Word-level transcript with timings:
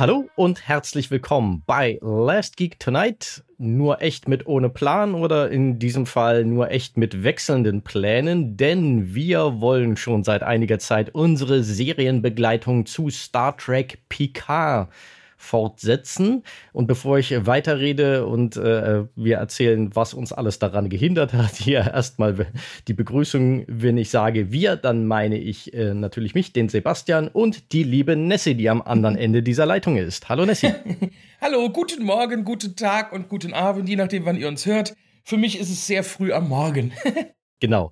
Hallo 0.00 0.30
und 0.34 0.66
herzlich 0.66 1.10
willkommen 1.10 1.62
bei 1.66 1.98
Last 2.00 2.56
Geek 2.56 2.80
Tonight. 2.80 3.44
Nur 3.58 4.00
echt 4.00 4.28
mit 4.28 4.46
ohne 4.46 4.70
Plan 4.70 5.14
oder 5.14 5.50
in 5.50 5.78
diesem 5.78 6.06
Fall 6.06 6.46
nur 6.46 6.70
echt 6.70 6.96
mit 6.96 7.22
wechselnden 7.22 7.82
Plänen, 7.82 8.56
denn 8.56 9.14
wir 9.14 9.60
wollen 9.60 9.98
schon 9.98 10.24
seit 10.24 10.42
einiger 10.42 10.78
Zeit 10.78 11.14
unsere 11.14 11.62
Serienbegleitung 11.62 12.86
zu 12.86 13.10
Star 13.10 13.54
Trek 13.58 13.98
Picard 14.08 14.88
fortsetzen. 15.40 16.44
Und 16.72 16.86
bevor 16.86 17.18
ich 17.18 17.46
weiterrede 17.46 18.26
und 18.26 18.56
äh, 18.58 19.04
wir 19.16 19.38
erzählen, 19.38 19.90
was 19.96 20.12
uns 20.12 20.32
alles 20.32 20.58
daran 20.58 20.90
gehindert 20.90 21.32
hat, 21.32 21.52
hier 21.56 21.78
erstmal 21.78 22.46
die 22.86 22.92
Begrüßung, 22.92 23.64
wenn 23.66 23.96
ich 23.96 24.10
sage 24.10 24.52
wir, 24.52 24.76
dann 24.76 25.06
meine 25.06 25.38
ich 25.38 25.72
äh, 25.72 25.94
natürlich 25.94 26.34
mich, 26.34 26.52
den 26.52 26.68
Sebastian 26.68 27.28
und 27.28 27.72
die 27.72 27.82
liebe 27.82 28.16
Nessie, 28.16 28.54
die 28.54 28.68
am 28.68 28.82
anderen 28.82 29.16
Ende 29.20 29.42
dieser 29.42 29.64
Leitung 29.64 29.96
ist. 29.96 30.28
Hallo 30.28 30.44
Nessie. 30.44 30.74
Hallo, 31.40 31.70
guten 31.70 32.04
Morgen, 32.04 32.44
guten 32.44 32.76
Tag 32.76 33.12
und 33.12 33.30
guten 33.30 33.54
Abend, 33.54 33.88
je 33.88 33.96
nachdem, 33.96 34.26
wann 34.26 34.36
ihr 34.36 34.46
uns 34.46 34.66
hört. 34.66 34.94
Für 35.24 35.38
mich 35.38 35.58
ist 35.58 35.70
es 35.70 35.86
sehr 35.86 36.04
früh 36.04 36.32
am 36.32 36.48
Morgen. 36.48 36.92
genau. 37.60 37.90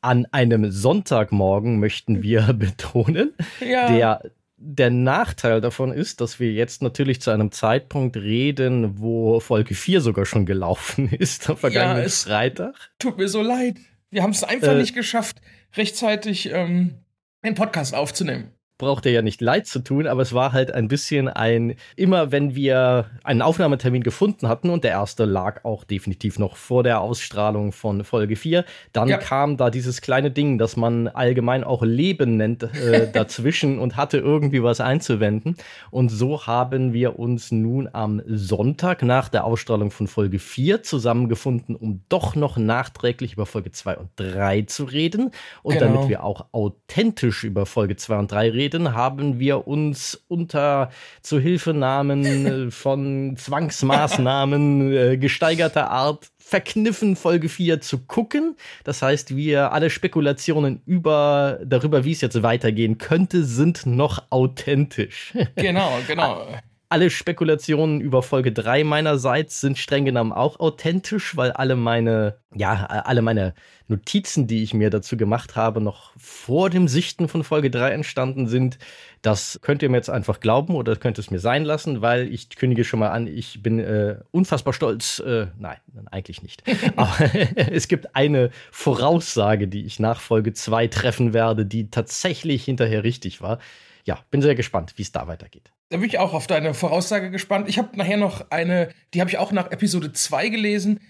An 0.00 0.26
einem 0.30 0.70
Sonntagmorgen 0.70 1.78
möchten 1.78 2.22
wir 2.22 2.52
betonen, 2.52 3.34
ja. 3.60 3.88
der 3.88 4.20
der 4.60 4.90
Nachteil 4.90 5.60
davon 5.60 5.92
ist, 5.92 6.20
dass 6.20 6.40
wir 6.40 6.52
jetzt 6.52 6.82
natürlich 6.82 7.20
zu 7.20 7.30
einem 7.30 7.52
Zeitpunkt 7.52 8.16
reden, 8.16 8.98
wo 8.98 9.38
Folge 9.40 9.74
4 9.74 10.00
sogar 10.00 10.26
schon 10.26 10.46
gelaufen 10.46 11.08
ist, 11.12 11.48
am 11.48 11.56
vergangenen 11.56 12.02
ja, 12.02 12.08
Freitag. 12.08 12.74
Tut 12.98 13.18
mir 13.18 13.28
so 13.28 13.40
leid. 13.40 13.76
Wir 14.10 14.22
haben 14.22 14.30
es 14.30 14.42
einfach 14.42 14.72
äh, 14.72 14.78
nicht 14.78 14.94
geschafft, 14.94 15.40
rechtzeitig 15.76 16.50
ähm, 16.50 16.94
einen 17.42 17.54
Podcast 17.54 17.94
aufzunehmen 17.94 18.52
braucht 18.78 19.06
er 19.06 19.12
ja 19.12 19.22
nicht 19.22 19.40
leid 19.40 19.66
zu 19.66 19.80
tun, 19.80 20.06
aber 20.06 20.22
es 20.22 20.32
war 20.32 20.52
halt 20.52 20.72
ein 20.72 20.88
bisschen 20.88 21.28
ein, 21.28 21.74
immer 21.96 22.30
wenn 22.30 22.54
wir 22.54 23.06
einen 23.24 23.42
Aufnahmetermin 23.42 24.04
gefunden 24.04 24.48
hatten 24.48 24.70
und 24.70 24.84
der 24.84 24.92
erste 24.92 25.24
lag 25.24 25.64
auch 25.64 25.82
definitiv 25.82 26.38
noch 26.38 26.56
vor 26.56 26.84
der 26.84 27.00
Ausstrahlung 27.00 27.72
von 27.72 28.04
Folge 28.04 28.36
4, 28.36 28.64
dann 28.92 29.08
ja. 29.08 29.18
kam 29.18 29.56
da 29.56 29.70
dieses 29.70 30.00
kleine 30.00 30.30
Ding, 30.30 30.58
das 30.58 30.76
man 30.76 31.08
allgemein 31.08 31.64
auch 31.64 31.82
Leben 31.82 32.36
nennt, 32.36 32.62
äh, 32.62 33.10
dazwischen 33.12 33.80
und 33.80 33.96
hatte 33.96 34.18
irgendwie 34.18 34.62
was 34.62 34.80
einzuwenden. 34.80 35.56
Und 35.90 36.08
so 36.10 36.46
haben 36.46 36.92
wir 36.92 37.18
uns 37.18 37.50
nun 37.50 37.88
am 37.92 38.22
Sonntag 38.26 39.02
nach 39.02 39.28
der 39.28 39.44
Ausstrahlung 39.44 39.90
von 39.90 40.06
Folge 40.06 40.38
4 40.38 40.84
zusammengefunden, 40.84 41.74
um 41.74 42.02
doch 42.08 42.36
noch 42.36 42.56
nachträglich 42.56 43.32
über 43.32 43.46
Folge 43.46 43.72
2 43.72 43.96
und 43.96 44.10
3 44.16 44.62
zu 44.62 44.84
reden. 44.84 45.32
Und 45.64 45.74
genau. 45.78 45.94
damit 45.94 46.08
wir 46.08 46.22
auch 46.22 46.46
authentisch 46.52 47.42
über 47.42 47.66
Folge 47.66 47.96
2 47.96 48.18
und 48.18 48.32
3 48.32 48.50
reden, 48.50 48.67
reden, 48.68 48.94
haben 48.94 49.38
wir 49.38 49.66
uns 49.66 50.22
unter 50.28 50.90
Zuhilfenahmen 51.22 52.70
von 52.70 53.34
Zwangsmaßnahmen 53.36 54.92
äh, 54.92 55.16
gesteigerter 55.16 55.90
Art 55.90 56.30
verkniffen, 56.38 57.16
Folge 57.16 57.48
4 57.48 57.80
zu 57.80 57.98
gucken. 57.98 58.56
Das 58.84 59.00
heißt, 59.00 59.36
wir 59.36 59.72
alle 59.72 59.88
Spekulationen 59.88 60.82
über, 60.86 61.60
darüber, 61.64 62.04
wie 62.04 62.12
es 62.12 62.20
jetzt 62.20 62.42
weitergehen 62.42 62.98
könnte, 62.98 63.44
sind 63.44 63.86
noch 63.86 64.24
authentisch. 64.30 65.34
Genau, 65.56 65.92
genau. 66.06 66.46
Alle 66.90 67.10
Spekulationen 67.10 68.00
über 68.00 68.22
Folge 68.22 68.50
3 68.50 68.82
meinerseits 68.82 69.60
sind 69.60 69.76
streng 69.76 70.06
genommen 70.06 70.32
auch 70.32 70.58
authentisch, 70.58 71.36
weil 71.36 71.50
alle 71.52 71.76
meine, 71.76 72.38
ja, 72.54 72.86
alle 72.86 73.20
meine 73.20 73.52
Notizen, 73.88 74.46
die 74.46 74.62
ich 74.62 74.72
mir 74.72 74.88
dazu 74.88 75.18
gemacht 75.18 75.54
habe, 75.54 75.82
noch 75.82 76.12
vor 76.16 76.70
dem 76.70 76.88
Sichten 76.88 77.28
von 77.28 77.44
Folge 77.44 77.70
3 77.70 77.90
entstanden 77.90 78.46
sind. 78.46 78.78
Das 79.20 79.60
könnt 79.60 79.82
ihr 79.82 79.90
mir 79.90 79.98
jetzt 79.98 80.08
einfach 80.08 80.40
glauben 80.40 80.76
oder 80.76 80.96
könnt 80.96 81.18
es 81.18 81.30
mir 81.30 81.40
sein 81.40 81.66
lassen, 81.66 82.00
weil 82.00 82.32
ich 82.32 82.48
kündige 82.48 82.84
schon 82.84 83.00
mal 83.00 83.10
an, 83.10 83.26
ich 83.26 83.62
bin 83.62 83.80
äh, 83.80 84.20
unfassbar 84.30 84.72
stolz. 84.72 85.18
Äh, 85.18 85.48
nein, 85.58 85.76
eigentlich 86.10 86.42
nicht. 86.42 86.62
Aber 86.96 87.18
es 87.70 87.88
gibt 87.88 88.16
eine 88.16 88.48
Voraussage, 88.70 89.68
die 89.68 89.84
ich 89.84 90.00
nach 90.00 90.20
Folge 90.22 90.54
2 90.54 90.86
treffen 90.86 91.34
werde, 91.34 91.66
die 91.66 91.90
tatsächlich 91.90 92.64
hinterher 92.64 93.04
richtig 93.04 93.42
war. 93.42 93.58
Ja, 94.06 94.20
bin 94.30 94.40
sehr 94.40 94.54
gespannt, 94.54 94.94
wie 94.96 95.02
es 95.02 95.12
da 95.12 95.26
weitergeht. 95.26 95.70
Da 95.90 95.96
bin 95.96 96.06
ich 96.06 96.18
auch 96.18 96.34
auf 96.34 96.46
deine 96.46 96.74
Voraussage 96.74 97.30
gespannt. 97.30 97.68
Ich 97.68 97.78
habe 97.78 97.96
nachher 97.96 98.18
noch 98.18 98.50
eine, 98.50 98.90
die 99.14 99.20
habe 99.20 99.30
ich 99.30 99.38
auch 99.38 99.52
nach 99.52 99.70
Episode 99.70 100.12
2 100.12 100.50
gelesen. 100.50 101.00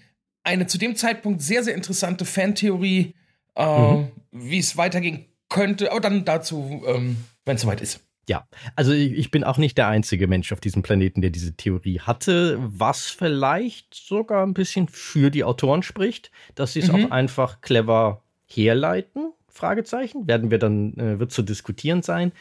Eine 0.43 0.67
zu 0.67 0.77
dem 0.77 0.95
Zeitpunkt 0.95 1.41
sehr, 1.41 1.63
sehr 1.63 1.75
interessante 1.75 2.23
Fantheorie, 2.23 3.13
äh, 3.55 3.93
mhm. 3.93 4.07
wie 4.31 4.59
es 4.59 4.77
weitergehen 4.77 5.25
könnte. 5.49 5.91
Aber 5.91 5.99
dann 5.99 6.23
dazu, 6.23 6.83
ähm, 6.87 7.17
wenn 7.45 7.57
es 7.57 7.63
soweit 7.63 7.81
ist. 7.81 7.99
Ja, 8.29 8.47
also 8.75 8.93
ich 8.93 9.31
bin 9.31 9.43
auch 9.43 9.57
nicht 9.57 9.77
der 9.77 9.87
einzige 9.87 10.27
Mensch 10.27 10.53
auf 10.53 10.59
diesem 10.59 10.83
Planeten, 10.83 11.21
der 11.21 11.31
diese 11.31 11.55
Theorie 11.55 11.99
hatte, 11.99 12.59
was 12.59 13.09
vielleicht 13.09 13.95
sogar 13.95 14.45
ein 14.45 14.53
bisschen 14.53 14.87
für 14.87 15.31
die 15.31 15.43
Autoren 15.43 15.81
spricht, 15.81 16.31
dass 16.53 16.73
sie 16.73 16.79
es 16.79 16.91
mhm. 16.91 17.07
auch 17.07 17.11
einfach 17.11 17.59
clever 17.61 18.21
herleiten. 18.45 19.33
Fragezeichen 19.47 20.27
werden 20.27 20.51
wir 20.51 20.59
dann 20.59 20.93
äh, 20.93 21.19
wird 21.19 21.31
zu 21.31 21.41
diskutieren 21.41 22.03
sein 22.03 22.31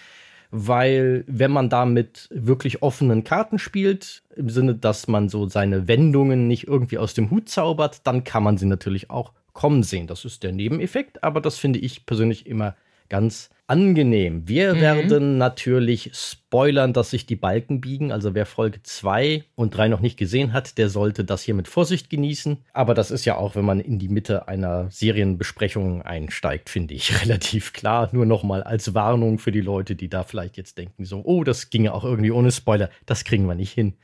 weil 0.50 1.24
wenn 1.26 1.50
man 1.50 1.68
da 1.68 1.84
mit 1.84 2.28
wirklich 2.30 2.82
offenen 2.82 3.24
Karten 3.24 3.58
spielt, 3.58 4.22
im 4.34 4.48
Sinne, 4.48 4.74
dass 4.74 5.08
man 5.08 5.28
so 5.28 5.48
seine 5.48 5.88
Wendungen 5.88 6.46
nicht 6.46 6.66
irgendwie 6.66 6.98
aus 6.98 7.14
dem 7.14 7.30
Hut 7.30 7.48
zaubert, 7.48 8.06
dann 8.06 8.24
kann 8.24 8.42
man 8.42 8.56
sie 8.56 8.66
natürlich 8.66 9.10
auch 9.10 9.32
kommen 9.52 9.82
sehen. 9.82 10.06
Das 10.06 10.24
ist 10.24 10.42
der 10.42 10.52
Nebeneffekt, 10.52 11.22
aber 11.24 11.40
das 11.40 11.58
finde 11.58 11.80
ich 11.80 12.06
persönlich 12.06 12.46
immer 12.46 12.74
ganz 13.08 13.50
angenehm. 13.68 14.48
Wir 14.48 14.74
mhm. 14.74 14.80
werden 14.80 15.38
natürlich 15.38 16.10
spoilern, 16.14 16.94
dass 16.94 17.10
sich 17.10 17.26
die 17.26 17.36
Balken 17.36 17.80
biegen. 17.80 18.10
Also 18.12 18.34
wer 18.34 18.46
Folge 18.46 18.82
2 18.82 19.44
und 19.54 19.76
3 19.76 19.88
noch 19.88 20.00
nicht 20.00 20.16
gesehen 20.16 20.54
hat, 20.54 20.78
der 20.78 20.88
sollte 20.88 21.24
das 21.24 21.42
hier 21.42 21.54
mit 21.54 21.68
Vorsicht 21.68 22.08
genießen. 22.08 22.64
Aber 22.72 22.94
das 22.94 23.10
ist 23.10 23.26
ja 23.26 23.36
auch, 23.36 23.56
wenn 23.56 23.66
man 23.66 23.80
in 23.80 23.98
die 23.98 24.08
Mitte 24.08 24.48
einer 24.48 24.90
Serienbesprechung 24.90 26.00
einsteigt, 26.00 26.70
finde 26.70 26.94
ich 26.94 27.22
relativ 27.22 27.74
klar. 27.74 28.08
Nur 28.12 28.24
nochmal 28.24 28.62
als 28.62 28.94
Warnung 28.94 29.38
für 29.38 29.52
die 29.52 29.60
Leute, 29.60 29.94
die 29.94 30.08
da 30.08 30.22
vielleicht 30.22 30.56
jetzt 30.56 30.78
denken, 30.78 31.04
so, 31.04 31.22
oh, 31.22 31.44
das 31.44 31.68
ginge 31.68 31.92
auch 31.92 32.04
irgendwie 32.04 32.30
ohne 32.30 32.50
Spoiler. 32.50 32.88
Das 33.04 33.24
kriegen 33.24 33.46
wir 33.46 33.54
nicht 33.54 33.72
hin. 33.72 33.94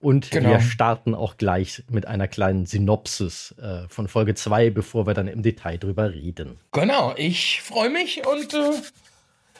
Und 0.00 0.30
genau. 0.30 0.50
wir 0.50 0.60
starten 0.60 1.14
auch 1.14 1.36
gleich 1.36 1.84
mit 1.90 2.06
einer 2.06 2.26
kleinen 2.26 2.64
Synopsis 2.64 3.54
äh, 3.60 3.86
von 3.88 4.08
Folge 4.08 4.34
2, 4.34 4.70
bevor 4.70 5.06
wir 5.06 5.12
dann 5.12 5.28
im 5.28 5.42
Detail 5.42 5.76
drüber 5.76 6.12
reden. 6.12 6.58
Genau, 6.72 7.14
ich 7.16 7.60
freue 7.60 7.90
mich 7.90 8.26
und 8.26 8.54
äh, 8.54 8.72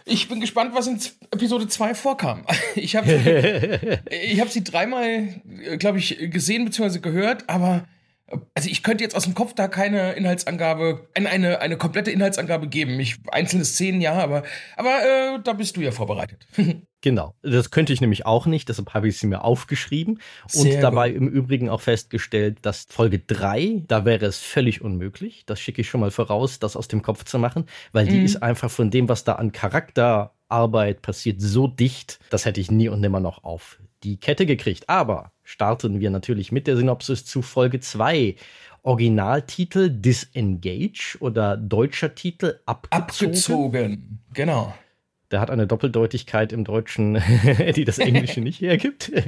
ich 0.07 0.29
bin 0.29 0.41
gespannt, 0.41 0.75
was 0.75 0.87
in 0.87 0.99
Episode 1.31 1.69
2 1.69 1.95
vorkam. 1.95 2.47
Ich 2.75 2.97
habe 2.97 4.01
ich 4.11 4.41
hab 4.41 4.49
sie 4.49 4.65
dreimal, 4.65 5.29
äh, 5.63 5.77
glaube 5.77 5.99
ich, 5.99 6.17
gesehen 6.31 6.65
bzw. 6.65 7.01
gehört, 7.01 7.49
aber 7.49 7.85
also 8.55 8.69
ich 8.69 8.83
könnte 8.83 9.05
jetzt 9.05 9.17
aus 9.17 9.25
dem 9.25 9.35
Kopf 9.35 9.55
da 9.55 9.69
keine 9.69 10.13
Inhaltsangabe, 10.13 11.09
eine, 11.15 11.61
eine 11.61 11.77
komplette 11.77 12.11
Inhaltsangabe 12.11 12.69
geben. 12.69 12.99
Ich, 13.01 13.17
einzelne 13.31 13.65
Szenen 13.65 14.01
ja, 14.01 14.15
aber, 14.15 14.45
aber 14.77 15.03
äh, 15.03 15.39
da 15.43 15.53
bist 15.53 15.77
du 15.77 15.81
ja 15.81 15.91
vorbereitet. 15.91 16.47
Genau, 17.03 17.35
das 17.43 17.71
könnte 17.71 17.95
ich 17.95 18.03
nämlich 18.03 18.27
auch 18.27 18.45
nicht, 18.45 18.69
deshalb 18.69 18.93
habe 18.93 19.09
ich 19.09 19.19
sie 19.19 19.27
mir 19.27 19.43
aufgeschrieben 19.43 20.21
und 20.43 20.51
Sehr 20.51 20.83
dabei 20.83 21.11
gut. 21.11 21.19
im 21.23 21.29
Übrigen 21.29 21.71
auch 21.71 21.81
festgestellt, 21.81 22.59
dass 22.63 22.87
Folge 22.91 23.21
3, 23.21 23.85
da 23.87 24.05
wäre 24.05 24.27
es 24.27 24.39
völlig 24.39 24.83
unmöglich, 24.83 25.45
das 25.47 25.61
schicke 25.61 25.81
ich 25.81 25.89
schon 25.89 26.01
mal 26.01 26.11
voraus, 26.11 26.59
das 26.59 26.77
aus 26.77 26.89
dem 26.89 27.01
Kopf 27.01 27.25
zu 27.25 27.39
machen, 27.39 27.65
weil 27.93 28.05
mhm. 28.05 28.11
die 28.11 28.25
ist 28.25 28.43
einfach 28.43 28.71
von 28.71 28.91
dem, 28.91 29.09
was 29.09 29.25
da 29.25 29.37
an 29.37 29.53
Charakterarbeit 29.53 31.01
passiert, 31.01 31.41
so 31.41 31.67
dicht, 31.67 32.19
das 32.29 32.45
hätte 32.45 32.61
ich 32.61 32.71
nie 32.71 32.91
und 32.91 33.01
nimmer 33.01 33.21
noch 33.21 33.45
auf 33.45 33.79
die 34.03 34.19
Kette 34.19 34.47
gekriegt. 34.47 34.89
Aber 34.89 35.33
starten 35.43 36.01
wir 36.01 36.11
natürlich 36.11 36.53
mit 36.53 36.67
der 36.67 36.77
Synopsis 36.77 37.25
zu 37.25 37.43
Folge 37.43 37.81
2. 37.81 38.37
Originaltitel 38.83 39.91
Disengage 39.91 41.19
oder 41.21 41.57
deutscher 41.57 42.15
Titel 42.15 42.61
Abgezogen. 42.65 43.31
Abgezogen, 43.31 44.21
genau. 44.33 44.75
Der 45.31 45.41
hat 45.41 45.51
eine 45.51 45.67
Doppeldeutigkeit 45.67 46.53
im 46.53 46.65
Deutschen, 46.65 47.15
die 47.77 47.85
das 47.85 47.99
Englische 47.99 48.41
nicht 48.41 48.61
hergibt. 48.61 49.13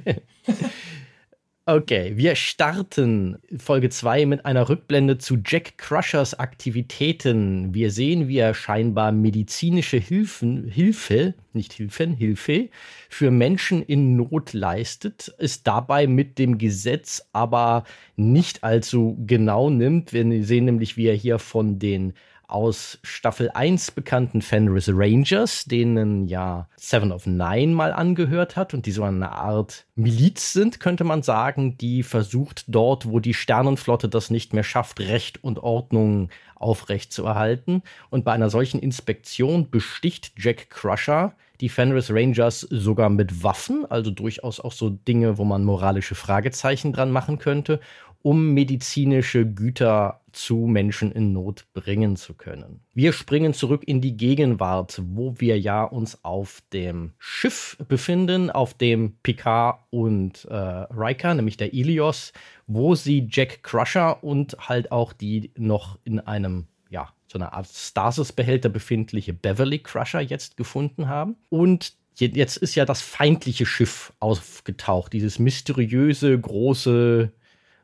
Okay, 1.65 2.17
wir 2.17 2.35
starten 2.35 3.39
Folge 3.57 3.89
2 3.89 4.27
mit 4.27 4.45
einer 4.45 4.69
Rückblende 4.69 5.19
zu 5.19 5.39
Jack 5.47 5.79
Crushers 5.79 6.37
Aktivitäten. 6.37 7.73
Wir 7.73 7.93
sehen, 7.93 8.27
wie 8.27 8.39
er 8.39 8.53
scheinbar 8.53 9.13
medizinische 9.13 9.97
Hilfen, 9.99 10.67
Hilfe, 10.67 11.35
nicht 11.53 11.73
Hilfen, 11.73 12.15
Hilfe 12.15 12.69
für 13.09 13.31
Menschen 13.31 13.81
in 13.81 14.17
Not 14.17 14.55
leistet, 14.55 15.29
ist 15.39 15.69
dabei 15.69 16.09
mit 16.09 16.37
dem 16.41 16.59
Gesetz 16.59 17.29
aber 17.33 17.85
nicht 18.17 18.65
allzu 18.65 19.17
genau 19.25 19.71
nimmt. 19.71 20.13
Wir 20.13 20.45
sehen 20.45 20.65
nämlich, 20.65 20.97
wie 20.97 21.07
er 21.07 21.15
hier 21.15 21.39
von 21.39 21.79
den 21.79 22.15
aus 22.53 22.99
Staffel 23.03 23.51
1 23.51 23.93
bekannten 23.93 24.43
Fenris 24.43 24.91
Rangers, 24.93 25.65
denen 25.65 26.27
ja 26.27 26.69
Seven 26.77 27.11
of 27.11 27.27
Nine 27.27 27.73
mal 27.73 27.93
angehört 27.93 28.57
hat 28.57 28.75
und 28.75 28.87
die 28.87 28.93
so 28.93 29.03
eine 29.03 29.33
Art 29.33 29.87
Miliz 29.95 30.53
sind, 30.53 30.79
könnte 30.79 31.05
man 31.05 31.23
sagen, 31.23 31.79
die 31.79 32.03
versucht 32.03 32.65
dort, 32.69 33.09
wo 33.09 33.21
die 33.21 33.35
Sternenflotte 33.35 34.09
das 34.09 34.31
nicht 34.31 34.53
mehr 34.53 34.65
schafft, 34.65 35.01
Recht 35.01 35.43
und 35.43 35.61
Ordnung 35.61 36.29
aufrechtzuerhalten. 36.55 37.83
Und 38.11 38.25
bei 38.25 38.33
einer 38.33 38.51
solchen 38.51 38.81
Inspektion 38.81 39.71
besticht 39.71 40.33
Jack 40.37 40.71
Crusher 40.71 41.35
die 41.63 41.69
Fenris 41.69 42.11
Rangers 42.11 42.61
sogar 42.61 43.09
mit 43.09 43.45
Waffen, 43.45 43.87
also 43.89 44.11
durchaus 44.11 44.59
auch 44.59 44.73
so 44.73 44.91
Dinge, 44.91 45.39
wo 45.39 45.45
man 45.45 45.65
moralische 45.65 46.17
Fragezeichen 46.17 46.93
dran 46.93 47.13
machen 47.13 47.39
könnte, 47.39 47.79
um 48.23 48.55
medizinische 48.55 49.47
Güter 49.47 50.21
zu 50.33 50.57
Menschen 50.67 51.13
in 51.13 51.33
Not 51.33 51.67
bringen 51.75 52.17
zu 52.17 52.35
können. 52.35 52.81
Wir 52.95 53.13
springen 53.13 53.53
zurück 53.53 53.83
in 53.87 54.01
die 54.01 54.17
Gegenwart, 54.17 55.01
wo 55.05 55.35
wir 55.39 55.59
ja 55.59 55.85
uns 55.85 56.25
auf 56.25 56.63
dem 56.73 57.13
Schiff 57.19 57.77
befinden, 57.89 58.51
auf 58.51 58.75
dem 58.75 59.17
Picard 59.23 59.81
und 59.91 60.47
äh, 60.47 60.55
Riker, 60.55 61.35
nämlich 61.35 61.59
der 61.59 61.75
Ilios, 61.75 62.33
wo 62.67 62.95
sie 62.95 63.29
Jack 63.31 63.63
Crusher 63.63 64.25
und 64.25 64.57
halt 64.59 64.91
auch 64.91 65.13
die 65.13 65.51
noch 65.57 65.99
in 66.05 66.19
einem 66.21 66.67
ja, 66.89 67.09
so 67.27 67.39
eine 67.39 67.53
Art 67.53 67.67
Stasis-Behälter 67.67 68.69
befindliche 68.69 69.33
Beverly 69.33 69.79
Crusher 69.79 70.21
jetzt 70.21 70.57
gefunden 70.57 71.09
haben. 71.09 71.37
Und 71.49 71.95
jetzt 72.19 72.59
ist 72.59 72.75
ja 72.75 72.85
das 72.85 73.01
feindliche 73.01 73.67
Schiff 73.67 74.13
aufgetaucht, 74.21 75.13
dieses 75.13 75.39
mysteriöse, 75.39 76.39
große, 76.39 77.33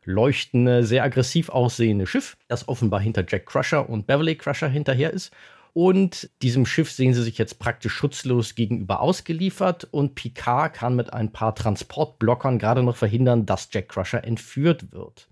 leuchtende, 0.08 0.84
sehr 0.84 1.04
aggressiv 1.04 1.50
aussehende 1.50 2.06
Schiff, 2.06 2.36
das 2.48 2.66
offenbar 2.66 3.00
hinter 3.00 3.24
Jack 3.28 3.46
Crusher 3.46 3.88
und 3.88 4.06
Beverly 4.06 4.36
Crusher 4.36 4.68
hinterher 4.68 5.12
ist. 5.12 5.32
Und 5.74 6.30
diesem 6.42 6.66
Schiff 6.66 6.90
sehen 6.90 7.12
sie 7.14 7.22
sich 7.22 7.36
jetzt 7.38 7.58
praktisch 7.58 7.92
schutzlos 7.92 8.54
gegenüber 8.54 9.00
ausgeliefert 9.00 9.86
und 9.90 10.14
Picard 10.14 10.74
kann 10.74 10.96
mit 10.96 11.12
ein 11.12 11.30
paar 11.30 11.54
Transportblockern 11.54 12.58
gerade 12.58 12.82
noch 12.82 12.96
verhindern, 12.96 13.44
dass 13.44 13.68
Jack 13.70 13.90
Crusher 13.90 14.24
entführt 14.24 14.92
wird. 14.92 15.28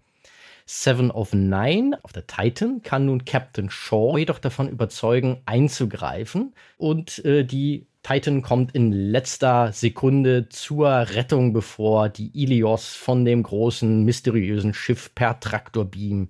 Seven 0.66 1.10
of 1.10 1.32
Nine 1.32 1.98
auf 2.02 2.12
der 2.12 2.26
Titan 2.26 2.82
kann 2.82 3.06
nun 3.06 3.24
Captain 3.24 3.70
Shaw 3.70 4.18
jedoch 4.18 4.40
davon 4.40 4.68
überzeugen, 4.68 5.40
einzugreifen 5.46 6.54
und 6.76 7.24
äh, 7.24 7.44
die 7.44 7.86
Titan 8.06 8.40
kommt 8.40 8.72
in 8.72 8.92
letzter 8.92 9.72
Sekunde 9.72 10.48
zur 10.48 10.88
Rettung, 10.88 11.52
bevor 11.52 12.08
die 12.08 12.30
Ilios 12.40 12.94
von 12.94 13.24
dem 13.24 13.42
großen, 13.42 14.04
mysteriösen 14.04 14.74
Schiff 14.74 15.12
per 15.12 15.40
Traktorbeam 15.40 16.28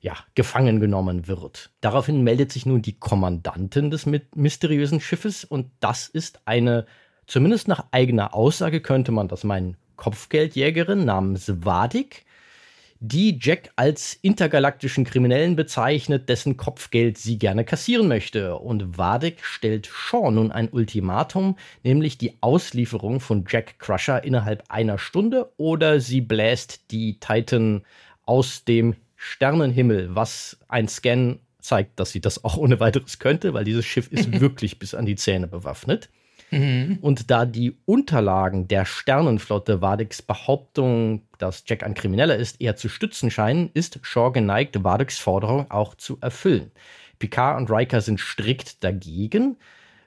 ja, 0.00 0.16
gefangen 0.34 0.80
genommen 0.80 1.28
wird. 1.28 1.70
Daraufhin 1.80 2.24
meldet 2.24 2.50
sich 2.50 2.66
nun 2.66 2.82
die 2.82 2.98
Kommandantin 2.98 3.92
des 3.92 4.04
mysteriösen 4.34 5.00
Schiffes 5.00 5.44
und 5.44 5.70
das 5.78 6.08
ist 6.08 6.40
eine, 6.44 6.86
zumindest 7.28 7.68
nach 7.68 7.84
eigener 7.92 8.34
Aussage 8.34 8.80
könnte 8.80 9.12
man 9.12 9.28
das 9.28 9.44
meinen, 9.44 9.76
Kopfgeldjägerin 9.94 11.04
namens 11.04 11.52
Vadik, 11.64 12.24
die 13.04 13.36
Jack 13.40 13.72
als 13.74 14.16
intergalaktischen 14.22 15.02
Kriminellen 15.02 15.56
bezeichnet, 15.56 16.28
dessen 16.28 16.56
Kopfgeld 16.56 17.18
sie 17.18 17.36
gerne 17.36 17.64
kassieren 17.64 18.06
möchte. 18.06 18.54
Und 18.54 18.96
Vadek 18.96 19.44
stellt 19.44 19.88
Shaw 19.88 20.30
nun 20.30 20.52
ein 20.52 20.68
Ultimatum, 20.68 21.56
nämlich 21.82 22.16
die 22.16 22.34
Auslieferung 22.40 23.18
von 23.18 23.44
Jack 23.48 23.80
Crusher 23.80 24.22
innerhalb 24.22 24.62
einer 24.68 24.98
Stunde 24.98 25.50
oder 25.56 25.98
sie 25.98 26.20
bläst 26.20 26.92
die 26.92 27.18
Titan 27.18 27.82
aus 28.24 28.64
dem 28.64 28.94
Sternenhimmel, 29.16 30.14
was 30.14 30.58
ein 30.68 30.86
Scan 30.86 31.40
zeigt, 31.58 31.98
dass 31.98 32.12
sie 32.12 32.20
das 32.20 32.44
auch 32.44 32.56
ohne 32.56 32.78
weiteres 32.78 33.18
könnte, 33.18 33.52
weil 33.52 33.64
dieses 33.64 33.84
Schiff 33.84 34.12
ist 34.12 34.30
wirklich 34.40 34.78
bis 34.78 34.94
an 34.94 35.06
die 35.06 35.16
Zähne 35.16 35.48
bewaffnet. 35.48 36.08
Mhm. 36.52 36.98
Und 37.00 37.30
da 37.30 37.46
die 37.46 37.78
Unterlagen 37.86 38.68
der 38.68 38.84
Sternenflotte 38.84 39.80
Wadeks 39.80 40.20
Behauptung, 40.22 41.22
dass 41.38 41.64
Jack 41.66 41.82
ein 41.82 41.94
Krimineller 41.94 42.36
ist, 42.36 42.60
eher 42.60 42.76
zu 42.76 42.88
stützen 42.88 43.30
scheinen, 43.30 43.70
ist 43.72 43.98
Shaw 44.02 44.30
geneigt, 44.30 44.84
Wadeks 44.84 45.18
Forderung 45.18 45.70
auch 45.70 45.94
zu 45.94 46.18
erfüllen. 46.20 46.70
Picard 47.18 47.58
und 47.58 47.70
Riker 47.70 48.02
sind 48.02 48.20
strikt 48.20 48.84
dagegen. 48.84 49.56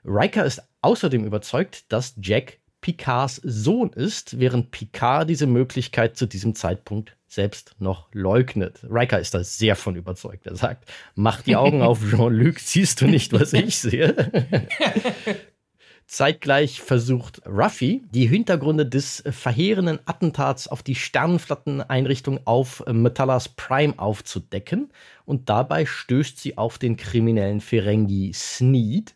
Riker 0.04 0.44
ist 0.44 0.62
außerdem 0.82 1.24
überzeugt, 1.24 1.90
dass 1.92 2.14
Jack 2.22 2.58
Picards 2.80 3.40
Sohn 3.42 3.90
ist, 3.90 4.38
während 4.38 4.70
Picard 4.70 5.28
diese 5.28 5.48
Möglichkeit 5.48 6.16
zu 6.16 6.26
diesem 6.26 6.54
Zeitpunkt 6.54 7.16
selbst 7.26 7.74
noch 7.80 8.08
leugnet. 8.12 8.86
Riker 8.88 9.18
ist 9.18 9.34
da 9.34 9.42
sehr 9.42 9.74
von 9.74 9.96
überzeugt. 9.96 10.46
Er 10.46 10.54
sagt, 10.54 10.88
mach 11.16 11.42
die 11.42 11.56
Augen 11.56 11.82
auf, 11.82 11.98
Jean-Luc, 12.08 12.60
siehst 12.60 13.00
du 13.00 13.06
nicht, 13.06 13.32
was 13.32 13.52
ich 13.52 13.76
sehe? 13.78 14.14
Zeitgleich 16.06 16.80
versucht 16.80 17.42
Ruffy, 17.46 18.02
die 18.12 18.26
Hintergründe 18.26 18.86
des 18.86 19.24
verheerenden 19.28 19.98
Attentats 20.06 20.68
auf 20.68 20.84
die 20.84 20.94
Sternenflotteneinrichtung 20.94 22.40
auf 22.44 22.84
Metallas 22.86 23.48
Prime 23.48 23.94
aufzudecken. 23.98 24.92
Und 25.24 25.48
dabei 25.48 25.84
stößt 25.84 26.38
sie 26.38 26.56
auf 26.58 26.78
den 26.78 26.96
kriminellen 26.96 27.60
Ferengi 27.60 28.32
Sneed, 28.32 29.14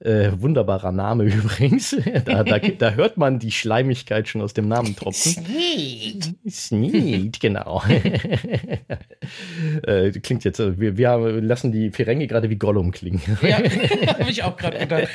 äh, 0.00 0.32
wunderbarer 0.38 0.92
Name 0.92 1.24
übrigens. 1.32 1.96
Da, 2.24 2.44
da, 2.44 2.58
da, 2.58 2.90
hört 2.92 3.16
man 3.16 3.38
die 3.38 3.50
Schleimigkeit 3.50 4.28
schon 4.28 4.42
aus 4.42 4.54
dem 4.54 4.68
Namen 4.68 4.94
tropfen. 4.96 5.32
Sneed. 5.32 6.34
Sneed, 6.48 7.40
genau. 7.40 7.82
äh, 9.86 10.10
klingt 10.10 10.44
jetzt, 10.44 10.60
äh, 10.60 10.78
wir, 10.78 10.96
wir 10.98 11.18
lassen 11.40 11.72
die 11.72 11.90
Ferengi 11.90 12.26
gerade 12.26 12.50
wie 12.50 12.56
Gollum 12.56 12.92
klingen. 12.92 13.22
Ja, 13.42 13.58
habe 14.18 14.30
ich 14.30 14.42
auch 14.42 14.56
gerade 14.56 14.78
gedacht. 14.78 15.08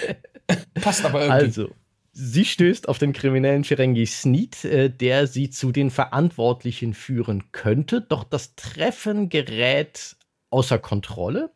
Passt 0.74 1.06
aber 1.06 1.22
irgendwie. 1.22 1.46
Also, 1.46 1.70
sie 2.12 2.46
stößt 2.46 2.90
auf 2.90 2.98
den 2.98 3.14
kriminellen 3.14 3.64
Ferengi 3.64 4.06
Sneed, 4.06 4.66
äh, 4.66 4.90
der 4.90 5.28
sie 5.28 5.50
zu 5.50 5.72
den 5.72 5.92
Verantwortlichen 5.92 6.94
führen 6.94 7.52
könnte, 7.52 8.02
doch 8.02 8.24
das 8.24 8.56
Treffen 8.56 9.30
gerät 9.30 10.16
außer 10.50 10.80
Kontrolle 10.80 11.52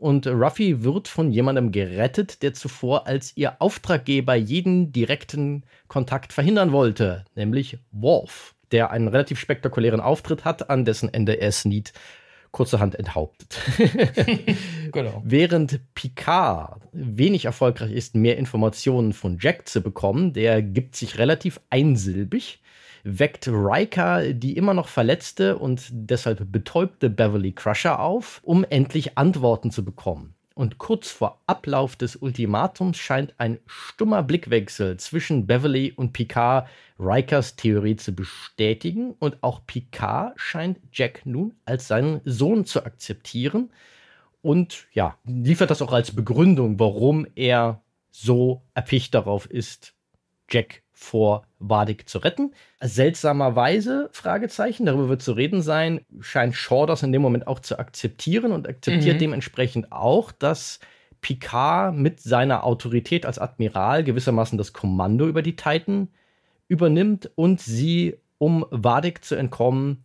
und 0.00 0.26
Ruffy 0.26 0.82
wird 0.82 1.08
von 1.08 1.30
jemandem 1.30 1.72
gerettet, 1.72 2.42
der 2.42 2.54
zuvor 2.54 3.06
als 3.06 3.36
ihr 3.36 3.60
Auftraggeber 3.60 4.34
jeden 4.34 4.92
direkten 4.92 5.64
Kontakt 5.88 6.32
verhindern 6.32 6.72
wollte, 6.72 7.24
nämlich 7.34 7.78
Worf, 7.92 8.54
der 8.72 8.90
einen 8.90 9.08
relativ 9.08 9.38
spektakulären 9.38 10.00
Auftritt 10.00 10.44
hat, 10.44 10.70
an 10.70 10.84
dessen 10.84 11.12
Ende 11.12 11.40
er 11.40 11.52
Sneed 11.52 11.92
kurzerhand 12.50 12.96
enthauptet. 12.96 13.58
genau. 14.92 15.22
Während 15.24 15.80
Picard 15.94 16.80
wenig 16.92 17.44
erfolgreich 17.44 17.92
ist, 17.92 18.14
mehr 18.14 18.38
Informationen 18.38 19.12
von 19.12 19.38
Jack 19.40 19.68
zu 19.68 19.82
bekommen, 19.82 20.32
der 20.32 20.62
gibt 20.62 20.96
sich 20.96 21.18
relativ 21.18 21.60
einsilbig 21.70 22.60
weckt 23.04 23.48
Riker 23.48 24.32
die 24.32 24.56
immer 24.56 24.74
noch 24.74 24.88
verletzte 24.88 25.58
und 25.58 25.88
deshalb 25.90 26.50
betäubte 26.52 27.10
Beverly 27.10 27.52
Crusher 27.52 28.00
auf, 28.00 28.40
um 28.42 28.64
endlich 28.64 29.16
Antworten 29.18 29.70
zu 29.70 29.84
bekommen. 29.84 30.34
Und 30.54 30.78
kurz 30.78 31.10
vor 31.10 31.40
Ablauf 31.46 31.96
des 31.96 32.16
Ultimatums 32.16 32.98
scheint 32.98 33.34
ein 33.38 33.58
stummer 33.66 34.22
Blickwechsel 34.22 34.98
zwischen 34.98 35.46
Beverly 35.46 35.92
und 35.92 36.12
Picard 36.12 36.68
Rikers 36.98 37.56
Theorie 37.56 37.96
zu 37.96 38.12
bestätigen 38.12 39.14
und 39.18 39.42
auch 39.42 39.64
Picard 39.66 40.38
scheint 40.38 40.78
Jack 40.92 41.24
nun 41.24 41.54
als 41.64 41.88
seinen 41.88 42.20
Sohn 42.24 42.66
zu 42.66 42.84
akzeptieren 42.84 43.70
und 44.42 44.86
ja, 44.92 45.16
liefert 45.24 45.70
das 45.70 45.82
auch 45.82 45.92
als 45.92 46.14
Begründung, 46.14 46.78
warum 46.78 47.26
er 47.34 47.82
so 48.10 48.62
erpicht 48.74 49.14
darauf 49.14 49.46
ist, 49.46 49.94
Jack 50.50 50.82
vor 51.00 51.46
Wadik 51.58 52.08
zu 52.08 52.18
retten. 52.18 52.52
Seltsamerweise, 52.80 54.10
Fragezeichen, 54.12 54.84
darüber 54.84 55.08
wird 55.08 55.22
zu 55.22 55.32
reden 55.32 55.62
sein, 55.62 56.04
scheint 56.20 56.54
Shaw 56.54 56.84
das 56.86 57.02
in 57.02 57.10
dem 57.10 57.22
Moment 57.22 57.46
auch 57.46 57.60
zu 57.60 57.78
akzeptieren 57.78 58.52
und 58.52 58.68
akzeptiert 58.68 59.14
mhm. 59.14 59.20
dementsprechend 59.20 59.92
auch, 59.92 60.30
dass 60.30 60.78
Picard 61.22 61.96
mit 61.96 62.20
seiner 62.20 62.64
Autorität 62.64 63.24
als 63.24 63.38
Admiral 63.38 64.04
gewissermaßen 64.04 64.58
das 64.58 64.74
Kommando 64.74 65.26
über 65.26 65.40
die 65.40 65.56
Titan 65.56 66.08
übernimmt 66.68 67.30
und 67.34 67.60
sie, 67.62 68.18
um 68.36 68.66
Wadik 68.70 69.24
zu 69.24 69.36
entkommen, 69.36 70.04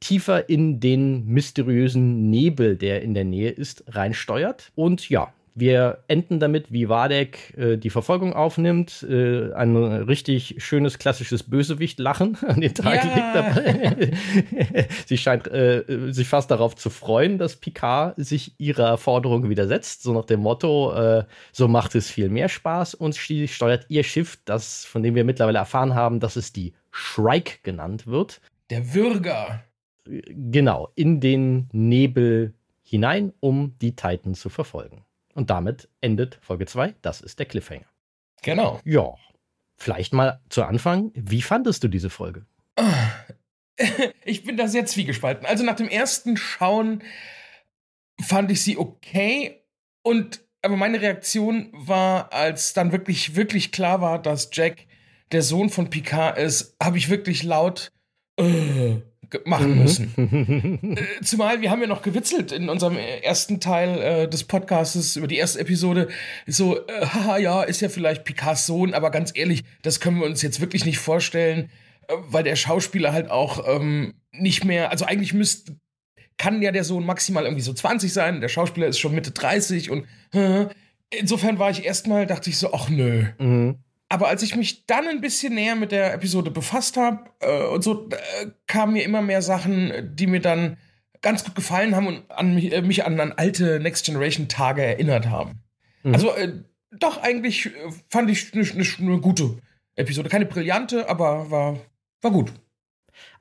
tiefer 0.00 0.50
in 0.50 0.80
den 0.80 1.24
mysteriösen 1.26 2.28
Nebel, 2.28 2.76
der 2.76 3.00
in 3.00 3.14
der 3.14 3.24
Nähe 3.24 3.50
ist, 3.50 3.84
reinsteuert. 3.88 4.70
Und 4.74 5.08
ja, 5.08 5.32
wir 5.58 6.04
enden 6.06 6.38
damit, 6.38 6.70
wie 6.70 6.90
Wadek 6.90 7.56
äh, 7.56 7.78
die 7.78 7.88
Verfolgung 7.88 8.34
aufnimmt. 8.34 9.02
Äh, 9.08 9.54
ein 9.54 9.74
richtig 9.74 10.56
schönes, 10.58 10.98
klassisches 10.98 11.44
Bösewicht-Lachen 11.44 12.36
an 12.46 12.60
den 12.60 12.74
Tag 12.74 13.02
ja. 13.02 13.14
legt 13.14 13.34
dabei. 13.34 14.86
sie 15.06 15.16
scheint 15.16 15.48
äh, 15.48 16.12
sich 16.12 16.28
fast 16.28 16.50
darauf 16.50 16.76
zu 16.76 16.90
freuen, 16.90 17.38
dass 17.38 17.56
Picard 17.56 18.14
sich 18.18 18.52
ihrer 18.58 18.98
Forderung 18.98 19.48
widersetzt. 19.48 20.02
So 20.02 20.12
nach 20.12 20.26
dem 20.26 20.40
Motto, 20.40 20.92
äh, 20.92 21.24
so 21.52 21.68
macht 21.68 21.94
es 21.94 22.10
viel 22.10 22.28
mehr 22.28 22.50
Spaß. 22.50 22.92
Und 22.92 23.14
sie 23.14 23.48
steuert 23.48 23.86
ihr 23.88 24.04
Schiff, 24.04 24.38
das, 24.44 24.84
von 24.84 25.02
dem 25.02 25.14
wir 25.14 25.24
mittlerweile 25.24 25.58
erfahren 25.58 25.94
haben, 25.94 26.20
dass 26.20 26.36
es 26.36 26.52
die 26.52 26.74
Shrike 26.90 27.60
genannt 27.62 28.06
wird. 28.06 28.42
Der 28.68 28.92
Würger. 28.92 29.64
Genau, 30.04 30.90
in 30.96 31.20
den 31.20 31.70
Nebel 31.72 32.52
hinein, 32.82 33.32
um 33.40 33.72
die 33.80 33.96
Titan 33.96 34.34
zu 34.34 34.50
verfolgen. 34.50 35.05
Und 35.36 35.50
damit 35.50 35.90
endet 36.00 36.38
Folge 36.40 36.64
2. 36.64 36.94
Das 37.02 37.20
ist 37.20 37.38
der 37.38 37.44
Cliffhanger. 37.46 37.84
Genau. 38.42 38.80
Ja. 38.84 39.14
Vielleicht 39.76 40.14
mal 40.14 40.40
zu 40.48 40.64
Anfang. 40.64 41.12
Wie 41.14 41.42
fandest 41.42 41.84
du 41.84 41.88
diese 41.88 42.10
Folge? 42.10 42.46
Ich 44.24 44.42
bin 44.42 44.56
da 44.56 44.68
sehr 44.68 44.86
zwiegespalten. 44.86 45.44
Also 45.44 45.62
nach 45.62 45.76
dem 45.76 45.90
ersten 45.90 46.38
Schauen 46.38 47.02
fand 48.18 48.50
ich 48.50 48.62
sie 48.62 48.78
okay 48.78 49.60
und 50.02 50.40
aber 50.62 50.76
meine 50.76 51.02
Reaktion 51.02 51.68
war, 51.74 52.32
als 52.32 52.72
dann 52.72 52.90
wirklich, 52.90 53.36
wirklich 53.36 53.72
klar 53.72 54.00
war, 54.00 54.20
dass 54.20 54.48
Jack 54.50 54.86
der 55.30 55.42
Sohn 55.42 55.68
von 55.68 55.90
Picard 55.90 56.38
ist, 56.38 56.74
habe 56.82 56.96
ich 56.96 57.10
wirklich 57.10 57.42
laut 57.42 57.92
äh, 58.38 58.96
machen 59.44 59.74
mhm. 59.74 59.82
müssen. 59.82 60.96
äh, 60.96 61.22
zumal 61.22 61.60
wir 61.60 61.70
haben 61.70 61.80
ja 61.80 61.86
noch 61.86 62.02
gewitzelt 62.02 62.52
in 62.52 62.68
unserem 62.68 62.96
ersten 62.96 63.60
Teil 63.60 63.98
äh, 64.00 64.28
des 64.28 64.44
Podcasts 64.44 65.16
über 65.16 65.26
die 65.26 65.36
erste 65.36 65.60
Episode. 65.60 66.08
So, 66.46 66.86
äh, 66.86 67.06
haha, 67.06 67.38
ja, 67.38 67.62
ist 67.62 67.80
ja 67.80 67.88
vielleicht 67.88 68.24
Picards 68.24 68.66
Sohn, 68.66 68.94
aber 68.94 69.10
ganz 69.10 69.32
ehrlich, 69.34 69.64
das 69.82 70.00
können 70.00 70.18
wir 70.18 70.26
uns 70.26 70.42
jetzt 70.42 70.60
wirklich 70.60 70.84
nicht 70.84 70.98
vorstellen, 70.98 71.70
äh, 72.08 72.14
weil 72.28 72.44
der 72.44 72.56
Schauspieler 72.56 73.12
halt 73.12 73.30
auch 73.30 73.64
ähm, 73.66 74.14
nicht 74.32 74.64
mehr, 74.64 74.90
also 74.90 75.04
eigentlich 75.04 75.34
müsste, 75.34 75.76
kann 76.38 76.62
ja 76.62 76.72
der 76.72 76.84
Sohn 76.84 77.06
maximal 77.06 77.44
irgendwie 77.44 77.62
so 77.62 77.72
20 77.72 78.12
sein, 78.12 78.40
der 78.40 78.48
Schauspieler 78.48 78.86
ist 78.86 78.98
schon 78.98 79.14
Mitte 79.14 79.30
30 79.30 79.90
und 79.90 80.06
äh, 80.32 80.66
insofern 81.10 81.58
war 81.58 81.70
ich 81.70 81.84
erstmal, 81.84 82.26
dachte 82.26 82.50
ich 82.50 82.58
so, 82.58 82.72
ach 82.72 82.88
nö. 82.88 83.24
Mhm. 83.38 83.78
Aber 84.08 84.28
als 84.28 84.42
ich 84.42 84.54
mich 84.54 84.86
dann 84.86 85.08
ein 85.08 85.20
bisschen 85.20 85.54
näher 85.54 85.74
mit 85.74 85.90
der 85.90 86.14
Episode 86.14 86.50
befasst 86.50 86.96
habe 86.96 87.28
äh, 87.40 87.64
und 87.66 87.82
so, 87.82 88.08
äh, 88.10 88.46
kamen 88.66 88.92
mir 88.92 89.04
immer 89.04 89.20
mehr 89.20 89.42
Sachen, 89.42 90.14
die 90.14 90.26
mir 90.26 90.40
dann 90.40 90.76
ganz 91.22 91.44
gut 91.44 91.56
gefallen 91.56 91.96
haben 91.96 92.06
und 92.06 92.30
an 92.30 92.54
mich, 92.54 92.72
äh, 92.72 92.82
mich 92.82 93.04
an, 93.04 93.18
an, 93.18 93.32
alte 93.32 93.80
Next 93.80 94.06
Generation 94.06 94.48
Tage 94.48 94.84
erinnert 94.84 95.26
haben. 95.26 95.60
Mhm. 96.04 96.14
Also 96.14 96.32
äh, 96.34 96.52
doch 96.92 97.20
eigentlich 97.20 97.66
äh, 97.66 97.70
fand 98.08 98.30
ich 98.30 98.54
eine 98.54 98.62
ne, 98.62 98.86
ne 98.98 99.20
gute 99.20 99.58
Episode. 99.96 100.28
Keine 100.28 100.46
brillante, 100.46 101.08
aber 101.08 101.50
war, 101.50 101.78
war 102.22 102.30
gut. 102.30 102.52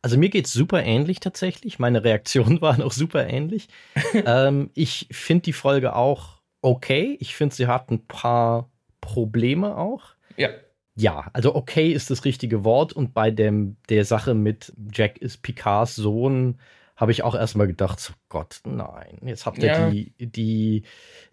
Also 0.02 0.18
mir 0.18 0.30
geht's 0.30 0.54
super 0.54 0.84
ähnlich 0.84 1.20
tatsächlich. 1.20 1.80
Meine 1.80 2.04
Reaktionen 2.04 2.62
waren 2.62 2.82
auch 2.82 2.92
super 2.92 3.28
ähnlich. 3.28 3.68
ähm, 4.14 4.72
ich 4.74 5.08
finde 5.12 5.44
die 5.44 5.54
Folge 5.54 5.96
auch 5.96 6.42
okay. 6.62 7.18
Ich 7.20 7.36
finde, 7.36 7.54
sie 7.54 7.68
hat 7.68 7.92
ein 7.92 8.08
paar 8.08 8.72
Probleme 9.02 9.78
auch. 9.78 10.15
Ja. 10.38 10.50
Ja, 10.98 11.30
also 11.34 11.56
okay 11.56 11.92
ist 11.92 12.10
das 12.10 12.24
richtige 12.24 12.64
Wort. 12.64 12.94
Und 12.94 13.14
bei 13.14 13.30
dem, 13.30 13.76
der 13.90 14.06
Sache 14.06 14.34
mit 14.34 14.72
Jack 14.94 15.18
ist 15.18 15.42
Picards 15.42 15.96
Sohn 15.96 16.58
habe 16.96 17.12
ich 17.12 17.24
auch 17.24 17.36
erstmal 17.36 17.68
gedacht, 17.68 18.00
so 18.00 18.14
Gott, 18.30 18.62
nein, 18.66 19.18
jetzt 19.26 19.46
habt 19.46 19.58
ihr 19.58 19.66
ja. 19.66 19.90
die, 19.90 20.14
die, 20.18 20.84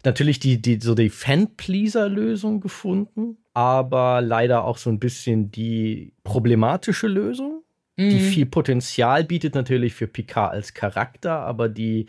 natürlich 0.03 0.39
die, 0.39 0.61
die, 0.61 0.79
so 0.81 0.93
die 0.93 1.09
Fan-Pleaser-Lösung 1.09 2.59
gefunden, 2.59 3.37
aber 3.53 4.21
leider 4.21 4.65
auch 4.65 4.77
so 4.77 4.89
ein 4.89 4.99
bisschen 4.99 5.51
die 5.51 6.13
problematische 6.23 7.07
Lösung, 7.07 7.63
mhm. 7.95 8.09
die 8.09 8.19
viel 8.19 8.45
Potenzial 8.45 9.23
bietet 9.23 9.55
natürlich 9.55 9.93
für 9.93 10.07
Picard 10.07 10.51
als 10.51 10.73
Charakter, 10.73 11.39
aber 11.39 11.69
die, 11.69 12.07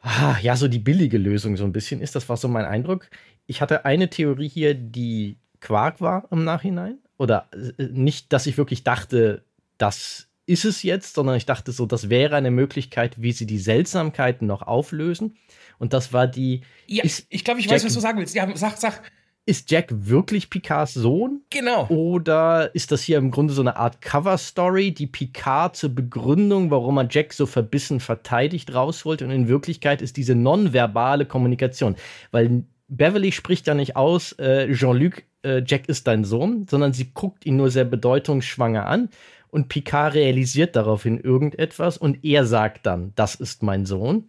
ah, 0.00 0.36
ja, 0.42 0.56
so 0.56 0.66
die 0.66 0.80
billige 0.80 1.18
Lösung 1.18 1.56
so 1.56 1.64
ein 1.64 1.72
bisschen 1.72 2.00
ist, 2.00 2.16
das 2.16 2.28
war 2.28 2.36
so 2.36 2.48
mein 2.48 2.64
Eindruck 2.64 3.08
ich 3.50 3.60
hatte 3.60 3.84
eine 3.84 4.08
Theorie 4.08 4.48
hier, 4.48 4.74
die 4.74 5.36
Quark 5.58 6.00
war 6.00 6.28
im 6.30 6.44
Nachhinein. 6.44 6.98
Oder 7.18 7.48
äh, 7.52 7.82
nicht, 7.90 8.32
dass 8.32 8.46
ich 8.46 8.56
wirklich 8.56 8.84
dachte, 8.84 9.44
das 9.76 10.28
ist 10.46 10.64
es 10.64 10.84
jetzt, 10.84 11.14
sondern 11.14 11.34
ich 11.34 11.46
dachte 11.46 11.72
so, 11.72 11.84
das 11.84 12.08
wäre 12.08 12.36
eine 12.36 12.52
Möglichkeit, 12.52 13.20
wie 13.20 13.32
sie 13.32 13.46
die 13.46 13.58
Seltsamkeiten 13.58 14.46
noch 14.46 14.62
auflösen. 14.62 15.36
Und 15.80 15.92
das 15.92 16.12
war 16.12 16.28
die. 16.28 16.62
Ja, 16.86 17.02
ist 17.02 17.26
ich 17.28 17.44
glaube, 17.44 17.58
ich 17.58 17.66
Jack, 17.66 17.74
weiß, 17.74 17.86
was 17.86 17.94
du 17.94 18.00
sagen 18.00 18.20
willst. 18.20 18.36
Ja, 18.36 18.48
sag, 18.56 18.78
sag. 18.78 19.02
Ist 19.46 19.68
Jack 19.68 19.88
wirklich 19.90 20.48
Picards 20.48 20.94
Sohn? 20.94 21.42
Genau. 21.50 21.88
Oder 21.88 22.72
ist 22.72 22.92
das 22.92 23.02
hier 23.02 23.18
im 23.18 23.32
Grunde 23.32 23.52
so 23.52 23.62
eine 23.62 23.76
Art 23.76 24.00
Cover-Story, 24.00 24.92
die 24.92 25.08
Picard 25.08 25.74
zur 25.74 25.92
Begründung, 25.92 26.70
warum 26.70 26.98
er 26.98 27.08
Jack 27.10 27.32
so 27.32 27.46
verbissen 27.46 27.98
verteidigt, 27.98 28.72
rausholt? 28.72 29.22
Und 29.22 29.32
in 29.32 29.48
Wirklichkeit 29.48 30.02
ist 30.02 30.16
diese 30.16 30.36
nonverbale 30.36 31.26
Kommunikation. 31.26 31.96
Weil 32.30 32.64
Beverly 32.90 33.32
spricht 33.32 33.66
ja 33.66 33.74
nicht 33.74 33.96
aus, 33.96 34.32
äh, 34.32 34.70
Jean-Luc, 34.72 35.22
äh, 35.42 35.62
Jack 35.64 35.88
ist 35.88 36.06
dein 36.06 36.24
Sohn, 36.24 36.66
sondern 36.68 36.92
sie 36.92 37.10
guckt 37.14 37.46
ihn 37.46 37.56
nur 37.56 37.70
sehr 37.70 37.84
bedeutungsschwanger 37.84 38.86
an 38.86 39.08
und 39.48 39.68
Picard 39.68 40.14
realisiert 40.14 40.76
daraufhin 40.76 41.18
irgendetwas 41.18 41.96
und 41.96 42.24
er 42.24 42.44
sagt 42.44 42.86
dann, 42.86 43.12
das 43.14 43.36
ist 43.36 43.62
mein 43.62 43.86
Sohn. 43.86 44.28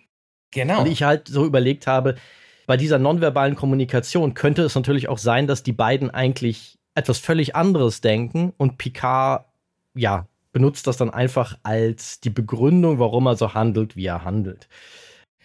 Genau. 0.51 0.81
Und 0.81 0.87
ich 0.87 1.03
halt 1.03 1.27
so 1.27 1.45
überlegt 1.45 1.87
habe, 1.87 2.15
bei 2.67 2.77
dieser 2.77 2.99
nonverbalen 2.99 3.55
Kommunikation 3.55 4.33
könnte 4.33 4.61
es 4.61 4.75
natürlich 4.75 5.09
auch 5.09 5.17
sein, 5.17 5.47
dass 5.47 5.63
die 5.63 5.73
beiden 5.73 6.11
eigentlich 6.11 6.77
etwas 6.93 7.17
völlig 7.17 7.55
anderes 7.55 8.01
denken 8.01 8.53
und 8.57 8.77
Picard, 8.77 9.45
ja, 9.95 10.27
benutzt 10.51 10.87
das 10.87 10.97
dann 10.97 11.09
einfach 11.09 11.57
als 11.63 12.19
die 12.19 12.29
Begründung, 12.29 12.99
warum 12.99 13.25
er 13.25 13.35
so 13.35 13.53
handelt, 13.53 13.95
wie 13.95 14.05
er 14.05 14.23
handelt. 14.23 14.67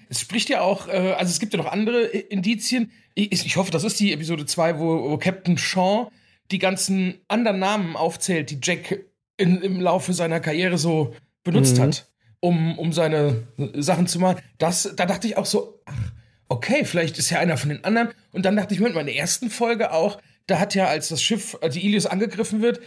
Es 0.09 0.21
spricht 0.21 0.49
ja 0.49 0.61
auch, 0.61 0.89
äh, 0.89 1.15
also 1.17 1.31
es 1.31 1.41
gibt 1.41 1.53
ja 1.53 1.59
noch 1.59 1.71
andere 1.71 2.05
Indizien. 2.05 2.91
Ich, 3.15 3.33
ich 3.33 3.57
hoffe, 3.57 3.71
das 3.71 3.85
ist 3.85 3.99
die 4.01 4.13
Episode 4.13 4.47
2, 4.47 4.79
wo, 4.79 5.11
wo 5.11 5.19
Captain 5.19 5.59
Shaw 5.59 6.11
die 6.51 6.59
ganzen 6.59 7.19
anderen 7.29 7.59
Namen 7.59 7.97
aufzählt, 7.97 8.51
die 8.51 8.59
Jack 8.63 9.05
in, 9.37 9.61
im 9.63 9.81
Laufe 9.81 10.13
seiner 10.13 10.41
Karriere 10.41 10.79
so 10.79 11.15
benutzt 11.43 11.79
mhm. 11.79 11.83
hat, 11.83 12.07
um, 12.41 12.79
um 12.79 12.93
seine 12.93 13.47
Sachen 13.75 14.07
zu 14.07 14.19
machen. 14.19 14.41
Das, 14.59 14.93
da 14.97 15.07
dachte 15.07 15.27
ich 15.27 15.37
auch 15.37 15.47
so, 15.47 15.81
ach, 15.87 16.13
okay, 16.49 16.85
vielleicht 16.85 17.19
ist 17.19 17.31
ja 17.31 17.39
einer 17.39 17.57
von 17.57 17.71
den 17.71 17.85
anderen. 17.85 18.11
Und 18.33 18.45
dann 18.45 18.57
dachte 18.57 18.75
ich 18.75 18.81
mir 18.81 18.89
in 18.89 18.95
meiner 18.95 19.13
ersten 19.13 19.51
Folge 19.51 19.93
auch, 19.93 20.21
da 20.47 20.59
hat 20.59 20.75
ja, 20.75 20.87
als 20.87 21.09
das 21.09 21.23
Schiff, 21.23 21.59
die 21.73 21.85
Ilios 21.85 22.07
angegriffen 22.07 22.63
wird, 22.63 22.81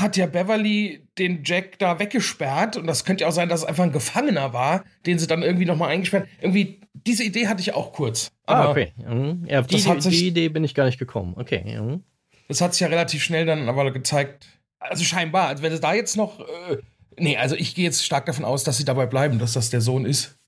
hat 0.00 0.16
ja 0.16 0.26
Beverly 0.26 1.06
den 1.18 1.42
Jack 1.44 1.78
da 1.78 1.98
weggesperrt 1.98 2.76
und 2.76 2.86
das 2.86 3.04
könnte 3.04 3.22
ja 3.22 3.28
auch 3.28 3.32
sein, 3.32 3.48
dass 3.48 3.60
es 3.60 3.66
einfach 3.66 3.84
ein 3.84 3.92
Gefangener 3.92 4.52
war, 4.52 4.84
den 5.06 5.18
sie 5.18 5.26
dann 5.26 5.42
irgendwie 5.42 5.64
nochmal 5.64 5.90
eingesperrt. 5.90 6.28
Irgendwie, 6.40 6.80
diese 6.92 7.24
Idee 7.24 7.48
hatte 7.48 7.60
ich 7.60 7.74
auch 7.74 7.92
kurz. 7.92 8.32
ah, 8.46 8.70
okay. 8.70 8.92
Mhm. 8.96 9.46
Ja, 9.48 9.60
auf 9.60 9.66
die, 9.66 9.78
sich, 9.78 10.02
die, 10.02 10.28
Idee 10.28 10.48
bin 10.48 10.64
ich 10.64 10.74
gar 10.74 10.84
nicht 10.84 10.98
gekommen. 10.98 11.34
Okay. 11.36 11.78
Mhm. 11.78 12.02
Das 12.48 12.60
hat 12.60 12.74
sich 12.74 12.80
ja 12.80 12.88
relativ 12.88 13.22
schnell 13.22 13.46
dann 13.46 13.68
aber 13.68 13.90
gezeigt. 13.92 14.46
Also 14.78 15.04
scheinbar, 15.04 15.48
also 15.48 15.62
wenn 15.62 15.72
es 15.72 15.80
da 15.80 15.94
jetzt 15.94 16.16
noch. 16.16 16.40
Äh, 16.40 16.78
nee, 17.18 17.36
also 17.36 17.56
ich 17.56 17.74
gehe 17.74 17.84
jetzt 17.84 18.04
stark 18.04 18.26
davon 18.26 18.44
aus, 18.44 18.64
dass 18.64 18.76
sie 18.76 18.84
dabei 18.84 19.06
bleiben, 19.06 19.38
dass 19.38 19.52
das 19.52 19.70
der 19.70 19.80
Sohn 19.80 20.04
ist. 20.04 20.38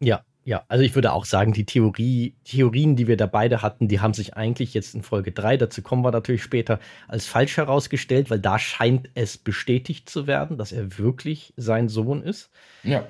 Ja, 0.00 0.22
ja, 0.46 0.62
also 0.68 0.84
ich 0.84 0.94
würde 0.94 1.12
auch 1.12 1.24
sagen, 1.24 1.52
die 1.52 1.66
Theorie, 1.66 2.36
Theorien, 2.44 2.94
die 2.94 3.08
wir 3.08 3.16
da 3.16 3.26
beide 3.26 3.62
hatten, 3.62 3.88
die 3.88 3.98
haben 3.98 4.14
sich 4.14 4.36
eigentlich 4.36 4.74
jetzt 4.74 4.94
in 4.94 5.02
Folge 5.02 5.32
3, 5.32 5.56
dazu 5.56 5.82
kommen 5.82 6.04
wir 6.04 6.12
natürlich 6.12 6.44
später, 6.44 6.78
als 7.08 7.26
falsch 7.26 7.56
herausgestellt, 7.56 8.30
weil 8.30 8.38
da 8.38 8.56
scheint 8.60 9.10
es 9.14 9.38
bestätigt 9.38 10.08
zu 10.08 10.28
werden, 10.28 10.56
dass 10.56 10.70
er 10.70 10.98
wirklich 10.98 11.52
sein 11.56 11.88
Sohn 11.88 12.22
ist. 12.22 12.50
Ja. 12.84 13.04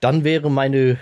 Dann 0.00 0.24
wäre 0.24 0.50
meine 0.50 0.98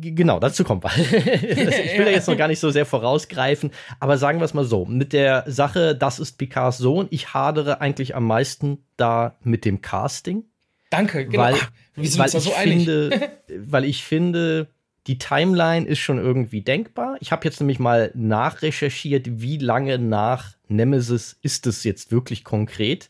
Genau, 0.00 0.38
dazu 0.38 0.64
kommen 0.64 0.82
wir. 0.82 0.96
ich 0.96 1.98
will 1.98 2.06
ja 2.06 2.12
jetzt 2.12 2.28
noch 2.28 2.38
gar 2.38 2.48
nicht 2.48 2.60
so 2.60 2.70
sehr 2.70 2.86
vorausgreifen, 2.86 3.70
aber 4.00 4.16
sagen 4.16 4.38
wir 4.38 4.46
es 4.46 4.54
mal 4.54 4.64
so: 4.64 4.86
Mit 4.86 5.12
der 5.12 5.44
Sache, 5.46 5.94
das 5.94 6.20
ist 6.20 6.38
Picards 6.38 6.78
Sohn, 6.78 7.06
ich 7.10 7.34
hadere 7.34 7.82
eigentlich 7.82 8.16
am 8.16 8.26
meisten 8.26 8.86
da 8.96 9.36
mit 9.42 9.66
dem 9.66 9.82
Casting. 9.82 10.44
Danke, 10.90 11.26
genau. 11.26 11.42
Weil, 11.42 11.54
weil 11.96 12.30
uns 12.30 12.32
so. 12.32 12.50
Finde, 12.50 13.30
weil 13.48 13.84
ich 13.84 14.04
finde, 14.04 14.68
die 15.06 15.18
Timeline 15.18 15.86
ist 15.86 15.98
schon 16.00 16.18
irgendwie 16.18 16.60
denkbar. 16.60 17.16
Ich 17.20 17.32
habe 17.32 17.44
jetzt 17.44 17.60
nämlich 17.60 17.78
mal 17.78 18.10
nachrecherchiert, 18.14 19.40
wie 19.40 19.56
lange 19.56 19.98
nach 19.98 20.56
Nemesis 20.68 21.38
ist 21.42 21.66
es 21.66 21.84
jetzt 21.84 22.12
wirklich 22.12 22.44
konkret. 22.44 23.08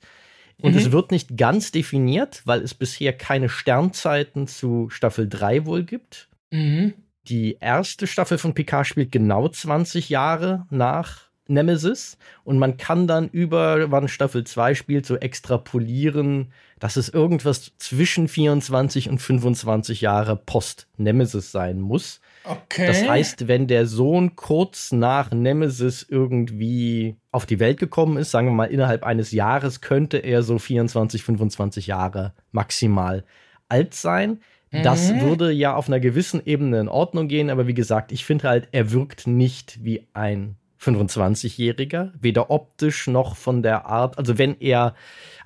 Und 0.60 0.72
mhm. 0.72 0.78
es 0.78 0.92
wird 0.92 1.10
nicht 1.10 1.36
ganz 1.36 1.70
definiert, 1.70 2.42
weil 2.44 2.62
es 2.62 2.74
bisher 2.74 3.12
keine 3.12 3.48
Sternzeiten 3.48 4.48
zu 4.48 4.88
Staffel 4.90 5.28
3 5.28 5.66
wohl 5.66 5.84
gibt. 5.84 6.28
Mhm. 6.50 6.94
Die 7.28 7.58
erste 7.60 8.06
Staffel 8.06 8.38
von 8.38 8.54
Picard 8.54 8.86
spielt 8.86 9.12
genau 9.12 9.48
20 9.48 10.08
Jahre 10.08 10.66
nach 10.70 11.27
Nemesis 11.48 12.18
und 12.44 12.58
man 12.58 12.76
kann 12.76 13.06
dann 13.06 13.28
über, 13.28 13.90
wann 13.90 14.08
Staffel 14.08 14.44
2 14.44 14.74
spielt, 14.74 15.06
so 15.06 15.16
extrapolieren, 15.16 16.52
dass 16.78 16.96
es 16.96 17.08
irgendwas 17.08 17.72
zwischen 17.78 18.28
24 18.28 19.08
und 19.08 19.18
25 19.18 20.00
Jahre 20.00 20.36
Post-Nemesis 20.36 21.50
sein 21.50 21.80
muss. 21.80 22.20
Okay. 22.44 22.86
Das 22.86 23.06
heißt, 23.06 23.48
wenn 23.48 23.66
der 23.66 23.86
Sohn 23.86 24.36
kurz 24.36 24.92
nach 24.92 25.30
Nemesis 25.32 26.06
irgendwie 26.08 27.16
auf 27.32 27.46
die 27.46 27.60
Welt 27.60 27.78
gekommen 27.78 28.16
ist, 28.16 28.30
sagen 28.30 28.48
wir 28.48 28.54
mal 28.54 28.64
innerhalb 28.64 29.02
eines 29.02 29.32
Jahres, 29.32 29.80
könnte 29.80 30.18
er 30.18 30.42
so 30.42 30.58
24, 30.58 31.22
25 31.22 31.86
Jahre 31.88 32.32
maximal 32.52 33.24
alt 33.68 33.94
sein. 33.94 34.40
Das 34.70 35.12
mhm. 35.12 35.22
würde 35.22 35.50
ja 35.50 35.74
auf 35.74 35.88
einer 35.88 36.00
gewissen 36.00 36.42
Ebene 36.44 36.80
in 36.80 36.88
Ordnung 36.88 37.28
gehen, 37.28 37.48
aber 37.48 37.66
wie 37.66 37.74
gesagt, 37.74 38.12
ich 38.12 38.24
finde 38.24 38.48
halt, 38.48 38.68
er 38.72 38.92
wirkt 38.92 39.26
nicht 39.26 39.82
wie 39.82 40.06
ein 40.12 40.56
25-Jähriger, 40.80 42.12
weder 42.20 42.50
optisch 42.50 43.06
noch 43.06 43.36
von 43.36 43.62
der 43.62 43.86
Art, 43.86 44.18
also 44.18 44.38
wenn 44.38 44.60
er 44.60 44.94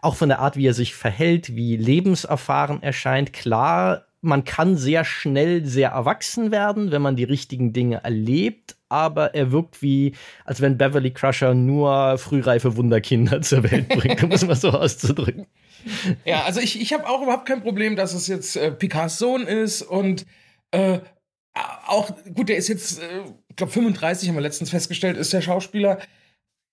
auch 0.00 0.16
von 0.16 0.28
der 0.28 0.40
Art, 0.40 0.56
wie 0.56 0.66
er 0.66 0.74
sich 0.74 0.94
verhält, 0.94 1.54
wie 1.54 1.76
lebenserfahren 1.76 2.82
erscheint, 2.82 3.32
klar 3.32 4.06
man 4.22 4.44
kann 4.44 4.76
sehr 4.76 5.04
schnell 5.04 5.66
sehr 5.66 5.90
erwachsen 5.90 6.52
werden, 6.52 6.92
wenn 6.92 7.02
man 7.02 7.16
die 7.16 7.24
richtigen 7.24 7.72
Dinge 7.72 8.04
erlebt, 8.04 8.76
aber 8.88 9.34
er 9.34 9.50
wirkt 9.50 9.82
wie, 9.82 10.14
als 10.44 10.60
wenn 10.60 10.78
Beverly 10.78 11.10
Crusher 11.10 11.54
nur 11.54 12.16
frühreife 12.18 12.76
Wunderkinder 12.76 13.42
zur 13.42 13.64
Welt 13.64 13.88
bringt, 13.88 14.22
um 14.22 14.30
es 14.30 14.46
mal 14.46 14.54
so 14.54 14.70
auszudrücken. 14.70 15.46
Ja, 16.24 16.44
also 16.44 16.60
ich, 16.60 16.80
ich 16.80 16.92
habe 16.92 17.08
auch 17.08 17.22
überhaupt 17.22 17.46
kein 17.46 17.62
Problem, 17.62 17.96
dass 17.96 18.14
es 18.14 18.28
jetzt 18.28 18.56
äh, 18.56 18.70
Picards 18.70 19.18
Sohn 19.18 19.42
ist 19.42 19.82
und 19.82 20.24
äh, 20.70 21.00
auch, 21.86 22.12
gut, 22.34 22.48
der 22.48 22.56
ist 22.56 22.68
jetzt, 22.68 23.02
äh, 23.02 23.22
ich 23.52 23.56
glaube 23.56 23.72
35, 23.72 24.28
haben 24.28 24.36
wir 24.36 24.40
letztens 24.40 24.70
festgestellt, 24.70 25.18
ist 25.18 25.32
der 25.34 25.42
Schauspieler. 25.42 25.98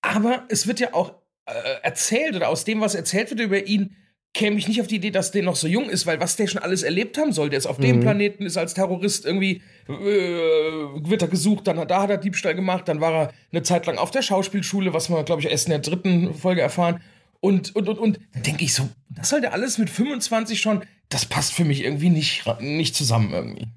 Aber 0.02 0.46
es 0.48 0.66
wird 0.66 0.80
ja 0.80 0.94
auch 0.94 1.14
äh, 1.46 1.52
erzählt 1.84 2.38
oder 2.38 2.48
aus 2.48 2.64
dem, 2.64 2.80
was 2.80 2.96
erzählt 2.96 3.30
wird 3.32 3.42
über 3.42 3.66
ihn, 3.66 3.98
käme 4.34 4.58
ich 4.58 4.70
nicht 4.70 4.80
auf 4.80 4.88
die 4.88 4.96
Idee, 4.96 5.12
dass 5.12 5.32
der 5.32 5.44
noch 5.44 5.58
so 5.58 5.68
jung 5.68 5.90
ist, 5.90 6.06
weil 6.06 6.22
was 6.22 6.38
der 6.38 6.48
schon 6.48 6.62
alles 6.62 6.84
erlebt 6.84 7.18
haben 7.18 7.34
soll. 7.34 7.50
Der 7.50 7.60
ist 7.60 7.66
auf 7.66 7.80
mhm. 7.80 7.84
dem 7.84 8.00
Planeten, 8.00 8.46
ist 8.46 8.56
als 8.56 8.76
Terrorist 8.76 9.26
irgendwie, 9.26 9.62
äh, 9.90 9.92
wird 9.92 11.22
er 11.22 11.28
gesucht, 11.28 11.68
dann 11.68 11.86
da 11.86 12.02
hat 12.02 12.10
er 12.10 12.18
Diebstahl 12.18 12.56
gemacht, 12.56 12.88
dann 12.88 13.02
war 13.02 13.14
er 13.14 13.34
eine 13.52 13.64
Zeit 13.64 13.86
lang 13.86 13.98
auf 13.98 14.12
der 14.12 14.22
Schauspielschule, 14.22 14.94
was 14.94 15.10
wir, 15.10 15.22
glaube 15.24 15.42
ich, 15.42 15.50
erst 15.50 15.66
in 15.66 15.72
der 15.72 15.80
dritten 15.80 16.34
Folge 16.34 16.62
erfahren. 16.62 17.02
Und, 17.42 17.76
und, 17.76 17.90
und, 17.90 18.00
und, 18.00 18.20
da 18.34 18.40
denke 18.40 18.64
ich 18.64 18.74
so, 18.74 18.88
das 19.10 19.28
soll 19.28 19.42
der 19.42 19.52
alles 19.52 19.78
mit 19.78 19.90
25 19.90 20.62
schon, 20.62 20.86
das 21.10 21.26
passt 21.26 21.54
für 21.54 21.66
mich 21.66 21.84
irgendwie 21.84 22.10
nicht, 22.10 22.46
nicht 22.62 22.96
zusammen 22.96 23.34
irgendwie. 23.34 23.68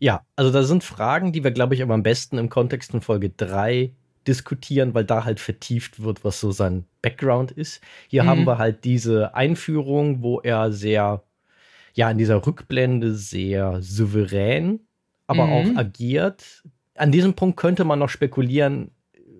Ja, 0.00 0.24
also 0.34 0.50
da 0.50 0.62
sind 0.62 0.82
Fragen, 0.82 1.30
die 1.30 1.44
wir, 1.44 1.50
glaube 1.50 1.74
ich, 1.74 1.82
aber 1.82 1.94
am 1.94 2.02
besten 2.02 2.38
im 2.38 2.48
Kontext 2.48 2.90
von 2.90 3.02
Folge 3.02 3.30
3 3.30 3.92
diskutieren, 4.26 4.94
weil 4.94 5.04
da 5.04 5.24
halt 5.24 5.40
vertieft 5.40 6.02
wird, 6.02 6.24
was 6.24 6.40
so 6.40 6.50
sein 6.50 6.84
Background 7.02 7.52
ist. 7.52 7.80
Hier 8.08 8.24
mhm. 8.24 8.28
haben 8.28 8.44
wir 8.46 8.58
halt 8.58 8.84
diese 8.84 9.34
Einführung, 9.34 10.22
wo 10.22 10.40
er 10.40 10.72
sehr, 10.72 11.22
ja, 11.94 12.10
in 12.10 12.18
dieser 12.18 12.44
Rückblende 12.46 13.14
sehr 13.14 13.82
souverän, 13.82 14.80
aber 15.26 15.46
mhm. 15.46 15.52
auch 15.52 15.78
agiert. 15.78 16.64
An 16.96 17.12
diesem 17.12 17.34
Punkt 17.34 17.58
könnte 17.58 17.84
man 17.84 17.98
noch 17.98 18.08
spekulieren, 18.08 18.90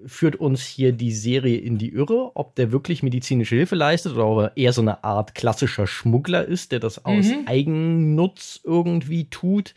führt 0.06 0.36
uns 0.36 0.62
hier 0.64 0.92
die 0.92 1.12
Serie 1.12 1.58
in 1.58 1.78
die 1.78 1.92
Irre, 1.92 2.32
ob 2.34 2.54
der 2.54 2.72
wirklich 2.72 3.02
medizinische 3.02 3.56
Hilfe 3.56 3.76
leistet 3.76 4.12
oder 4.12 4.26
ob 4.26 4.38
er 4.38 4.56
eher 4.56 4.72
so 4.72 4.82
eine 4.82 5.04
Art 5.04 5.34
klassischer 5.34 5.86
Schmuggler 5.86 6.44
ist, 6.44 6.72
der 6.72 6.80
das 6.80 7.04
aus 7.04 7.26
mhm. 7.26 7.46
Eigennutz 7.46 8.60
irgendwie 8.64 9.28
tut. 9.28 9.74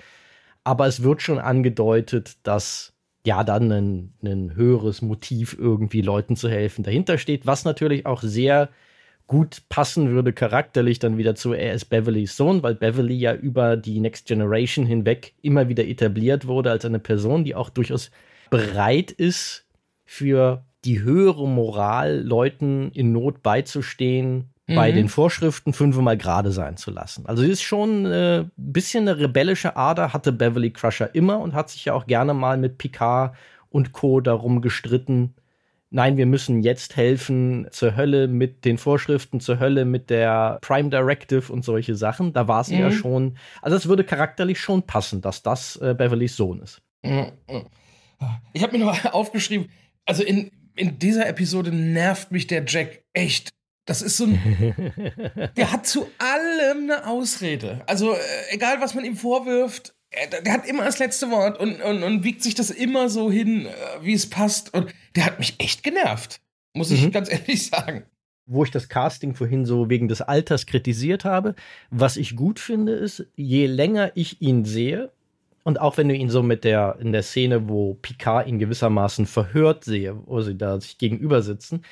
Aber 0.64 0.88
es 0.88 1.04
wird 1.04 1.22
schon 1.22 1.40
angedeutet, 1.40 2.38
dass 2.44 2.94
ja 3.26 3.44
dann 3.44 3.72
ein, 3.72 4.14
ein 4.24 4.56
höheres 4.56 5.02
Motiv 5.02 5.56
irgendwie 5.58 6.02
Leuten 6.02 6.36
zu 6.36 6.50
helfen 6.50 6.84
dahinter 6.84 7.18
steht, 7.18 7.46
was 7.46 7.66
natürlich 7.66 8.06
auch 8.06 8.22
sehr 8.22 8.70
gut 9.28 9.64
passen 9.70 10.10
würde 10.12 10.34
charakterlich 10.34 11.00
dann 11.00 11.18
wieder 11.18 11.34
zu 11.36 11.54
er 11.54 11.74
ist 11.74 11.86
Beverlys 11.86 12.36
Sohn, 12.36 12.62
weil 12.62 12.76
Beverly 12.76 13.16
ja 13.16 13.34
über 13.34 13.78
die 13.78 14.00
Next 14.00 14.28
Generation 14.28 14.86
hinweg 14.86 15.34
immer 15.42 15.70
wieder 15.70 15.86
etabliert 15.86 16.46
wurde 16.46 16.72
als 16.72 16.86
eine 16.86 17.00
Person, 17.00 17.46
die 17.46 17.56
auch 17.56 17.70
durchaus 17.70 18.12
bereit 18.50 19.12
ist, 19.12 19.66
für 20.06 20.66
die 20.84 21.02
höhere 21.02 21.48
Moral 21.48 22.22
Leuten 22.22 22.92
in 22.92 23.14
Not 23.14 23.42
beizustehen, 23.42 24.53
mhm. 24.68 24.76
bei 24.76 24.92
den 24.92 25.10
Vorschriften 25.10 25.74
fünfmal 25.74 26.18
gerade 26.18 26.52
sein 26.52 26.78
zu 26.78 26.92
lassen. 26.92 27.26
Also 27.26 27.44
sie 27.44 27.52
ist 27.52 27.62
schon 27.62 28.06
ein 28.06 28.12
äh, 28.12 28.46
bisschen 28.56 29.08
eine 29.08 29.20
rebellische 29.20 29.76
Ader, 29.76 30.14
hatte 30.14 30.32
Beverly 30.32 30.72
Crusher 30.72 31.14
immer 31.16 31.40
und 31.40 31.54
hat 31.54 31.70
sich 31.70 31.86
ja 31.86 31.94
auch 31.94 32.08
gerne 32.08 32.34
mal 32.34 32.58
mit 32.58 32.78
Picard 32.78 33.36
und 33.70 33.92
Co. 33.92 34.22
darum 34.22 34.62
gestritten. 34.62 35.36
Nein, 35.90 36.18
wir 36.18 36.26
müssen 36.26 36.64
jetzt 36.64 36.96
helfen 36.96 37.68
zur 37.70 37.96
Hölle 37.96 38.28
mit 38.28 38.66
den 38.66 38.80
Vorschriften, 38.80 39.40
zur 39.40 39.60
Hölle 39.60 39.86
mit 39.86 40.10
der 40.10 40.58
Prime 40.62 40.90
Directive 40.90 41.54
und 41.54 41.64
solche 41.64 41.96
Sachen. 41.96 42.34
Da 42.34 42.48
war 42.48 42.64
sie 42.64 42.76
mhm. 42.76 42.82
ja 42.82 42.92
schon. 42.92 43.38
Also 43.62 43.78
es 43.78 43.88
würde 43.88 44.04
charakterlich 44.04 44.60
schon 44.60 44.84
passen, 44.84 45.22
dass 45.22 45.44
das 45.44 45.76
äh, 45.78 45.94
Beverlys 45.96 46.36
Sohn 46.36 46.62
ist. 46.62 46.82
Ich 48.54 48.64
habe 48.64 48.78
mir 48.78 48.86
noch 48.86 49.06
aufgeschrieben, 49.14 49.70
also 50.06 50.24
in, 50.24 50.52
in 50.76 50.98
dieser 51.00 51.28
Episode 51.28 51.72
nervt 51.72 52.32
mich 52.32 52.48
der 52.48 52.64
Jack 52.66 53.04
echt 53.14 53.50
das 53.86 54.02
ist 54.02 54.18
so 54.18 54.26
ein. 54.26 55.52
der 55.58 55.72
hat 55.72 55.86
zu 55.86 56.08
allem 56.18 56.84
eine 56.84 57.08
Ausrede. 57.08 57.82
Also, 57.88 58.14
äh, 58.14 58.18
egal 58.52 58.82
was 58.82 58.94
man 58.94 59.06
ihm 59.06 59.16
vorwirft, 59.16 59.94
er, 60.10 60.42
der 60.42 60.54
hat 60.54 60.68
immer 60.68 60.86
das 60.86 61.00
letzte 61.00 61.32
Wort 61.32 61.60
und, 61.60 61.82
und, 61.82 62.04
und 62.04 62.24
wiegt 62.24 62.44
sich 62.44 62.56
das 62.56 62.70
immer 62.70 63.10
so 63.10 63.32
hin, 63.32 63.66
äh, 63.66 63.72
wie 64.02 64.14
es 64.14 64.30
passt. 64.30 64.74
Und 64.74 64.94
der 65.16 65.26
hat 65.26 65.40
mich 65.40 65.56
echt 65.60 65.84
genervt. 65.84 66.40
Muss 66.74 66.92
ich 66.92 67.04
mhm. 67.04 67.12
ganz 67.12 67.30
ehrlich 67.32 67.68
sagen. 67.68 68.04
Wo 68.46 68.64
ich 68.64 68.72
das 68.72 68.90
Casting 68.90 69.36
vorhin 69.36 69.66
so 69.66 69.90
wegen 69.90 70.08
des 70.08 70.22
Alters 70.22 70.66
kritisiert 70.66 71.24
habe, 71.24 71.56
was 71.90 72.18
ich 72.18 72.36
gut 72.36 72.60
finde, 72.60 72.94
ist, 72.94 73.26
je 73.36 73.68
länger 73.68 74.12
ich 74.16 74.42
ihn 74.42 74.66
sehe, 74.66 75.12
und 75.64 75.80
auch 75.80 75.96
wenn 75.96 76.10
du 76.10 76.16
ihn 76.16 76.30
so 76.30 76.44
mit 76.44 76.66
der, 76.66 76.98
in 77.00 77.14
der 77.14 77.24
Szene, 77.24 77.70
wo 77.70 77.94
Picard 77.94 78.48
ihn 78.48 78.60
gewissermaßen 78.60 79.26
verhört 79.26 79.86
sehe, 79.86 80.16
wo 80.26 80.42
sie 80.42 80.58
da 80.58 80.80
sich 80.80 80.98
gegenüber 80.98 81.42
sitzen, 81.42 81.84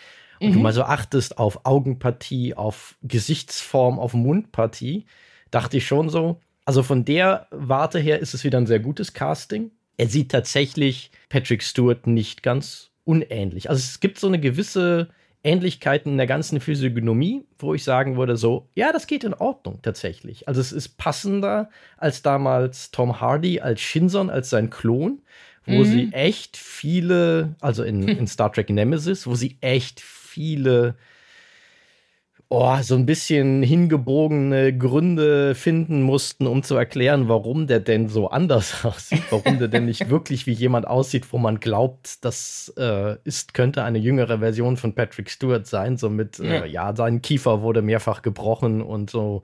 und 0.41 0.49
mhm. 0.49 0.53
du 0.53 0.59
mal 0.59 0.73
so 0.73 0.83
achtest 0.83 1.37
auf 1.37 1.65
Augenpartie, 1.65 2.55
auf 2.55 2.95
Gesichtsform, 3.03 3.99
auf 3.99 4.13
Mundpartie, 4.13 5.05
dachte 5.51 5.77
ich 5.77 5.85
schon 5.85 6.09
so, 6.09 6.39
also 6.65 6.81
von 6.81 7.05
der 7.05 7.47
Warte 7.51 7.99
her 7.99 8.19
ist 8.19 8.33
es 8.33 8.43
wieder 8.43 8.57
ein 8.57 8.67
sehr 8.67 8.79
gutes 8.79 9.13
Casting. 9.13 9.71
Er 9.97 10.07
sieht 10.07 10.31
tatsächlich 10.31 11.11
Patrick 11.29 11.61
Stewart 11.61 12.07
nicht 12.07 12.41
ganz 12.41 12.89
unähnlich. 13.03 13.69
Also 13.69 13.79
es 13.79 13.99
gibt 13.99 14.19
so 14.19 14.27
eine 14.27 14.39
gewisse 14.39 15.09
Ähnlichkeit 15.43 16.05
in 16.05 16.17
der 16.17 16.27
ganzen 16.27 16.59
Physiognomie, 16.59 17.43
wo 17.59 17.73
ich 17.73 17.83
sagen 17.83 18.17
würde, 18.17 18.35
so, 18.35 18.67
ja, 18.75 18.91
das 18.91 19.05
geht 19.05 19.23
in 19.23 19.33
Ordnung 19.33 19.79
tatsächlich. 19.81 20.47
Also 20.47 20.61
es 20.61 20.71
ist 20.71 20.97
passender 20.97 21.69
als 21.97 22.21
damals 22.21 22.91
Tom 22.91 23.21
Hardy 23.21 23.59
als 23.59 23.81
Shinson, 23.81 24.29
als 24.29 24.49
sein 24.49 24.69
Klon, 24.69 25.21
wo 25.65 25.79
mhm. 25.79 25.85
sie 25.85 26.13
echt 26.13 26.57
viele, 26.57 27.55
also 27.59 27.83
in, 27.83 28.07
in 28.07 28.27
Star 28.27 28.51
Trek 28.51 28.69
Nemesis, 28.69 29.27
wo 29.27 29.35
sie 29.35 29.57
echt 29.61 29.99
viele 29.99 30.20
oh, 32.51 32.77
so 32.81 32.95
ein 32.95 33.05
bisschen 33.05 33.63
hingebogene 33.63 34.77
Gründe 34.77 35.55
finden 35.55 36.01
mussten, 36.01 36.47
um 36.47 36.63
zu 36.63 36.75
erklären, 36.75 37.29
warum 37.29 37.65
der 37.65 37.79
denn 37.79 38.09
so 38.09 38.29
anders 38.29 38.83
aussieht, 38.85 39.23
warum 39.29 39.57
der 39.57 39.69
denn 39.69 39.85
nicht 39.85 40.09
wirklich 40.09 40.45
wie 40.47 40.51
jemand 40.51 40.85
aussieht, 40.85 41.31
wo 41.31 41.37
man 41.37 41.61
glaubt, 41.61 42.25
das 42.25 42.73
äh, 42.77 43.15
ist, 43.23 43.53
könnte 43.53 43.83
eine 43.85 43.99
jüngere 43.99 44.39
Version 44.39 44.75
von 44.75 44.93
Patrick 44.93 45.29
Stewart 45.29 45.65
sein. 45.65 45.95
So 45.95 46.09
mit, 46.09 46.39
ja. 46.39 46.65
Äh, 46.65 46.67
ja, 46.69 46.93
sein 46.93 47.21
Kiefer 47.21 47.61
wurde 47.61 47.81
mehrfach 47.81 48.21
gebrochen 48.21 48.81
und 48.81 49.09
so. 49.09 49.43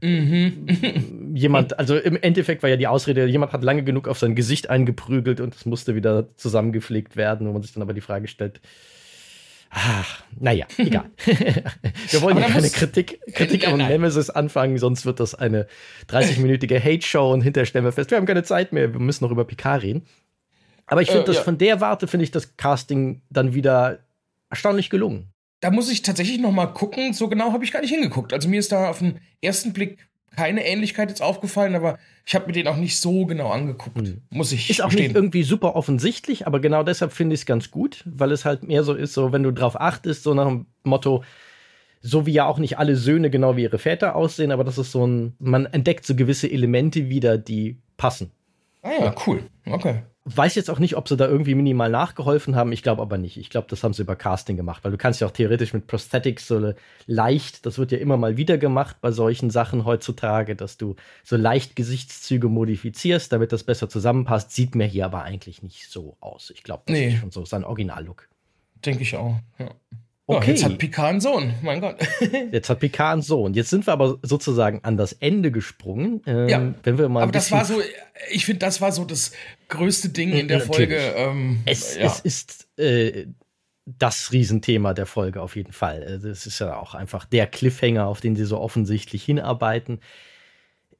Mhm. 0.00 1.32
jemand, 1.34 1.76
also 1.78 1.96
im 1.96 2.16
Endeffekt 2.22 2.62
war 2.62 2.70
ja 2.70 2.76
die 2.76 2.86
Ausrede, 2.86 3.26
jemand 3.26 3.52
hat 3.52 3.64
lange 3.64 3.82
genug 3.82 4.06
auf 4.06 4.20
sein 4.20 4.36
Gesicht 4.36 4.70
eingeprügelt 4.70 5.40
und 5.40 5.56
es 5.56 5.66
musste 5.66 5.96
wieder 5.96 6.28
zusammengepflegt 6.36 7.16
werden, 7.16 7.48
wo 7.48 7.52
man 7.52 7.62
sich 7.62 7.72
dann 7.72 7.82
aber 7.82 7.94
die 7.94 8.00
Frage 8.00 8.28
stellt, 8.28 8.60
Ach, 9.76 10.22
naja, 10.38 10.66
egal. 10.78 11.10
Wir 12.10 12.22
wollen 12.22 12.38
ja 12.38 12.48
keine 12.48 12.70
Kritik, 12.70 13.20
Kritik 13.34 13.66
am 13.66 13.78
Nemesis 13.78 14.30
anfangen, 14.30 14.78
sonst 14.78 15.04
wird 15.04 15.18
das 15.18 15.34
eine 15.34 15.66
30-minütige 16.08 16.82
Hate-Show 16.82 17.32
und 17.32 17.40
hinterher 17.40 17.66
stellen 17.66 17.84
wir 17.84 17.90
fest, 17.90 18.10
wir 18.12 18.18
haben 18.18 18.26
keine 18.26 18.44
Zeit 18.44 18.72
mehr, 18.72 18.92
wir 18.92 19.00
müssen 19.00 19.24
noch 19.24 19.32
über 19.32 19.44
Picard 19.44 19.82
reden. 19.82 20.06
Aber 20.86 21.02
ich 21.02 21.10
finde, 21.10 21.32
äh, 21.32 21.34
ja. 21.34 21.42
von 21.42 21.58
der 21.58 21.80
Warte 21.80 22.06
finde 22.06 22.24
ich 22.24 22.30
das 22.30 22.56
Casting 22.56 23.22
dann 23.30 23.54
wieder 23.54 23.98
erstaunlich 24.48 24.90
gelungen. 24.90 25.32
Da 25.60 25.70
muss 25.70 25.90
ich 25.90 26.02
tatsächlich 26.02 26.38
noch 26.38 26.52
mal 26.52 26.66
gucken. 26.66 27.12
So 27.12 27.28
genau 27.28 27.52
habe 27.52 27.64
ich 27.64 27.72
gar 27.72 27.80
nicht 27.80 27.90
hingeguckt. 27.90 28.32
Also 28.32 28.48
mir 28.48 28.60
ist 28.60 28.70
da 28.70 28.90
auf 28.90 28.98
den 28.98 29.20
ersten 29.40 29.72
Blick 29.72 30.06
keine 30.36 30.64
Ähnlichkeit 30.66 31.08
jetzt 31.08 31.22
aufgefallen, 31.22 31.74
aber 31.74 31.98
ich 32.26 32.34
habe 32.34 32.46
mir 32.46 32.52
den 32.52 32.68
auch 32.68 32.76
nicht 32.76 32.98
so 32.98 33.26
genau 33.26 33.50
angeguckt, 33.50 33.96
mhm. 33.96 34.22
muss 34.30 34.52
ich 34.52 34.70
Ist 34.70 34.82
auch 34.82 34.88
gestehen. 34.88 35.08
nicht 35.08 35.16
irgendwie 35.16 35.42
super 35.42 35.76
offensichtlich, 35.76 36.46
aber 36.46 36.60
genau 36.60 36.82
deshalb 36.82 37.12
finde 37.12 37.34
ich 37.34 37.40
es 37.40 37.46
ganz 37.46 37.70
gut, 37.70 38.02
weil 38.06 38.32
es 38.32 38.44
halt 38.44 38.62
mehr 38.62 38.82
so 38.84 38.94
ist, 38.94 39.12
so 39.12 39.32
wenn 39.32 39.42
du 39.42 39.52
drauf 39.52 39.80
achtest, 39.80 40.22
so 40.22 40.34
nach 40.34 40.46
dem 40.46 40.66
Motto, 40.82 41.24
so 42.00 42.26
wie 42.26 42.32
ja 42.32 42.46
auch 42.46 42.58
nicht 42.58 42.78
alle 42.78 42.96
Söhne 42.96 43.30
genau 43.30 43.56
wie 43.56 43.62
ihre 43.62 43.78
Väter 43.78 44.14
aussehen, 44.14 44.52
aber 44.52 44.64
das 44.64 44.78
ist 44.78 44.92
so 44.92 45.06
ein, 45.06 45.34
man 45.38 45.66
entdeckt 45.66 46.06
so 46.06 46.14
gewisse 46.14 46.50
Elemente 46.50 47.08
wieder, 47.08 47.38
die 47.38 47.78
passen. 47.96 48.30
Ah 48.82 48.90
ja, 49.00 49.14
cool. 49.26 49.42
Okay. 49.66 50.02
Weiß 50.26 50.54
jetzt 50.54 50.70
auch 50.70 50.78
nicht, 50.78 50.96
ob 50.96 51.06
sie 51.06 51.18
da 51.18 51.28
irgendwie 51.28 51.54
minimal 51.54 51.90
nachgeholfen 51.90 52.56
haben. 52.56 52.72
Ich 52.72 52.82
glaube 52.82 53.02
aber 53.02 53.18
nicht. 53.18 53.36
Ich 53.36 53.50
glaube, 53.50 53.66
das 53.68 53.84
haben 53.84 53.92
sie 53.92 54.02
über 54.02 54.16
Casting 54.16 54.56
gemacht, 54.56 54.82
weil 54.82 54.90
du 54.90 54.96
kannst 54.96 55.20
ja 55.20 55.26
auch 55.26 55.32
theoretisch 55.32 55.74
mit 55.74 55.86
Prosthetics 55.86 56.46
so 56.46 56.72
leicht, 57.06 57.66
das 57.66 57.76
wird 57.76 57.92
ja 57.92 57.98
immer 57.98 58.16
mal 58.16 58.38
wieder 58.38 58.56
gemacht 58.56 58.96
bei 59.02 59.12
solchen 59.12 59.50
Sachen 59.50 59.84
heutzutage, 59.84 60.56
dass 60.56 60.78
du 60.78 60.96
so 61.24 61.36
leicht 61.36 61.76
Gesichtszüge 61.76 62.48
modifizierst, 62.48 63.32
damit 63.32 63.52
das 63.52 63.64
besser 63.64 63.90
zusammenpasst. 63.90 64.52
Sieht 64.52 64.74
mir 64.74 64.86
hier 64.86 65.04
aber 65.04 65.24
eigentlich 65.24 65.62
nicht 65.62 65.90
so 65.90 66.16
aus. 66.20 66.50
Ich 66.54 66.62
glaube, 66.62 66.84
das 66.86 66.96
nee. 66.96 67.08
ist 67.08 67.20
schon 67.20 67.30
so 67.30 67.44
sein 67.44 67.62
Originallook. 67.62 68.28
Denke 68.84 69.02
ich 69.02 69.14
auch. 69.16 69.36
Ja. 69.58 69.74
Okay. 70.26 70.46
Oh, 70.46 70.50
jetzt 70.50 70.64
hat 70.64 70.78
Picard 70.78 71.10
einen 71.10 71.20
Sohn, 71.20 71.54
mein 71.60 71.82
Gott. 71.82 71.96
jetzt 72.52 72.70
hat 72.70 72.80
Picard 72.80 73.12
einen 73.12 73.22
Sohn. 73.22 73.52
Jetzt 73.52 73.68
sind 73.68 73.86
wir 73.86 73.92
aber 73.92 74.18
sozusagen 74.22 74.80
an 74.82 74.96
das 74.96 75.12
Ende 75.12 75.50
gesprungen. 75.50 76.22
Ähm, 76.26 76.48
ja, 76.48 76.74
wenn 76.82 76.96
wir 76.96 77.10
mal 77.10 77.24
aber 77.24 77.32
das 77.32 77.52
war 77.52 77.66
so, 77.66 77.82
ich 78.30 78.46
finde, 78.46 78.60
das 78.60 78.80
war 78.80 78.90
so 78.90 79.04
das 79.04 79.32
größte 79.68 80.08
Ding 80.08 80.32
in 80.32 80.48
der 80.48 80.60
Folge. 80.60 80.96
Ähm, 80.96 81.60
es, 81.66 81.96
ja. 81.96 82.06
es, 82.06 82.20
ist 82.20 82.68
äh, 82.78 83.26
das 83.84 84.32
Riesenthema 84.32 84.94
der 84.94 85.04
Folge 85.04 85.42
auf 85.42 85.56
jeden 85.56 85.72
Fall. 85.72 86.00
Das 86.00 86.24
also 86.24 86.28
ist 86.28 86.58
ja 86.58 86.78
auch 86.78 86.94
einfach 86.94 87.26
der 87.26 87.46
Cliffhanger, 87.46 88.06
auf 88.06 88.22
den 88.22 88.34
sie 88.34 88.46
so 88.46 88.58
offensichtlich 88.58 89.22
hinarbeiten. 89.24 90.00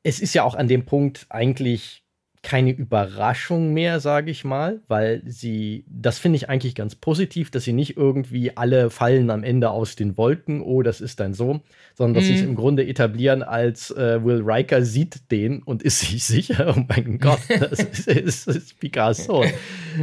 es 0.02 0.20
ist 0.20 0.34
ja 0.34 0.42
auch 0.44 0.54
an 0.54 0.68
dem 0.68 0.84
Punkt 0.84 1.24
eigentlich 1.30 2.03
keine 2.44 2.70
Überraschung 2.70 3.72
mehr, 3.72 3.98
sage 3.98 4.30
ich 4.30 4.44
mal, 4.44 4.80
weil 4.87 5.22
sie, 5.26 5.85
das 5.88 6.18
finde 6.18 6.37
ich 6.37 6.48
eigentlich 6.48 6.74
ganz 6.74 6.94
positiv, 6.94 7.50
dass 7.50 7.64
sie 7.64 7.72
nicht 7.72 7.96
irgendwie 7.96 8.57
alle 8.57 8.90
fallen 8.90 9.30
am 9.30 9.42
Ende 9.42 9.70
aus 9.70 9.96
den 9.96 10.16
Wolken, 10.16 10.61
oh, 10.61 10.83
das 10.83 11.00
ist 11.00 11.18
dann 11.18 11.35
so, 11.35 11.62
sondern 11.94 12.14
dass 12.14 12.24
mhm. 12.24 12.28
sie 12.28 12.35
es 12.35 12.42
im 12.42 12.54
Grunde 12.54 12.87
etablieren 12.87 13.42
als 13.42 13.90
äh, 13.90 14.22
Will 14.22 14.42
Riker 14.44 14.85
sieht 14.85 15.33
den 15.33 15.62
und 15.62 15.83
ist 15.83 16.00
sich 16.00 16.22
sicher, 16.24 16.74
oh 16.76 16.85
mein 16.87 17.18
Gott, 17.20 17.40
das 17.48 17.80
ist, 17.80 18.07
ist, 18.07 18.46
ist 18.46 18.78
Picasso. 18.78 19.44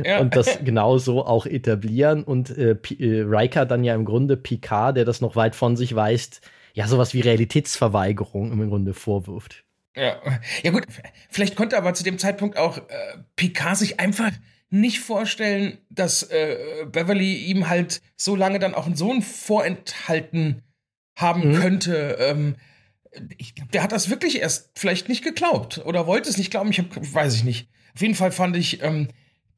ja. 0.04 0.19
Und 0.19 0.36
das 0.36 0.60
genauso 0.65 1.25
auch 1.25 1.45
etablieren 1.45 2.23
und 2.23 2.49
äh, 2.58 2.71
äh, 2.71 3.21
Riker 3.21 3.65
dann 3.65 3.84
ja 3.84 3.95
im 3.95 4.04
Grunde 4.04 4.36
Picard, 4.36 4.97
der 4.97 5.06
das 5.06 5.21
noch 5.21 5.36
weit 5.36 5.56
von 5.56 5.77
sich 5.77 5.95
weist, 5.95 6.41
ja, 6.73 6.88
sowas 6.88 7.13
wie 7.13 7.21
Realitätsverweigerung 7.21 8.51
im 8.51 8.69
Grunde 8.69 8.93
vorwirft. 8.93 9.63
Ja. 9.95 10.21
ja 10.63 10.71
gut, 10.71 10.86
vielleicht 11.30 11.56
konnte 11.56 11.77
aber 11.77 11.93
zu 11.93 12.04
dem 12.04 12.17
Zeitpunkt 12.17 12.58
auch 12.58 12.77
äh, 12.77 13.17
Picard 13.36 13.77
sich 13.77 13.99
einfach 13.99 14.32
nicht 14.69 15.01
vorstellen, 15.01 15.77
dass 15.89 16.23
äh, 16.23 16.86
Beverly 16.89 17.36
ihm 17.36 17.67
halt 17.67 18.01
so 18.15 18.36
lange 18.36 18.58
dann 18.60 18.73
auch 18.73 18.86
einen 18.86 18.95
Sohn 18.95 19.21
vorenthalten 19.21 20.63
haben 21.17 21.49
mhm. 21.49 21.60
könnte. 21.60 22.17
Ähm, 22.19 22.56
ich 23.38 23.54
glaube, 23.56 23.71
der 23.71 23.84
hat 23.84 23.91
das 23.91 24.10
wirklich 24.10 24.39
erst 24.39 24.71
vielleicht 24.75 25.10
nicht 25.10 25.23
geglaubt 25.23 25.80
oder 25.86 26.08
wollte 26.08 26.30
es 26.30 26.38
nicht 26.38 26.51
glauben. 26.51 26.71
Ich 26.71 26.80
hab, 26.80 26.88
weiß 26.95 27.36
ich 27.36 27.43
nicht. 27.43 27.69
Auf 27.93 28.01
jeden 28.01 28.15
Fall 28.15 28.32
fand 28.32 28.56
ich 28.56 28.82
ähm, 28.82 29.10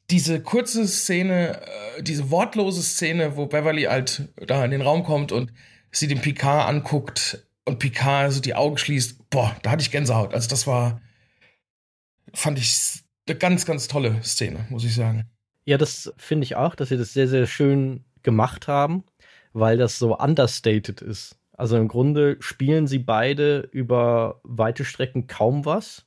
diese 0.09 0.41
kurze 0.41 0.87
Szene, 0.87 1.61
äh, 1.61 2.03
diese 2.03 2.31
wortlose 2.31 2.81
Szene, 2.81 3.37
wo 3.37 3.45
Beverly 3.45 3.83
halt 3.83 4.29
da 4.35 4.65
in 4.65 4.71
den 4.71 4.81
Raum 4.81 5.03
kommt 5.03 5.31
und 5.31 5.53
sie 5.91 6.07
den 6.07 6.21
Picard 6.21 6.67
anguckt, 6.67 7.45
und 7.65 7.79
Picard 7.79 8.31
so 8.31 8.41
die 8.41 8.55
Augen 8.55 8.77
schließt, 8.77 9.29
boah, 9.29 9.55
da 9.61 9.71
hatte 9.71 9.81
ich 9.81 9.91
Gänsehaut. 9.91 10.33
Also 10.33 10.49
das 10.49 10.67
war, 10.67 11.01
fand 12.33 12.59
ich 12.59 13.03
eine 13.27 13.37
ganz, 13.37 13.65
ganz 13.65 13.87
tolle 13.87 14.21
Szene, 14.23 14.65
muss 14.69 14.83
ich 14.83 14.95
sagen. 14.95 15.29
Ja, 15.65 15.77
das 15.77 16.13
finde 16.17 16.43
ich 16.43 16.55
auch, 16.55 16.75
dass 16.75 16.89
sie 16.89 16.97
das 16.97 17.13
sehr, 17.13 17.27
sehr 17.27 17.47
schön 17.47 18.03
gemacht 18.21 18.67
haben, 18.67 19.03
weil 19.53 19.77
das 19.77 19.97
so 19.97 20.17
understated 20.17 21.01
ist. 21.01 21.37
Also 21.53 21.77
im 21.77 21.87
Grunde 21.87 22.37
spielen 22.39 22.87
sie 22.87 22.99
beide 22.99 23.69
über 23.71 24.41
weite 24.43 24.83
Strecken 24.83 25.27
kaum 25.27 25.65
was. 25.65 26.05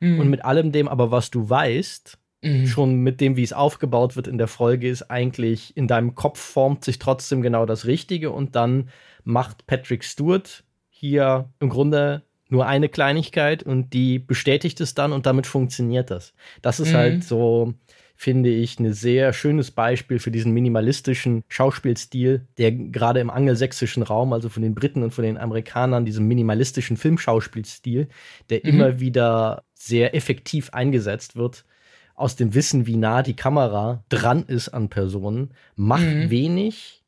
Mhm. 0.00 0.20
Und 0.20 0.30
mit 0.30 0.44
allem 0.44 0.70
dem 0.70 0.86
aber, 0.86 1.10
was 1.10 1.30
du 1.30 1.48
weißt, 1.48 2.18
mhm. 2.42 2.66
schon 2.66 2.96
mit 2.96 3.20
dem, 3.20 3.36
wie 3.36 3.42
es 3.42 3.52
aufgebaut 3.52 4.14
wird 4.14 4.28
in 4.28 4.38
der 4.38 4.48
Folge, 4.48 4.88
ist 4.88 5.10
eigentlich 5.10 5.76
in 5.76 5.88
deinem 5.88 6.14
Kopf 6.14 6.38
formt 6.38 6.84
sich 6.84 6.98
trotzdem 6.98 7.42
genau 7.42 7.66
das 7.66 7.86
Richtige 7.86 8.30
und 8.30 8.54
dann 8.54 8.90
macht 9.24 9.66
Patrick 9.66 10.04
Stewart 10.04 10.62
hier 10.96 11.50
im 11.58 11.70
Grunde 11.70 12.22
nur 12.48 12.66
eine 12.66 12.88
Kleinigkeit 12.88 13.64
und 13.64 13.92
die 13.92 14.20
bestätigt 14.20 14.80
es 14.80 14.94
dann 14.94 15.12
und 15.12 15.26
damit 15.26 15.46
funktioniert 15.46 16.10
das. 16.10 16.34
Das 16.62 16.78
ist 16.78 16.94
halt 16.94 17.12
mhm. 17.12 17.16
halt 17.16 17.24
so, 17.24 17.74
finde 18.14 18.50
ich, 18.50 18.78
ein 18.78 18.92
sehr 18.92 19.32
schönes 19.32 19.72
Beispiel 19.72 20.20
für 20.20 20.30
diesen 20.30 20.52
minimalistischen 20.52 21.42
Schauspielstil, 21.48 22.46
der 22.58 22.70
gerade 22.70 23.18
im 23.18 23.28
angelsächsischen 23.28 24.04
Raum, 24.04 24.32
also 24.32 24.48
von 24.48 24.62
den 24.62 24.76
Briten 24.76 25.02
und 25.02 25.10
von 25.10 25.24
den 25.24 25.36
Amerikanern, 25.36 26.04
diesem 26.04 26.28
minimalistischen 26.28 26.96
Filmschauspielstil, 26.96 28.06
der 28.50 28.60
mhm. 28.62 28.70
immer 28.70 29.00
wieder 29.00 29.64
sehr 29.74 30.14
effektiv 30.14 30.70
eingesetzt 30.70 31.34
wird, 31.34 31.64
aus 32.14 32.36
dem 32.36 32.54
Wissen, 32.54 32.86
wie 32.86 32.96
nah 32.96 33.22
die 33.24 33.34
Kamera 33.34 34.04
dran 34.08 34.44
ist 34.44 34.68
an 34.68 34.90
Personen, 34.90 35.50
macht 35.74 36.04
mhm. 36.04 36.30
wenig, 36.30 37.02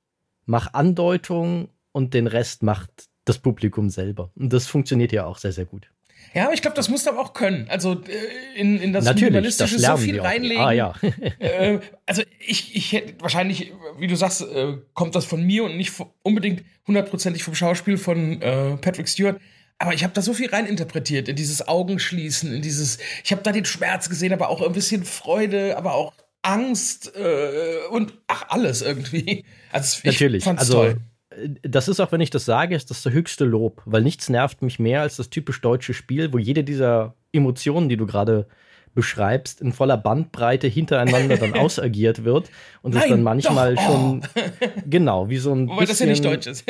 macht 0.44 0.74
Andeutung 0.74 1.68
und 1.92 2.14
den 2.14 2.26
Rest 2.26 2.64
macht 2.64 3.08
das 3.26 3.38
Publikum 3.38 3.90
selber. 3.90 4.30
Und 4.36 4.52
das 4.52 4.66
funktioniert 4.66 5.12
ja 5.12 5.26
auch 5.26 5.36
sehr, 5.36 5.52
sehr 5.52 5.66
gut. 5.66 5.90
Ja, 6.34 6.44
aber 6.44 6.54
ich 6.54 6.62
glaube, 6.62 6.76
das 6.76 6.88
musst 6.88 7.06
du 7.06 7.10
aber 7.10 7.20
auch 7.20 7.32
können. 7.32 7.66
Also 7.68 7.92
äh, 7.92 8.60
in, 8.60 8.78
in 8.80 8.92
das 8.92 9.04
Natürlich, 9.04 9.30
Minimalistische 9.30 9.76
das 9.76 9.86
so 9.86 9.96
viel 9.96 10.20
reinlegen. 10.20 10.62
Ah, 10.62 10.72
ja. 10.72 10.94
äh, 11.38 11.78
also 12.04 12.22
ich, 12.38 12.74
ich 12.74 12.92
hätte 12.92 13.14
wahrscheinlich, 13.20 13.72
wie 13.98 14.06
du 14.06 14.16
sagst, 14.16 14.42
äh, 14.42 14.76
kommt 14.94 15.14
das 15.14 15.24
von 15.24 15.42
mir 15.44 15.64
und 15.64 15.76
nicht 15.76 15.92
unbedingt 16.22 16.64
hundertprozentig 16.86 17.42
vom 17.42 17.54
Schauspiel 17.54 17.96
von 17.96 18.40
äh, 18.42 18.76
Patrick 18.76 19.08
Stewart. 19.08 19.40
Aber 19.78 19.92
ich 19.92 20.04
habe 20.04 20.14
da 20.14 20.22
so 20.22 20.32
viel 20.32 20.48
reininterpretiert 20.48 21.28
in 21.28 21.36
dieses 21.36 21.66
Augenschließen, 21.66 22.52
in 22.52 22.62
dieses, 22.62 22.98
ich 23.24 23.32
habe 23.32 23.42
da 23.42 23.52
den 23.52 23.64
Schmerz 23.64 24.08
gesehen, 24.08 24.32
aber 24.32 24.48
auch 24.48 24.62
ein 24.62 24.72
bisschen 24.72 25.04
Freude, 25.04 25.76
aber 25.76 25.94
auch 25.94 26.14
Angst 26.42 27.12
äh, 27.14 27.86
und 27.90 28.14
ach 28.26 28.46
alles 28.48 28.82
irgendwie. 28.82 29.44
Also 29.72 29.98
ich 29.98 30.04
Natürlich. 30.04 30.44
fand's 30.44 30.62
also, 30.62 30.74
toll 30.74 30.96
das 31.62 31.88
ist 31.88 32.00
auch, 32.00 32.12
wenn 32.12 32.20
ich 32.20 32.30
das 32.30 32.44
sage, 32.44 32.74
ist 32.74 32.90
das 32.90 33.02
der 33.02 33.12
höchste 33.12 33.44
Lob, 33.44 33.82
weil 33.84 34.02
nichts 34.02 34.28
nervt 34.28 34.62
mich 34.62 34.78
mehr 34.78 35.02
als 35.02 35.16
das 35.16 35.30
typisch 35.30 35.60
deutsche 35.60 35.94
Spiel, 35.94 36.32
wo 36.32 36.38
jede 36.38 36.64
dieser 36.64 37.14
Emotionen, 37.32 37.88
die 37.88 37.96
du 37.96 38.06
gerade 38.06 38.46
beschreibst, 38.94 39.60
in 39.60 39.72
voller 39.72 39.98
Bandbreite 39.98 40.66
hintereinander 40.66 41.36
dann 41.36 41.54
ausagiert 41.58 42.24
wird 42.24 42.50
und 42.82 42.94
es 42.94 43.06
dann 43.06 43.22
manchmal 43.22 43.74
doch, 43.74 43.82
schon 43.82 44.22
genau 44.90 45.28
wie 45.28 45.36
so 45.36 45.52
ein 45.52 45.68
Wobei 45.68 45.80
bisschen, 45.80 45.88
das 45.88 46.00
ja 46.00 46.06
nicht 46.06 46.24
deutsch 46.24 46.46
ist. 46.46 46.64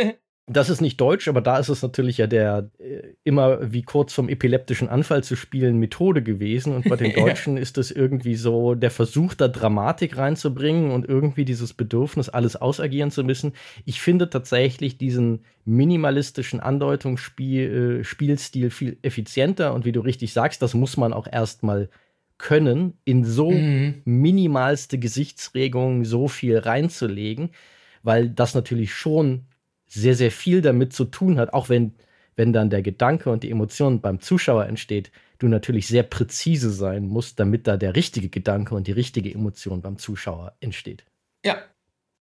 Das 0.49 0.71
ist 0.71 0.81
nicht 0.81 1.01
deutsch, 1.01 1.27
aber 1.27 1.41
da 1.41 1.59
ist 1.59 1.69
es 1.69 1.83
natürlich 1.83 2.19
ja 2.19 2.29
der 2.29 2.71
äh, 2.79 3.03
immer 3.25 3.73
wie 3.73 3.83
kurz 3.83 4.13
vom 4.13 4.29
epileptischen 4.29 4.89
Anfall 4.89 5.25
zu 5.25 5.35
spielen 5.35 5.79
Methode 5.79 6.23
gewesen. 6.23 6.73
Und 6.73 6.89
bei 6.89 6.95
den 6.97 7.15
Deutschen 7.15 7.57
ja. 7.57 7.63
ist 7.63 7.79
es 7.79 7.91
irgendwie 7.91 8.37
so 8.37 8.77
der 8.77 8.93
Versuch, 8.93 9.35
da 9.35 9.49
Dramatik 9.49 10.17
reinzubringen 10.17 10.93
und 10.93 11.09
irgendwie 11.09 11.45
dieses 11.45 11.75
Bedürfnis, 11.75 12.29
alles 12.29 12.55
ausagieren 12.55 13.11
zu 13.11 13.25
müssen. 13.25 13.55
Ich 13.85 14.01
finde 14.01 14.31
tatsächlich 14.31 14.99
diesen 14.99 15.45
minimalistischen 15.65 16.61
Andeutungsspielstil 16.61 18.67
äh, 18.67 18.71
viel 18.71 18.99
effizienter. 19.03 19.75
Und 19.75 19.85
wie 19.85 19.93
du 19.93 19.99
richtig 19.99 20.33
sagst, 20.33 20.63
das 20.63 20.75
muss 20.75 20.97
man 20.97 21.13
auch 21.13 21.27
erstmal 21.27 21.89
können, 22.39 22.99
in 23.05 23.25
so 23.25 23.51
mhm. 23.51 24.03
minimalste 24.05 24.99
Gesichtsregungen 24.99 26.05
so 26.05 26.29
viel 26.29 26.59
reinzulegen, 26.59 27.51
weil 28.05 28.31
das 28.31 28.55
natürlich 28.55 28.95
schon 28.95 29.47
sehr, 29.87 30.15
sehr 30.15 30.31
viel 30.31 30.63
damit 30.63 30.93
zu 30.93 31.05
tun 31.05 31.39
hat, 31.39 31.53
auch 31.53 31.69
wenn, 31.69 31.95
wenn 32.35 32.53
dann 32.53 32.71
der 32.71 32.83
Gedanke 32.83 33.31
und 33.31 33.43
die 33.43 33.51
Emotion 33.51 34.01
beim 34.01 34.21
Zuschauer 34.21 34.67
entsteht, 34.67 35.11
du 35.39 35.49
natürlich 35.49 35.87
sehr 35.87 36.03
präzise 36.03 36.71
sein 36.71 37.07
musst, 37.07 37.39
damit 37.41 37.67
da 37.67 37.77
der 37.77 37.95
richtige 37.95 38.29
Gedanke 38.29 38.75
und 38.75 38.87
die 38.87 38.93
richtige 38.93 39.33
Emotion 39.33 39.83
beim 39.83 39.99
Zuschauer 39.99 40.55
entsteht. 40.61 41.05
Ja. 41.45 41.59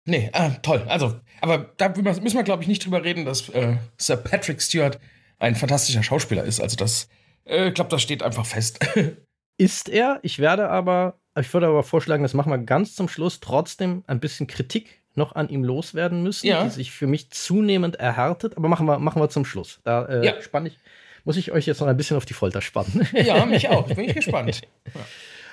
Nee, 0.05 0.31
ah, 0.33 0.51
toll. 0.63 0.85
Also, 0.89 1.21
aber 1.41 1.73
da 1.77 1.89
müssen 1.91 2.37
wir, 2.37 2.43
glaube 2.43 2.63
ich, 2.63 2.69
nicht 2.69 2.85
drüber 2.85 3.05
reden, 3.05 3.25
dass 3.25 3.49
äh, 3.51 3.77
Sir 3.99 4.17
Patrick 4.17 4.63
Stewart 4.63 4.99
ein 5.39 5.55
fantastischer 5.55 6.03
Schauspieler 6.03 6.45
ist. 6.45 6.61
Also, 6.61 6.77
das, 6.77 7.09
äh, 7.45 7.71
glaube, 7.73 7.91
das 7.91 8.03
steht 8.03 8.23
einfach 8.23 8.47
fest. 8.47 8.79
ist 9.59 9.89
er. 9.89 10.21
Ich 10.23 10.39
werde 10.39 10.71
aber, 10.71 11.21
ich 11.39 11.53
würde 11.53 11.67
aber 11.67 11.83
vorschlagen, 11.83 12.23
das 12.23 12.33
machen 12.33 12.51
wir 12.51 12.59
ganz 12.59 12.95
zum 12.95 13.09
Schluss 13.09 13.41
trotzdem 13.41 14.03
ein 14.07 14.21
bisschen 14.21 14.47
Kritik 14.47 14.98
noch 15.19 15.35
an 15.35 15.49
ihm 15.49 15.63
loswerden 15.63 16.23
müssen, 16.23 16.47
ja. 16.47 16.65
die 16.65 16.71
sich 16.71 16.91
für 16.91 17.07
mich 17.07 17.31
zunehmend 17.31 17.97
erhärtet. 17.97 18.57
Aber 18.57 18.69
machen 18.69 18.87
wir, 18.87 18.99
machen 18.99 19.21
wir 19.21 19.29
zum 19.29 19.45
Schluss. 19.45 19.81
Da 19.85 20.07
äh, 20.07 20.25
ja. 20.25 20.41
spann 20.41 20.65
ich, 20.65 20.79
muss 21.25 21.37
ich 21.37 21.53
euch 21.53 21.67
jetzt 21.67 21.81
noch 21.81 21.89
ein 21.89 21.97
bisschen 21.97 22.17
auf 22.17 22.25
die 22.25 22.35
Folter 22.35 22.63
spannen. 22.63 23.07
Ja, 23.13 23.45
mich 23.45 23.69
auch. 23.69 23.87
Bin 23.87 24.09
ich 24.09 24.15
gespannt. 24.15 24.63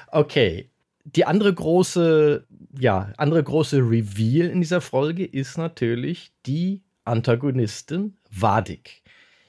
Okay. 0.07 0.69
Die 1.03 1.25
andere 1.25 1.53
große, 1.53 2.47
ja, 2.79 3.13
andere 3.17 3.43
große 3.43 3.77
Reveal 3.77 4.49
in 4.49 4.61
dieser 4.61 4.81
Folge 4.81 5.25
ist 5.25 5.57
natürlich 5.57 6.31
die 6.45 6.81
Antagonistin 7.03 8.17
Vadik. 8.31 9.03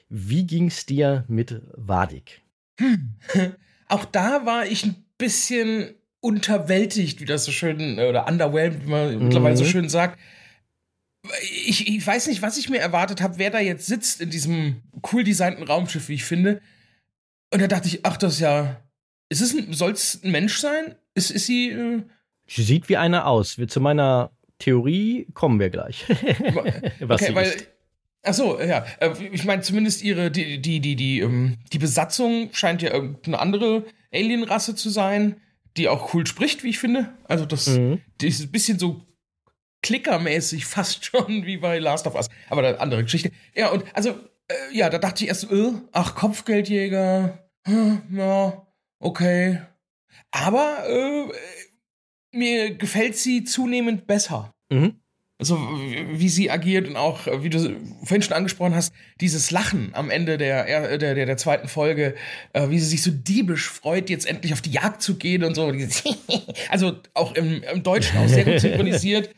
Wie 0.09 0.45
ging 0.45 0.67
es 0.67 0.85
dir 0.85 1.25
mit 1.27 1.61
Vadik? 1.75 2.41
Hm. 2.79 3.15
Auch 3.87 4.05
da 4.05 4.45
war 4.45 4.65
ich 4.65 4.85
ein 4.85 5.03
bisschen 5.17 5.95
unterwältigt, 6.19 7.21
wie 7.21 7.25
das 7.25 7.45
so 7.45 7.51
schön, 7.51 7.99
oder 7.99 8.27
underwhelmed, 8.27 8.85
wie 8.85 8.89
man 8.89 9.15
mhm. 9.15 9.23
mittlerweile 9.25 9.57
so 9.57 9.65
schön 9.65 9.89
sagt. 9.89 10.19
Ich, 11.41 11.87
ich 11.87 12.05
weiß 12.05 12.27
nicht, 12.27 12.41
was 12.41 12.57
ich 12.57 12.69
mir 12.69 12.79
erwartet 12.79 13.21
habe, 13.21 13.37
wer 13.37 13.49
da 13.49 13.59
jetzt 13.59 13.85
sitzt 13.85 14.21
in 14.21 14.29
diesem 14.29 14.81
cool 15.11 15.23
designten 15.23 15.63
Raumschiff, 15.63 16.09
wie 16.09 16.15
ich 16.15 16.23
finde. 16.23 16.61
Und 17.51 17.61
da 17.61 17.67
dachte 17.67 17.87
ich, 17.87 18.05
ach, 18.05 18.17
das 18.17 18.35
ist 18.35 18.39
ja. 18.39 18.81
Ist 19.29 19.41
es 19.41 19.53
ein, 19.53 19.73
soll 19.73 19.91
es 19.91 20.21
ein 20.23 20.31
Mensch 20.31 20.57
sein? 20.57 20.95
Ist, 21.13 21.31
ist 21.31 21.45
sie. 21.45 21.69
Äh 21.69 22.03
sie 22.47 22.63
sieht 22.63 22.87
wie 22.87 22.97
eine 22.97 23.25
aus. 23.25 23.57
Wir, 23.57 23.67
zu 23.67 23.81
meiner 23.81 24.31
Theorie 24.57 25.27
kommen 25.33 25.59
wir 25.59 25.69
gleich. 25.69 26.05
was 26.99 27.21
okay, 27.21 27.35
weil. 27.35 27.47
Ist. 27.47 27.67
Ach 28.23 28.33
so, 28.33 28.59
ja. 28.59 28.85
Äh, 28.99 29.11
ich 29.31 29.45
meine, 29.45 29.61
zumindest 29.61 30.01
ihre, 30.01 30.31
die, 30.31 30.61
die, 30.61 30.79
die, 30.79 30.95
die, 30.95 31.19
ähm, 31.19 31.57
die 31.71 31.79
Besatzung 31.79 32.49
scheint 32.53 32.81
ja 32.81 32.91
irgendeine 32.91 33.39
andere 33.39 33.85
Alienrasse 34.13 34.75
zu 34.75 34.89
sein 34.89 35.37
die 35.77 35.87
auch 35.87 36.13
cool 36.13 36.25
spricht, 36.25 36.63
wie 36.63 36.69
ich 36.69 36.79
finde. 36.79 37.13
Also 37.25 37.45
das, 37.45 37.67
mhm. 37.67 38.01
die 38.19 38.27
ist 38.27 38.41
ein 38.41 38.51
bisschen 38.51 38.79
so 38.79 39.05
klickermäßig 39.83 40.65
fast 40.65 41.05
schon 41.05 41.45
wie 41.45 41.57
bei 41.57 41.79
Last 41.79 42.07
of 42.07 42.15
Us. 42.15 42.29
Aber 42.49 42.65
eine 42.65 42.79
andere 42.79 43.03
Geschichte. 43.03 43.31
Ja, 43.55 43.69
und 43.69 43.83
also, 43.95 44.11
äh, 44.47 44.53
ja, 44.75 44.89
da 44.89 44.97
dachte 44.97 45.23
ich 45.23 45.29
erst, 45.29 45.51
äh, 45.51 45.71
ach, 45.91 46.15
Kopfgeldjäger, 46.15 47.49
hm, 47.65 48.01
ja, 48.11 48.67
okay. 48.99 49.61
Aber 50.31 50.87
äh, 50.87 51.31
mir 52.31 52.75
gefällt 52.75 53.17
sie 53.17 53.43
zunehmend 53.43 54.07
besser. 54.07 54.53
Mhm. 54.69 54.99
So 55.39 55.57
wie 55.57 56.29
sie 56.29 56.49
agiert 56.49 56.87
und 56.87 56.95
auch, 56.95 57.27
wie 57.41 57.49
du 57.49 57.59
vorhin 58.03 58.23
schon 58.23 58.33
angesprochen 58.33 58.73
hast, 58.73 58.91
dieses 59.21 59.51
Lachen 59.51 59.91
am 59.93 60.09
Ende 60.09 60.37
der, 60.37 60.65
der, 60.97 60.97
der, 60.97 61.25
der 61.25 61.37
zweiten 61.37 61.67
Folge, 61.67 62.15
äh, 62.53 62.69
wie 62.69 62.79
sie 62.79 62.87
sich 62.87 63.03
so 63.03 63.11
diebisch 63.11 63.69
freut, 63.69 64.09
jetzt 64.09 64.25
endlich 64.25 64.53
auf 64.53 64.61
die 64.61 64.71
Jagd 64.71 65.01
zu 65.01 65.15
gehen 65.15 65.43
und 65.43 65.53
so. 65.53 65.71
also 66.69 66.97
auch 67.13 67.35
im, 67.35 67.61
im 67.61 67.83
Deutschen 67.83 68.17
auch 68.17 68.27
sehr 68.27 68.45
gut 68.45 68.59
synchronisiert. 68.59 69.29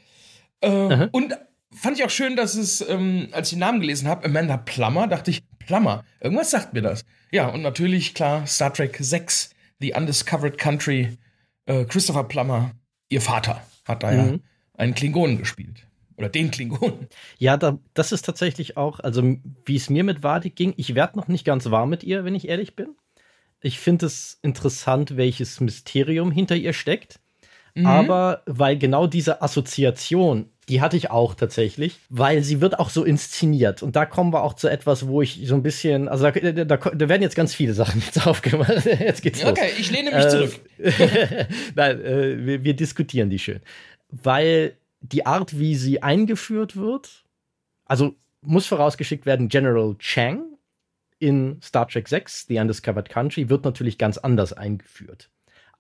äh, 0.62 1.08
und 1.12 1.38
fand 1.72 1.98
ich 1.98 2.06
auch 2.06 2.10
schön, 2.10 2.38
dass 2.38 2.56
es, 2.56 2.82
ähm, 2.88 3.28
als 3.34 3.50
ich 3.50 3.56
den 3.56 3.60
Namen 3.60 3.82
gelesen 3.82 4.08
habe, 4.08 4.26
Amanda 4.26 4.56
Plummer, 4.56 5.08
dachte 5.08 5.32
ich, 5.32 5.44
Plummer, 5.60 6.06
irgendwas 6.22 6.52
sagt 6.52 6.74
mir 6.74 6.82
das. 6.82 7.04
Ja, 7.32 7.50
und 7.50 7.62
natürlich, 7.62 8.14
klar, 8.14 8.48
Star 8.48 8.74
Trek 8.74 8.98
6, 9.00 9.50
The 9.80 9.94
Undiscovered 9.94 10.58
Country, 10.58 11.18
äh, 11.66 11.84
Christopher 11.84 12.24
Plummer, 12.24 12.72
ihr 13.10 13.22
Vater, 13.22 13.62
hat 13.86 14.04
da 14.04 14.12
mhm. 14.12 14.18
ja 14.18 14.40
einen 14.80 14.96
Klingonen 14.96 15.38
gespielt. 15.38 15.86
Oder 16.20 16.30
den 16.30 16.52
Klingonen. 16.52 17.08
Ja, 17.38 17.56
da, 17.56 17.80
das 17.94 18.12
ist 18.12 18.24
tatsächlich 18.24 18.76
auch, 18.76 19.00
also 19.00 19.24
wie 19.66 19.76
es 19.76 19.90
mir 19.90 20.04
mit 20.04 20.22
Vadik 20.22 20.56
ging, 20.56 20.74
ich 20.76 20.94
werde 20.94 21.18
noch 21.18 21.30
nicht 21.30 21.46
ganz 21.46 21.72
warm 21.72 21.90
mit 21.90 22.04
ihr, 22.04 22.26
wenn 22.26 22.36
ich 22.36 22.48
ehrlich 22.48 22.76
bin. 22.76 22.96
Ich 23.62 23.80
finde 23.80 24.06
es 24.06 24.38
interessant, 24.42 25.18
welches 25.18 25.60
Mysterium 25.62 26.32
hinter 26.32 26.56
ihr 26.56 26.74
steckt. 26.74 27.20
Mhm. 27.74 27.86
Aber 27.86 28.42
weil 28.46 28.78
genau 28.78 29.08
diese 29.08 29.42
Assoziation, 29.42 30.50
die 30.68 30.82
hatte 30.82 30.98
ich 30.98 31.10
auch 31.10 31.36
tatsächlich, 31.36 31.98
weil 32.10 32.44
sie 32.44 32.60
wird 32.60 32.80
auch 32.80 32.90
so 32.90 33.04
inszeniert. 33.06 33.82
Und 33.82 33.96
da 33.96 34.06
kommen 34.06 34.34
wir 34.34 34.44
auch 34.44 34.54
zu 34.54 34.68
etwas, 34.68 35.08
wo 35.08 35.22
ich 35.22 35.42
so 35.46 35.56
ein 35.56 35.64
bisschen, 35.64 36.10
also 36.10 36.30
da, 36.30 36.52
da, 36.52 36.78
da 36.78 37.10
werden 37.10 37.22
jetzt 37.22 37.36
ganz 37.36 37.56
viele 37.56 37.74
Sachen 37.74 38.02
jetzt 38.06 38.28
aufgemacht. 38.28 38.86
Jetzt 38.86 39.22
geht's 39.22 39.44
okay, 39.44 39.50
los. 39.50 39.60
Okay, 39.60 39.72
ich 39.80 39.92
lehne 39.92 40.12
mich 40.12 40.26
äh, 40.26 40.30
zurück. 40.30 40.60
Nein, 41.76 42.02
äh, 42.02 42.46
wir, 42.46 42.64
wir 42.66 42.74
diskutieren 42.76 43.30
die 43.30 43.40
schön. 43.40 43.62
Weil 44.10 44.76
die 45.02 45.26
Art, 45.26 45.58
wie 45.58 45.76
sie 45.76 46.04
eingeführt 46.04 46.76
wird, 46.76 47.26
also 47.86 48.16
muss 48.42 48.66
vorausgeschickt 48.68 49.26
werden, 49.26 49.50
General 49.50 49.96
Chang 49.98 50.58
in 51.20 51.62
Star 51.62 51.88
Trek 51.88 52.08
6, 52.08 52.48
The 52.48 52.60
Undiscovered 52.60 53.10
Country, 53.10 53.50
wird 53.50 53.66
natürlich 53.66 53.98
ganz 53.98 54.18
anders 54.18 54.54
eingeführt. 54.54 55.30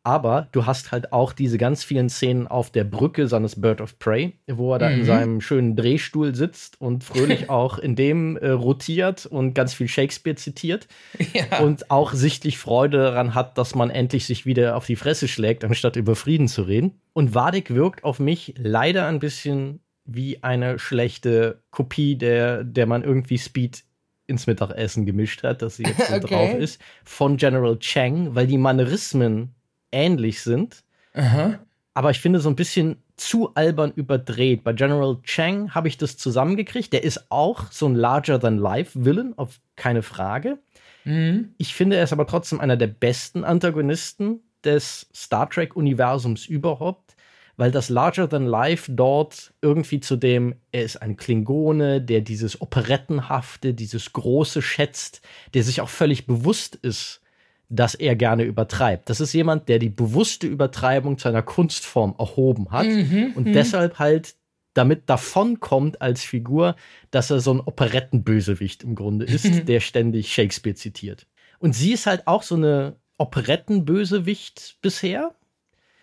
Aber 0.03 0.47
du 0.53 0.65
hast 0.65 0.91
halt 0.91 1.11
auch 1.11 1.33
diese 1.33 1.57
ganz 1.57 1.83
vielen 1.83 2.09
Szenen 2.09 2.47
auf 2.47 2.71
der 2.71 2.85
Brücke 2.85 3.27
seines 3.27 3.59
Bird 3.59 3.81
of 3.81 3.99
Prey, 3.99 4.39
wo 4.47 4.73
er 4.73 4.79
da 4.79 4.89
mhm. 4.89 4.99
in 4.99 5.05
seinem 5.05 5.41
schönen 5.41 5.75
Drehstuhl 5.75 6.33
sitzt 6.33 6.79
und 6.79 7.03
fröhlich 7.03 7.49
auch 7.49 7.77
in 7.77 7.95
dem 7.95 8.37
äh, 8.37 8.49
rotiert 8.49 9.25
und 9.25 9.53
ganz 9.53 9.73
viel 9.73 9.87
Shakespeare 9.87 10.35
zitiert. 10.35 10.87
Ja. 11.33 11.59
Und 11.59 11.91
auch 11.91 12.13
sichtlich 12.13 12.57
Freude 12.57 12.97
daran 12.97 13.35
hat, 13.35 13.57
dass 13.57 13.75
man 13.75 13.91
endlich 13.91 14.25
sich 14.25 14.45
wieder 14.45 14.75
auf 14.75 14.85
die 14.85 14.95
Fresse 14.95 15.27
schlägt, 15.27 15.63
anstatt 15.63 15.95
über 15.95 16.15
Frieden 16.15 16.47
zu 16.47 16.63
reden. 16.63 17.01
Und 17.13 17.35
Wadik 17.35 17.73
wirkt 17.73 18.03
auf 18.03 18.19
mich 18.19 18.55
leider 18.57 19.05
ein 19.05 19.19
bisschen 19.19 19.81
wie 20.05 20.41
eine 20.43 20.79
schlechte 20.79 21.61
Kopie, 21.69 22.15
der, 22.15 22.63
der 22.63 22.87
man 22.87 23.03
irgendwie 23.03 23.37
Speed 23.37 23.83
ins 24.29 24.47
Mittagessen 24.47 25.05
gemischt 25.05 25.43
hat, 25.43 25.61
dass 25.61 25.75
sie 25.77 25.83
jetzt 25.83 26.07
so 26.07 26.15
okay. 26.15 26.27
drauf 26.27 26.53
ist, 26.55 26.81
von 27.03 27.37
General 27.37 27.77
Chang, 27.79 28.35
weil 28.35 28.47
die 28.47 28.57
Manierismen 28.57 29.55
ähnlich 29.91 30.41
sind. 30.41 30.83
Aha. 31.13 31.59
Aber 31.93 32.11
ich 32.11 32.19
finde 32.19 32.39
so 32.39 32.49
ein 32.49 32.55
bisschen 32.55 32.97
zu 33.17 33.53
albern 33.55 33.91
überdreht. 33.91 34.63
Bei 34.63 34.73
General 34.73 35.17
Chang 35.23 35.73
habe 35.75 35.87
ich 35.87 35.97
das 35.97 36.17
zusammengekriegt. 36.17 36.93
Der 36.93 37.03
ist 37.03 37.29
auch 37.29 37.71
so 37.71 37.87
ein 37.87 37.95
Larger-than-Life-Villain, 37.95 39.33
auf 39.37 39.59
keine 39.75 40.01
Frage. 40.01 40.59
Mhm. 41.03 41.53
Ich 41.57 41.73
finde, 41.73 41.97
er 41.97 42.03
ist 42.03 42.13
aber 42.13 42.27
trotzdem 42.27 42.59
einer 42.59 42.77
der 42.77 42.87
besten 42.87 43.43
Antagonisten 43.43 44.41
des 44.63 45.09
Star 45.13 45.49
Trek-Universums 45.49 46.45
überhaupt, 46.45 47.15
weil 47.57 47.71
das 47.71 47.89
Larger 47.89 48.29
Than 48.29 48.45
Life 48.45 48.91
dort 48.91 49.53
irgendwie 49.61 49.99
zu 49.99 50.15
dem, 50.15 50.55
er 50.71 50.83
ist 50.83 51.01
ein 51.01 51.17
Klingone, 51.17 52.01
der 52.01 52.21
dieses 52.21 52.61
Operettenhafte, 52.61 53.73
dieses 53.73 54.13
Große 54.13 54.61
schätzt, 54.61 55.21
der 55.53 55.63
sich 55.63 55.81
auch 55.81 55.89
völlig 55.89 56.25
bewusst 56.25 56.75
ist, 56.75 57.21
dass 57.69 57.93
er 57.93 58.15
gerne 58.15 58.43
übertreibt. 58.43 59.09
Das 59.09 59.21
ist 59.21 59.33
jemand, 59.33 59.69
der 59.69 59.77
die 59.79 59.89
bewusste 59.89 60.47
Übertreibung 60.47 61.17
zu 61.17 61.29
einer 61.29 61.43
Kunstform 61.43 62.15
erhoben 62.17 62.71
hat 62.71 62.87
mhm, 62.87 63.33
und 63.35 63.47
mh. 63.47 63.53
deshalb 63.53 63.99
halt 63.99 64.35
damit 64.73 65.09
davonkommt 65.09 66.01
als 66.01 66.23
Figur, 66.23 66.75
dass 67.11 67.29
er 67.29 67.39
so 67.39 67.53
ein 67.53 67.59
Operettenbösewicht 67.59 68.83
im 68.83 68.95
Grunde 68.95 69.25
ist, 69.27 69.67
der 69.67 69.79
ständig 69.79 70.33
Shakespeare 70.33 70.75
zitiert. 70.75 71.27
Und 71.59 71.73
sie 71.73 71.93
ist 71.93 72.07
halt 72.07 72.27
auch 72.27 72.43
so 72.43 72.55
eine 72.55 72.95
Operettenbösewicht 73.17 74.77
bisher. 74.81 75.35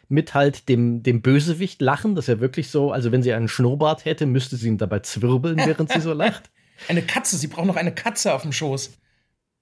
Mit 0.08 0.34
halt 0.34 0.68
dem, 0.68 1.02
dem 1.02 1.20
Bösewicht 1.20 1.82
lachen, 1.82 2.14
dass 2.14 2.28
er 2.28 2.38
wirklich 2.38 2.68
so, 2.70 2.92
also 2.92 3.10
wenn 3.10 3.24
sie 3.24 3.32
einen 3.32 3.48
Schnurrbart 3.48 4.04
hätte, 4.04 4.24
müsste 4.24 4.54
sie 4.54 4.68
ihn 4.68 4.78
dabei 4.78 5.00
zwirbeln, 5.00 5.56
während 5.56 5.90
sie 5.90 6.00
so 6.00 6.12
lacht. 6.12 6.48
Eine 6.88 7.02
Katze, 7.02 7.36
sie 7.36 7.48
braucht 7.48 7.66
noch 7.66 7.74
eine 7.74 7.92
Katze 7.92 8.32
auf 8.34 8.42
dem 8.42 8.52
Schoß. 8.52 8.92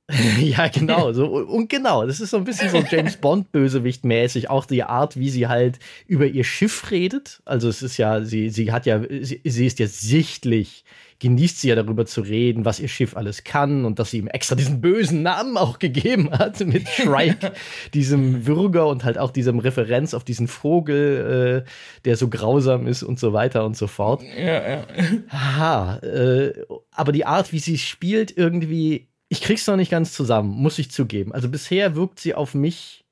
ja, 0.38 0.68
genau. 0.68 1.12
So, 1.14 1.26
und 1.26 1.68
genau, 1.68 2.06
das 2.06 2.20
ist 2.20 2.30
so 2.30 2.38
ein 2.38 2.44
bisschen 2.44 2.68
so 2.68 2.78
James 2.78 3.16
Bond-Bösewicht-mäßig. 3.16 4.50
Auch 4.50 4.66
die 4.66 4.82
Art, 4.82 5.16
wie 5.16 5.30
sie 5.30 5.46
halt 5.46 5.78
über 6.06 6.26
ihr 6.26 6.44
Schiff 6.44 6.90
redet. 6.90 7.40
Also, 7.44 7.68
es 7.68 7.82
ist 7.82 7.96
ja, 7.96 8.22
sie, 8.22 8.50
sie 8.50 8.72
hat 8.72 8.86
ja, 8.86 9.00
sie, 9.20 9.40
sie 9.44 9.66
ist 9.66 9.78
ja 9.78 9.86
sichtlich, 9.86 10.84
genießt 11.20 11.60
sie 11.60 11.68
ja 11.68 11.76
darüber 11.76 12.04
zu 12.04 12.20
reden, 12.20 12.64
was 12.64 12.80
ihr 12.80 12.88
Schiff 12.88 13.16
alles 13.16 13.44
kann 13.44 13.84
und 13.84 13.98
dass 13.98 14.10
sie 14.10 14.18
ihm 14.18 14.26
extra 14.26 14.56
diesen 14.56 14.80
bösen 14.80 15.22
Namen 15.22 15.56
auch 15.56 15.78
gegeben 15.78 16.30
hat 16.32 16.60
mit 16.66 16.88
Shrike, 16.88 17.52
diesem 17.94 18.46
Würger 18.46 18.88
und 18.88 19.04
halt 19.04 19.18
auch 19.18 19.30
diesem 19.30 19.58
Referenz 19.58 20.14
auf 20.14 20.24
diesen 20.24 20.48
Vogel, 20.48 21.64
äh, 21.64 21.70
der 22.04 22.16
so 22.16 22.28
grausam 22.28 22.86
ist 22.86 23.02
und 23.02 23.20
so 23.20 23.32
weiter 23.32 23.64
und 23.64 23.76
so 23.76 23.86
fort. 23.86 24.22
Ja, 24.36 24.68
ja. 24.68 24.86
Aha, 25.28 25.96
äh, 25.98 26.52
aber 26.90 27.12
die 27.12 27.24
Art, 27.24 27.52
wie 27.52 27.60
sie 27.60 27.78
spielt, 27.78 28.36
irgendwie 28.36 29.08
ich 29.34 29.42
krieg's 29.42 29.66
noch 29.66 29.76
nicht 29.76 29.90
ganz 29.90 30.12
zusammen, 30.12 30.50
muss 30.50 30.78
ich 30.78 30.90
zugeben. 30.92 31.32
Also 31.32 31.48
bisher 31.48 31.96
wirkt 31.96 32.20
sie 32.20 32.34
auf 32.34 32.54
mich 32.54 33.04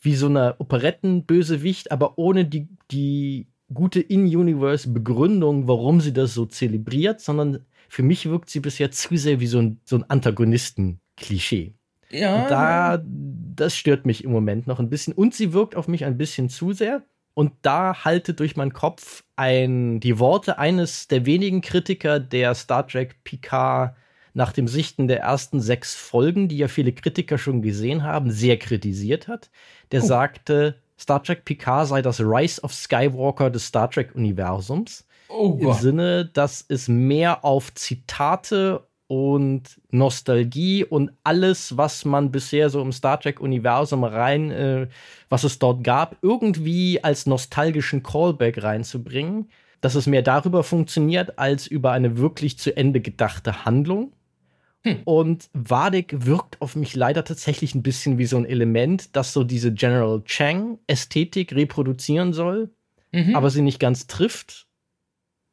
wie 0.00 0.14
so 0.14 0.26
eine 0.26 0.56
Operettenbösewicht, 0.58 1.92
aber 1.92 2.18
ohne 2.18 2.46
die, 2.46 2.68
die 2.90 3.48
gute 3.72 4.00
In-Universe-Begründung, 4.00 5.68
warum 5.68 6.00
sie 6.00 6.14
das 6.14 6.32
so 6.32 6.46
zelebriert, 6.46 7.20
sondern 7.20 7.66
für 7.88 8.02
mich 8.02 8.26
wirkt 8.30 8.48
sie 8.48 8.60
bisher 8.60 8.90
zu 8.90 9.16
sehr 9.16 9.40
wie 9.40 9.46
so 9.46 9.58
ein, 9.58 9.80
so 9.84 9.96
ein 9.96 10.04
Antagonisten-Klischee. 10.08 11.74
Ja. 12.10 12.42
Und 12.42 12.50
da, 12.50 13.02
das 13.04 13.76
stört 13.76 14.06
mich 14.06 14.24
im 14.24 14.32
Moment 14.32 14.66
noch 14.66 14.80
ein 14.80 14.88
bisschen. 14.88 15.12
Und 15.12 15.34
sie 15.34 15.52
wirkt 15.52 15.76
auf 15.76 15.86
mich 15.86 16.06
ein 16.06 16.16
bisschen 16.16 16.48
zu 16.48 16.72
sehr. 16.72 17.02
Und 17.34 17.52
da 17.60 18.04
halte 18.04 18.32
durch 18.32 18.56
meinen 18.56 18.72
Kopf 18.72 19.22
ein, 19.36 20.00
die 20.00 20.18
Worte 20.18 20.58
eines 20.58 21.08
der 21.08 21.26
wenigen 21.26 21.60
Kritiker 21.60 22.20
der 22.20 22.54
Star 22.54 22.86
Trek 22.86 23.22
Picard 23.22 23.94
nach 24.38 24.52
dem 24.52 24.68
Sichten 24.68 25.08
der 25.08 25.18
ersten 25.18 25.60
sechs 25.60 25.96
Folgen, 25.96 26.46
die 26.46 26.58
ja 26.58 26.68
viele 26.68 26.92
Kritiker 26.92 27.38
schon 27.38 27.60
gesehen 27.60 28.04
haben, 28.04 28.30
sehr 28.30 28.56
kritisiert 28.56 29.26
hat. 29.26 29.50
Der 29.90 30.00
oh. 30.00 30.06
sagte, 30.06 30.76
Star 30.96 31.20
Trek 31.24 31.44
Picard 31.44 31.88
sei 31.88 32.02
das 32.02 32.20
Rise 32.20 32.62
of 32.62 32.72
Skywalker 32.72 33.50
des 33.50 33.66
Star 33.66 33.90
Trek-Universums. 33.90 35.04
Oh, 35.28 35.58
Im 35.60 35.72
Sinne, 35.72 36.24
dass 36.24 36.64
es 36.68 36.86
mehr 36.86 37.44
auf 37.44 37.74
Zitate 37.74 38.86
und 39.08 39.80
Nostalgie 39.90 40.84
und 40.84 41.10
alles, 41.24 41.76
was 41.76 42.04
man 42.04 42.30
bisher 42.30 42.70
so 42.70 42.80
im 42.80 42.92
Star 42.92 43.18
Trek-Universum 43.18 44.04
rein, 44.04 44.52
äh, 44.52 44.86
was 45.28 45.42
es 45.42 45.58
dort 45.58 45.82
gab, 45.82 46.16
irgendwie 46.22 47.02
als 47.02 47.26
nostalgischen 47.26 48.04
Callback 48.04 48.62
reinzubringen. 48.62 49.50
Dass 49.80 49.96
es 49.96 50.06
mehr 50.06 50.22
darüber 50.22 50.62
funktioniert, 50.62 51.40
als 51.40 51.66
über 51.66 51.90
eine 51.90 52.18
wirklich 52.18 52.56
zu 52.58 52.76
Ende 52.76 53.00
gedachte 53.00 53.64
Handlung. 53.64 54.12
Hm. 54.84 55.02
Und 55.04 55.50
Wadik 55.52 56.26
wirkt 56.26 56.60
auf 56.60 56.76
mich 56.76 56.94
leider 56.94 57.24
tatsächlich 57.24 57.74
ein 57.74 57.82
bisschen 57.82 58.18
wie 58.18 58.26
so 58.26 58.36
ein 58.36 58.44
Element, 58.44 59.16
das 59.16 59.32
so 59.32 59.44
diese 59.44 59.72
General 59.72 60.22
Chang-Ästhetik 60.24 61.52
reproduzieren 61.52 62.32
soll, 62.32 62.70
mhm. 63.12 63.34
aber 63.34 63.50
sie 63.50 63.62
nicht 63.62 63.80
ganz 63.80 64.06
trifft 64.06 64.66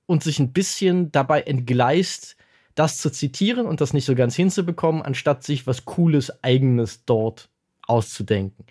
und 0.05 0.23
sich 0.23 0.39
ein 0.39 0.53
bisschen 0.53 1.11
dabei 1.11 1.41
entgleist, 1.41 2.35
das 2.75 2.97
zu 2.97 3.09
zitieren 3.09 3.65
und 3.65 3.81
das 3.81 3.93
nicht 3.93 4.05
so 4.05 4.15
ganz 4.15 4.35
hinzubekommen, 4.35 5.01
anstatt 5.01 5.43
sich 5.43 5.65
was 5.65 5.85
Cooles, 5.85 6.43
Eigenes 6.43 7.05
dort 7.05 7.49
auszudenken. 7.88 8.65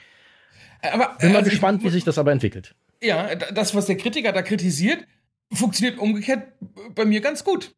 Aber, 0.83 1.17
Bin 1.19 1.33
mal 1.33 1.39
also 1.39 1.51
gespannt, 1.51 1.81
ich, 1.81 1.87
wie 1.87 1.91
sich 1.91 2.05
das 2.05 2.19
aber 2.19 2.31
entwickelt. 2.31 2.75
Ja, 3.03 3.35
das, 3.35 3.75
was 3.75 3.87
der 3.87 3.97
Kritiker 3.97 4.33
da 4.33 4.43
kritisiert, 4.43 5.07
funktioniert 5.53 5.99
umgekehrt 5.99 6.53
bei 6.95 7.05
mir 7.05 7.21
ganz 7.21 7.45
gut. 7.45 7.75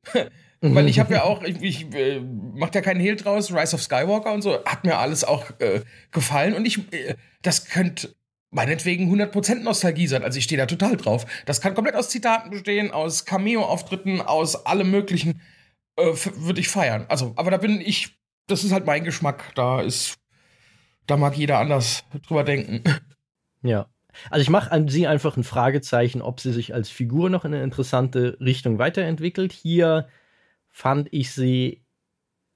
Weil 0.62 0.88
ich 0.88 0.98
habe 0.98 1.14
ja 1.14 1.22
auch, 1.22 1.42
ich, 1.42 1.60
ich 1.62 1.94
äh, 1.94 2.20
mach 2.20 2.74
ja 2.74 2.80
keinen 2.80 3.00
Hehl 3.00 3.16
draus, 3.16 3.52
Rise 3.52 3.76
of 3.76 3.82
Skywalker 3.82 4.32
und 4.32 4.42
so, 4.42 4.64
hat 4.64 4.84
mir 4.84 4.98
alles 4.98 5.22
auch 5.22 5.50
äh, 5.60 5.82
gefallen 6.12 6.54
und 6.54 6.64
ich, 6.66 6.92
äh, 6.92 7.14
das 7.42 7.66
könnte 7.66 8.14
meinetwegen 8.50 9.12
100% 9.12 9.56
Nostalgie 9.56 10.06
sein. 10.06 10.22
Also 10.22 10.38
ich 10.38 10.44
stehe 10.44 10.58
da 10.58 10.66
total 10.66 10.96
drauf. 10.96 11.26
Das 11.44 11.60
kann 11.60 11.74
komplett 11.74 11.94
aus 11.94 12.08
Zitaten 12.08 12.50
bestehen, 12.50 12.90
aus 12.90 13.26
Cameo-Auftritten, 13.26 14.22
aus 14.22 14.66
allem 14.66 14.90
möglichen. 14.90 15.42
Äh, 15.96 16.12
Würde 16.36 16.60
ich 16.60 16.68
feiern. 16.68 17.04
Also, 17.08 17.34
aber 17.36 17.50
da 17.50 17.58
bin 17.58 17.80
ich, 17.80 18.18
das 18.46 18.64
ist 18.64 18.72
halt 18.72 18.86
mein 18.86 19.04
Geschmack. 19.04 19.52
Da 19.54 19.82
ist, 19.82 20.16
da 21.06 21.16
mag 21.16 21.36
jeder 21.36 21.58
anders 21.58 22.04
drüber 22.26 22.44
denken. 22.44 22.82
Ja. 23.62 23.88
Also 24.30 24.42
ich 24.42 24.50
mache 24.50 24.72
an 24.72 24.88
sie 24.88 25.06
einfach 25.06 25.36
ein 25.36 25.44
Fragezeichen, 25.44 26.22
ob 26.22 26.40
sie 26.40 26.52
sich 26.52 26.74
als 26.74 26.88
Figur 26.88 27.30
noch 27.30 27.44
in 27.44 27.54
eine 27.54 27.62
interessante 27.62 28.36
Richtung 28.40 28.78
weiterentwickelt. 28.78 29.52
Hier 29.52 30.08
fand 30.68 31.08
ich 31.12 31.32
sie. 31.32 31.82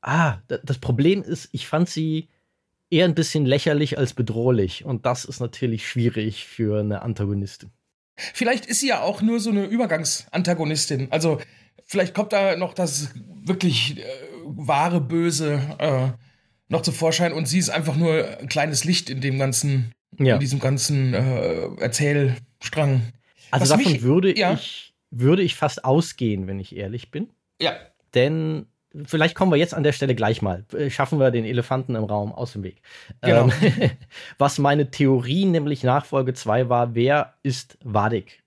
Ah, 0.03 0.38
das 0.49 0.79
Problem 0.79 1.23
ist, 1.23 1.51
ich 1.53 1.66
fand 1.66 1.88
sie 1.88 2.29
eher 2.88 3.05
ein 3.05 3.14
bisschen 3.14 3.44
lächerlich 3.46 3.99
als 3.99 4.14
bedrohlich. 4.14 4.85
Und 4.85 5.07
das 5.07 5.25
ist 5.25 5.40
natürlich 5.40 5.87
schwierig 5.87 6.46
für 6.46 6.81
eine 6.81 7.03
Antagonistin. 7.03 7.70
Vielleicht 8.35 8.66
ist 8.66 8.81
sie 8.81 8.88
ja 8.88 9.03
auch 9.03 9.23
nur 9.23 9.40
so 9.40 9.51
eine 9.51 9.64
Übergangsantagonistin. 9.64 11.09
Also 11.11 11.40
vielleicht 11.85 12.14
kommt 12.14 12.33
da 12.33 12.57
noch 12.57 12.75
das 12.75 13.11
wirklich 13.44 13.99
äh, 13.99 14.05
wahre 14.44 15.01
Böse 15.01 15.61
äh, 15.79 16.09
noch 16.68 16.83
zu 16.83 16.92
Vorschein 16.92 17.33
und 17.33 17.46
sie 17.46 17.59
ist 17.59 17.70
einfach 17.70 17.96
nur 17.96 18.38
ein 18.38 18.49
kleines 18.49 18.85
Licht 18.85 19.11
in 19.11 19.20
dem 19.20 19.38
ganzen, 19.38 19.92
ja. 20.26 20.35
in 20.35 20.40
diesem 20.40 20.61
ganzen 20.61 21.14
äh, 21.14 21.68
Erzählstrang. 21.78 23.02
Also 23.50 23.62
Was 23.62 23.68
davon 23.70 23.92
mich, 23.92 24.02
würde 24.02 24.37
ja. 24.38 24.54
ich 24.54 24.90
würde 25.11 25.42
ich 25.42 25.56
fast 25.56 25.85
ausgehen, 25.85 26.46
wenn 26.46 26.61
ich 26.61 26.76
ehrlich 26.76 27.11
bin. 27.11 27.30
Ja. 27.61 27.72
Denn 28.14 28.66
vielleicht 29.04 29.35
kommen 29.35 29.52
wir 29.52 29.59
jetzt 29.59 29.74
an 29.74 29.83
der 29.83 29.92
Stelle 29.92 30.14
gleich 30.14 30.42
mal. 30.42 30.64
Schaffen 30.88 31.18
wir 31.18 31.30
den 31.30 31.44
Elefanten 31.44 31.94
im 31.94 32.04
Raum 32.04 32.33
aus 32.33 32.52
dem 32.52 32.62
Weg. 32.62 32.80
Genau. 33.20 33.48
Ähm, 33.62 33.90
was 34.38 34.59
meine 34.59 34.90
Theorie 34.90 35.44
nämlich 35.44 35.83
nach 35.83 36.04
Folge 36.04 36.35
2 36.35 36.68
war, 36.68 36.94
wer 36.94 37.35
ist 37.42 37.78
Wadik? 37.85 38.42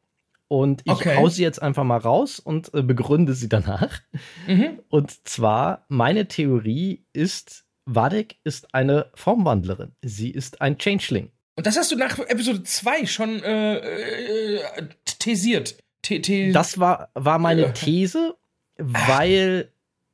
Und 0.47 0.83
ich 0.85 0.91
okay. 0.91 1.15
hau 1.17 1.29
sie 1.29 1.41
jetzt 1.41 1.61
einfach 1.61 1.83
mal 1.83 1.97
raus 1.97 2.39
und 2.39 2.73
äh, 2.73 2.83
begründe 2.83 3.33
sie 3.33 3.49
danach. 3.49 4.01
Mhm. 4.47 4.79
Und 4.89 5.27
zwar, 5.27 5.85
meine 5.87 6.27
Theorie 6.27 7.05
ist, 7.11 7.65
Wadek 7.85 8.37
ist 8.43 8.73
eine 8.75 9.07
Formwandlerin. 9.15 9.93
Sie 10.03 10.29
ist 10.29 10.61
ein 10.61 10.77
Changeling. 10.77 11.31
Und 11.55 11.67
das 11.67 11.77
hast 11.77 11.91
du 11.91 11.95
nach 11.95 12.17
Episode 12.19 12.63
2 12.63 13.05
schon 13.05 13.43
äh, 13.43 13.77
äh, 13.77 14.61
thesiert. 15.05 15.77
T 16.01 16.17
-t 16.17 16.51
das 16.51 16.79
war, 16.79 17.09
war 17.13 17.39
meine 17.39 17.73
These, 17.73 18.35
weil 18.77 19.71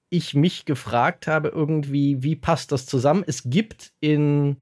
ich 0.10 0.34
mich 0.34 0.66
gefragt 0.66 1.28
habe, 1.28 1.50
irgendwie, 1.50 2.22
wie 2.24 2.36
passt 2.36 2.72
das 2.72 2.86
zusammen? 2.86 3.24
Es 3.26 3.44
gibt 3.46 3.92
in 4.00 4.58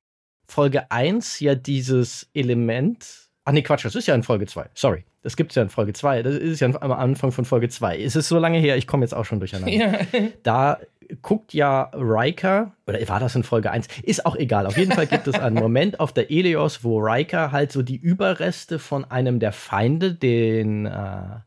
Folge 0.47 0.91
1 0.91 1.39
ja 1.39 1.55
dieses 1.55 2.29
Element. 2.33 3.29
Ach 3.45 3.51
nee, 3.51 3.61
Quatsch, 3.61 3.85
das 3.85 3.95
ist 3.95 4.07
ja 4.07 4.15
in 4.15 4.23
Folge 4.23 4.45
2. 4.45 4.69
Sorry. 4.73 5.05
Das 5.23 5.35
gibt 5.35 5.51
es 5.51 5.55
ja 5.55 5.63
in 5.63 5.69
Folge 5.69 5.93
2. 5.93 6.23
Das 6.23 6.35
ist 6.35 6.59
ja 6.59 6.67
am 6.67 6.91
Anfang 6.91 7.31
von 7.31 7.43
Folge 7.43 7.67
2. 7.67 8.01
Es 8.01 8.15
ist 8.15 8.29
so 8.29 8.39
lange 8.39 8.59
her, 8.59 8.77
ich 8.77 8.87
komme 8.87 9.03
jetzt 9.03 9.13
auch 9.13 9.25
schon 9.25 9.39
durcheinander. 9.39 9.75
Ja. 9.75 10.29
Da 10.43 10.79
guckt 11.22 11.54
ja 11.54 11.91
Riker, 11.93 12.74
oder 12.86 13.00
war 13.08 13.20
das 13.20 13.36
in 13.36 13.43
Folge 13.43 13.72
1? 13.72 13.88
Ist 14.04 14.26
auch 14.26 14.36
egal. 14.36 14.65
Auf 14.65 14.78
jeden 14.78 14.91
Fall 14.91 15.08
gibt 15.08 15.28
es 15.28 15.36
einen 15.36 15.56
Moment 15.56 16.00
auf 16.00 16.13
der 16.13 16.32
Elios, 16.32 16.84
wo 16.84 17.00
Riker 17.00 17.52
halt 17.52 17.72
so 17.72 17.82
die 17.82 17.98
Überreste 17.98 18.80
von 18.80 19.06
einem 19.06 19.39
der 19.39 19.52
Feinde, 19.52 20.13
den 20.13 20.86
äh, 20.86 21.39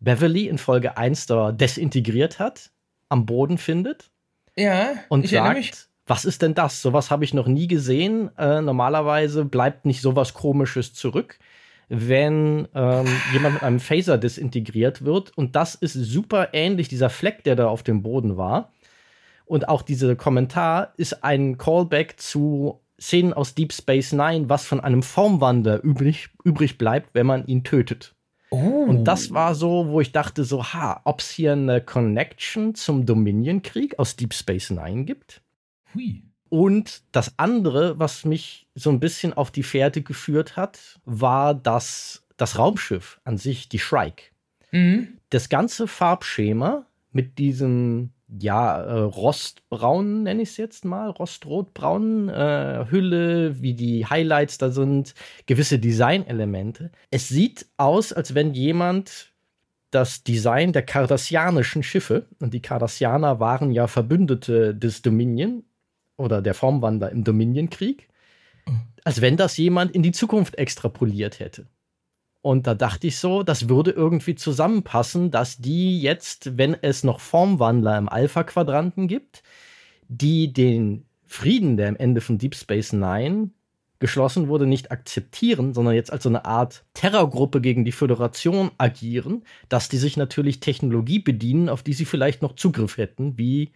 Beverly 0.00 0.48
in 0.48 0.58
Folge 0.58 0.96
1 0.96 1.26
da 1.26 1.52
desintegriert 1.52 2.38
hat 2.38 2.70
am 3.08 3.26
Boden 3.26 3.58
findet. 3.58 4.10
Ja, 4.56 4.92
und 5.08 5.28
sagt, 5.28 5.88
was 6.06 6.24
ist 6.24 6.42
denn 6.42 6.54
das? 6.54 6.82
Sowas 6.82 7.10
habe 7.10 7.24
ich 7.24 7.34
noch 7.34 7.46
nie 7.46 7.66
gesehen. 7.66 8.30
Äh, 8.36 8.60
normalerweise 8.60 9.44
bleibt 9.44 9.86
nicht 9.86 10.00
sowas 10.00 10.34
Komisches 10.34 10.94
zurück, 10.94 11.38
wenn 11.88 12.68
ähm, 12.74 13.06
jemand 13.32 13.54
mit 13.54 13.62
einem 13.62 13.80
Phaser 13.80 14.18
disintegriert 14.18 15.04
wird. 15.04 15.36
Und 15.36 15.56
das 15.56 15.74
ist 15.74 15.94
super 15.94 16.50
ähnlich, 16.52 16.88
dieser 16.88 17.10
Fleck, 17.10 17.42
der 17.44 17.56
da 17.56 17.68
auf 17.68 17.82
dem 17.82 18.02
Boden 18.02 18.36
war. 18.36 18.72
Und 19.46 19.68
auch 19.68 19.82
dieser 19.82 20.16
Kommentar 20.16 20.94
ist 20.96 21.22
ein 21.24 21.58
Callback 21.58 22.18
zu 22.18 22.80
Szenen 23.00 23.32
aus 23.32 23.54
Deep 23.54 23.72
Space 23.72 24.12
Nine, 24.12 24.48
was 24.48 24.64
von 24.64 24.80
einem 24.80 25.02
Formwandler 25.02 25.82
übrig, 25.82 26.30
übrig 26.44 26.78
bleibt, 26.78 27.10
wenn 27.14 27.26
man 27.26 27.46
ihn 27.46 27.64
tötet. 27.64 28.14
Oh. 28.50 28.84
Und 28.88 29.04
das 29.04 29.32
war 29.32 29.54
so, 29.54 29.88
wo 29.88 30.00
ich 30.00 30.12
dachte 30.12 30.44
so, 30.44 30.64
ha, 30.64 31.00
ob 31.04 31.20
es 31.20 31.30
hier 31.30 31.52
eine 31.52 31.80
Connection 31.80 32.74
zum 32.74 33.04
Dominion-Krieg 33.04 33.98
aus 33.98 34.16
Deep 34.16 34.32
Space 34.32 34.70
Nine 34.70 35.04
gibt. 35.04 35.42
Hui. 35.94 36.22
Und 36.48 37.02
das 37.10 37.34
andere, 37.36 37.98
was 37.98 38.24
mich 38.24 38.68
so 38.76 38.90
ein 38.90 39.00
bisschen 39.00 39.32
auf 39.32 39.50
die 39.50 39.64
Fährte 39.64 40.02
geführt 40.02 40.56
hat, 40.56 41.00
war 41.04 41.52
das, 41.52 42.24
das 42.36 42.58
Raumschiff 42.58 43.20
an 43.24 43.38
sich, 43.38 43.68
die 43.68 43.80
Shrike. 43.80 44.26
Mhm. 44.70 45.18
Das 45.30 45.48
ganze 45.48 45.88
Farbschema 45.88 46.86
mit 47.10 47.38
diesem 47.38 48.10
ja, 48.40 48.82
äh, 48.82 49.00
rostbraun 49.00 50.22
nenne 50.24 50.42
ich 50.42 50.50
es 50.50 50.56
jetzt 50.56 50.84
mal, 50.84 51.10
rostrotbraun 51.10 52.28
äh, 52.28 52.86
Hülle, 52.90 53.60
wie 53.60 53.74
die 53.74 54.06
Highlights 54.06 54.58
da 54.58 54.70
sind, 54.70 55.14
gewisse 55.46 55.78
Designelemente. 55.78 56.90
Es 57.10 57.28
sieht 57.28 57.66
aus, 57.76 58.12
als 58.12 58.34
wenn 58.34 58.54
jemand 58.54 59.32
das 59.90 60.24
Design 60.24 60.72
der 60.72 60.82
kardassianischen 60.82 61.82
Schiffe, 61.82 62.26
und 62.40 62.52
die 62.52 62.62
Kardassianer 62.62 63.38
waren 63.38 63.70
ja 63.70 63.86
Verbündete 63.86 64.74
des 64.74 65.02
Dominion 65.02 65.64
oder 66.16 66.42
der 66.42 66.54
Formwander 66.54 67.10
im 67.10 67.22
Dominion-Krieg, 67.22 68.08
als 69.04 69.20
wenn 69.20 69.36
das 69.36 69.56
jemand 69.56 69.94
in 69.94 70.02
die 70.02 70.12
Zukunft 70.12 70.56
extrapoliert 70.56 71.38
hätte. 71.38 71.66
Und 72.44 72.66
da 72.66 72.74
dachte 72.74 73.06
ich 73.06 73.16
so, 73.16 73.42
das 73.42 73.70
würde 73.70 73.90
irgendwie 73.90 74.34
zusammenpassen, 74.34 75.30
dass 75.30 75.56
die 75.56 75.98
jetzt, 76.02 76.58
wenn 76.58 76.74
es 76.74 77.02
noch 77.02 77.18
Formwandler 77.18 77.96
im 77.96 78.06
Alpha-Quadranten 78.06 79.08
gibt, 79.08 79.42
die 80.08 80.52
den 80.52 81.06
Frieden, 81.24 81.78
der 81.78 81.88
am 81.88 81.96
Ende 81.96 82.20
von 82.20 82.36
Deep 82.36 82.54
Space 82.54 82.92
Nine 82.92 83.48
geschlossen 83.98 84.48
wurde, 84.48 84.66
nicht 84.66 84.92
akzeptieren, 84.92 85.72
sondern 85.72 85.94
jetzt 85.94 86.12
als 86.12 86.24
so 86.24 86.28
eine 86.28 86.44
Art 86.44 86.84
Terrorgruppe 86.92 87.62
gegen 87.62 87.86
die 87.86 87.92
Föderation 87.92 88.72
agieren, 88.76 89.44
dass 89.70 89.88
die 89.88 89.96
sich 89.96 90.18
natürlich 90.18 90.60
Technologie 90.60 91.20
bedienen, 91.20 91.70
auf 91.70 91.82
die 91.82 91.94
sie 91.94 92.04
vielleicht 92.04 92.42
noch 92.42 92.56
Zugriff 92.56 92.98
hätten, 92.98 93.38
wie 93.38 93.72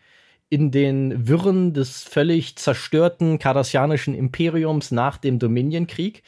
in 0.50 0.70
den 0.70 1.26
Wirren 1.26 1.72
des 1.72 2.02
völlig 2.02 2.56
zerstörten 2.56 3.38
kardassianischen 3.38 4.12
Imperiums 4.14 4.90
nach 4.90 5.16
dem 5.16 5.38
Dominion-Krieg 5.38 6.22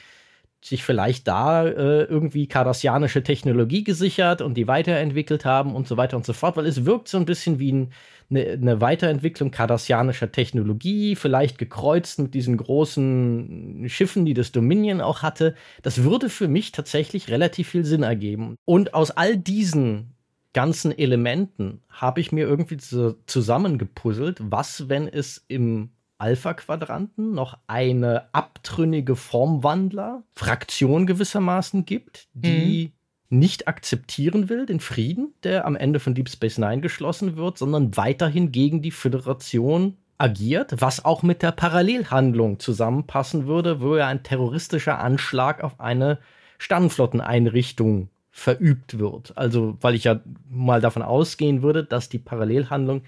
sich 0.62 0.84
vielleicht 0.84 1.26
da 1.26 1.66
äh, 1.66 2.02
irgendwie 2.04 2.46
kardassianische 2.46 3.22
Technologie 3.22 3.82
gesichert 3.82 4.42
und 4.42 4.54
die 4.54 4.68
weiterentwickelt 4.68 5.44
haben 5.44 5.74
und 5.74 5.88
so 5.88 5.96
weiter 5.96 6.16
und 6.16 6.26
so 6.26 6.32
fort, 6.32 6.56
weil 6.56 6.66
es 6.66 6.84
wirkt 6.84 7.08
so 7.08 7.16
ein 7.16 7.24
bisschen 7.24 7.58
wie 7.58 7.72
ein, 7.72 7.92
eine, 8.28 8.50
eine 8.50 8.80
Weiterentwicklung 8.80 9.50
kardassianischer 9.50 10.32
Technologie, 10.32 11.16
vielleicht 11.16 11.56
gekreuzt 11.56 12.18
mit 12.18 12.34
diesen 12.34 12.58
großen 12.58 13.86
Schiffen, 13.88 14.26
die 14.26 14.34
das 14.34 14.52
Dominion 14.52 15.00
auch 15.00 15.22
hatte. 15.22 15.54
Das 15.82 16.04
würde 16.04 16.28
für 16.28 16.48
mich 16.48 16.72
tatsächlich 16.72 17.30
relativ 17.30 17.68
viel 17.68 17.84
Sinn 17.84 18.02
ergeben. 18.02 18.56
Und 18.66 18.92
aus 18.92 19.10
all 19.10 19.38
diesen 19.38 20.14
ganzen 20.52 20.96
Elementen 20.96 21.80
habe 21.88 22.20
ich 22.20 22.32
mir 22.32 22.46
irgendwie 22.46 22.76
zusammengepuzzelt, 22.76 24.38
was, 24.40 24.88
wenn 24.88 25.08
es 25.08 25.44
im 25.48 25.90
Alpha-Quadranten 26.20 27.32
noch 27.32 27.58
eine 27.66 28.32
abtrünnige 28.32 29.16
Formwandler-Fraktion 29.16 31.06
gewissermaßen 31.06 31.84
gibt, 31.84 32.28
die 32.34 32.92
mhm. 33.28 33.38
nicht 33.38 33.68
akzeptieren 33.68 34.48
will, 34.48 34.66
den 34.66 34.80
Frieden, 34.80 35.34
der 35.42 35.66
am 35.66 35.76
Ende 35.76 36.00
von 36.00 36.14
Deep 36.14 36.28
Space 36.28 36.58
Nine 36.58 36.80
geschlossen 36.80 37.36
wird, 37.36 37.58
sondern 37.58 37.96
weiterhin 37.96 38.52
gegen 38.52 38.82
die 38.82 38.90
Föderation 38.90 39.96
agiert, 40.18 40.74
was 40.80 41.04
auch 41.04 41.22
mit 41.22 41.42
der 41.42 41.52
Parallelhandlung 41.52 42.58
zusammenpassen 42.58 43.46
würde, 43.46 43.80
wo 43.80 43.96
ja 43.96 44.06
ein 44.06 44.22
terroristischer 44.22 44.98
Anschlag 44.98 45.64
auf 45.64 45.80
eine 45.80 46.18
Sternenflotteneinrichtung 46.58 48.10
verübt 48.30 48.98
wird. 48.98 49.36
Also, 49.36 49.76
weil 49.80 49.94
ich 49.94 50.04
ja 50.04 50.20
mal 50.48 50.80
davon 50.80 51.02
ausgehen 51.02 51.62
würde, 51.62 51.84
dass 51.84 52.08
die 52.08 52.18
Parallelhandlung 52.18 53.02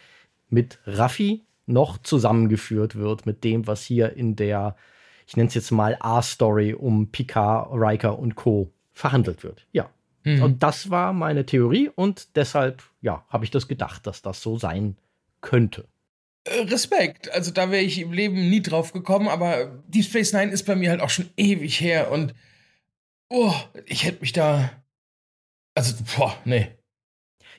mit 0.48 0.78
Raffi 0.86 1.44
noch 1.72 1.98
zusammengeführt 1.98 2.96
wird 2.96 3.26
mit 3.26 3.44
dem, 3.44 3.66
was 3.66 3.82
hier 3.82 4.14
in 4.16 4.36
der, 4.36 4.76
ich 5.26 5.36
nenne 5.36 5.48
es 5.48 5.54
jetzt 5.54 5.70
mal 5.70 5.96
A-Story 6.00 6.74
um 6.74 7.10
Picard, 7.10 7.70
Riker 7.72 8.18
und 8.18 8.34
Co. 8.34 8.70
verhandelt 8.92 9.42
wird. 9.42 9.66
Ja. 9.72 9.90
Mhm. 10.24 10.42
Und 10.42 10.62
das 10.62 10.90
war 10.90 11.12
meine 11.12 11.46
Theorie 11.46 11.88
und 11.88 12.36
deshalb, 12.36 12.82
ja, 13.00 13.24
habe 13.28 13.44
ich 13.44 13.50
das 13.50 13.66
gedacht, 13.66 14.06
dass 14.06 14.22
das 14.22 14.40
so 14.40 14.56
sein 14.56 14.96
könnte. 15.40 15.88
Äh, 16.44 16.62
Respekt, 16.62 17.30
also 17.32 17.50
da 17.50 17.70
wäre 17.70 17.82
ich 17.82 18.00
im 18.00 18.12
Leben 18.12 18.48
nie 18.48 18.62
drauf 18.62 18.92
gekommen, 18.92 19.28
aber 19.28 19.82
Deep 19.88 20.04
Space 20.04 20.32
Nine 20.32 20.52
ist 20.52 20.64
bei 20.64 20.76
mir 20.76 20.90
halt 20.90 21.00
auch 21.00 21.10
schon 21.10 21.30
ewig 21.36 21.80
her 21.80 22.10
und 22.10 22.34
oh, 23.28 23.54
ich 23.86 24.04
hätte 24.04 24.20
mich 24.20 24.32
da, 24.32 24.70
also 25.74 25.94
boah, 26.16 26.36
nee, 26.44 26.68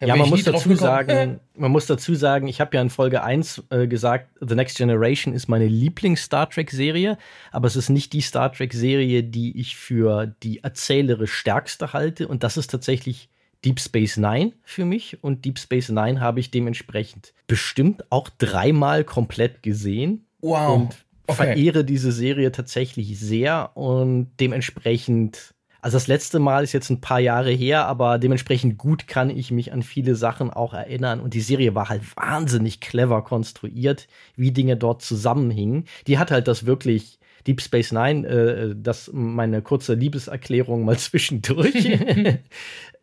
ja, 0.02 0.16
man 0.16 0.30
muss 0.30 0.44
dazu 0.44 0.76
sagen, 0.76 1.40
man 1.56 1.72
muss 1.72 1.86
dazu 1.86 2.16
sagen, 2.16 2.48
ich 2.48 2.60
habe 2.62 2.76
ja 2.76 2.82
in 2.82 2.90
Folge 2.90 3.24
1 3.24 3.64
äh, 3.70 3.88
gesagt, 3.88 4.30
The 4.42 4.56
Next 4.56 4.78
Generation 4.78 5.34
ist 5.34 5.48
meine 5.48 5.68
Lieblings-Star 5.68 6.50
Trek-Serie, 6.50 7.18
aber 7.52 7.68
es 7.68 7.76
ist 7.76 7.90
nicht 7.90 8.14
die 8.14 8.22
Star 8.22 8.52
Trek-Serie, 8.52 9.24
die 9.24 9.60
ich 9.60 9.76
für 9.76 10.28
die 10.44 10.64
erzählerisch 10.64 11.34
stärkste 11.34 11.94
halte. 11.94 12.28
Und 12.28 12.44
das 12.44 12.58
ist 12.58 12.70
tatsächlich 12.70 13.30
Deep 13.64 13.80
Space 13.80 14.18
Nine 14.18 14.54
für 14.64 14.86
mich. 14.86 15.24
Und 15.24 15.46
Deep 15.46 15.60
Space 15.60 15.90
Nine 15.90 16.20
habe 16.20 16.40
ich 16.40 16.52
dementsprechend 16.52 17.34
bestimmt 17.48 18.12
auch 18.12 18.30
dreimal 18.30 19.04
komplett 19.04 19.64
gesehen. 19.64 20.26
Wow. 20.42 20.76
Und 20.76 20.96
okay. 21.28 21.36
verehre 21.36 21.86
diese 21.86 22.12
Serie 22.12 22.52
tatsächlich 22.52 23.20
sehr 23.20 23.76
und 23.76 24.32
dementsprechend 24.40 25.53
Also 25.84 25.98
das 25.98 26.08
letzte 26.08 26.40
Mal 26.40 26.64
ist 26.64 26.72
jetzt 26.72 26.90
ein 26.90 27.02
paar 27.02 27.20
Jahre 27.20 27.52
her, 27.52 27.88
aber 27.88 28.18
dementsprechend 28.18 28.78
gut 28.78 29.06
kann 29.06 29.30
ich 29.30 29.52
mich 29.52 29.74
an 29.74 29.84
viele 29.84 30.16
Sachen 30.16 30.50
auch 30.50 30.74
erinnern. 30.74 31.20
Und 31.20 31.34
die 31.34 31.42
Serie 31.42 31.76
war 31.76 31.90
halt 31.90 32.04
wahnsinnig 32.16 32.80
clever 32.80 33.22
konstruiert, 33.22 34.08
wie 34.38 34.52
Dinge 34.52 34.78
dort 34.78 35.02
zusammenhingen. 35.02 35.84
Die 36.08 36.18
hat 36.18 36.32
halt 36.32 36.48
das 36.48 36.66
wirklich 36.66 37.20
Deep 37.48 37.60
Space 37.60 37.92
Nine, 37.92 38.26
äh, 38.26 38.76
das 38.78 39.12
meine 39.12 39.62
kurze 39.62 39.96
Liebeserklärung 39.96 40.86
mal 40.86 40.98
zwischendurch, 40.98 41.74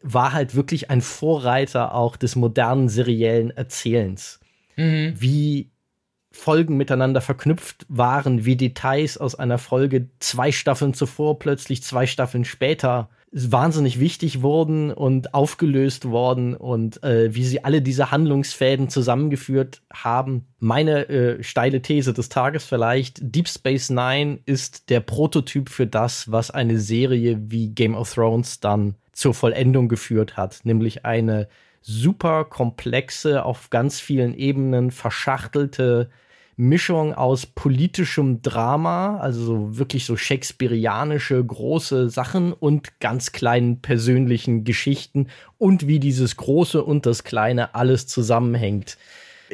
war 0.02 0.32
halt 0.32 0.54
wirklich 0.54 0.88
ein 0.88 1.02
Vorreiter 1.02 1.94
auch 1.94 2.16
des 2.16 2.34
modernen 2.34 2.88
seriellen 2.88 3.50
Erzählens. 3.50 4.40
Mhm. 4.76 5.12
Wie 5.18 5.69
Folgen 6.32 6.76
miteinander 6.76 7.20
verknüpft 7.20 7.86
waren, 7.88 8.44
wie 8.44 8.56
Details 8.56 9.18
aus 9.18 9.34
einer 9.34 9.58
Folge 9.58 10.08
zwei 10.20 10.52
Staffeln 10.52 10.94
zuvor 10.94 11.38
plötzlich 11.38 11.82
zwei 11.82 12.06
Staffeln 12.06 12.44
später 12.44 13.08
wahnsinnig 13.32 14.00
wichtig 14.00 14.42
wurden 14.42 14.92
und 14.92 15.34
aufgelöst 15.34 16.06
worden 16.06 16.54
und 16.56 17.02
äh, 17.04 17.32
wie 17.34 17.44
sie 17.44 17.64
alle 17.64 17.80
diese 17.80 18.10
Handlungsfäden 18.10 18.88
zusammengeführt 18.88 19.82
haben. 19.92 20.46
Meine 20.58 21.08
äh, 21.08 21.42
steile 21.42 21.80
These 21.80 22.12
des 22.12 22.28
Tages 22.28 22.64
vielleicht, 22.64 23.18
Deep 23.22 23.48
Space 23.48 23.90
Nine 23.90 24.40
ist 24.46 24.90
der 24.90 25.00
Prototyp 25.00 25.68
für 25.68 25.86
das, 25.86 26.30
was 26.30 26.50
eine 26.50 26.78
Serie 26.78 27.38
wie 27.40 27.68
Game 27.68 27.94
of 27.94 28.12
Thrones 28.12 28.58
dann 28.58 28.96
zur 29.12 29.34
Vollendung 29.34 29.88
geführt 29.88 30.36
hat, 30.36 30.60
nämlich 30.64 31.04
eine 31.04 31.48
super 31.80 32.44
komplexe, 32.44 33.44
auf 33.44 33.70
ganz 33.70 34.00
vielen 34.00 34.34
Ebenen 34.34 34.90
verschachtelte 34.90 36.10
Mischung 36.60 37.14
aus 37.14 37.46
politischem 37.46 38.42
Drama, 38.42 39.16
also 39.18 39.42
so 39.42 39.78
wirklich 39.78 40.04
so 40.04 40.16
shakespearianische 40.16 41.42
große 41.42 42.10
Sachen 42.10 42.52
und 42.52 43.00
ganz 43.00 43.32
kleinen 43.32 43.80
persönlichen 43.80 44.64
Geschichten 44.64 45.28
und 45.56 45.86
wie 45.86 45.98
dieses 45.98 46.36
Große 46.36 46.84
und 46.84 47.06
das 47.06 47.24
Kleine 47.24 47.74
alles 47.74 48.06
zusammenhängt. 48.06 48.98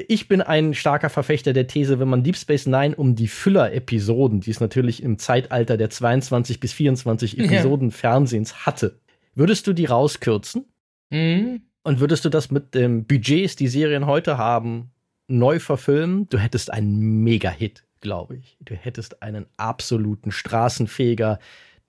Ich 0.08 0.26
bin 0.26 0.42
ein 0.42 0.74
starker 0.74 1.08
Verfechter 1.08 1.52
der 1.52 1.68
These, 1.68 2.00
wenn 2.00 2.08
man 2.08 2.24
Deep 2.24 2.36
Space 2.36 2.66
Nine 2.66 2.96
um 2.96 3.14
die 3.14 3.28
Füller-Episoden, 3.28 4.40
die 4.40 4.50
es 4.50 4.60
natürlich 4.60 5.00
im 5.02 5.18
Zeitalter 5.18 5.76
der 5.76 5.90
22 5.90 6.58
bis 6.58 6.72
24 6.72 7.38
Episoden 7.38 7.90
ja. 7.90 7.94
Fernsehens 7.94 8.66
hatte, 8.66 8.98
würdest 9.34 9.66
du 9.68 9.72
die 9.72 9.86
rauskürzen? 9.86 10.66
Mhm. 11.10 11.62
Und 11.86 12.00
würdest 12.00 12.24
du 12.24 12.30
das 12.30 12.50
mit 12.50 12.74
dem 12.74 13.04
Budgets, 13.04 13.54
die 13.54 13.68
Serien 13.68 14.06
heute 14.06 14.38
haben, 14.38 14.90
neu 15.28 15.60
verfilmen? 15.60 16.28
Du 16.28 16.36
hättest 16.36 16.72
einen 16.72 17.22
Mega-Hit, 17.22 17.84
glaube 18.00 18.38
ich. 18.38 18.58
Du 18.60 18.74
hättest 18.74 19.22
einen 19.22 19.46
absoluten 19.56 20.32
Straßenfeger, 20.32 21.38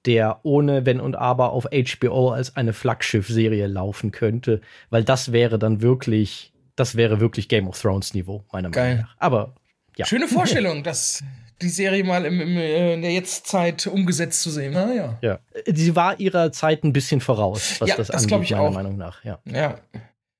der 0.05 0.41
ohne 0.43 0.85
Wenn 0.85 0.99
und 0.99 1.15
Aber 1.15 1.51
auf 1.51 1.65
HBO 1.71 2.29
als 2.29 2.55
eine 2.55 2.73
Flaggschiff-Serie 2.73 3.65
laufen 3.65 4.11
könnte, 4.11 4.61
weil 4.91 5.03
das 5.03 5.31
wäre 5.31 5.57
dann 5.57 5.81
wirklich, 5.81 6.53
das 6.75 6.95
wäre 6.95 7.19
wirklich 7.19 7.49
Game 7.49 7.67
of 7.67 7.81
Thrones 7.81 8.13
Niveau, 8.13 8.45
meiner 8.53 8.69
Geil. 8.69 8.97
Meinung 8.97 9.01
nach. 9.01 9.15
Aber 9.17 9.55
ja. 9.95 10.05
Schöne 10.05 10.27
Vorstellung, 10.27 10.83
dass 10.83 11.23
die 11.61 11.69
Serie 11.69 12.03
mal 12.03 12.25
im, 12.25 12.39
im, 12.39 12.57
äh, 12.57 12.93
in 12.93 13.01
der 13.01 13.11
Jetztzeit 13.11 13.87
umgesetzt 13.87 14.41
zu 14.41 14.49
sehen. 14.49 14.75
Ah, 14.75 14.93
ja. 14.93 15.17
ja. 15.21 15.39
Sie 15.65 15.95
war 15.95 16.19
ihrer 16.19 16.51
Zeit 16.51 16.83
ein 16.83 16.93
bisschen 16.93 17.21
voraus, 17.21 17.79
was 17.79 17.89
ja, 17.89 17.95
das, 17.95 18.07
das 18.07 18.23
angeht, 18.23 18.43
ich 18.43 18.51
meiner 18.51 18.63
auch. 18.63 18.73
Meinung 18.73 18.97
nach. 18.97 19.23
Ja. 19.23 19.39
ja. 19.45 19.79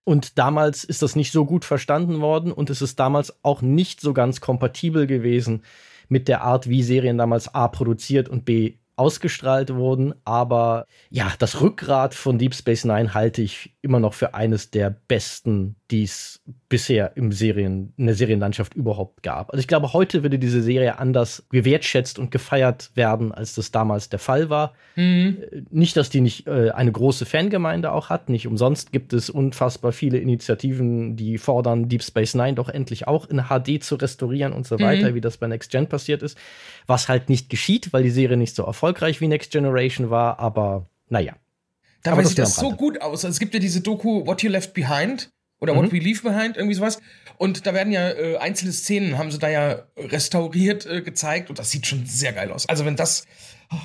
Und 0.04 0.38
damals 0.38 0.84
ist 0.84 1.02
das 1.02 1.16
nicht 1.16 1.32
so 1.32 1.46
gut 1.46 1.66
verstanden 1.66 2.22
worden 2.22 2.52
und 2.52 2.70
es 2.70 2.82
ist 2.82 3.00
damals 3.00 3.44
auch 3.44 3.62
nicht 3.62 4.00
so 4.00 4.14
ganz 4.14 4.40
kompatibel 4.40 5.06
gewesen 5.06 5.64
mit 6.08 6.28
der 6.28 6.44
Art, 6.44 6.70
wie 6.70 6.84
Serien 6.84 7.18
damals 7.18 7.54
A 7.54 7.68
produziert 7.68 8.30
und 8.30 8.46
B 8.46 8.76
ausgestrahlt 8.96 9.74
wurden. 9.74 10.14
Aber 10.26 10.86
ja, 11.10 11.32
das 11.40 11.62
Rückgrat 11.62 12.14
von 12.14 12.38
Deep 12.38 12.56
Space 12.56 12.86
Nine 12.86 13.14
halte 13.14 13.42
ich 13.42 13.76
immer 13.82 14.00
noch 14.00 14.14
für 14.14 14.34
eines 14.34 14.72
der 14.72 14.90
besten, 14.90 15.76
die 15.92 16.04
es 16.04 16.42
bisher 16.70 17.16
im 17.16 17.32
Serien, 17.32 17.94
in 17.96 18.08
der 18.08 18.16
Serienlandschaft 18.16 18.74
überhaupt 18.74 19.24
gab. 19.24 19.52
Also 19.52 19.60
ich 19.62 19.68
glaube, 19.68 19.94
heute 19.94 20.24
würde 20.24 20.38
diese 20.38 20.62
Serie 20.62 21.00
anders 21.00 21.46
gewertschätzt 21.50 22.20
und 22.20 22.30
gefeiert 22.30 22.92
werden, 22.96 23.32
als 23.32 23.56
das 23.56 23.72
damals 23.72 24.10
der 24.10 24.20
Fall 24.20 24.50
war. 24.50 24.74
Mhm. 24.96 25.38
Nicht, 25.70 25.96
dass 25.96 26.10
die 26.10 26.20
nicht 26.20 26.46
äh, 26.46 26.72
eine 26.72 26.92
große 26.92 27.26
Fangemeinde 27.26 27.94
auch 27.94 28.10
hat. 28.10 28.28
Nicht 28.28 28.48
umsonst 28.48 28.92
gibt 28.92 29.14
es 29.14 29.30
unfassbar 29.30 29.94
viele 29.94 30.18
Initiativen, 30.18 31.16
die 31.16 31.38
fordern, 31.38 31.88
Deep 31.88 32.04
Space 32.04 32.36
Nine 32.36 32.56
doch 32.56 32.68
endlich 32.68 33.08
auch 33.08 33.30
in 33.30 33.46
HD 33.46 33.82
zu 33.82 33.96
restaurieren 33.96 34.52
und 34.52 34.68
so 34.68 34.76
mhm. 34.76 34.82
weiter, 34.82 35.16
wie 35.16 35.22
das 35.22 35.38
bei 35.38 35.48
Next 35.48 35.72
Gen 35.72 35.88
passiert 35.88 36.22
ist. 36.22 36.38
Was 36.86 37.08
halt 37.08 37.30
nicht 37.30 37.50
geschieht, 37.50 37.94
weil 37.94 38.04
die 38.04 38.10
Serie 38.10 38.36
nicht 38.36 38.56
so 38.56 38.64
erfolgreich 38.64 39.22
wie 39.22 39.30
Next 39.30 39.52
Generation 39.52 40.10
war, 40.10 40.40
aber 40.40 40.90
naja. 41.08 41.34
Dabei 42.04 42.24
sieht 42.24 42.38
das 42.40 42.56
so 42.56 42.72
gut 42.72 43.02
aus. 43.02 43.26
Also 43.26 43.30
es 43.30 43.40
gibt 43.40 43.54
ja 43.54 43.60
diese 43.60 43.82
Doku 43.82 44.26
What 44.26 44.44
You 44.44 44.50
Left 44.50 44.74
Behind 44.74 45.30
oder 45.60 45.74
mhm. 45.74 45.78
What 45.78 45.92
We 45.92 46.00
Leave 46.00 46.22
Behind, 46.22 46.58
irgendwie 46.58 46.76
sowas. 46.76 47.00
Und 47.38 47.66
da 47.66 47.74
werden 47.74 47.94
ja 47.94 48.10
äh, 48.10 48.38
einzelne 48.38 48.72
Szenen, 48.72 49.18
haben 49.18 49.32
sie 49.32 49.40
da 49.40 49.50
ja 49.50 49.84
restauriert 49.98 50.86
äh, 50.86 51.02
gezeigt 51.02 51.50
und 51.50 51.60
das 51.60 51.72
sieht 51.72 51.88
schon 51.88 52.06
sehr 52.06 52.34
geil 52.34 52.52
aus. 52.52 52.68
Also 52.68 52.86
wenn 52.86 52.96
das. 52.96 53.26
Oh, 53.72 53.76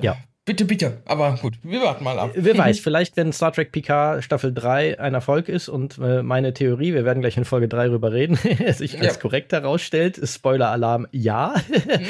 ja. 0.00 0.16
Bitte, 0.46 0.64
bitte. 0.64 1.02
Aber 1.04 1.38
gut, 1.40 1.58
wir 1.62 1.82
warten 1.82 2.02
mal 2.02 2.18
ab. 2.18 2.32
Wer 2.34 2.56
weiß, 2.56 2.80
vielleicht, 2.80 3.16
wenn 3.16 3.32
Star 3.32 3.52
Trek 3.52 3.70
PK 3.72 4.20
Staffel 4.22 4.52
3 4.52 4.98
ein 4.98 5.14
Erfolg 5.14 5.48
ist 5.48 5.68
und 5.68 5.98
äh, 5.98 6.22
meine 6.22 6.54
Theorie, 6.54 6.94
wir 6.94 7.04
werden 7.04 7.20
gleich 7.20 7.36
in 7.36 7.44
Folge 7.44 7.68
3 7.68 7.88
drüber 7.88 8.12
reden, 8.12 8.36
sich 8.72 8.98
als 8.98 9.14
ja. 9.14 9.20
korrekt 9.20 9.52
herausstellt, 9.52 10.18
Spoiler-Alarm, 10.20 11.06
ja. 11.12 11.54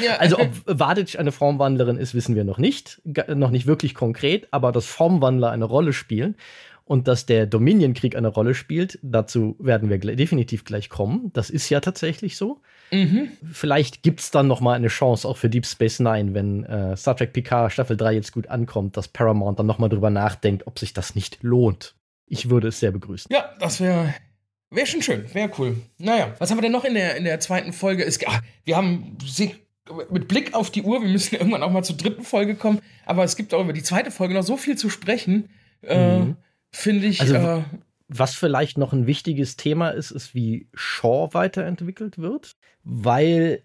ja. 0.03 0.15
also 0.19 0.39
ob 0.39 0.49
Vadic 0.65 1.19
eine 1.19 1.31
Formwandlerin 1.31 1.97
ist, 1.97 2.15
wissen 2.15 2.35
wir 2.35 2.45
noch 2.45 2.57
nicht. 2.57 3.01
G 3.05 3.21
noch 3.35 3.51
nicht 3.51 3.67
wirklich 3.67 3.93
konkret, 3.93 4.47
aber 4.49 4.71
dass 4.71 4.85
Formwandler 4.85 5.51
eine 5.51 5.65
Rolle 5.65 5.93
spielen 5.93 6.35
und 6.91 7.07
dass 7.07 7.25
der 7.25 7.45
Dominion-Krieg 7.45 8.17
eine 8.17 8.27
Rolle 8.27 8.53
spielt, 8.53 8.99
dazu 9.01 9.55
werden 9.59 9.89
wir 9.89 9.97
definitiv 9.97 10.65
gleich 10.65 10.89
kommen. 10.89 11.31
Das 11.31 11.49
ist 11.49 11.69
ja 11.69 11.79
tatsächlich 11.79 12.35
so. 12.35 12.59
Mhm. 12.91 13.31
Vielleicht 13.49 14.03
gibt 14.03 14.19
es 14.19 14.29
dann 14.29 14.49
noch 14.49 14.59
mal 14.59 14.73
eine 14.73 14.89
Chance 14.89 15.25
auch 15.25 15.37
für 15.37 15.49
Deep 15.49 15.65
Space 15.65 16.01
Nine, 16.01 16.33
wenn 16.33 16.65
äh, 16.65 16.97
Star 16.97 17.15
Trek 17.15 17.31
Picard 17.31 17.71
Staffel 17.71 17.95
3 17.95 18.15
jetzt 18.15 18.33
gut 18.33 18.47
ankommt, 18.47 18.97
dass 18.97 19.07
Paramount 19.07 19.57
dann 19.57 19.67
noch 19.67 19.79
mal 19.79 19.87
drüber 19.87 20.09
nachdenkt, 20.09 20.67
ob 20.67 20.79
sich 20.79 20.91
das 20.91 21.15
nicht 21.15 21.41
lohnt. 21.43 21.95
Ich 22.27 22.49
würde 22.49 22.67
es 22.67 22.81
sehr 22.81 22.91
begrüßen. 22.91 23.33
Ja, 23.33 23.51
das 23.61 23.79
wäre 23.79 24.13
Wäre 24.69 24.87
schon 24.87 25.01
schön, 25.01 25.33
wäre 25.33 25.49
cool. 25.59 25.77
Naja, 25.97 26.33
was 26.39 26.51
haben 26.51 26.57
wir 26.57 26.61
denn 26.61 26.73
noch 26.73 26.85
in 26.85 26.95
der, 26.95 27.15
in 27.15 27.23
der 27.23 27.39
zweiten 27.39 27.71
Folge? 27.71 28.03
Es, 28.03 28.19
ach, 28.25 28.41
wir 28.65 28.75
haben 28.75 29.17
mit 30.09 30.27
Blick 30.27 30.53
auf 30.53 30.71
die 30.71 30.81
Uhr, 30.81 31.01
wir 31.01 31.09
müssen 31.09 31.35
irgendwann 31.39 31.63
auch 31.63 31.71
mal 31.71 31.83
zur 31.83 31.95
dritten 31.95 32.23
Folge 32.23 32.55
kommen, 32.55 32.81
aber 33.05 33.23
es 33.23 33.37
gibt 33.37 33.53
auch 33.53 33.61
über 33.61 33.73
die 33.73 33.83
zweite 33.83 34.11
Folge 34.11 34.33
noch 34.33 34.43
so 34.43 34.57
viel 34.57 34.77
zu 34.77 34.89
sprechen. 34.89 35.49
Äh, 35.83 36.19
mhm. 36.19 36.31
Äh, 36.31 36.35
Finde 36.71 37.07
ich. 37.07 37.21
Also, 37.21 37.35
äh, 37.35 37.63
was 38.07 38.35
vielleicht 38.35 38.77
noch 38.77 38.93
ein 38.93 39.07
wichtiges 39.07 39.55
Thema 39.55 39.89
ist, 39.89 40.11
ist, 40.11 40.35
wie 40.35 40.67
Shaw 40.73 41.29
weiterentwickelt 41.33 42.17
wird, 42.17 42.57
weil 42.83 43.63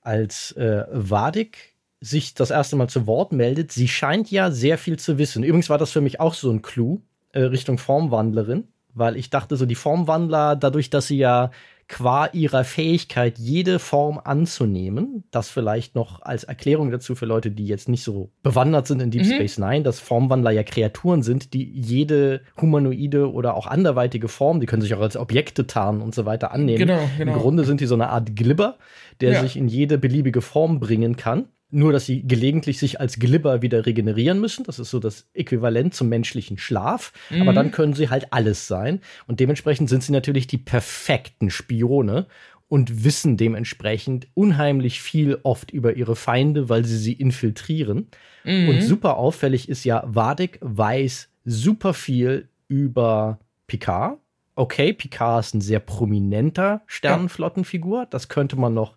als 0.00 0.52
äh, 0.52 0.84
Wadik 0.90 1.74
sich 2.00 2.34
das 2.34 2.50
erste 2.50 2.76
Mal 2.76 2.88
zu 2.88 3.06
Wort 3.06 3.32
meldet, 3.32 3.70
sie 3.70 3.88
scheint 3.88 4.30
ja 4.30 4.50
sehr 4.50 4.78
viel 4.78 4.98
zu 4.98 5.18
wissen. 5.18 5.44
Übrigens 5.44 5.70
war 5.70 5.78
das 5.78 5.92
für 5.92 6.00
mich 6.00 6.20
auch 6.20 6.34
so 6.34 6.50
ein 6.50 6.62
Clou 6.62 7.02
äh, 7.32 7.40
Richtung 7.40 7.78
Formwandlerin, 7.78 8.66
weil 8.94 9.16
ich 9.16 9.30
dachte 9.30 9.56
so, 9.56 9.66
die 9.66 9.74
Formwandler, 9.74 10.56
dadurch, 10.56 10.90
dass 10.90 11.06
sie 11.06 11.18
ja 11.18 11.50
qua 11.92 12.26
ihrer 12.32 12.64
Fähigkeit, 12.64 13.38
jede 13.38 13.78
Form 13.78 14.18
anzunehmen. 14.18 15.24
Das 15.30 15.50
vielleicht 15.50 15.94
noch 15.94 16.22
als 16.22 16.42
Erklärung 16.42 16.90
dazu 16.90 17.14
für 17.14 17.26
Leute, 17.26 17.50
die 17.50 17.66
jetzt 17.66 17.86
nicht 17.86 18.02
so 18.02 18.30
bewandert 18.42 18.86
sind 18.86 19.02
in 19.02 19.10
Deep 19.10 19.26
mhm. 19.26 19.34
Space 19.34 19.58
Nine, 19.58 19.82
dass 19.82 20.00
Formwandler 20.00 20.50
ja 20.52 20.62
Kreaturen 20.62 21.22
sind, 21.22 21.52
die 21.52 21.70
jede 21.70 22.40
humanoide 22.58 23.30
oder 23.30 23.54
auch 23.54 23.66
anderweitige 23.66 24.28
Form, 24.28 24.60
die 24.60 24.66
können 24.66 24.80
sich 24.80 24.94
auch 24.94 25.02
als 25.02 25.18
Objekte 25.18 25.66
tarnen 25.66 26.00
und 26.00 26.14
so 26.14 26.24
weiter 26.24 26.50
annehmen. 26.52 26.78
Genau, 26.78 27.00
genau. 27.18 27.34
Im 27.34 27.38
Grunde 27.38 27.64
sind 27.64 27.82
die 27.82 27.86
so 27.86 27.94
eine 27.94 28.08
Art 28.08 28.34
Glibber, 28.34 28.78
der 29.20 29.32
ja. 29.32 29.40
sich 29.42 29.58
in 29.58 29.68
jede 29.68 29.98
beliebige 29.98 30.40
Form 30.40 30.80
bringen 30.80 31.16
kann. 31.16 31.48
Nur, 31.74 31.90
dass 31.92 32.04
sie 32.04 32.22
gelegentlich 32.22 32.78
sich 32.78 33.00
als 33.00 33.18
Glibber 33.18 33.62
wieder 33.62 33.86
regenerieren 33.86 34.40
müssen. 34.40 34.62
Das 34.64 34.78
ist 34.78 34.90
so 34.90 34.98
das 35.00 35.26
Äquivalent 35.32 35.94
zum 35.94 36.10
menschlichen 36.10 36.58
Schlaf. 36.58 37.14
Mhm. 37.30 37.40
Aber 37.40 37.54
dann 37.54 37.70
können 37.70 37.94
sie 37.94 38.10
halt 38.10 38.30
alles 38.30 38.68
sein. 38.68 39.00
Und 39.26 39.40
dementsprechend 39.40 39.88
sind 39.88 40.02
sie 40.02 40.12
natürlich 40.12 40.46
die 40.46 40.58
perfekten 40.58 41.50
Spione 41.50 42.26
und 42.68 43.04
wissen 43.04 43.38
dementsprechend 43.38 44.28
unheimlich 44.34 45.00
viel 45.00 45.38
oft 45.44 45.70
über 45.70 45.94
ihre 45.94 46.14
Feinde, 46.14 46.68
weil 46.68 46.84
sie 46.84 46.98
sie 46.98 47.14
infiltrieren. 47.14 48.08
Mhm. 48.44 48.68
Und 48.68 48.82
super 48.82 49.16
auffällig 49.16 49.68
ist 49.68 49.84
ja, 49.84 50.04
Vadek 50.06 50.58
weiß 50.60 51.30
super 51.46 51.94
viel 51.94 52.48
über 52.68 53.40
Picard. 53.66 54.18
Okay, 54.54 54.92
Picard 54.92 55.44
ist 55.44 55.54
ein 55.54 55.60
sehr 55.62 55.80
prominenter 55.80 56.82
Sternenflottenfigur. 56.86 58.06
Das 58.10 58.28
könnte 58.28 58.56
man 58.56 58.74
noch 58.74 58.96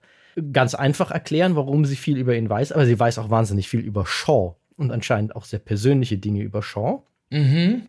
ganz 0.52 0.76
einfach 0.76 1.12
erklären, 1.12 1.56
warum 1.56 1.86
sie 1.86 1.96
viel 1.96 2.18
über 2.18 2.36
ihn 2.36 2.50
weiß, 2.50 2.72
aber 2.72 2.86
sie 2.86 3.00
weiß 3.00 3.20
auch 3.20 3.30
wahnsinnig 3.30 3.70
viel 3.70 3.80
über 3.80 4.06
Shaw 4.06 4.56
und 4.76 4.92
anscheinend 4.92 5.36
auch 5.36 5.46
sehr 5.46 5.60
persönliche 5.60 6.18
Dinge 6.18 6.42
über 6.42 6.62
Shaw. 6.62 7.04
Mhm. 7.32 7.84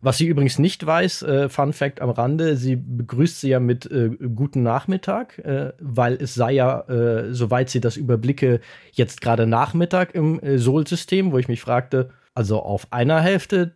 Was 0.00 0.18
sie 0.18 0.26
übrigens 0.26 0.58
nicht 0.58 0.84
weiß, 0.84 1.22
äh, 1.22 1.48
Fun 1.48 1.72
Fact 1.72 2.02
am 2.02 2.10
Rande, 2.10 2.56
sie 2.56 2.76
begrüßt 2.76 3.40
sie 3.40 3.48
ja 3.48 3.58
mit 3.58 3.90
äh, 3.90 4.10
guten 4.34 4.62
Nachmittag, 4.62 5.38
äh, 5.38 5.72
weil 5.80 6.14
es 6.20 6.34
sei 6.34 6.52
ja, 6.52 6.80
äh, 6.80 7.32
soweit 7.32 7.70
sie 7.70 7.80
das 7.80 7.96
überblicke, 7.96 8.60
jetzt 8.92 9.22
gerade 9.22 9.46
Nachmittag 9.46 10.14
im 10.14 10.40
äh, 10.40 10.58
Sol-System, 10.58 11.32
wo 11.32 11.38
ich 11.38 11.48
mich 11.48 11.62
fragte, 11.62 12.10
Also 12.34 12.60
auf 12.60 12.92
einer 12.92 13.22
Hälfte 13.22 13.72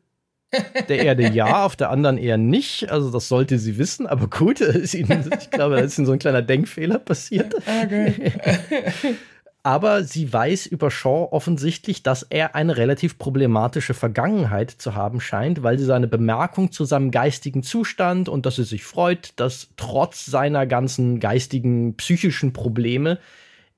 der 0.88 1.04
Erde 1.04 1.28
ja, 1.28 1.64
auf 1.64 1.76
der 1.76 1.90
anderen 1.90 2.18
eher 2.18 2.38
nicht. 2.38 2.90
Also 2.90 3.10
das 3.10 3.28
sollte 3.28 3.58
sie 3.58 3.78
wissen, 3.78 4.06
aber 4.06 4.28
gut, 4.28 4.60
ihnen, 4.94 5.30
ich 5.38 5.50
glaube, 5.50 5.76
da 5.76 5.82
ist 5.82 5.98
ihnen 5.98 6.06
so 6.06 6.12
ein 6.12 6.18
kleiner 6.18 6.42
Denkfehler 6.42 6.98
passiert. 6.98 7.54
Okay. 7.54 8.32
aber 9.62 10.04
sie 10.04 10.32
weiß 10.32 10.66
über 10.66 10.90
Shaw 10.90 11.28
offensichtlich, 11.30 12.02
dass 12.02 12.22
er 12.22 12.54
eine 12.54 12.76
relativ 12.76 13.18
problematische 13.18 13.92
Vergangenheit 13.92 14.70
zu 14.70 14.94
haben 14.94 15.20
scheint, 15.20 15.62
weil 15.62 15.78
sie 15.78 15.84
seine 15.84 16.08
Bemerkung 16.08 16.72
zu 16.72 16.84
seinem 16.84 17.10
geistigen 17.10 17.62
Zustand 17.62 18.28
und 18.28 18.46
dass 18.46 18.56
sie 18.56 18.64
sich 18.64 18.84
freut, 18.84 19.32
dass 19.36 19.68
trotz 19.76 20.24
seiner 20.24 20.66
ganzen 20.66 21.20
geistigen, 21.20 21.96
psychischen 21.96 22.52
Probleme 22.54 23.18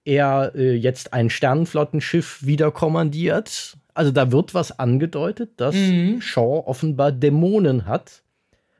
er 0.04 0.52
äh, 0.54 0.74
jetzt 0.74 1.12
ein 1.12 1.28
Sternenflottenschiff 1.28 2.44
wieder 2.46 2.70
kommandiert 2.70 3.76
also 3.94 4.10
da 4.10 4.32
wird 4.32 4.54
was 4.54 4.78
angedeutet, 4.78 5.52
dass 5.56 5.74
mhm. 5.74 6.20
Shaw 6.20 6.64
offenbar 6.66 7.12
Dämonen 7.12 7.86
hat, 7.86 8.22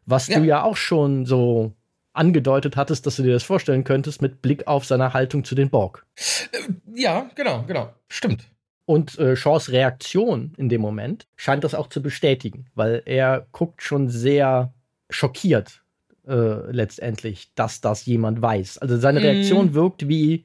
was 0.06 0.28
ja. 0.28 0.38
du 0.38 0.44
ja 0.44 0.62
auch 0.62 0.76
schon 0.76 1.26
so 1.26 1.72
angedeutet 2.12 2.76
hattest, 2.76 3.06
dass 3.06 3.16
du 3.16 3.22
dir 3.22 3.32
das 3.32 3.44
vorstellen 3.44 3.84
könntest 3.84 4.20
mit 4.20 4.42
Blick 4.42 4.66
auf 4.66 4.84
seine 4.84 5.12
Haltung 5.12 5.44
zu 5.44 5.54
den 5.54 5.70
Borg. 5.70 6.04
Äh, 6.52 6.72
ja, 6.94 7.30
genau, 7.34 7.62
genau. 7.66 7.92
Stimmt. 8.08 8.44
Und 8.84 9.18
äh, 9.18 9.36
Shaws 9.36 9.70
Reaktion 9.70 10.52
in 10.56 10.68
dem 10.68 10.80
Moment 10.80 11.28
scheint 11.36 11.62
das 11.62 11.74
auch 11.74 11.88
zu 11.88 12.02
bestätigen, 12.02 12.66
weil 12.74 13.02
er 13.06 13.46
guckt 13.52 13.82
schon 13.82 14.08
sehr 14.08 14.72
schockiert 15.08 15.82
äh, 16.26 16.70
letztendlich, 16.70 17.52
dass 17.54 17.80
das 17.80 18.04
jemand 18.06 18.42
weiß. 18.42 18.78
Also 18.78 18.96
seine 18.98 19.20
mhm. 19.20 19.26
Reaktion 19.26 19.74
wirkt 19.74 20.08
wie, 20.08 20.44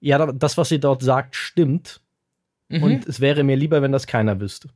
ja, 0.00 0.32
das, 0.32 0.58
was 0.58 0.68
sie 0.68 0.80
dort 0.80 1.02
sagt, 1.02 1.36
stimmt. 1.36 2.00
Mhm. 2.68 2.82
Und 2.82 3.06
es 3.06 3.20
wäre 3.20 3.44
mir 3.44 3.56
lieber, 3.56 3.82
wenn 3.82 3.92
das 3.92 4.06
keiner 4.06 4.40
wüsste. 4.40 4.68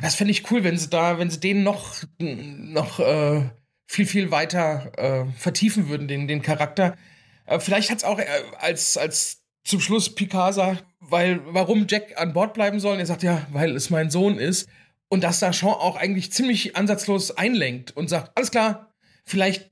Das 0.00 0.14
fände 0.14 0.30
ich 0.30 0.50
cool, 0.50 0.64
wenn 0.64 0.78
sie 0.78 0.88
da, 0.88 1.18
wenn 1.18 1.30
sie 1.30 1.40
den 1.40 1.62
noch, 1.64 2.02
noch 2.18 3.00
äh, 3.00 3.50
viel, 3.86 4.06
viel 4.06 4.30
weiter 4.30 4.92
äh, 4.96 5.32
vertiefen 5.36 5.88
würden, 5.88 6.06
den, 6.06 6.28
den 6.28 6.42
Charakter. 6.42 6.96
Äh, 7.46 7.58
vielleicht 7.58 7.90
hat 7.90 7.98
es 7.98 8.04
auch 8.04 8.18
äh, 8.18 8.26
als, 8.58 8.96
als 8.96 9.42
zum 9.64 9.80
Schluss 9.80 10.14
Picard 10.14 10.54
sagt, 10.54 10.84
weil, 11.00 11.40
warum 11.46 11.86
Jack 11.88 12.20
an 12.20 12.32
Bord 12.32 12.54
bleiben 12.54 12.80
soll. 12.80 12.94
Und 12.94 13.00
er 13.00 13.06
sagt, 13.06 13.22
ja, 13.22 13.46
weil 13.50 13.74
es 13.74 13.90
mein 13.90 14.10
Sohn 14.10 14.38
ist. 14.38 14.68
Und 15.08 15.24
dass 15.24 15.40
da 15.40 15.52
Sean 15.52 15.72
auch 15.72 15.96
eigentlich 15.96 16.32
ziemlich 16.32 16.76
ansatzlos 16.76 17.36
einlenkt 17.36 17.96
und 17.96 18.08
sagt, 18.08 18.32
alles 18.36 18.50
klar, 18.50 18.92
vielleicht 19.24 19.70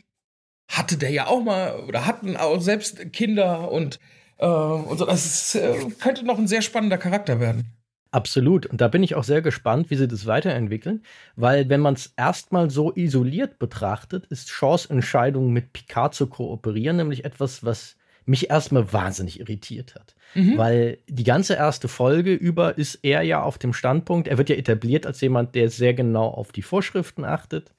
hatte 0.68 0.96
der 0.96 1.10
ja 1.10 1.26
auch 1.26 1.42
mal 1.42 1.80
oder 1.80 2.06
hatten 2.06 2.36
auch 2.36 2.60
selbst 2.60 3.12
Kinder 3.12 3.70
und 3.70 4.00
äh, 4.38 4.46
und 4.46 4.98
so. 4.98 5.06
Das 5.06 5.26
ist, 5.26 5.54
äh, 5.54 5.90
könnte 6.00 6.24
noch 6.24 6.38
ein 6.38 6.48
sehr 6.48 6.62
spannender 6.62 6.98
Charakter 6.98 7.40
werden. 7.40 7.72
Absolut. 8.10 8.66
Und 8.66 8.80
da 8.80 8.88
bin 8.88 9.02
ich 9.02 9.14
auch 9.14 9.24
sehr 9.24 9.42
gespannt, 9.42 9.90
wie 9.90 9.96
sie 9.96 10.08
das 10.08 10.26
weiterentwickeln, 10.26 11.02
weil 11.34 11.68
wenn 11.68 11.80
man 11.80 11.94
es 11.94 12.14
erstmal 12.16 12.70
so 12.70 12.94
isoliert 12.94 13.58
betrachtet, 13.58 14.26
ist 14.26 14.48
Shaws 14.48 14.86
Entscheidung, 14.86 15.52
mit 15.52 15.72
Picard 15.72 16.14
zu 16.14 16.26
kooperieren, 16.26 16.96
nämlich 16.96 17.24
etwas, 17.24 17.64
was 17.64 17.96
mich 18.24 18.50
erstmal 18.50 18.92
wahnsinnig 18.92 19.40
irritiert 19.40 19.94
hat. 19.94 20.14
Mhm. 20.34 20.56
Weil 20.56 20.98
die 21.08 21.24
ganze 21.24 21.54
erste 21.54 21.88
Folge 21.88 22.32
über 22.32 22.78
ist 22.78 23.00
er 23.02 23.22
ja 23.22 23.42
auf 23.42 23.58
dem 23.58 23.72
Standpunkt, 23.72 24.28
er 24.28 24.38
wird 24.38 24.48
ja 24.48 24.56
etabliert 24.56 25.06
als 25.06 25.20
jemand, 25.20 25.54
der 25.54 25.70
sehr 25.70 25.94
genau 25.94 26.28
auf 26.28 26.52
die 26.52 26.62
Vorschriften 26.62 27.24
achtet, 27.24 27.74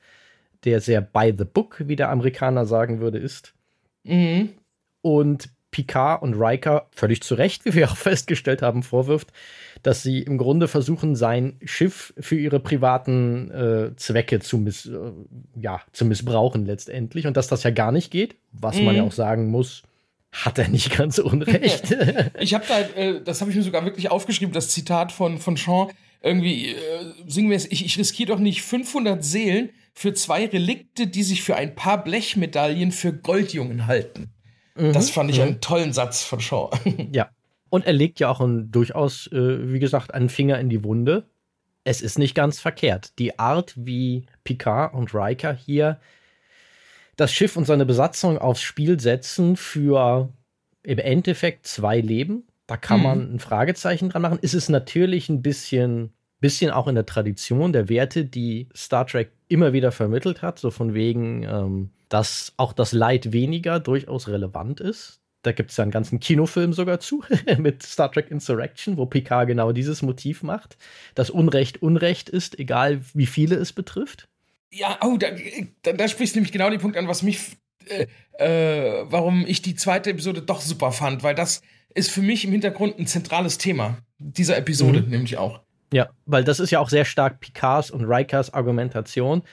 der 0.63 0.81
sehr 0.81 1.01
by 1.01 1.33
the 1.37 1.45
book, 1.45 1.83
wie 1.85 1.95
der 1.95 2.09
Amerikaner 2.09 2.65
sagen 2.65 2.99
würde, 2.99 3.17
ist. 3.17 3.53
Mhm. 4.03 4.49
Und 5.01 5.49
Picard 5.77 6.23
und 6.23 6.33
Riker 6.33 6.87
völlig 6.91 7.21
zu 7.21 7.35
Recht, 7.35 7.63
wie 7.65 7.75
wir 7.75 7.91
auch 7.91 7.97
festgestellt 7.97 8.63
haben, 8.63 8.81
vorwirft, 8.81 9.27
dass 9.83 10.01
sie 10.01 10.23
im 10.23 10.39
Grunde 10.39 10.67
versuchen, 10.67 11.15
sein 11.15 11.57
Schiff 11.63 12.15
für 12.19 12.35
ihre 12.35 12.59
privaten 12.59 13.51
äh, 13.51 13.95
Zwecke 13.95 14.39
zu, 14.39 14.57
miss 14.57 14.87
äh, 14.87 15.11
ja, 15.55 15.81
zu 15.91 16.05
missbrauchen 16.05 16.65
letztendlich 16.65 17.27
und 17.27 17.37
dass 17.37 17.47
das 17.47 17.61
ja 17.61 17.69
gar 17.69 17.91
nicht 17.91 18.09
geht, 18.09 18.37
was 18.51 18.77
mhm. 18.77 18.85
man 18.85 18.95
ja 18.95 19.03
auch 19.03 19.11
sagen 19.11 19.51
muss, 19.51 19.83
hat 20.31 20.57
er 20.57 20.67
nicht 20.67 20.89
ganz 20.97 21.19
unrecht. 21.19 21.95
ich 22.39 22.55
habe 22.55 22.65
da, 22.67 22.79
äh, 22.99 23.21
das 23.23 23.41
habe 23.41 23.51
ich 23.51 23.57
mir 23.57 23.63
sogar 23.63 23.85
wirklich 23.85 24.09
aufgeschrieben, 24.09 24.51
das 24.53 24.69
Zitat 24.69 25.11
von, 25.11 25.37
von 25.37 25.57
Sean, 25.57 25.89
irgendwie, 26.23 26.69
äh, 26.69 26.75
singen 27.27 27.51
wir 27.51 27.57
es, 27.57 27.71
ich, 27.71 27.85
ich 27.85 27.99
riskiere 27.99 28.29
doch 28.29 28.39
nicht 28.39 28.63
500 28.63 29.23
Seelen 29.23 29.69
für 29.93 30.15
zwei 30.15 30.47
Relikte, 30.47 31.05
die 31.05 31.21
sich 31.21 31.43
für 31.43 31.55
ein 31.55 31.75
paar 31.75 32.03
Blechmedaillen 32.03 32.91
für 32.91 33.13
Goldjungen 33.13 33.85
halten. 33.85 34.31
Mhm. 34.77 34.93
Das 34.93 35.09
fand 35.09 35.29
ich 35.29 35.37
mhm. 35.37 35.43
einen 35.43 35.61
tollen 35.61 35.93
Satz 35.93 36.23
von 36.23 36.39
Shaw. 36.39 36.69
Ja. 37.11 37.29
Und 37.69 37.85
er 37.85 37.93
legt 37.93 38.21
ja 38.21 38.29
auch 38.29 38.39
ein, 38.39 38.71
durchaus, 38.71 39.27
äh, 39.27 39.73
wie 39.73 39.79
gesagt, 39.79 40.13
einen 40.13 40.29
Finger 40.29 40.57
in 40.57 40.69
die 40.69 40.85
Wunde. 40.85 41.25
Es 41.83 42.01
ist 42.01 42.17
nicht 42.17 42.33
ganz 42.33 42.61
verkehrt. 42.61 43.19
Die 43.19 43.39
Art, 43.39 43.73
wie 43.75 44.25
Picard 44.45 44.93
und 44.93 45.13
Riker 45.13 45.53
hier 45.53 45.99
das 47.17 47.33
Schiff 47.33 47.57
und 47.57 47.65
seine 47.65 47.85
Besatzung 47.85 48.37
aufs 48.37 48.61
Spiel 48.61 48.99
setzen 48.99 49.57
für 49.57 50.31
im 50.83 50.99
Endeffekt 50.99 51.67
zwei 51.67 51.99
Leben, 51.99 52.47
da 52.67 52.77
kann 52.77 52.99
mhm. 52.99 53.03
man 53.03 53.35
ein 53.35 53.39
Fragezeichen 53.39 54.09
dran 54.09 54.21
machen. 54.21 54.39
Ist 54.41 54.53
es 54.53 54.69
natürlich 54.69 55.27
ein 55.27 55.41
bisschen, 55.41 56.13
bisschen 56.39 56.71
auch 56.71 56.87
in 56.87 56.95
der 56.95 57.05
Tradition 57.05 57.73
der 57.73 57.89
Werte, 57.89 58.23
die 58.23 58.69
Star 58.75 59.05
Trek 59.05 59.31
immer 59.47 59.73
wieder 59.73 59.91
vermittelt 59.91 60.41
hat, 60.41 60.59
so 60.59 60.71
von 60.71 60.93
wegen, 60.93 61.43
ähm, 61.43 61.91
dass 62.09 62.53
auch 62.57 62.73
das 62.73 62.91
Leid 62.91 63.31
weniger 63.31 63.79
durchaus 63.79 64.27
relevant 64.27 64.79
ist. 64.79 65.21
Da 65.43 65.51
gibt 65.51 65.71
es 65.71 65.77
ja 65.77 65.83
einen 65.83 65.91
ganzen 65.91 66.19
Kinofilm 66.19 66.73
sogar 66.73 66.99
zu 66.99 67.23
mit 67.57 67.83
Star 67.83 68.11
Trek 68.11 68.31
Insurrection, 68.31 68.97
wo 68.97 69.05
Picard 69.05 69.47
genau 69.47 69.71
dieses 69.71 70.01
Motiv 70.01 70.43
macht, 70.43 70.77
dass 71.15 71.29
Unrecht 71.29 71.81
Unrecht 71.81 72.29
ist, 72.29 72.59
egal 72.59 73.01
wie 73.13 73.27
viele 73.27 73.55
es 73.55 73.71
betrifft. 73.71 74.27
Ja, 74.71 74.97
oh, 75.01 75.17
da, 75.17 75.27
da, 75.83 75.93
da 75.93 76.07
sprichst 76.07 76.35
du 76.35 76.39
nämlich 76.39 76.51
genau 76.51 76.69
den 76.69 76.81
Punkt 76.81 76.97
an, 76.97 77.07
was 77.07 77.23
mich, 77.23 77.57
äh, 77.87 78.07
äh, 78.37 79.05
warum 79.09 79.45
ich 79.47 79.61
die 79.61 79.75
zweite 79.75 80.09
Episode 80.09 80.41
doch 80.41 80.59
super 80.59 80.91
fand, 80.91 81.23
weil 81.23 81.35
das 81.35 81.61
ist 81.93 82.11
für 82.11 82.21
mich 82.21 82.43
im 82.43 82.51
Hintergrund 82.51 82.99
ein 82.99 83.07
zentrales 83.07 83.57
Thema 83.57 83.99
dieser 84.19 84.57
Episode, 84.57 85.01
mhm. 85.01 85.09
nämlich 85.09 85.37
auch. 85.37 85.61
Ja, 85.91 86.09
weil 86.25 86.43
das 86.43 86.59
ist 86.59 86.71
ja 86.71 86.79
auch 86.79 86.89
sehr 86.89 87.05
stark 87.05 87.39
Picards 87.39 87.91
und 87.91 88.05
Rikers 88.05 88.53
Argumentation, 88.53 89.43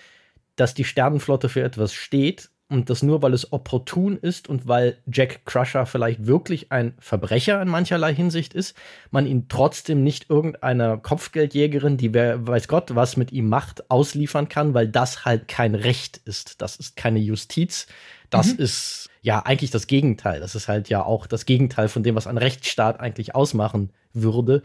dass 0.56 0.74
die 0.74 0.84
Sternenflotte 0.84 1.48
für 1.48 1.62
etwas 1.62 1.92
steht 1.92 2.50
und 2.70 2.88
das 2.88 3.02
nur, 3.02 3.22
weil 3.22 3.34
es 3.34 3.52
opportun 3.52 4.16
ist 4.16 4.48
und 4.48 4.66
weil 4.66 4.96
Jack 5.06 5.44
Crusher 5.44 5.84
vielleicht 5.86 6.26
wirklich 6.26 6.72
ein 6.72 6.94
Verbrecher 6.98 7.60
in 7.60 7.68
mancherlei 7.68 8.14
Hinsicht 8.14 8.54
ist, 8.54 8.74
man 9.10 9.26
ihn 9.26 9.48
trotzdem 9.48 10.02
nicht 10.02 10.30
irgendeiner 10.30 10.96
Kopfgeldjägerin, 10.96 11.98
die 11.98 12.14
wer 12.14 12.46
weiß 12.46 12.66
Gott 12.68 12.94
was 12.94 13.16
mit 13.16 13.32
ihm 13.32 13.48
macht, 13.48 13.90
ausliefern 13.90 14.48
kann, 14.48 14.72
weil 14.74 14.88
das 14.88 15.24
halt 15.24 15.46
kein 15.46 15.74
Recht 15.74 16.16
ist. 16.16 16.62
Das 16.62 16.76
ist 16.76 16.96
keine 16.96 17.18
Justiz. 17.18 17.86
Das 18.30 18.54
mhm. 18.54 18.60
ist 18.64 19.10
ja 19.20 19.40
eigentlich 19.40 19.70
das 19.70 19.86
Gegenteil. 19.86 20.40
Das 20.40 20.54
ist 20.54 20.66
halt 20.66 20.88
ja 20.88 21.04
auch 21.04 21.26
das 21.26 21.46
Gegenteil 21.46 21.88
von 21.88 22.02
dem, 22.02 22.14
was 22.14 22.26
ein 22.26 22.38
Rechtsstaat 22.38 22.98
eigentlich 22.98 23.34
ausmachen 23.34 23.92
würde 24.14 24.62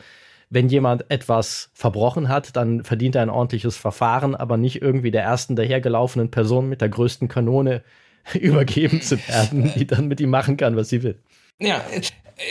wenn 0.49 0.67
jemand 0.69 1.09
etwas 1.11 1.69
verbrochen 1.73 2.27
hat, 2.27 2.55
dann 2.55 2.83
verdient 2.83 3.15
er 3.15 3.21
ein 3.21 3.29
ordentliches 3.29 3.77
Verfahren, 3.77 4.35
aber 4.35 4.57
nicht 4.57 4.81
irgendwie 4.81 5.11
der 5.11 5.23
ersten 5.23 5.55
dahergelaufenen 5.55 6.31
Person 6.31 6.67
mit 6.69 6.81
der 6.81 6.89
größten 6.89 7.27
Kanone 7.27 7.83
übergeben 8.33 9.01
zu 9.01 9.17
werden, 9.27 9.71
die 9.75 9.85
dann 9.85 10.07
mit 10.07 10.19
ihm 10.19 10.29
machen 10.29 10.57
kann, 10.57 10.75
was 10.75 10.89
sie 10.89 11.03
will. 11.03 11.19
Ja, 11.59 11.83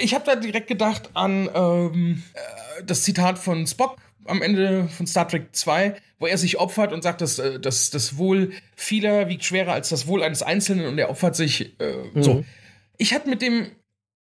ich 0.02 0.14
habe 0.14 0.24
da 0.26 0.36
direkt 0.36 0.68
gedacht 0.68 1.10
an 1.14 1.48
ähm, 1.54 2.22
äh, 2.34 2.84
das 2.84 3.02
Zitat 3.02 3.38
von 3.38 3.66
Spock 3.66 3.96
am 4.26 4.42
Ende 4.42 4.88
von 4.88 5.06
Star 5.06 5.26
Trek 5.26 5.48
2, 5.52 5.96
wo 6.18 6.26
er 6.26 6.38
sich 6.38 6.58
opfert 6.58 6.92
und 6.92 7.02
sagt, 7.02 7.20
dass, 7.20 7.38
äh, 7.38 7.58
dass 7.58 7.90
das 7.90 8.18
Wohl 8.18 8.52
vieler 8.76 9.28
wiegt 9.28 9.44
schwerer 9.44 9.72
als 9.72 9.88
das 9.88 10.06
Wohl 10.06 10.22
eines 10.22 10.42
Einzelnen 10.42 10.86
und 10.86 10.98
er 10.98 11.10
opfert 11.10 11.36
sich 11.36 11.80
äh, 11.80 11.94
mhm. 12.14 12.22
so. 12.22 12.44
Ich 12.98 13.14
hatte 13.14 13.28
mit 13.28 13.42
dem 13.42 13.70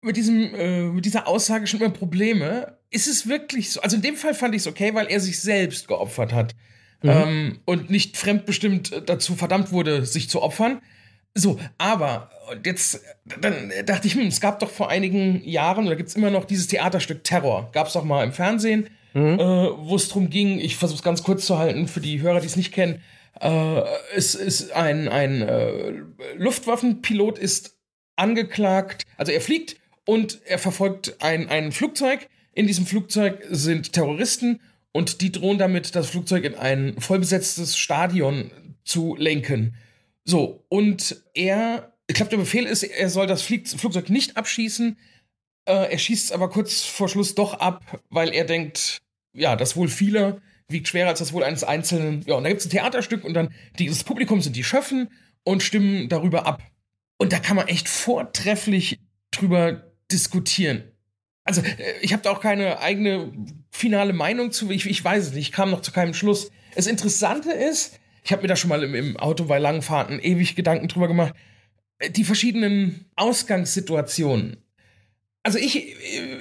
mit 0.02 0.16
diesem 0.16 0.56
äh, 0.56 0.84
mit 0.84 1.04
dieser 1.04 1.28
Aussage 1.28 1.68
schon 1.68 1.82
immer 1.82 1.90
Probleme, 1.90 2.79
ist 2.92 3.08
es 3.08 3.28
wirklich 3.28 3.72
so? 3.72 3.82
Also 3.82 3.96
in 3.96 4.02
dem 4.02 4.16
Fall 4.16 4.34
fand 4.34 4.56
ich 4.56 4.62
es 4.62 4.68
okay, 4.68 4.94
weil 4.94 5.08
er 5.08 5.20
sich 5.20 5.40
selbst 5.40 5.88
geopfert 5.88 6.34
hat. 6.34 6.56
Mhm. 7.02 7.10
Ähm, 7.10 7.60
und 7.66 7.90
nicht 7.90 8.18
fremdbestimmt 8.18 9.04
dazu 9.06 9.36
verdammt 9.36 9.72
wurde, 9.72 10.06
sich 10.06 10.30
zu 10.30 10.42
opfern. 10.42 10.82
So, 11.36 11.60
aber 11.78 12.32
jetzt 12.66 13.02
dann 13.26 13.72
dachte 13.86 14.08
ich, 14.08 14.16
hm, 14.16 14.28
es 14.28 14.42
gab 14.42 14.60
doch 14.60 14.70
vor 14.70 14.90
einigen 14.90 15.48
Jahren, 15.48 15.86
oder 15.86 15.96
gibt 15.96 16.10
es 16.10 16.16
immer 16.16 16.32
noch 16.32 16.46
dieses 16.46 16.68
Theaterstück 16.68 17.24
Terror. 17.24 17.70
Gab 17.72 17.88
es 17.88 17.94
doch 17.94 18.04
mal 18.04 18.24
im 18.24 18.34
Fernsehen, 18.34 18.90
mhm. 19.14 19.40
äh, 19.40 19.40
wo 19.40 19.96
es 19.96 20.08
darum 20.08 20.30
ging, 20.30 20.60
ich 20.60 20.76
versuche 20.76 20.98
es 20.98 21.04
ganz 21.04 21.24
kurz 21.24 21.46
zu 21.46 21.58
halten 21.58 21.88
für 21.88 22.02
die 22.02 22.22
Hörer, 22.22 22.42
die 22.42 22.48
es 22.48 22.56
nicht 22.56 22.74
kennen. 22.74 23.02
Äh, 23.40 23.82
es 24.16 24.36
ist 24.36 24.72
ein, 24.72 25.08
ein 25.08 25.42
äh, 25.42 25.94
Luftwaffenpilot 26.36 27.38
ist 27.38 27.78
angeklagt, 28.16 29.04
also 29.16 29.32
er 29.32 29.40
fliegt 29.40 29.78
und 30.06 30.40
er 30.46 30.60
verfolgt 30.60 31.18
ein, 31.22 31.48
ein 31.48 31.72
Flugzeug 31.72 32.28
in 32.60 32.68
diesem 32.68 32.86
Flugzeug 32.86 33.46
sind 33.50 33.94
Terroristen 33.94 34.60
und 34.92 35.22
die 35.22 35.32
drohen 35.32 35.58
damit, 35.58 35.96
das 35.96 36.10
Flugzeug 36.10 36.44
in 36.44 36.56
ein 36.56 37.00
vollbesetztes 37.00 37.78
Stadion 37.78 38.52
zu 38.84 39.16
lenken. 39.16 39.78
So, 40.26 40.66
und 40.68 41.24
er, 41.34 41.96
ich 42.08 42.16
glaube, 42.16 42.32
der 42.32 42.38
Befehl 42.38 42.66
ist, 42.66 42.84
er 42.84 43.10
soll 43.10 43.28
das 43.28 43.44
Flugzeug 43.44 44.10
nicht 44.10 44.36
abschießen. 44.36 44.98
Äh, 45.70 45.90
er 45.90 45.98
schießt 45.98 46.26
es 46.26 46.32
aber 46.34 46.50
kurz 46.50 46.82
vor 46.82 47.08
Schluss 47.08 47.34
doch 47.34 47.54
ab, 47.54 48.02
weil 48.10 48.34
er 48.34 48.44
denkt, 48.44 48.98
ja, 49.34 49.56
dass 49.56 49.78
wohl 49.78 49.88
viele 49.88 50.42
wiegt 50.68 50.90
schwerer 50.90 51.08
als 51.08 51.20
das 51.20 51.32
Wohl 51.32 51.46
eines 51.46 51.64
Einzelnen. 51.64 52.24
Ja, 52.28 52.36
und 52.36 52.44
da 52.44 52.50
gibt 52.50 52.60
es 52.60 52.68
ein 52.68 52.72
Theaterstück 52.72 53.24
und 53.24 53.36
dann 53.36 53.54
dieses 53.80 54.04
Publikum 54.04 54.42
sind 54.42 54.58
die 54.58 54.66
Schöffen 54.66 55.08
und 55.46 55.64
stimmen 55.64 56.10
darüber 56.10 56.46
ab. 56.46 56.62
Und 57.20 57.32
da 57.32 57.40
kann 57.40 57.56
man 57.56 57.70
echt 57.70 57.88
vortrefflich 57.88 59.00
drüber 59.32 59.94
diskutieren. 60.12 60.89
Also, 61.50 61.62
äh, 61.62 61.74
ich 62.02 62.14
habe 62.14 62.22
da 62.22 62.30
auch 62.30 62.42
keine 62.42 62.80
eigene 62.80 63.32
finale 63.72 64.14
Meinung 64.14 64.52
zu. 64.52 64.70
Ich, 64.70 64.86
ich 64.86 65.04
weiß 65.04 65.24
es 65.24 65.34
nicht. 65.34 65.48
Ich 65.48 65.52
kam 65.52 65.72
noch 65.72 65.82
zu 65.82 65.92
keinem 65.92 66.14
Schluss. 66.14 66.52
Das 66.76 66.86
Interessante 66.86 67.52
ist, 67.52 68.00
ich 68.24 68.32
habe 68.32 68.44
mir 68.44 68.50
da 68.50 68.56
schon 68.56 68.70
mal 68.70 68.84
im, 68.84 68.94
im 68.94 69.18
Auto 69.18 69.46
bei 69.46 69.58
langen 69.58 69.82
Fahrten 69.82 70.20
ewig 70.20 70.56
Gedanken 70.56 70.88
drüber 70.88 71.08
gemacht, 71.08 71.34
äh, 71.98 72.12
die 72.12 72.24
verschiedenen 72.24 73.06
Ausgangssituationen. 73.16 74.58
Also 75.42 75.58
ich, 75.58 75.96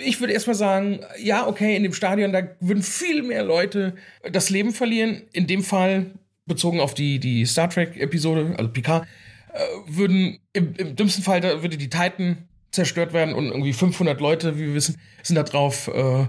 ich 0.04 0.20
würde 0.20 0.34
erstmal 0.34 0.56
sagen, 0.56 1.00
ja, 1.18 1.46
okay, 1.46 1.74
in 1.74 1.84
dem 1.84 1.94
Stadion, 1.94 2.30
da 2.30 2.42
würden 2.60 2.82
viel 2.82 3.22
mehr 3.22 3.44
Leute 3.44 3.94
das 4.30 4.50
Leben 4.50 4.72
verlieren. 4.72 5.22
In 5.32 5.46
dem 5.46 5.62
Fall, 5.62 6.10
bezogen 6.44 6.80
auf 6.80 6.92
die, 6.92 7.18
die 7.18 7.46
Star 7.46 7.70
Trek-Episode, 7.70 8.56
also 8.58 8.70
Picard, 8.70 9.06
äh, 9.54 9.58
würden 9.86 10.38
im, 10.52 10.74
im 10.76 10.96
dümmsten 10.96 11.24
Fall, 11.24 11.40
da 11.40 11.62
würde 11.62 11.78
die 11.78 11.88
Titan 11.88 12.47
zerstört 12.70 13.12
werden 13.12 13.34
und 13.34 13.46
irgendwie 13.46 13.72
500 13.72 14.20
Leute, 14.20 14.56
wie 14.56 14.66
wir 14.66 14.74
wissen, 14.74 15.00
sind 15.22 15.36
da 15.36 15.42
drauf, 15.42 15.88
äh, 15.88 16.26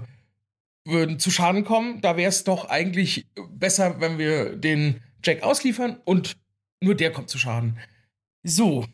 würden 0.84 1.18
zu 1.18 1.30
Schaden 1.30 1.64
kommen. 1.64 2.00
Da 2.00 2.16
wäre 2.16 2.28
es 2.28 2.44
doch 2.44 2.66
eigentlich 2.66 3.26
besser, 3.50 4.00
wenn 4.00 4.18
wir 4.18 4.56
den 4.56 5.00
Jack 5.24 5.42
ausliefern 5.42 6.00
und 6.04 6.36
nur 6.82 6.94
der 6.94 7.12
kommt 7.12 7.30
zu 7.30 7.38
Schaden. 7.38 7.78
So. 8.42 8.86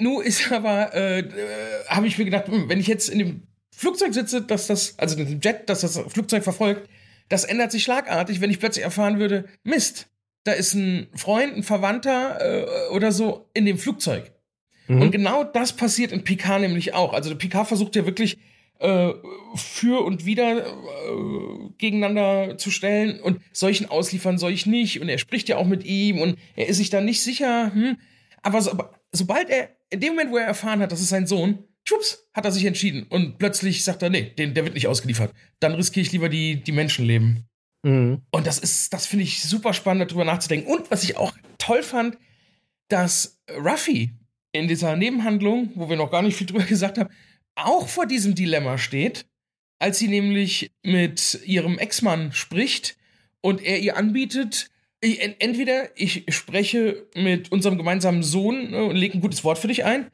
Nun 0.00 0.22
ist 0.22 0.50
aber, 0.52 0.94
äh, 0.94 1.20
äh, 1.20 1.84
habe 1.88 2.06
ich 2.06 2.18
mir 2.18 2.24
gedacht, 2.24 2.48
hm, 2.48 2.68
wenn 2.68 2.80
ich 2.80 2.86
jetzt 2.86 3.08
in 3.08 3.18
dem 3.18 3.42
Flugzeug 3.74 4.14
sitze, 4.14 4.42
dass 4.42 4.66
das, 4.66 4.98
also 4.98 5.16
in 5.18 5.26
dem 5.26 5.40
Jet, 5.40 5.68
dass 5.68 5.82
das 5.82 5.98
Flugzeug 6.08 6.42
verfolgt, 6.42 6.88
das 7.28 7.44
ändert 7.44 7.70
sich 7.70 7.84
schlagartig, 7.84 8.40
wenn 8.40 8.50
ich 8.50 8.58
plötzlich 8.58 8.84
erfahren 8.84 9.18
würde, 9.18 9.44
Mist, 9.62 10.08
da 10.44 10.52
ist 10.52 10.74
ein 10.74 11.08
Freund, 11.14 11.56
ein 11.56 11.62
Verwandter 11.62 12.38
äh, 12.40 12.90
oder 12.90 13.12
so 13.12 13.50
in 13.54 13.66
dem 13.66 13.78
Flugzeug. 13.78 14.32
Mhm. 14.88 15.02
Und 15.02 15.10
genau 15.10 15.44
das 15.44 15.74
passiert 15.74 16.12
in 16.12 16.24
Picard 16.24 16.60
nämlich 16.60 16.94
auch. 16.94 17.12
Also 17.12 17.34
Picard 17.36 17.68
versucht 17.68 17.94
ja 17.96 18.06
wirklich 18.06 18.38
äh, 18.80 19.12
für 19.54 20.04
und 20.04 20.24
wieder 20.24 20.66
äh, 20.66 20.70
gegeneinander 21.78 22.58
zu 22.58 22.70
stellen 22.70 23.20
und 23.20 23.40
solchen 23.52 23.86
ausliefern 23.86 24.38
soll 24.38 24.52
ich 24.52 24.66
nicht. 24.66 25.00
Und 25.00 25.08
er 25.08 25.18
spricht 25.18 25.48
ja 25.48 25.56
auch 25.56 25.66
mit 25.66 25.84
ihm 25.84 26.20
und 26.20 26.38
er 26.56 26.68
ist 26.68 26.78
sich 26.78 26.90
da 26.90 27.00
nicht 27.00 27.22
sicher. 27.22 27.72
Hm. 27.72 27.98
Aber, 28.42 28.62
so, 28.62 28.70
aber 28.70 28.92
sobald 29.12 29.50
er, 29.50 29.70
in 29.90 30.00
dem 30.00 30.10
Moment, 30.10 30.32
wo 30.32 30.36
er 30.36 30.46
erfahren 30.46 30.80
hat, 30.80 30.92
das 30.92 31.00
ist 31.00 31.08
sein 31.08 31.26
Sohn, 31.26 31.64
schwupps, 31.84 32.28
hat 32.34 32.44
er 32.44 32.52
sich 32.52 32.64
entschieden. 32.64 33.06
Und 33.08 33.38
plötzlich 33.38 33.84
sagt 33.84 34.02
er, 34.02 34.10
nee, 34.10 34.30
den, 34.38 34.54
der 34.54 34.64
wird 34.64 34.74
nicht 34.74 34.86
ausgeliefert. 34.86 35.32
Dann 35.60 35.74
riskiere 35.74 36.06
ich 36.06 36.12
lieber 36.12 36.28
die, 36.28 36.62
die 36.62 36.72
Menschenleben. 36.72 37.48
Mhm. 37.82 38.22
Und 38.30 38.46
das 38.46 38.58
ist, 38.58 38.92
das 38.92 39.06
finde 39.06 39.24
ich 39.24 39.42
super 39.42 39.72
spannend, 39.72 40.10
darüber 40.10 40.24
nachzudenken. 40.24 40.70
Und 40.70 40.90
was 40.90 41.02
ich 41.02 41.16
auch 41.16 41.32
toll 41.58 41.82
fand, 41.82 42.18
dass 42.88 43.40
Ruffy 43.50 44.12
in 44.52 44.68
dieser 44.68 44.96
Nebenhandlung, 44.96 45.70
wo 45.74 45.88
wir 45.88 45.96
noch 45.96 46.10
gar 46.10 46.22
nicht 46.22 46.36
viel 46.36 46.46
drüber 46.46 46.64
gesagt 46.64 46.98
haben, 46.98 47.10
auch 47.54 47.88
vor 47.88 48.06
diesem 48.06 48.34
Dilemma 48.34 48.78
steht, 48.78 49.26
als 49.78 49.98
sie 49.98 50.08
nämlich 50.08 50.72
mit 50.82 51.40
ihrem 51.44 51.78
Ex-Mann 51.78 52.32
spricht 52.32 52.96
und 53.40 53.62
er 53.62 53.78
ihr 53.78 53.96
anbietet, 53.96 54.70
ich, 55.00 55.20
entweder 55.40 55.90
ich 55.94 56.24
spreche 56.28 57.06
mit 57.14 57.52
unserem 57.52 57.78
gemeinsamen 57.78 58.22
Sohn 58.22 58.70
ne, 58.70 58.84
und 58.84 58.96
lege 58.96 59.16
ein 59.18 59.20
gutes 59.20 59.44
Wort 59.44 59.58
für 59.58 59.68
dich 59.68 59.84
ein, 59.84 60.10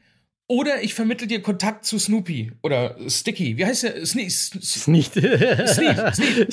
oder 0.47 0.82
ich 0.82 0.93
vermittle 0.93 1.26
dir 1.26 1.41
Kontakt 1.41 1.87
zu 1.87 1.99
Snoopy 1.99 2.53
oder 2.62 2.97
Sticky. 3.09 3.57
Wie 3.57 3.64
heißt 3.64 3.85
der? 3.85 4.05
Sne 4.05 4.28
Sneak. 4.28 5.07
Sneak. 5.07 6.14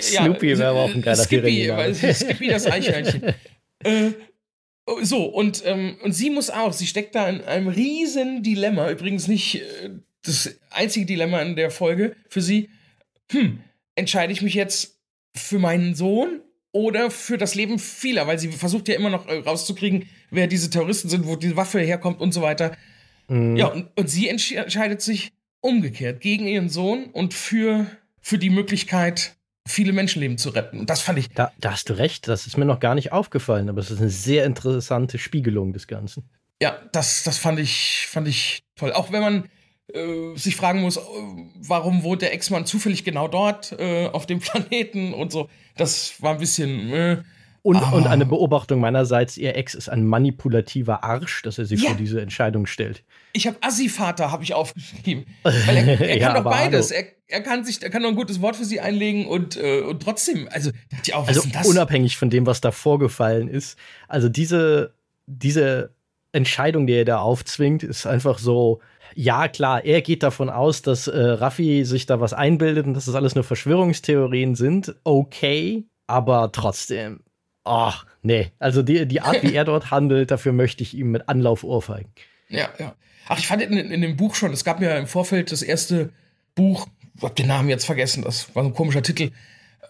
Snoopy 0.00 0.58
wäre 0.58 0.68
aber 0.68 0.82
auch 0.82 0.94
ein 0.94 1.02
geiler 1.02 1.24
Skippy, 1.24 1.72
Skippy 2.14 2.46
das 2.46 2.66
Eichhörnchen. 2.66 3.34
äh, 3.84 4.12
so, 5.02 5.24
und, 5.24 5.62
ähm, 5.64 5.96
und 6.02 6.12
sie 6.12 6.30
muss 6.30 6.50
auch, 6.50 6.72
sie 6.72 6.86
steckt 6.86 7.14
da 7.14 7.28
in 7.28 7.40
einem 7.42 7.68
riesen 7.68 8.42
Dilemma. 8.42 8.90
Übrigens 8.90 9.28
nicht 9.28 9.56
äh, 9.56 9.90
das 10.24 10.56
einzige 10.70 11.06
Dilemma 11.06 11.40
in 11.40 11.56
der 11.56 11.70
Folge 11.70 12.16
für 12.28 12.42
sie. 12.42 12.68
Hm, 13.30 13.60
entscheide 13.94 14.32
ich 14.32 14.42
mich 14.42 14.54
jetzt 14.54 14.98
für 15.34 15.58
meinen 15.58 15.94
Sohn 15.94 16.40
oder 16.72 17.10
für 17.10 17.38
das 17.38 17.54
Leben 17.54 17.78
vieler? 17.78 18.26
Weil 18.26 18.38
sie 18.38 18.50
versucht 18.50 18.88
ja 18.88 18.96
immer 18.96 19.10
noch 19.10 19.26
äh, 19.28 19.38
rauszukriegen, 19.38 20.08
wer 20.30 20.46
diese 20.46 20.70
Terroristen 20.70 21.08
sind, 21.08 21.26
wo 21.26 21.36
die 21.36 21.56
Waffe 21.56 21.80
herkommt 21.80 22.20
und 22.20 22.32
so 22.32 22.42
weiter. 22.42 22.76
Mhm. 23.28 23.56
Ja, 23.56 23.66
und, 23.68 23.88
und 23.96 24.10
sie 24.10 24.28
entscheidet 24.28 25.00
sich 25.00 25.32
umgekehrt 25.60 26.20
gegen 26.20 26.46
ihren 26.46 26.68
Sohn 26.68 27.04
und 27.06 27.34
für, 27.34 27.86
für 28.20 28.38
die 28.38 28.50
Möglichkeit, 28.50 29.36
viele 29.66 29.92
Menschenleben 29.92 30.38
zu 30.38 30.50
retten. 30.50 30.80
Und 30.80 30.90
das 30.90 31.00
fand 31.00 31.18
ich. 31.18 31.30
Da, 31.30 31.52
da 31.58 31.72
hast 31.72 31.88
du 31.88 31.94
recht, 31.94 32.28
das 32.28 32.46
ist 32.46 32.56
mir 32.56 32.64
noch 32.64 32.80
gar 32.80 32.94
nicht 32.94 33.12
aufgefallen, 33.12 33.68
aber 33.68 33.80
es 33.80 33.90
ist 33.90 34.00
eine 34.00 34.10
sehr 34.10 34.44
interessante 34.44 35.18
Spiegelung 35.18 35.72
des 35.72 35.86
Ganzen. 35.86 36.28
Ja, 36.60 36.78
das, 36.92 37.24
das 37.24 37.38
fand 37.38 37.58
ich, 37.58 38.06
fand 38.08 38.28
ich 38.28 38.62
toll. 38.76 38.92
Auch 38.92 39.12
wenn 39.12 39.22
man 39.22 39.48
äh, 39.92 40.36
sich 40.36 40.56
fragen 40.56 40.80
muss, 40.80 40.96
äh, 40.96 41.00
warum 41.60 42.02
wohnt 42.02 42.22
der 42.22 42.32
Ex-Mann 42.32 42.66
zufällig 42.66 43.04
genau 43.04 43.28
dort 43.28 43.72
äh, 43.78 44.08
auf 44.08 44.26
dem 44.26 44.40
Planeten 44.40 45.12
und 45.14 45.32
so. 45.32 45.48
Das 45.76 46.20
war 46.22 46.32
ein 46.32 46.38
bisschen. 46.38 46.92
Äh, 46.92 47.22
und, 47.62 47.80
und, 47.92 48.08
eine 48.08 48.26
Beobachtung 48.26 48.80
meinerseits, 48.80 49.36
ihr 49.36 49.54
Ex 49.56 49.74
ist 49.74 49.88
ein 49.88 50.04
manipulativer 50.04 51.04
Arsch, 51.04 51.42
dass 51.42 51.58
er 51.58 51.64
sich 51.64 51.82
ja. 51.82 51.90
vor 51.90 51.96
diese 51.96 52.20
Entscheidung 52.20 52.66
stellt. 52.66 53.04
Ich 53.34 53.46
habe 53.46 53.56
Assi-Vater, 53.60 54.32
habe 54.32 54.42
ich 54.42 54.52
aufgeschrieben. 54.52 55.26
Weil 55.44 55.76
er, 55.76 56.00
er 56.00 56.18
ja, 56.18 56.26
kann 56.26 56.42
doch 56.42 56.50
beides. 56.50 56.90
Er, 56.90 57.04
er, 57.28 57.40
kann 57.40 57.64
sich, 57.64 57.80
er 57.80 57.90
kann 57.90 58.02
nur 58.02 58.10
ein 58.10 58.16
gutes 58.16 58.42
Wort 58.42 58.56
für 58.56 58.64
sie 58.64 58.80
einlegen 58.80 59.26
und, 59.26 59.56
äh, 59.56 59.80
und 59.82 60.02
trotzdem, 60.02 60.48
also 60.50 60.72
dachte 60.90 61.16
auch, 61.16 61.28
also 61.28 61.42
unabhängig 61.64 62.16
von 62.16 62.30
dem, 62.30 62.46
was 62.46 62.60
da 62.60 62.72
vorgefallen 62.72 63.46
ist. 63.46 63.78
Also 64.08 64.28
diese, 64.28 64.94
diese 65.26 65.94
Entscheidung, 66.32 66.88
die 66.88 66.94
er 66.94 67.04
da 67.04 67.18
aufzwingt, 67.18 67.84
ist 67.84 68.06
einfach 68.06 68.38
so, 68.38 68.80
ja, 69.14 69.46
klar, 69.46 69.84
er 69.84 70.00
geht 70.02 70.24
davon 70.24 70.50
aus, 70.50 70.82
dass 70.82 71.06
äh, 71.06 71.16
Raffi 71.16 71.84
sich 71.84 72.06
da 72.06 72.20
was 72.20 72.32
einbildet 72.32 72.86
und 72.86 72.94
dass 72.94 73.04
das 73.04 73.14
alles 73.14 73.34
nur 73.34 73.44
Verschwörungstheorien 73.44 74.56
sind. 74.56 74.96
Okay, 75.04 75.84
aber 76.06 76.50
trotzdem, 76.52 77.20
ach, 77.64 78.06
nee. 78.22 78.50
Also 78.58 78.82
die, 78.82 79.06
die 79.06 79.20
Art, 79.20 79.42
wie 79.42 79.54
er 79.54 79.64
dort 79.64 79.90
handelt, 79.90 80.30
dafür 80.30 80.52
möchte 80.52 80.82
ich 80.82 80.94
ihm 80.94 81.10
mit 81.10 81.28
Anlauf 81.28 81.64
ohrfeigen. 81.64 82.10
Ja, 82.48 82.68
ja. 82.78 82.94
Ach, 83.28 83.38
ich 83.38 83.46
fand 83.46 83.62
in, 83.62 83.72
in 83.72 84.02
dem 84.02 84.16
Buch 84.16 84.34
schon, 84.34 84.52
es 84.52 84.64
gab 84.64 84.80
mir 84.80 84.96
im 84.96 85.06
Vorfeld 85.06 85.52
das 85.52 85.62
erste 85.62 86.10
Buch, 86.54 86.86
ich 87.16 87.22
hab 87.22 87.36
den 87.36 87.46
Namen 87.46 87.68
jetzt 87.68 87.84
vergessen, 87.84 88.22
das 88.22 88.54
war 88.54 88.62
so 88.62 88.70
ein 88.70 88.74
komischer 88.74 89.02
Titel. 89.02 89.30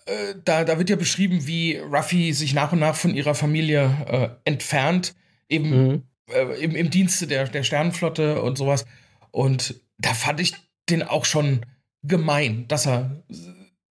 Äh, 0.06 0.34
da, 0.44 0.64
da 0.64 0.78
wird 0.78 0.90
ja 0.90 0.96
beschrieben, 0.96 1.46
wie 1.46 1.76
Ruffy 1.76 2.32
sich 2.32 2.54
nach 2.54 2.72
und 2.72 2.80
nach 2.80 2.94
von 2.94 3.14
ihrer 3.14 3.34
Familie 3.34 4.38
äh, 4.44 4.48
entfernt, 4.48 5.14
eben 5.48 5.70
mhm. 5.70 6.02
äh, 6.28 6.62
im, 6.62 6.74
im 6.74 6.90
Dienste 6.90 7.26
der, 7.26 7.48
der 7.48 7.62
Sternenflotte 7.62 8.42
und 8.42 8.58
sowas. 8.58 8.84
Und 9.30 9.80
da 9.98 10.12
fand 10.14 10.40
ich 10.40 10.54
den 10.88 11.02
auch 11.02 11.24
schon 11.24 11.64
gemein, 12.02 12.66
dass 12.68 12.86
er 12.86 13.22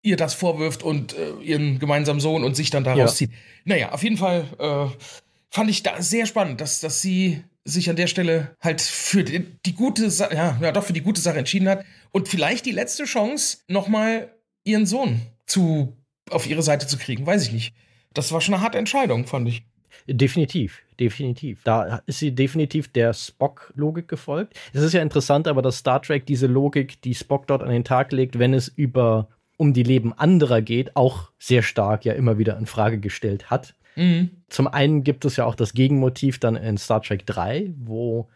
ihr 0.04 0.16
das 0.16 0.34
vorwirft 0.34 0.84
und 0.84 1.16
äh, 1.16 1.32
ihren 1.42 1.80
gemeinsamen 1.80 2.20
Sohn 2.20 2.44
und 2.44 2.54
sich 2.54 2.70
dann 2.70 2.84
da 2.84 2.94
rauszieht. 2.94 3.30
Ja. 3.30 3.36
Naja, 3.64 3.92
auf 3.92 4.02
jeden 4.04 4.18
Fall 4.18 4.46
äh, 4.58 5.04
fand 5.50 5.70
ich 5.70 5.82
da 5.82 6.00
sehr 6.00 6.26
spannend, 6.26 6.60
dass, 6.60 6.80
dass 6.80 7.00
sie 7.02 7.42
sich 7.64 7.88
an 7.88 7.96
der 7.96 8.06
Stelle 8.06 8.54
halt 8.60 8.82
für 8.82 9.24
die, 9.24 9.46
die 9.64 9.74
gute 9.74 10.10
Sache, 10.10 10.34
ja, 10.34 10.58
ja, 10.60 10.72
doch 10.72 10.84
für 10.84 10.92
die 10.92 11.00
gute 11.00 11.20
Sache 11.20 11.38
entschieden 11.38 11.68
hat 11.68 11.84
und 12.12 12.28
vielleicht 12.28 12.66
die 12.66 12.72
letzte 12.72 13.04
Chance, 13.04 13.58
nochmal 13.66 14.30
ihren 14.62 14.84
Sohn 14.84 15.22
zu, 15.46 15.96
auf 16.30 16.46
ihre 16.46 16.62
Seite 16.62 16.86
zu 16.86 16.98
kriegen, 16.98 17.26
weiß 17.26 17.46
ich 17.46 17.52
nicht. 17.52 17.74
Das 18.12 18.30
war 18.30 18.42
schon 18.42 18.54
eine 18.54 18.62
harte 18.62 18.78
Entscheidung, 18.78 19.26
fand 19.26 19.48
ich. 19.48 19.64
Definitiv, 20.06 20.82
definitiv. 21.00 21.62
Da 21.64 22.02
ist 22.04 22.18
sie 22.18 22.34
definitiv 22.34 22.88
der 22.88 23.14
Spock-Logik 23.14 24.06
gefolgt. 24.06 24.54
Es 24.74 24.82
ist 24.82 24.92
ja 24.92 25.00
interessant, 25.00 25.48
aber 25.48 25.62
dass 25.62 25.78
Star 25.78 26.02
Trek 26.02 26.26
diese 26.26 26.46
Logik, 26.46 27.00
die 27.00 27.14
Spock 27.14 27.46
dort 27.46 27.62
an 27.62 27.70
den 27.70 27.84
Tag 27.84 28.12
legt, 28.12 28.38
wenn 28.38 28.52
es 28.52 28.68
über 28.68 29.28
um 29.56 29.72
die 29.72 29.82
Leben 29.82 30.12
anderer 30.12 30.62
geht, 30.62 30.96
auch 30.96 31.30
sehr 31.38 31.62
stark 31.62 32.04
ja 32.04 32.12
immer 32.14 32.38
wieder 32.38 32.56
in 32.58 32.66
Frage 32.66 32.98
gestellt 32.98 33.50
hat. 33.50 33.74
Mhm. 33.96 34.30
Zum 34.48 34.66
einen 34.66 35.04
gibt 35.04 35.24
es 35.24 35.36
ja 35.36 35.44
auch 35.44 35.54
das 35.54 35.74
Gegenmotiv 35.74 36.38
dann 36.38 36.56
in 36.56 36.78
Star 36.78 37.02
Trek 37.02 37.26
3, 37.26 37.72
wo, 37.78 38.28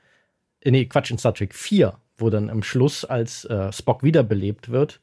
äh, 0.60 0.70
nee, 0.70 0.84
Quatsch, 0.86 1.10
in 1.10 1.18
Star 1.18 1.34
Trek 1.34 1.54
4, 1.54 1.94
wo 2.16 2.30
dann 2.30 2.50
am 2.50 2.62
Schluss, 2.62 3.04
als 3.04 3.44
äh, 3.46 3.72
Spock 3.72 4.02
wiederbelebt 4.02 4.70
wird, 4.70 5.00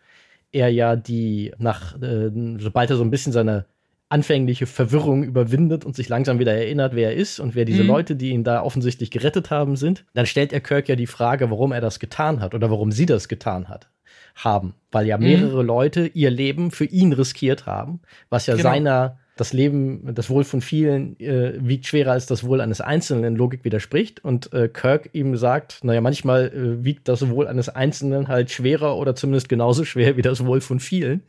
er 0.51 0.70
ja 0.70 0.95
die 0.95 1.51
nach, 1.57 2.01
äh, 2.01 2.32
sobald 2.59 2.89
er 2.89 2.95
so 2.95 3.03
ein 3.03 3.11
bisschen 3.11 3.34
seine 3.34 3.66
anfängliche 4.07 4.68
Verwirrung 4.68 5.24
überwindet 5.24 5.84
und 5.84 5.95
sich 5.95 6.07
langsam 6.07 6.39
wieder 6.39 6.53
erinnert, 6.53 6.95
wer 6.95 7.09
er 7.09 7.16
ist 7.16 7.39
und 7.39 7.55
wer 7.55 7.66
diese 7.66 7.84
mhm. 7.84 7.89
Leute, 7.89 8.16
die 8.16 8.30
ihn 8.30 8.43
da 8.43 8.61
offensichtlich 8.61 9.11
gerettet 9.11 9.49
haben, 9.49 9.76
sind, 9.76 10.05
dann 10.13 10.28
stellt 10.28 10.53
er 10.53 10.61
Kirk 10.61 10.88
ja 10.88 10.95
die 10.95 11.07
Frage, 11.07 11.49
warum 11.49 11.72
er 11.72 11.82
das 11.82 11.99
getan 11.99 12.39
hat 12.39 12.53
oder 12.53 12.70
warum 12.70 12.91
sie 12.91 13.07
das 13.07 13.28
getan 13.28 13.68
hat 13.68 13.89
haben, 14.36 14.75
weil 14.91 15.07
ja 15.07 15.17
mhm. 15.17 15.23
mehrere 15.23 15.61
mhm. 15.61 15.67
Leute 15.67 16.07
ihr 16.07 16.29
Leben 16.29 16.71
für 16.71 16.86
ihn 16.86 17.13
riskiert 17.13 17.65
haben, 17.65 18.01
was 18.29 18.45
ja 18.47 18.55
genau. 18.55 18.69
seiner 18.69 19.19
das 19.38 19.51
Leben, 19.51 20.15
das 20.15 20.29
Wohl 20.29 20.45
von 20.45 20.61
vielen 20.61 21.19
äh, 21.19 21.55
wiegt 21.59 21.86
schwerer 21.88 22.13
als 22.13 22.25
das 22.25 22.45
Wohl 22.45 22.61
eines 22.61 22.79
Einzelnen 22.79 23.25
in 23.25 23.36
Logik 23.36 23.65
widerspricht. 23.65 24.23
Und 24.23 24.53
äh, 24.53 24.69
Kirk 24.69 25.09
ihm 25.11 25.36
sagt, 25.36 25.83
naja, 25.83 25.99
manchmal 25.99 26.47
äh, 26.47 26.86
wiegt 26.86 27.09
das 27.09 27.27
Wohl 27.29 27.47
eines 27.47 27.67
Einzelnen 27.67 28.29
halt 28.29 28.49
schwerer 28.49 28.95
oder 28.95 29.13
zumindest 29.13 29.49
genauso 29.49 29.83
schwer 29.83 30.15
wie 30.15 30.21
das 30.21 30.45
Wohl 30.45 30.61
von 30.61 30.79
vielen. 30.79 31.23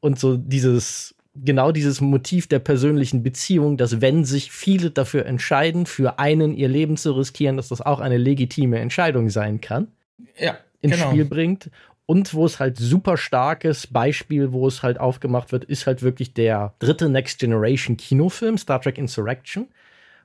Und 0.00 0.18
so 0.18 0.36
dieses 0.36 1.14
genau 1.44 1.72
dieses 1.72 2.00
Motiv 2.00 2.48
der 2.48 2.58
persönlichen 2.58 3.22
Beziehung, 3.22 3.76
dass 3.76 4.00
wenn 4.00 4.24
sich 4.24 4.50
viele 4.50 4.90
dafür 4.90 5.24
entscheiden, 5.24 5.86
für 5.86 6.18
einen 6.18 6.54
ihr 6.54 6.68
Leben 6.68 6.96
zu 6.96 7.12
riskieren, 7.12 7.56
dass 7.56 7.68
das 7.68 7.80
auch 7.80 8.00
eine 8.00 8.16
legitime 8.16 8.78
Entscheidung 8.78 9.30
sein 9.30 9.60
kann, 9.60 9.88
ja, 10.36 10.58
ins 10.80 10.96
genau. 10.96 11.10
Spiel 11.10 11.24
bringt. 11.24 11.70
Und 12.10 12.32
wo 12.32 12.46
es 12.46 12.58
halt 12.58 12.78
super 12.78 13.18
starkes 13.18 13.86
Beispiel, 13.86 14.52
wo 14.52 14.66
es 14.66 14.82
halt 14.82 14.98
aufgemacht 14.98 15.52
wird, 15.52 15.64
ist 15.64 15.86
halt 15.86 16.02
wirklich 16.02 16.32
der 16.32 16.72
dritte 16.78 17.10
Next 17.10 17.38
Generation 17.38 17.98
Kinofilm, 17.98 18.56
Star 18.56 18.80
Trek 18.80 18.96
Insurrection, 18.96 19.68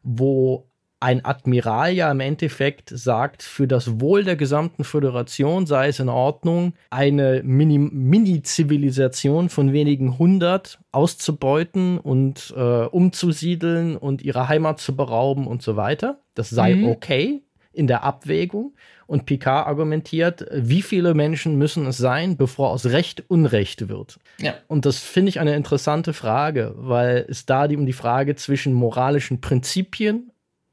wo 0.01 0.65
ein 1.01 1.25
Admiral 1.25 1.91
ja 1.91 2.09
im 2.09 2.21
Endeffekt 2.21 2.89
sagt, 2.89 3.43
für 3.43 3.67
das 3.67 3.99
Wohl 3.99 4.23
der 4.23 4.37
gesamten 4.37 4.85
Föderation 4.85 5.65
sei 5.65 5.89
es 5.89 5.99
in 5.99 6.07
Ordnung, 6.07 6.71
eine 6.89 7.41
Mini-Zivilisation 7.43 9.49
von 9.49 9.73
wenigen 9.73 10.17
hundert 10.17 10.79
auszubeuten 10.93 11.97
und 11.97 12.53
äh, 12.55 12.85
umzusiedeln 12.85 13.97
und 13.97 14.21
ihre 14.21 14.47
Heimat 14.47 14.79
zu 14.79 14.95
berauben 14.95 15.47
und 15.47 15.61
so 15.61 15.75
weiter. 15.75 16.21
Das 16.33 16.49
sei 16.49 16.75
mhm. 16.75 16.87
okay 16.87 17.43
in 17.73 17.87
der 17.87 18.03
Abwägung. 18.03 18.73
Und 19.05 19.25
Picard 19.25 19.67
argumentiert, 19.67 20.45
wie 20.51 20.81
viele 20.81 21.13
Menschen 21.13 21.57
müssen 21.57 21.85
es 21.85 21.97
sein, 21.97 22.37
bevor 22.37 22.69
aus 22.69 22.85
Recht 22.85 23.23
Unrecht 23.27 23.89
wird. 23.89 24.17
Ja. 24.39 24.55
Und 24.67 24.85
das 24.85 24.99
finde 24.99 25.29
ich 25.29 25.39
eine 25.39 25.55
interessante 25.55 26.13
Frage, 26.13 26.73
weil 26.77 27.25
es 27.27 27.45
da 27.45 27.65
um 27.65 27.85
die 27.85 27.93
Frage 27.93 28.35
zwischen 28.35 28.73
moralischen 28.73 29.41
Prinzipien 29.41 30.31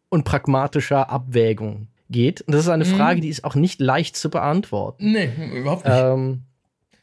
und 0.08 0.24
pragmatischer 0.24 1.10
Abwägung 1.10 1.88
geht. 2.08 2.42
Und 2.42 2.54
das 2.54 2.62
ist 2.62 2.68
eine 2.68 2.84
mhm. 2.84 2.96
Frage, 2.96 3.20
die 3.20 3.28
ist 3.28 3.44
auch 3.44 3.54
nicht 3.54 3.80
leicht 3.80 4.16
zu 4.16 4.30
beantworten. 4.30 5.12
Nee, 5.12 5.30
überhaupt 5.52 5.84
nicht. 5.84 5.96
Ähm, 5.96 6.42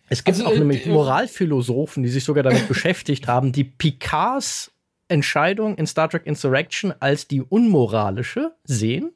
es 0.10 0.24
gibt 0.24 0.38
also, 0.38 0.50
auch 0.50 0.56
äh, 0.56 0.60
nämlich 0.60 0.86
äh, 0.86 0.90
Moralphilosophen, 0.90 2.04
die 2.04 2.10
sich 2.10 2.24
sogar 2.24 2.44
damit 2.44 2.68
beschäftigt 2.70 3.28
haben, 3.28 3.52
die 3.52 3.64
Picards 3.64 4.72
Entscheidung 5.10 5.76
in 5.76 5.88
Star 5.88 6.10
Trek 6.10 6.26
Insurrection 6.26 6.94
als 7.00 7.28
die 7.28 7.42
unmoralische 7.42 8.56
sehen. 8.66 9.12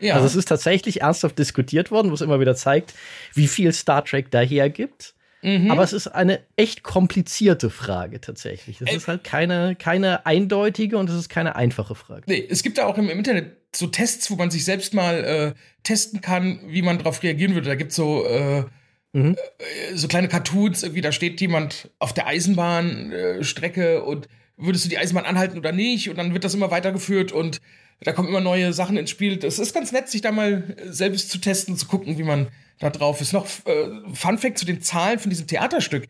Ja. 0.00 0.14
Also 0.14 0.26
es 0.26 0.34
ist 0.34 0.48
tatsächlich 0.48 1.00
ernsthaft 1.02 1.38
diskutiert 1.38 1.90
worden, 1.90 2.10
wo 2.10 2.14
es 2.14 2.20
immer 2.20 2.40
wieder 2.40 2.54
zeigt, 2.54 2.94
wie 3.34 3.48
viel 3.48 3.72
Star 3.72 4.04
Trek 4.04 4.30
daher 4.30 4.70
gibt. 4.70 5.14
Mhm. 5.42 5.70
Aber 5.70 5.82
es 5.82 5.92
ist 5.92 6.08
eine 6.08 6.40
echt 6.56 6.82
komplizierte 6.82 7.70
Frage 7.70 8.20
tatsächlich. 8.20 8.80
Es 8.80 8.90
Ä 8.90 8.96
ist 8.96 9.08
halt 9.08 9.22
keine, 9.22 9.76
keine 9.76 10.26
eindeutige 10.26 10.98
und 10.98 11.08
es 11.08 11.16
ist 11.16 11.28
keine 11.28 11.56
einfache 11.56 11.94
Frage. 11.94 12.24
Nee, 12.26 12.44
es 12.48 12.62
gibt 12.62 12.78
da 12.78 12.86
auch 12.86 12.98
im 12.98 13.08
Internet 13.08 13.56
so 13.74 13.86
Tests, 13.86 14.30
wo 14.30 14.36
man 14.36 14.50
sich 14.50 14.64
selbst 14.64 14.94
mal 14.94 15.24
äh, 15.24 15.54
testen 15.82 16.20
kann, 16.20 16.60
wie 16.66 16.82
man 16.82 16.98
darauf 16.98 17.22
reagieren 17.22 17.54
würde. 17.54 17.68
Da 17.68 17.74
gibt 17.74 17.90
es 17.90 17.96
so, 17.96 18.26
äh, 18.26 18.64
mhm. 19.12 19.36
äh, 19.36 19.94
so 19.94 20.08
kleine 20.08 20.28
Cartoons, 20.28 20.82
irgendwie, 20.82 21.02
da 21.02 21.12
steht 21.12 21.40
jemand 21.40 21.90
auf 21.98 22.12
der 22.12 22.26
Eisenbahnstrecke 22.26 24.02
und 24.02 24.28
würdest 24.56 24.86
du 24.86 24.88
die 24.88 24.98
Eisenbahn 24.98 25.26
anhalten 25.26 25.58
oder 25.58 25.72
nicht? 25.72 26.08
Und 26.08 26.16
dann 26.16 26.32
wird 26.32 26.44
das 26.44 26.54
immer 26.54 26.70
weitergeführt 26.70 27.30
und 27.30 27.60
da 28.00 28.12
kommen 28.12 28.28
immer 28.28 28.40
neue 28.40 28.72
Sachen 28.72 28.96
ins 28.96 29.10
Spiel. 29.10 29.36
Das 29.36 29.58
ist 29.58 29.74
ganz 29.74 29.92
nett, 29.92 30.08
sich 30.08 30.20
da 30.20 30.32
mal 30.32 30.76
selbst 30.84 31.30
zu 31.30 31.38
testen, 31.38 31.76
zu 31.76 31.86
gucken, 31.86 32.18
wie 32.18 32.24
man 32.24 32.48
da 32.78 32.90
drauf 32.90 33.20
ist. 33.20 33.32
Noch 33.32 33.46
äh, 33.66 33.88
Fun 34.12 34.38
Fact 34.38 34.58
zu 34.58 34.66
den 34.66 34.82
Zahlen 34.82 35.18
von 35.18 35.30
diesem 35.30 35.46
Theaterstück. 35.46 36.06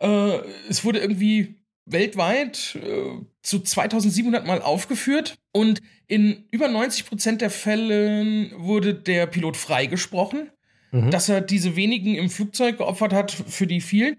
Äh, 0.00 0.38
es 0.68 0.84
wurde 0.84 1.00
irgendwie 1.00 1.56
weltweit 1.86 2.76
äh, 2.76 3.18
zu 3.42 3.60
2700 3.60 4.46
Mal 4.46 4.62
aufgeführt 4.62 5.36
und 5.52 5.82
in 6.06 6.44
über 6.50 6.68
90 6.68 7.06
Prozent 7.06 7.40
der 7.40 7.50
Fällen 7.50 8.52
wurde 8.56 8.94
der 8.94 9.26
Pilot 9.26 9.56
freigesprochen, 9.56 10.50
mhm. 10.92 11.10
dass 11.10 11.28
er 11.28 11.40
diese 11.40 11.76
wenigen 11.76 12.14
im 12.14 12.30
Flugzeug 12.30 12.78
geopfert 12.78 13.12
hat 13.12 13.32
für 13.32 13.66
die 13.66 13.80
vielen. 13.80 14.16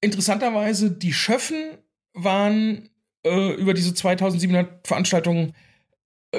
Interessanterweise, 0.00 0.90
die 0.90 1.12
Schöffen 1.12 1.78
waren 2.12 2.88
äh, 3.24 3.54
über 3.54 3.72
diese 3.74 3.94
2700 3.94 4.86
Veranstaltungen 4.86 5.50
äh, 5.50 5.52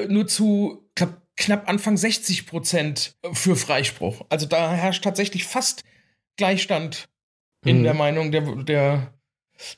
nur 0.08 0.28
zu, 0.28 0.90
glaub, 0.96 1.22
knapp 1.36 1.68
Anfang 1.68 1.98
60 1.98 2.46
Prozent 2.46 3.16
für 3.34 3.56
Freispruch. 3.56 4.26
Also 4.30 4.46
da 4.46 4.72
herrscht 4.72 5.04
tatsächlich 5.04 5.46
fast 5.46 5.84
Gleichstand 6.38 7.10
in 7.66 7.80
mhm. 7.80 7.84
der 7.84 7.94
Meinung 7.94 8.32
der, 8.32 8.42
der, 8.64 9.14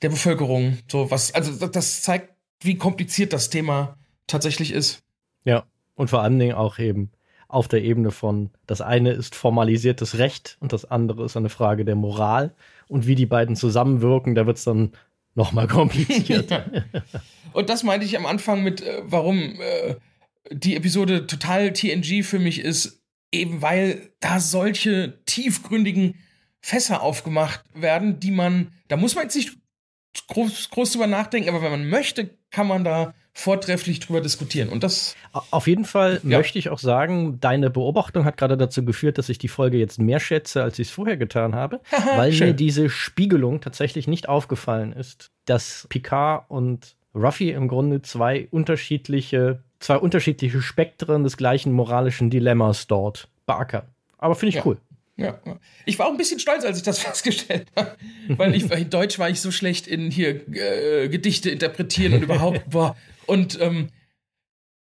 der 0.02 0.10
Bevölkerung. 0.10 0.78
So 0.90 1.12
was, 1.12 1.34
also 1.34 1.68
das 1.68 2.02
zeigt, 2.02 2.34
wie 2.62 2.78
kompliziert 2.78 3.34
das 3.34 3.50
Thema 3.50 3.98
tatsächlich 4.28 4.72
ist. 4.72 5.04
Ja, 5.44 5.66
und 5.96 6.10
vor 6.10 6.22
allen 6.22 6.40
Dingen 6.40 6.56
auch 6.56 6.80
eben 6.80 7.12
auf 7.48 7.68
der 7.68 7.84
Ebene 7.84 8.12
von, 8.12 8.50
das 8.66 8.82
eine 8.82 9.12
ist 9.12 9.36
formalisiertes 9.36 10.18
Recht 10.18 10.58
und 10.60 10.74
das 10.74 10.86
andere 10.86 11.26
ist 11.26 11.38
eine 11.38 11.50
Frage 11.50 11.86
der 11.86 11.96
Moral. 11.96 12.54
Und 12.88 13.08
wie 13.08 13.16
die 13.16 13.28
beiden 13.28 13.56
zusammenwirken, 13.56 14.36
da 14.36 14.46
wird 14.46 14.58
es 14.58 14.64
dann 14.64 14.92
nochmal 15.36 15.68
kompliziert. 15.68 16.52
und 17.54 17.70
das 17.70 17.84
meinte 17.84 18.06
ich 18.06 18.18
am 18.18 18.26
Anfang 18.26 18.64
mit, 18.64 18.82
äh, 18.82 19.02
warum 19.04 19.60
äh, 19.62 19.96
die 20.52 20.76
Episode 20.76 21.28
total 21.28 21.74
TNG 21.74 22.24
für 22.24 22.40
mich 22.40 22.60
ist, 22.60 23.02
eben 23.32 23.62
weil 23.62 24.14
da 24.20 24.40
solche 24.40 25.24
tiefgründigen 25.26 26.16
Fässer 26.62 27.02
aufgemacht 27.02 27.64
werden, 27.74 28.20
die 28.20 28.32
man, 28.32 28.72
da 28.88 28.98
muss 28.98 29.16
man 29.16 29.26
jetzt 29.26 29.36
nicht 29.36 29.58
groß, 30.28 30.70
groß 30.70 30.94
drüber 30.94 31.08
nachdenken, 31.08 31.50
aber 31.50 31.62
wenn 31.62 31.72
man 31.72 31.90
möchte, 31.90 32.38
kann 32.50 32.68
man 32.68 32.84
da 32.84 33.14
vortrefflich 33.38 34.00
drüber 34.00 34.22
diskutieren. 34.22 34.70
Und 34.70 34.84
das. 34.84 35.16
Auf 35.52 35.68
jeden 35.68 35.86
Fall 35.86 36.22
ja. 36.24 36.38
möchte 36.38 36.58
ich 36.58 36.70
auch 36.70 36.80
sagen, 36.80 37.40
deine 37.42 37.70
Beobachtung 37.70 38.24
hat 38.24 38.38
gerade 38.38 38.58
dazu 38.58 38.84
geführt, 38.86 39.18
dass 39.18 39.30
ich 39.30 39.38
die 39.38 39.50
Folge 39.50 39.78
jetzt 39.78 40.00
mehr 40.00 40.22
schätze, 40.22 40.64
als 40.64 40.80
ich 40.80 40.88
es 40.88 40.94
vorher 40.94 41.18
getan 41.18 41.54
habe, 41.54 41.82
weil 42.16 42.32
mir 42.32 42.54
diese 42.54 42.90
Spiegelung 42.90 43.60
tatsächlich 43.62 44.08
nicht 44.08 44.30
aufgefallen 44.30 44.94
ist, 44.94 45.32
dass 45.46 45.86
Picard 45.90 46.50
und 46.50 46.96
Ruffy 47.14 47.52
im 47.52 47.68
Grunde 47.68 48.02
zwei 48.02 48.48
unterschiedliche 48.52 49.60
zwei 49.80 49.98
unterschiedliche 49.98 50.62
Spektren 50.62 51.24
des 51.24 51.38
gleichen 51.38 51.72
moralischen 51.72 52.30
Dilemmas 52.30 52.88
dort 52.88 53.28
beackern. 53.46 53.84
Aber 54.18 54.36
finde 54.36 54.50
ich 54.50 54.56
ja. 54.56 54.66
cool. 54.66 54.78
Ja, 55.18 55.40
ich 55.86 55.98
war 55.98 56.08
auch 56.08 56.12
ein 56.12 56.18
bisschen 56.18 56.40
stolz, 56.40 56.66
als 56.66 56.78
ich 56.78 56.84
das 56.84 57.00
festgestellt 57.04 57.68
habe, 57.76 57.96
weil 58.30 58.56
ich 58.56 58.70
in 58.70 58.90
Deutsch 58.90 59.18
war 59.18 59.30
ich 59.30 59.40
so 59.40 59.52
schlecht 59.52 59.88
in 59.88 60.12
hier 60.12 60.42
äh, 60.54 61.08
Gedichte 61.08 61.50
interpretieren 61.50 62.14
und 62.14 62.24
überhaupt 62.24 62.62
boah. 62.70 62.96
Und 63.26 63.60
ähm, 63.62 63.90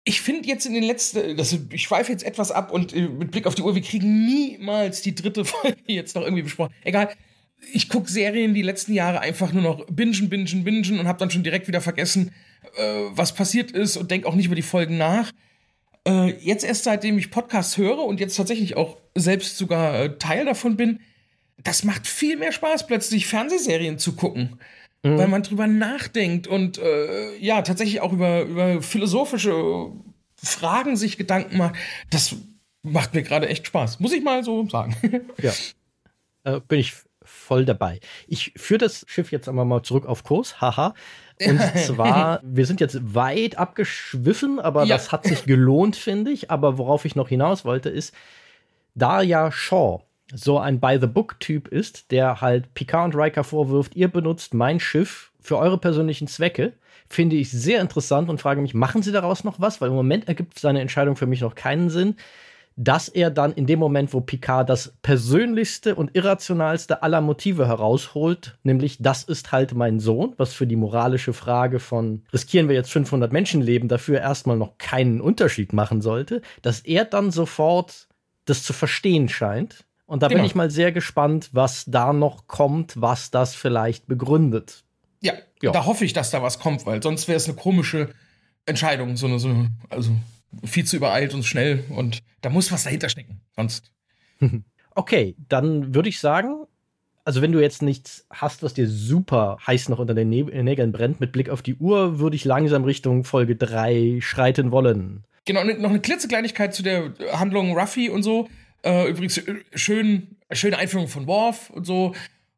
ich 0.05 0.21
finde 0.21 0.49
jetzt 0.49 0.67
in 0.67 0.75
den 0.75 0.85
letzten, 0.85 1.37
das, 1.37 1.57
ich 1.71 1.83
schweife 1.83 2.13
jetzt 2.13 2.25
etwas 2.25 2.53
ab 2.53 2.71
und 2.71 2.95
äh, 2.95 3.09
mit 3.09 3.33
Blick 3.33 3.47
auf 3.47 3.57
die 3.57 3.63
Uhr, 3.63 3.75
wir 3.75 3.83
kriegen 3.83 4.25
niemals 4.25 5.03
die 5.03 5.15
dritte 5.15 5.45
Folge 5.45 5.77
jetzt 5.87 6.15
noch 6.15 6.23
irgendwie 6.23 6.43
besprochen. 6.43 6.73
Egal. 6.85 7.11
Ich 7.73 7.89
gucke 7.89 8.11
Serien 8.11 8.55
die 8.55 8.63
letzten 8.63 8.93
Jahre 8.93 9.21
einfach 9.21 9.53
nur 9.53 9.63
noch 9.63 9.87
bingen, 9.87 10.29
bingen, 10.29 10.63
bingen 10.63 11.01
und 11.01 11.09
habe 11.09 11.19
dann 11.19 11.31
schon 11.31 11.43
direkt 11.43 11.67
wieder 11.67 11.81
vergessen, 11.81 12.33
äh, 12.77 12.83
was 13.11 13.35
passiert 13.35 13.73
ist 13.73 13.97
und 13.97 14.11
denke 14.11 14.29
auch 14.29 14.35
nicht 14.35 14.47
über 14.47 14.55
die 14.55 14.63
Folgen 14.63 14.99
nach. 14.99 15.33
Äh, 16.07 16.35
jetzt 16.39 16.65
erst 16.65 16.85
seitdem 16.85 17.19
ich 17.19 17.31
Podcasts 17.31 17.77
höre 17.77 17.99
und 17.99 18.21
jetzt 18.21 18.37
tatsächlich 18.37 18.77
auch 18.77 18.99
selbst 19.17 19.57
sogar 19.59 20.01
äh, 20.01 20.19
Teil 20.19 20.45
davon 20.45 20.77
bin, 20.77 21.01
das 21.65 21.83
macht 21.83 22.07
viel 22.07 22.37
mehr 22.37 22.53
Spaß, 22.53 22.87
plötzlich 22.87 23.27
Fernsehserien 23.27 23.99
zu 23.99 24.15
gucken. 24.15 24.61
Mhm. 25.07 25.19
Weil 25.19 25.29
man 25.29 25.43
drüber 25.43 25.67
nachdenkt 25.67 26.47
und 26.47 26.79
äh, 26.79 27.37
ja, 27.39 27.63
tatsächlich 27.63 28.01
auch 28.01 28.13
über, 28.13 28.43
über 28.43 28.83
philosophische 28.83 29.93
Fragen 30.37 30.97
sich 30.97 31.17
Gedanken 31.17 31.59
macht. 31.59 31.77
Das 32.11 32.37
macht 32.83 33.15
mir 33.15 33.23
gerade 33.23 33.49
echt 33.49 33.67
Spaß. 33.67 34.01
Muss 34.01 34.13
ich 34.13 34.23
mal 34.23 34.43
so 34.43 34.69
sagen. 34.69 34.97
ja. 35.43 35.53
Äh, 36.45 36.61
bin 36.61 36.81
ich 36.81 36.95
voll 37.23 37.65
dabei. 37.65 38.01
Ich 38.27 38.53
führe 38.57 38.79
das 38.79 39.05
Schiff 39.09 39.33
jetzt 39.33 39.49
einmal 39.49 39.65
mal 39.65 39.83
zurück 39.83 40.07
auf 40.07 40.25
Kurs. 40.25 40.61
Haha. 40.61 40.95
Und 41.45 41.61
zwar, 41.77 42.41
wir 42.43 42.67
sind 42.67 42.81
jetzt 42.81 43.15
weit 43.15 43.59
abgeschwiffen, 43.59 44.59
aber 44.59 44.85
ja. 44.85 44.97
das 44.97 45.13
hat 45.13 45.25
sich 45.25 45.45
gelohnt, 45.45 45.97
finde 45.97 46.31
ich. 46.31 46.51
Aber 46.51 46.79
worauf 46.79 47.05
ich 47.05 47.15
noch 47.15 47.29
hinaus 47.29 47.65
wollte, 47.65 47.91
ist, 47.91 48.15
da 48.95 49.21
ja 49.23 49.53
Shaw 49.53 50.06
so 50.35 50.59
ein 50.59 50.81
By-the-Book-Typ 50.81 51.69
ist, 51.69 52.11
der 52.11 52.41
halt 52.41 52.75
Picard 52.75 53.15
und 53.15 53.21
Riker 53.21 53.45
vorwirft, 53.45 53.95
ihr 53.95 54.09
benutzt 54.09 54.55
mein 54.55 54.81
Schiff 54.81 55.33
für 55.41 55.59
eure 55.59 55.79
persönlichen 55.79 56.27
Zwecke, 56.27 56.73
finde 57.09 57.37
ich 57.37 57.51
sehr 57.51 57.81
interessant 57.81 58.29
und 58.29 58.41
frage 58.41 58.61
mich, 58.61 58.75
machen 58.75 59.03
sie 59.03 59.13
daraus 59.13 59.45
noch 59.45 59.61
was? 59.61 59.81
Weil 59.81 59.91
im 59.91 59.95
Moment 59.95 60.27
ergibt 60.27 60.59
seine 60.59 60.81
Entscheidung 60.81 61.17
für 61.17 61.27
mich 61.27 61.41
noch 61.41 61.55
keinen 61.55 61.91
Sinn 61.91 62.17
dass 62.77 63.09
er 63.09 63.31
dann 63.31 63.53
in 63.53 63.67
dem 63.67 63.79
Moment, 63.79 64.13
wo 64.13 64.21
Picard 64.21 64.69
das 64.69 64.93
persönlichste 65.01 65.95
und 65.95 66.15
irrationalste 66.15 67.03
aller 67.03 67.23
Motive 67.23 67.67
herausholt, 67.67 68.59
nämlich 68.63 68.99
das 69.01 69.25
ist 69.25 69.51
halt 69.51 69.75
mein 69.75 69.99
Sohn, 69.99 70.35
was 70.37 70.53
für 70.53 70.67
die 70.67 70.77
moralische 70.77 71.33
Frage 71.33 71.81
von 71.81 72.23
riskieren 72.35 72.69
wir 72.69 72.77
jetzt 72.77 72.93
500 72.93 73.33
Menschenleben 73.33 73.89
dafür 73.89 74.21
erstmal 74.21 74.59
noch 74.59 74.77
keinen 74.77 75.23
Unterschied 75.23 75.73
machen 75.73 76.03
sollte, 76.03 76.43
dass 76.61 76.81
er 76.81 77.07
dann 77.07 77.31
sofort 77.31 78.09
das 78.45 78.63
zu 78.63 78.75
verstehen 78.75 79.29
scheint. 79.31 79.86
Und 80.07 80.23
da 80.23 80.29
genau. 80.29 80.39
bin 80.39 80.47
ich 80.47 80.55
mal 80.55 80.71
sehr 80.71 80.93
gespannt, 80.93 81.51
was 81.53 81.85
da 81.87 82.13
noch 82.13 82.47
kommt, 82.47 83.01
was 83.01 83.31
das 83.31 83.55
vielleicht 83.55 84.07
begründet. 84.07 84.85
Ja, 85.21 85.35
ja. 85.63 85.73
da 85.73 85.85
hoffe 85.85 86.05
ich, 86.05 86.13
dass 86.13 86.31
da 86.31 86.43
was 86.43 86.59
kommt, 86.59 86.87
weil 86.87 87.03
sonst 87.03 87.27
wäre 87.27 87.37
es 87.37 87.49
eine 87.49 87.57
komische 87.57 88.11
Entscheidung, 88.67 89.17
so 89.17 89.27
eine, 89.27 89.39
so 89.39 89.49
eine, 89.49 89.71
also 89.91 90.13
viel 90.65 90.85
zu 90.85 90.97
übereilt 90.97 91.35
und 91.35 91.45
schnell 91.45 91.85
und 91.91 92.23
da 92.41 92.51
muss 92.51 92.71
was 92.71 92.85
dahinter 92.85 93.09
stecken. 93.09 93.41
Sonst. 93.55 93.91
Okay, 94.99 95.37
dann 95.51 95.95
würde 95.95 96.09
ich 96.09 96.21
sagen, 96.21 96.65
also 97.23 97.43
wenn 97.43 97.53
du 97.53 97.61
jetzt 97.61 97.83
nichts 97.83 98.25
hast, 98.31 98.63
was 98.63 98.73
dir 98.73 98.89
super 98.89 99.59
heiß 99.67 99.91
noch 99.91 99.99
unter 99.99 100.15
den 100.15 100.31
Nägeln 100.31 100.91
brennt, 100.91 101.21
mit 101.21 101.33
Blick 101.33 101.51
auf 101.51 101.61
die 101.61 101.75
Uhr, 101.75 102.19
würde 102.19 102.35
ich 102.35 102.47
langsam 102.47 102.85
Richtung 102.85 103.23
Folge 103.25 103.57
3 103.57 104.21
schreiten 104.23 104.71
wollen. 104.71 105.25
Genau, 105.45 105.65
noch 105.65 105.91
eine 105.91 106.01
klitzekleinigkeit 106.01 106.73
zu 106.73 106.83
der 106.83 107.13
Handlung 107.33 107.77
Ruffy 107.79 108.09
und 108.09 108.23
so. 108.23 108.49
Äh, 108.87 109.09
übrigens, 109.11 109.39
äh, 109.39 109.65
schön, 109.75 110.37
schöne 110.53 110.79
Einführung 110.79 111.09
von 111.09 111.27
Worf 111.27 111.71
und 111.71 111.85
so. 111.85 112.15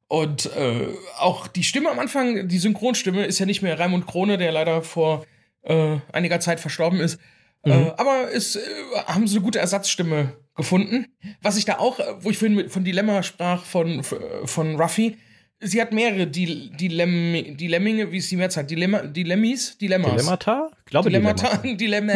Und 0.09 0.47
äh, 0.57 0.89
auch 1.19 1.49
die 1.49 1.65
Stimme 1.65 1.91
am 1.91 1.99
Anfang, 1.99 2.49
die 2.49 2.59
Synchronstimme, 2.59 3.25
ist 3.25 3.39
ja 3.39 3.47
nicht 3.47 3.63
mehr 3.63 3.79
Raimund 3.79 4.07
Krone, 4.07 4.37
der 4.37 4.53
leider 4.53 4.83
vor 4.83 5.25
äh, 5.63 5.97
einiger 6.13 6.39
Zeit 6.41 6.61
verstorben 6.61 7.01
ist. 7.01 7.19
Äh, 7.65 7.75
mhm. 7.75 7.87
Äh, 7.87 7.91
aber 7.97 8.33
es 8.33 8.57
äh, 8.57 8.61
haben 9.07 9.27
sie 9.27 9.37
eine 9.37 9.45
gute 9.45 9.59
Ersatzstimme 9.59 10.37
gefunden. 10.55 11.07
Was 11.41 11.57
ich 11.57 11.65
da 11.65 11.79
auch, 11.79 11.99
wo 12.21 12.31
ich 12.31 12.39
vorhin 12.39 12.69
von 12.69 12.85
Dilemma 12.85 13.23
sprach 13.23 13.65
von, 13.65 14.03
von 14.03 14.81
Ruffy, 14.81 15.17
sie 15.61 15.81
hat 15.81 15.93
mehrere 15.93 16.27
Dil 16.27 16.71
Dilemm 16.71 17.57
Dilemminge, 17.57 18.11
wie 18.13 18.19
ist 18.19 18.31
die 18.31 18.37
Mehrzahl? 18.37 18.65
Dilemma 18.65 19.03
Dilemmis? 19.03 19.77
Dilemmas. 19.79 20.13
Dilemmata? 20.13 20.71
Glaube 20.85 21.11
Dilemmata. 21.11 21.57
Dilemma. 21.65 22.13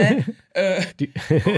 äh, 0.55 0.82
die 1.01 1.11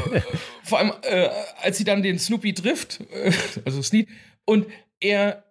vor 0.63 0.79
allem, 0.79 0.93
äh, 1.03 1.29
als 1.63 1.79
sie 1.79 1.85
dann 1.85 2.03
den 2.03 2.19
Snoopy 2.19 2.55
trifft, 2.55 3.01
äh, 3.13 3.33
also 3.65 3.83
Sneed, 3.83 4.09
und 4.45 4.67
er 5.01 5.45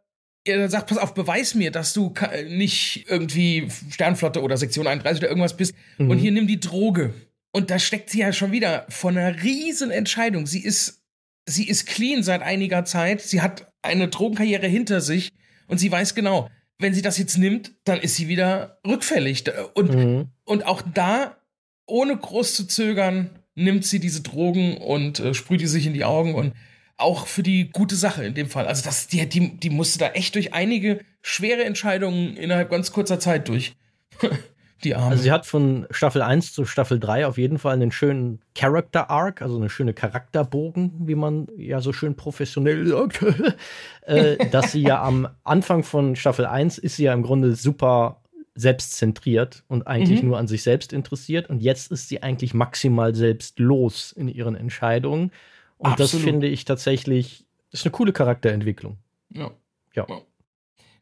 er 0.46 0.70
sagt, 0.70 0.90
pass 0.90 0.98
auf, 0.98 1.14
beweis 1.14 1.56
mir, 1.56 1.72
dass 1.72 1.94
du 1.94 2.14
nicht 2.50 3.06
irgendwie 3.08 3.70
Sternflotte 3.90 4.42
oder 4.42 4.58
Sektion 4.58 4.88
31 4.88 5.22
oder 5.22 5.30
irgendwas 5.30 5.56
bist. 5.56 5.74
Mhm. 5.98 6.10
Und 6.10 6.18
hier 6.18 6.34
nimm 6.34 6.48
die 6.48 6.60
Droge. 6.60 7.14
Und 7.54 7.70
da 7.70 7.80
steckt 7.80 8.10
sie 8.10 8.20
ja 8.20 8.34
schon 8.34 8.52
wieder 8.52 8.86
vor 8.90 9.12
einer 9.12 9.42
riesen 9.42 9.90
Entscheidung. 9.90 10.46
Sie 10.46 10.62
ist 10.62 11.02
sie 11.46 11.68
ist 11.68 11.86
clean 11.86 12.24
seit 12.24 12.42
einiger 12.42 12.84
Zeit, 12.86 13.22
sie 13.22 13.42
hat 13.42 13.72
eine 13.82 14.08
Drogenkarriere 14.08 14.68
hinter 14.68 15.02
sich 15.02 15.32
und 15.68 15.78
sie 15.78 15.92
weiß 15.92 16.16
genau, 16.16 16.50
wenn 16.80 16.94
sie 16.94 17.02
das 17.02 17.18
jetzt 17.18 17.38
nimmt, 17.38 17.72
dann 17.86 18.00
ist 18.00 18.16
sie 18.16 18.28
wieder 18.28 18.80
rückfällig. 18.86 19.46
Und, 19.74 19.94
mhm. 19.94 20.28
und 20.44 20.66
auch 20.66 20.82
da, 20.82 21.38
ohne 21.86 22.18
groß 22.18 22.56
zu 22.56 22.68
zögern, 22.68 23.30
nimmt 23.56 23.86
sie 23.86 24.00
diese 24.00 24.22
Drogen 24.22 24.78
und 24.78 25.20
äh, 25.20 25.34
sprüht 25.34 25.62
die 25.62 25.68
sich 25.68 25.86
in 25.86 25.94
die 25.94 26.06
Augen 26.06 26.36
und 26.36 26.54
auch 26.98 27.28
für 27.28 27.44
die 27.44 27.70
gute 27.70 27.96
Sache 27.96 28.24
in 28.24 28.34
dem 28.34 28.50
Fall. 28.50 28.68
Also 28.68 28.84
das, 28.84 29.08
die, 29.08 29.28
die, 29.28 29.58
die 29.58 29.70
musste 29.70 30.00
da 30.00 30.10
echt 30.10 30.36
durch 30.36 30.54
einige 30.54 31.00
schwere 31.22 31.64
Entscheidungen 31.64 32.38
innerhalb 32.38 32.70
ganz 32.70 32.92
kurzer 32.92 33.20
Zeit 33.20 33.48
durch. 33.48 33.76
Die 34.84 34.96
Arme. 34.96 35.12
Also 35.12 35.24
sie 35.24 35.32
hat 35.32 35.46
von 35.46 35.88
Staffel 35.92 36.22
1 36.22 36.54
zu 36.54 36.66
Staffel 36.66 37.00
3 37.00 37.28
auf 37.28 37.38
jeden 37.38 37.58
Fall 37.58 37.74
einen 37.74 37.92
schönen 37.92 38.42
Character 38.56 39.10
Arc, 39.10 39.42
also 39.42 39.58
eine 39.58 39.70
schöne 39.70 39.94
Charakterbogen, 39.94 41.08
wie 41.08 41.16
man 41.16 41.48
ja 41.58 41.80
so 41.80 41.94
schön 41.94 42.16
professionell 42.16 42.86
sagt. 42.86 43.24
äh, 44.02 44.50
dass 44.50 44.74
sie 44.74 44.82
ja 44.82 45.02
am 45.02 45.30
Anfang 45.44 45.84
von 45.84 46.16
Staffel 46.16 46.46
1 46.46 46.78
ist 46.78 46.98
sie 46.98 47.04
ja 47.04 47.14
im 47.14 47.24
Grunde 47.24 47.56
super 47.56 48.22
selbstzentriert 48.56 49.64
und 49.68 49.88
eigentlich 49.88 50.22
mhm. 50.22 50.30
nur 50.30 50.38
an 50.38 50.48
sich 50.48 50.64
selbst 50.64 50.94
interessiert. 50.94 51.50
Und 51.50 51.62
jetzt 51.62 51.92
ist 51.92 52.10
sie 52.10 52.22
eigentlich 52.22 52.54
maximal 52.54 53.16
selbstlos 53.16 54.12
in 54.12 54.28
ihren 54.28 54.56
Entscheidungen. 54.56 55.32
Und 55.78 55.92
Absolut. 55.92 56.14
das 56.14 56.22
finde 56.22 56.48
ich 56.48 56.66
tatsächlich, 56.66 57.46
ist 57.72 57.86
eine 57.86 57.92
coole 57.92 58.14
Charakterentwicklung. 58.14 58.98
Ja. 59.30 59.52
Ja. 59.96 60.08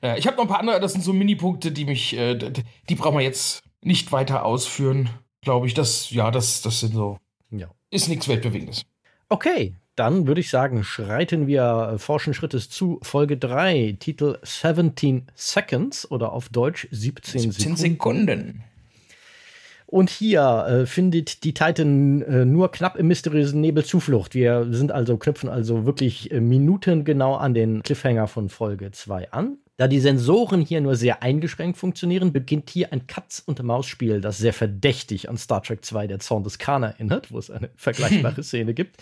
ja. 0.01 0.17
ich 0.17 0.27
habe 0.27 0.37
noch 0.37 0.43
ein 0.43 0.49
paar 0.49 0.59
andere, 0.59 0.79
das 0.79 0.93
sind 0.93 1.03
so 1.03 1.13
Minipunkte, 1.13 1.71
die 1.71 1.85
mich, 1.85 2.15
äh, 2.15 2.35
die 2.35 2.95
brauchen 2.95 3.17
wir 3.17 3.23
jetzt 3.23 3.63
nicht 3.83 4.11
weiter 4.11 4.45
ausführen, 4.45 5.09
glaube 5.41 5.67
ich. 5.67 5.73
Das, 5.73 6.11
ja, 6.11 6.31
das, 6.31 6.61
das 6.61 6.79
sind 6.79 6.93
so. 6.93 7.17
Ja. 7.49 7.67
Ist 7.89 8.07
nichts 8.07 8.27
Weltbewegendes. 8.27 8.83
Okay, 9.29 9.73
dann 9.95 10.27
würde 10.27 10.41
ich 10.41 10.49
sagen, 10.49 10.83
schreiten 10.83 11.47
wir 11.47 11.95
forschen 11.97 12.33
Schrittes 12.33 12.69
zu 12.69 12.99
Folge 13.01 13.37
3, 13.37 13.97
Titel 13.99 14.37
17 14.43 15.27
Seconds 15.35 16.09
oder 16.09 16.31
auf 16.31 16.49
Deutsch 16.49 16.87
17, 16.91 17.51
17 17.51 17.75
Sekunden. 17.75 18.27
Sekunden. 18.27 18.63
Und 19.91 20.09
hier 20.09 20.65
äh, 20.69 20.85
findet 20.85 21.43
die 21.43 21.53
Titan 21.53 22.21
äh, 22.21 22.45
nur 22.45 22.71
knapp 22.71 22.95
im 22.95 23.07
mysteriösen 23.07 23.59
Nebel 23.59 23.83
Zuflucht. 23.83 24.33
Wir 24.33 24.65
sind 24.71 24.93
also, 24.93 25.17
knüpfen 25.17 25.49
also 25.49 25.85
wirklich 25.85 26.31
äh, 26.31 26.39
minutengenau 26.39 27.35
an 27.35 27.53
den 27.53 27.83
Cliffhanger 27.83 28.27
von 28.27 28.47
Folge 28.47 28.91
2 28.91 29.33
an. 29.33 29.57
Da 29.81 29.87
die 29.87 29.99
Sensoren 29.99 30.61
hier 30.61 30.79
nur 30.79 30.95
sehr 30.95 31.23
eingeschränkt 31.23 31.75
funktionieren, 31.75 32.31
beginnt 32.31 32.69
hier 32.69 32.93
ein 32.93 33.07
Katz-und-Maus-Spiel, 33.07 34.21
das 34.21 34.37
sehr 34.37 34.53
verdächtig 34.53 35.27
an 35.27 35.37
Star 35.37 35.63
Trek 35.63 35.83
2 35.83 36.05
Der 36.05 36.19
Zorn 36.19 36.43
des 36.43 36.59
Khan 36.59 36.83
erinnert, 36.83 37.31
wo 37.31 37.39
es 37.39 37.49
eine 37.49 37.71
vergleichbare 37.77 38.43
Szene 38.43 38.75
gibt. 38.75 39.01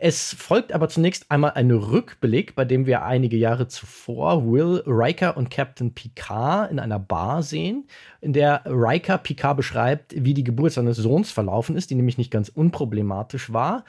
Es 0.00 0.34
folgt 0.34 0.72
aber 0.72 0.88
zunächst 0.88 1.30
einmal 1.30 1.52
ein 1.52 1.70
Rückblick, 1.70 2.56
bei 2.56 2.64
dem 2.64 2.84
wir 2.86 3.04
einige 3.04 3.36
Jahre 3.36 3.68
zuvor 3.68 4.44
Will, 4.44 4.82
Riker 4.88 5.36
und 5.36 5.50
Captain 5.50 5.94
Picard 5.94 6.72
in 6.72 6.80
einer 6.80 6.98
Bar 6.98 7.44
sehen, 7.44 7.86
in 8.20 8.32
der 8.32 8.62
Riker 8.66 9.18
Picard 9.18 9.56
beschreibt, 9.56 10.16
wie 10.16 10.34
die 10.34 10.42
Geburt 10.42 10.72
seines 10.72 10.96
Sohns 10.96 11.30
verlaufen 11.30 11.76
ist, 11.76 11.90
die 11.90 11.94
nämlich 11.94 12.18
nicht 12.18 12.32
ganz 12.32 12.48
unproblematisch 12.48 13.52
war 13.52 13.84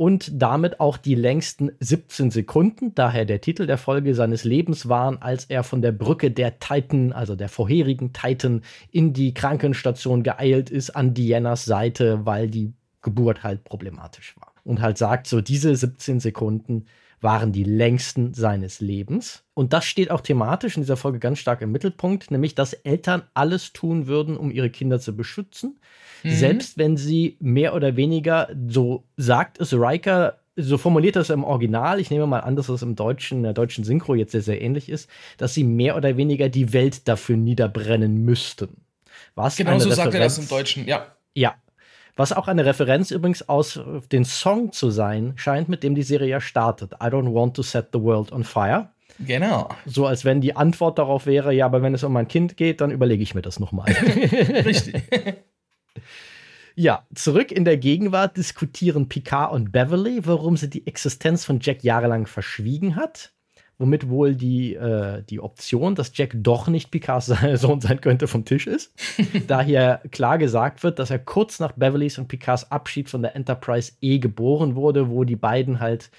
und 0.00 0.30
damit 0.32 0.80
auch 0.80 0.96
die 0.96 1.14
längsten 1.14 1.72
17 1.78 2.30
Sekunden, 2.30 2.94
daher 2.94 3.26
der 3.26 3.42
Titel 3.42 3.66
der 3.66 3.76
Folge 3.76 4.14
seines 4.14 4.44
Lebens 4.44 4.88
waren, 4.88 5.20
als 5.20 5.44
er 5.44 5.62
von 5.62 5.82
der 5.82 5.92
Brücke 5.92 6.30
der 6.30 6.58
Titan, 6.58 7.12
also 7.12 7.36
der 7.36 7.50
vorherigen 7.50 8.14
Titan, 8.14 8.62
in 8.90 9.12
die 9.12 9.34
Krankenstation 9.34 10.22
geeilt 10.22 10.70
ist 10.70 10.88
an 10.88 11.12
Dianas 11.12 11.66
Seite, 11.66 12.24
weil 12.24 12.48
die 12.48 12.72
Geburt 13.02 13.42
halt 13.42 13.62
problematisch 13.64 14.34
war. 14.40 14.54
Und 14.64 14.80
halt 14.80 14.96
sagt, 14.96 15.26
so 15.26 15.42
diese 15.42 15.76
17 15.76 16.18
Sekunden 16.18 16.86
waren 17.20 17.52
die 17.52 17.64
längsten 17.64 18.34
seines 18.34 18.80
Lebens. 18.80 19.44
Und 19.54 19.72
das 19.72 19.84
steht 19.84 20.10
auch 20.10 20.22
thematisch 20.22 20.76
in 20.76 20.82
dieser 20.82 20.96
Folge 20.96 21.18
ganz 21.18 21.38
stark 21.38 21.60
im 21.60 21.72
Mittelpunkt, 21.72 22.30
nämlich 22.30 22.54
dass 22.54 22.72
Eltern 22.72 23.22
alles 23.34 23.72
tun 23.72 24.06
würden, 24.06 24.36
um 24.36 24.50
ihre 24.50 24.70
Kinder 24.70 25.00
zu 25.00 25.14
beschützen. 25.14 25.78
Mhm. 26.22 26.30
Selbst 26.30 26.78
wenn 26.78 26.96
sie 26.96 27.36
mehr 27.40 27.74
oder 27.74 27.96
weniger, 27.96 28.48
so 28.68 29.04
sagt 29.16 29.60
es 29.60 29.72
Riker, 29.72 30.38
so 30.56 30.78
formuliert 30.78 31.16
das 31.16 31.30
im 31.30 31.44
Original, 31.44 32.00
ich 32.00 32.10
nehme 32.10 32.26
mal 32.26 32.40
an, 32.40 32.56
dass 32.56 32.66
das 32.66 32.82
im 32.82 32.96
deutschen, 32.96 33.38
in 33.38 33.42
der 33.44 33.52
deutschen 33.52 33.84
Synchro 33.84 34.14
jetzt 34.14 34.32
sehr, 34.32 34.42
sehr 34.42 34.60
ähnlich 34.60 34.88
ist, 34.88 35.08
dass 35.36 35.54
sie 35.54 35.64
mehr 35.64 35.96
oder 35.96 36.16
weniger 36.16 36.48
die 36.48 36.72
Welt 36.72 37.06
dafür 37.08 37.36
niederbrennen 37.36 38.24
müssten. 38.24 38.82
Was 39.34 39.56
genau 39.56 39.78
so 39.78 39.90
sagt 39.90 40.14
er 40.14 40.20
das 40.20 40.38
im 40.38 40.48
Deutschen, 40.48 40.86
ja. 40.86 41.06
Ja, 41.34 41.54
was 42.16 42.32
auch 42.32 42.48
eine 42.48 42.64
Referenz 42.64 43.10
übrigens 43.10 43.48
aus 43.48 43.80
den 44.12 44.24
Song 44.24 44.72
zu 44.72 44.90
sein 44.90 45.32
scheint, 45.36 45.68
mit 45.68 45.82
dem 45.82 45.94
die 45.94 46.02
Serie 46.02 46.28
ja 46.28 46.40
startet. 46.40 46.94
I 46.94 47.06
don't 47.06 47.32
want 47.34 47.54
to 47.56 47.62
set 47.62 47.88
the 47.92 48.00
world 48.00 48.32
on 48.32 48.44
fire. 48.44 48.90
Genau. 49.18 49.68
So 49.86 50.06
als 50.06 50.24
wenn 50.24 50.40
die 50.40 50.56
Antwort 50.56 50.98
darauf 50.98 51.26
wäre, 51.26 51.52
ja, 51.52 51.66
aber 51.66 51.82
wenn 51.82 51.94
es 51.94 52.04
um 52.04 52.12
mein 52.12 52.28
Kind 52.28 52.56
geht, 52.56 52.80
dann 52.80 52.90
überlege 52.90 53.22
ich 53.22 53.34
mir 53.34 53.42
das 53.42 53.60
nochmal. 53.60 53.90
Richtig. 53.92 55.02
Ja, 56.76 57.04
zurück 57.14 57.52
in 57.52 57.66
der 57.66 57.76
Gegenwart 57.76 58.38
diskutieren 58.38 59.08
Picard 59.08 59.52
und 59.52 59.70
Beverly, 59.70 60.24
warum 60.24 60.56
sie 60.56 60.70
die 60.70 60.86
Existenz 60.86 61.44
von 61.44 61.58
Jack 61.60 61.82
jahrelang 61.84 62.26
verschwiegen 62.26 62.96
hat 62.96 63.32
womit 63.80 64.10
wohl 64.10 64.36
die, 64.36 64.74
äh, 64.74 65.22
die 65.22 65.40
Option, 65.40 65.94
dass 65.94 66.12
Jack 66.14 66.32
doch 66.34 66.68
nicht 66.68 66.90
Picards 66.90 67.32
Sohn 67.54 67.80
sein 67.80 68.00
könnte, 68.02 68.28
vom 68.28 68.44
Tisch 68.44 68.66
ist. 68.66 68.92
da 69.46 69.62
hier 69.62 70.02
klar 70.10 70.36
gesagt 70.36 70.82
wird, 70.82 70.98
dass 70.98 71.10
er 71.10 71.18
kurz 71.18 71.58
nach 71.58 71.72
Beverlys 71.72 72.18
und 72.18 72.28
Picards 72.28 72.70
Abschied 72.70 73.08
von 73.08 73.22
der 73.22 73.34
Enterprise 73.34 73.92
E 74.02 74.18
geboren 74.18 74.76
wurde, 74.76 75.08
wo 75.08 75.24
die 75.24 75.36
beiden 75.36 75.80
halt 75.80 76.10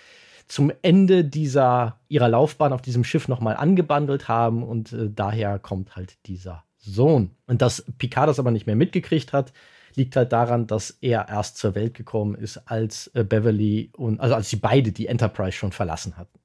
zum 0.47 0.71
Ende 0.81 1.23
dieser 1.23 1.99
ihrer 2.09 2.27
Laufbahn 2.27 2.73
auf 2.73 2.81
diesem 2.81 3.03
Schiff 3.03 3.27
nochmal 3.27 3.55
angebandelt 3.55 4.27
haben 4.27 4.63
und 4.63 4.91
äh, 4.91 5.09
daher 5.13 5.59
kommt 5.59 5.95
halt 5.95 6.17
dieser 6.25 6.63
Sohn. 6.77 7.29
Und 7.45 7.61
dass 7.61 7.85
Picard 7.99 8.27
das 8.27 8.39
aber 8.39 8.49
nicht 8.49 8.65
mehr 8.65 8.75
mitgekriegt 8.75 9.33
hat, 9.33 9.53
liegt 9.95 10.15
halt 10.15 10.31
daran, 10.33 10.65
dass 10.65 10.97
er 11.01 11.29
erst 11.29 11.57
zur 11.57 11.75
Welt 11.75 11.93
gekommen 11.93 12.33
ist, 12.33 12.57
als 12.65 13.07
äh, 13.13 13.23
Beverly 13.23 13.91
und 13.95 14.19
also 14.19 14.33
als 14.33 14.49
sie 14.49 14.55
beide 14.55 14.91
die 14.91 15.05
Enterprise 15.05 15.51
schon 15.51 15.71
verlassen 15.71 16.17
hatten. 16.17 16.40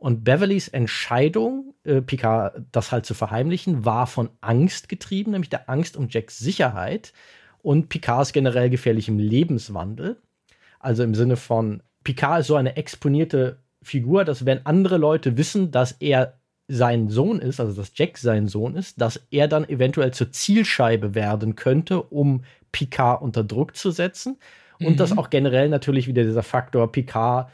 Und 0.00 0.24
Beverlys 0.24 0.68
Entscheidung, 0.68 1.74
äh, 1.84 2.00
Picard 2.00 2.62
das 2.72 2.90
halt 2.90 3.04
zu 3.04 3.12
verheimlichen, 3.12 3.84
war 3.84 4.06
von 4.06 4.30
Angst 4.40 4.88
getrieben, 4.88 5.32
nämlich 5.32 5.50
der 5.50 5.68
Angst 5.68 5.94
um 5.94 6.08
Jacks 6.08 6.38
Sicherheit 6.38 7.12
und 7.60 7.90
Picards 7.90 8.32
generell 8.32 8.70
gefährlichem 8.70 9.18
Lebenswandel. 9.18 10.16
Also 10.78 11.02
im 11.02 11.14
Sinne 11.14 11.36
von, 11.36 11.82
Picard 12.02 12.40
ist 12.40 12.46
so 12.46 12.56
eine 12.56 12.78
exponierte 12.78 13.58
Figur, 13.82 14.24
dass 14.24 14.46
wenn 14.46 14.64
andere 14.64 14.96
Leute 14.96 15.36
wissen, 15.36 15.70
dass 15.70 15.92
er 15.92 16.38
sein 16.66 17.10
Sohn 17.10 17.38
ist, 17.38 17.60
also 17.60 17.74
dass 17.74 17.92
Jack 17.94 18.16
sein 18.16 18.48
Sohn 18.48 18.76
ist, 18.76 18.98
dass 19.02 19.20
er 19.30 19.48
dann 19.48 19.68
eventuell 19.68 20.14
zur 20.14 20.32
Zielscheibe 20.32 21.14
werden 21.14 21.56
könnte, 21.56 22.00
um 22.00 22.44
Picard 22.72 23.20
unter 23.20 23.44
Druck 23.44 23.76
zu 23.76 23.90
setzen. 23.90 24.38
Und 24.78 24.92
mhm. 24.92 24.96
dass 24.96 25.16
auch 25.16 25.28
generell 25.28 25.68
natürlich 25.68 26.06
wieder 26.06 26.22
dieser 26.22 26.42
Faktor 26.42 26.90
Picard 26.90 27.50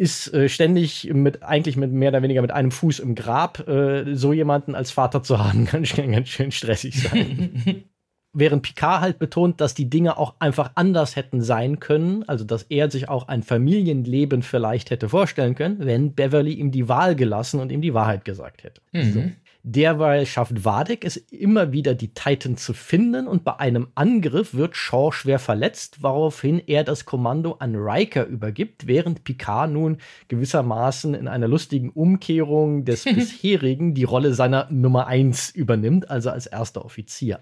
ist 0.00 0.32
äh, 0.32 0.48
ständig 0.48 1.10
mit 1.12 1.42
eigentlich 1.42 1.76
mit 1.76 1.92
mehr 1.92 2.08
oder 2.08 2.22
weniger 2.22 2.40
mit 2.40 2.52
einem 2.52 2.70
Fuß 2.70 3.00
im 3.00 3.14
Grab. 3.14 3.68
Äh, 3.68 4.14
so 4.14 4.32
jemanden 4.32 4.74
als 4.74 4.90
Vater 4.90 5.22
zu 5.22 5.38
haben, 5.38 5.64
kann 5.66 5.84
schon 5.84 6.12
ganz 6.12 6.28
schön 6.28 6.50
stressig 6.50 7.02
sein. 7.02 7.84
während 8.32 8.62
Picard 8.62 9.02
halt 9.02 9.18
betont, 9.18 9.60
dass 9.60 9.74
die 9.74 9.90
Dinge 9.90 10.16
auch 10.16 10.36
einfach 10.38 10.70
anders 10.76 11.16
hätten 11.16 11.42
sein 11.42 11.80
können, 11.80 12.26
also 12.28 12.44
dass 12.44 12.62
er 12.62 12.90
sich 12.90 13.08
auch 13.08 13.28
ein 13.28 13.42
Familienleben 13.42 14.42
vielleicht 14.42 14.90
hätte 14.90 15.08
vorstellen 15.10 15.54
können, 15.54 15.80
wenn 15.80 16.14
Beverly 16.14 16.54
ihm 16.54 16.70
die 16.70 16.88
Wahl 16.88 17.14
gelassen 17.14 17.60
und 17.60 17.70
ihm 17.70 17.82
die 17.82 17.92
Wahrheit 17.92 18.24
gesagt 18.24 18.62
hätte. 18.62 18.80
Mhm. 18.92 19.12
So. 19.12 19.22
Derweil 19.62 20.24
schafft 20.24 20.64
Wadek 20.64 21.04
es 21.04 21.18
immer 21.18 21.70
wieder, 21.72 21.94
die 21.94 22.14
Titan 22.14 22.56
zu 22.56 22.72
finden 22.72 23.28
und 23.28 23.44
bei 23.44 23.58
einem 23.58 23.88
Angriff 23.94 24.54
wird 24.54 24.74
Shaw 24.74 25.12
schwer 25.12 25.38
verletzt, 25.38 26.02
woraufhin 26.02 26.62
er 26.66 26.82
das 26.82 27.04
Kommando 27.04 27.56
an 27.58 27.76
Riker 27.76 28.24
übergibt, 28.24 28.86
während 28.86 29.22
Picard 29.22 29.70
nun 29.70 29.98
gewissermaßen 30.28 31.12
in 31.12 31.28
einer 31.28 31.46
lustigen 31.46 31.90
Umkehrung 31.90 32.86
des 32.86 33.04
bisherigen 33.14 33.92
die 33.92 34.04
Rolle 34.04 34.32
seiner 34.32 34.66
Nummer 34.70 35.06
1 35.06 35.50
übernimmt, 35.50 36.08
also 36.08 36.30
als 36.30 36.46
erster 36.46 36.82
Offizier. 36.82 37.40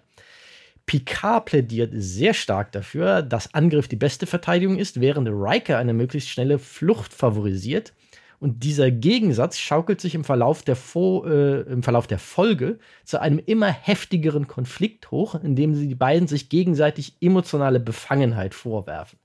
Picard 0.87 1.45
plädiert 1.45 1.93
sehr 1.95 2.35
stark 2.35 2.73
dafür, 2.73 3.23
dass 3.23 3.55
Angriff 3.55 3.87
die 3.87 3.97
beste 3.97 4.27
Verteidigung 4.27 4.77
ist, 4.77 5.01
während 5.01 5.29
Riker 5.29 5.79
eine 5.79 5.93
möglichst 5.93 6.31
schnelle 6.31 6.59
Flucht 6.59 7.13
favorisiert 7.13 7.93
und 8.41 8.63
dieser 8.63 8.91
Gegensatz 8.91 9.59
schaukelt 9.59 10.01
sich 10.01 10.15
im 10.15 10.25
Verlauf 10.25 10.63
der, 10.63 10.77
Fo 10.77 11.25
äh, 11.27 11.63
im 11.63 11.83
Verlauf 11.83 12.07
der 12.07 12.19
Folge 12.19 12.79
zu 13.05 13.21
einem 13.21 13.41
immer 13.45 13.69
heftigeren 13.69 14.47
Konflikt 14.47 15.11
hoch, 15.11 15.35
in 15.35 15.57
dem 15.57 15.75
sie 15.75 15.89
die 15.89 15.95
beiden 15.95 16.29
sich 16.29 16.49
gegenseitig 16.49 17.17
emotionale 17.21 17.81
Befangenheit 17.81 18.55
vorwerfen. 18.55 19.19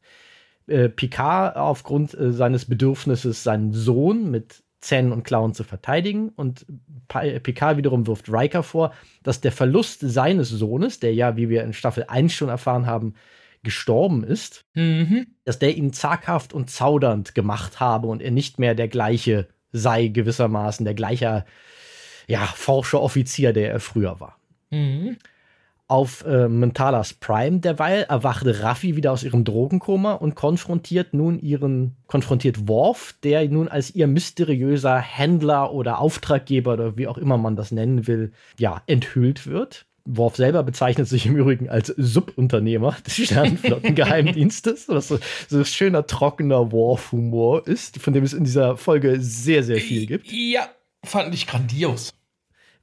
Äh, 0.65 0.89
Picard 0.89 1.57
aufgrund 1.57 2.13
äh, 2.15 2.31
seines 2.31 2.65
Bedürfnisses, 2.65 3.43
seinen 3.43 3.71
Sohn 3.71 4.31
mit 4.31 4.63
Zähnen 4.79 5.11
und 5.11 5.23
Klauen 5.23 5.53
zu 5.53 5.63
verteidigen. 5.63 6.29
Und 6.29 6.65
Picard 7.07 7.77
wiederum 7.77 8.07
wirft 8.07 8.29
Riker 8.29 8.63
vor, 8.63 8.93
dass 9.21 9.41
der 9.41 9.51
Verlust 9.51 10.01
seines 10.01 10.49
Sohnes, 10.49 10.99
der 10.99 11.13
ja, 11.13 11.37
wie 11.37 11.49
wir 11.49 11.63
in 11.63 11.73
Staffel 11.73 12.05
1 12.07 12.33
schon 12.33 12.49
erfahren 12.49 12.85
haben, 12.85 13.13
gestorben 13.63 14.23
ist, 14.23 14.65
mhm. 14.73 15.27
dass 15.45 15.59
der 15.59 15.75
ihn 15.75 15.93
zaghaft 15.93 16.53
und 16.53 16.69
zaudernd 16.69 17.33
gemacht 17.33 17.79
habe 17.79 18.07
und 18.07 18.21
er 18.21 18.31
nicht 18.31 18.59
mehr 18.59 18.75
der 18.75 18.87
gleiche 18.87 19.47
sei, 19.71 20.07
gewissermaßen, 20.07 20.85
der 20.85 20.93
gleiche, 20.93 21.45
ja, 22.27 22.45
Forscher-Offizier, 22.45 23.53
der 23.53 23.71
er 23.71 23.79
früher 23.79 24.19
war. 24.19 24.37
Mhm. 24.69 25.17
Auf 25.87 26.23
äh, 26.25 26.47
Mentalas 26.47 27.13
Prime 27.13 27.59
derweil 27.59 28.03
erwachte 28.03 28.63
Raffi 28.63 28.95
wieder 28.95 29.11
aus 29.11 29.23
ihrem 29.23 29.43
Drogenkoma 29.43 30.13
und 30.13 30.33
konfrontiert 30.33 31.13
nun 31.13 31.37
ihren, 31.39 31.97
konfrontiert 32.07 32.67
Worf, 32.67 33.15
der 33.23 33.47
nun 33.49 33.67
als 33.67 33.93
ihr 33.93 34.07
mysteriöser 34.07 34.97
Händler 34.97 35.73
oder 35.73 35.99
Auftraggeber 35.99 36.73
oder 36.73 36.97
wie 36.97 37.07
auch 37.07 37.17
immer 37.17 37.37
man 37.37 37.55
das 37.55 37.71
nennen 37.71 38.07
will, 38.07 38.31
ja, 38.57 38.81
enthüllt 38.87 39.45
wird. 39.45 39.85
Worf 40.05 40.35
selber 40.35 40.63
bezeichnet 40.63 41.07
sich 41.07 41.25
im 41.25 41.37
Übrigen 41.37 41.69
als 41.69 41.87
Subunternehmer 41.87 42.97
des 43.05 43.15
Sternenflottengeheimdienstes, 43.15 44.85
was 44.89 45.07
so, 45.07 45.19
so 45.47 45.63
schöner, 45.63 46.05
trockener 46.05 46.71
Worf-Humor 46.71 47.67
ist, 47.67 47.99
von 47.99 48.13
dem 48.13 48.23
es 48.23 48.33
in 48.33 48.43
dieser 48.43 48.75
Folge 48.75 49.21
sehr, 49.21 49.63
sehr 49.63 49.77
viel 49.77 50.05
gibt. 50.05 50.29
Ja, 50.31 50.67
fand 51.05 51.33
ich 51.33 51.47
grandios. 51.47 52.13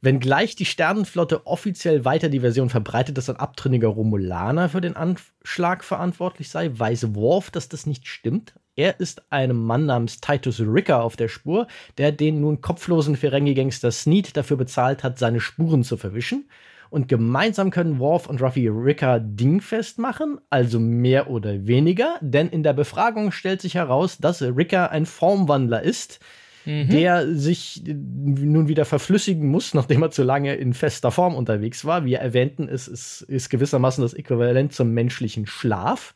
Wenngleich 0.03 0.57
die 0.57 0.65
Sternenflotte 0.65 1.47
offiziell 1.47 2.07
weiter 2.07 2.31
die 2.31 2.41
Version 2.41 2.71
verbreitet, 2.71 3.19
dass 3.19 3.29
ein 3.29 3.37
abtrünniger 3.37 3.89
Romulaner 3.89 4.71
für 4.71 4.81
den 4.81 4.97
Anschlag 4.97 5.85
verantwortlich 5.85 6.49
sei, 6.49 6.71
weiß 6.73 7.15
Worf, 7.15 7.51
dass 7.51 7.69
das 7.69 7.85
nicht 7.85 8.09
stimmt. 8.09 8.55
Er 8.77 8.99
ist 8.99 9.31
einem 9.31 9.63
Mann 9.63 9.85
namens 9.85 10.23
Titus 10.23 10.59
Ricker 10.61 11.03
auf 11.03 11.17
der 11.17 11.29
Spur, 11.29 11.67
der 11.99 12.13
den 12.13 12.41
nun 12.41 12.63
kopflosen 12.63 13.15
Ferengi-Gangster 13.15 13.91
Sneed 13.91 14.39
dafür 14.39 14.57
bezahlt 14.57 15.05
hat, 15.05 15.19
seine 15.19 15.41
Spuren 15.41 15.85
zu 15.85 15.99
verwischen 15.99 16.49
und 16.91 17.09
gemeinsam 17.09 17.71
können 17.71 17.99
Worf 18.01 18.29
und 18.29 18.43
Ruffy 18.43 18.69
Ricker 18.69 19.21
dingfest 19.21 19.99
machen, 19.99 20.39
also 20.51 20.81
mehr 20.81 21.31
oder 21.31 21.67
weniger, 21.67 22.17
denn 22.21 22.49
in 22.49 22.63
der 22.63 22.73
Befragung 22.73 23.31
stellt 23.31 23.61
sich 23.61 23.77
heraus, 23.77 24.19
dass 24.19 24.43
Ricker 24.43 24.91
ein 24.91 25.07
Formwandler 25.07 25.83
ist, 25.83 26.19
mhm. 26.65 26.89
der 26.89 27.33
sich 27.35 27.83
nun 27.87 28.69
wieder 28.69 28.85
verflüssigen 28.85 29.49
muss, 29.49 29.73
nachdem 29.75 30.03
er 30.03 30.11
zu 30.11 30.25
lange 30.25 30.57
in 30.57 30.75
fester 30.75 31.13
Form 31.13 31.35
unterwegs 31.35 31.85
war. 31.85 32.05
Wir 32.05 32.19
erwähnten, 32.19 32.69
es 32.69 32.89
ist, 32.89 33.23
ist 33.23 33.51
gewissermaßen 33.51 34.03
das 34.03 34.15
Äquivalent 34.15 34.73
zum 34.73 34.91
menschlichen 34.91 35.47
Schlaf. 35.47 36.15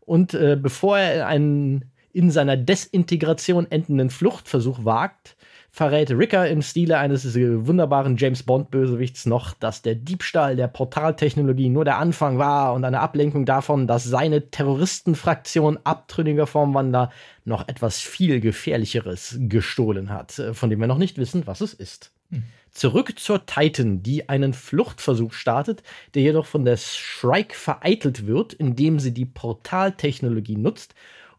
Und 0.00 0.34
äh, 0.34 0.56
bevor 0.60 0.98
er 0.98 1.26
einen 1.26 1.90
in 2.12 2.30
seiner 2.30 2.56
Desintegration 2.56 3.70
endenden 3.70 4.08
Fluchtversuch 4.08 4.84
wagt, 4.84 5.35
verrät 5.76 6.10
Ricker 6.10 6.48
im 6.48 6.62
Stile 6.62 6.96
eines 6.96 7.34
wunderbaren 7.34 8.16
James 8.16 8.44
Bond-Bösewichts 8.44 9.26
noch, 9.26 9.52
dass 9.52 9.82
der 9.82 9.94
Diebstahl 9.94 10.56
der 10.56 10.68
Portaltechnologie 10.68 11.68
nur 11.68 11.84
der 11.84 11.98
Anfang 11.98 12.38
war 12.38 12.72
und 12.72 12.82
eine 12.82 13.00
Ablenkung 13.00 13.44
davon, 13.44 13.86
dass 13.86 14.04
seine 14.04 14.50
Terroristenfraktion 14.50 15.78
abtrünniger 15.84 16.46
Formwander 16.46 17.10
noch 17.44 17.68
etwas 17.68 18.00
viel 18.00 18.40
Gefährlicheres 18.40 19.36
gestohlen 19.38 20.08
hat, 20.08 20.40
von 20.54 20.70
dem 20.70 20.80
wir 20.80 20.86
noch 20.86 20.96
nicht 20.96 21.18
wissen, 21.18 21.46
was 21.46 21.60
es 21.60 21.74
ist. 21.74 22.10
Hm. 22.30 22.44
Zurück 22.70 23.18
zur 23.18 23.44
Titan, 23.44 24.02
die 24.02 24.30
einen 24.30 24.54
Fluchtversuch 24.54 25.34
startet, 25.34 25.82
der 26.14 26.22
jedoch 26.22 26.46
von 26.46 26.64
der 26.64 26.78
Shrike 26.78 27.54
vereitelt 27.54 28.26
wird, 28.26 28.54
indem 28.54 28.98
sie 28.98 29.12
die 29.12 29.26
Portaltechnologie 29.26 30.56
nutzt 30.56 30.94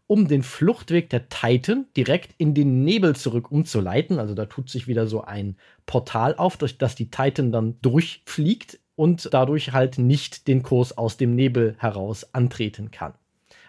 um 0.08 0.26
den 0.26 0.42
Fluchtweg 0.42 1.10
der 1.10 1.28
Titan 1.28 1.86
direkt 1.96 2.34
in 2.38 2.54
den 2.54 2.82
Nebel 2.82 3.14
zurück 3.14 3.52
umzuleiten. 3.52 4.18
Also 4.18 4.34
da 4.34 4.46
tut 4.46 4.70
sich 4.70 4.88
wieder 4.88 5.06
so 5.06 5.22
ein 5.22 5.56
Portal 5.86 6.34
auf, 6.34 6.56
durch 6.56 6.78
das 6.78 6.94
die 6.94 7.10
Titan 7.10 7.52
dann 7.52 7.80
durchfliegt 7.82 8.80
und 8.96 9.28
dadurch 9.32 9.72
halt 9.72 9.98
nicht 9.98 10.48
den 10.48 10.62
Kurs 10.62 10.96
aus 10.96 11.18
dem 11.18 11.36
Nebel 11.36 11.76
heraus 11.78 12.34
antreten 12.34 12.90
kann. 12.90 13.14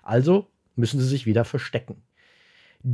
Also 0.01 0.47
müssen 0.75 0.99
sie 0.99 1.07
sich 1.07 1.25
wieder 1.25 1.43
verstecken. 1.43 2.01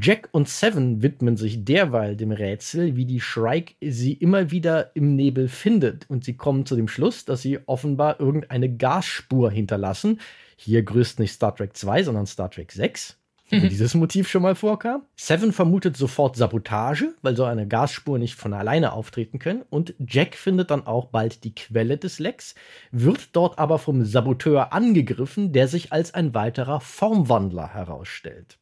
Jack 0.02 0.30
und 0.32 0.50
Seven 0.50 1.04
widmen 1.04 1.38
sich 1.38 1.64
derweil 1.64 2.16
dem 2.16 2.32
Rätsel, 2.32 2.96
wie 2.96 3.06
die 3.06 3.22
Shrike 3.22 3.76
sie 3.80 4.14
immer 4.14 4.50
wieder 4.50 4.96
im 4.96 5.16
Nebel 5.16 5.48
findet. 5.48 6.10
Und 6.10 6.26
sie 6.26 6.36
kommen 6.36 6.66
zu 6.66 6.76
dem 6.76 6.88
Schluss, 6.88 7.26
dass 7.26 7.44
sie 7.44 7.60
offenbar 7.68 8.20
irgendeine 8.20 8.76
Gasspur 8.76 9.52
hinterlassen. 9.52 10.20
Hier 10.58 10.82
grüßt 10.82 11.20
nicht 11.20 11.34
Star 11.34 11.56
Trek 11.56 11.78
2, 11.78 12.02
sondern 12.02 12.26
Star 12.26 12.50
Trek 12.50 12.72
6 12.72 13.20
wo 13.50 13.58
mhm. 13.58 13.70
dieses 13.70 13.94
Motiv 13.94 14.28
schon 14.28 14.42
mal 14.42 14.56
vorkam. 14.56 15.04
Seven 15.16 15.52
vermutet 15.54 15.98
sofort 15.98 16.36
Sabotage, 16.36 17.14
weil 17.22 17.36
so 17.36 17.44
eine 17.44 17.68
Gasspur 17.68 18.18
nicht 18.18 18.36
von 18.36 18.54
alleine 18.54 18.94
auftreten 18.94 19.40
können. 19.40 19.64
Und 19.70 19.94
Jack 20.00 20.36
findet 20.36 20.72
dann 20.72 20.88
auch 20.88 21.06
bald 21.06 21.44
die 21.44 21.54
Quelle 21.54 21.98
des 21.98 22.20
Lecks, 22.20 22.56
wird 22.92 23.30
dort 23.36 23.60
aber 23.60 23.78
vom 23.78 24.04
Saboteur 24.04 24.74
angegriffen, 24.74 25.54
der 25.54 25.68
sich 25.68 25.92
als 25.92 26.14
ein 26.14 26.34
weiterer 26.34 26.80
Formwandler 26.80 27.74
herausstellt. 27.74 28.58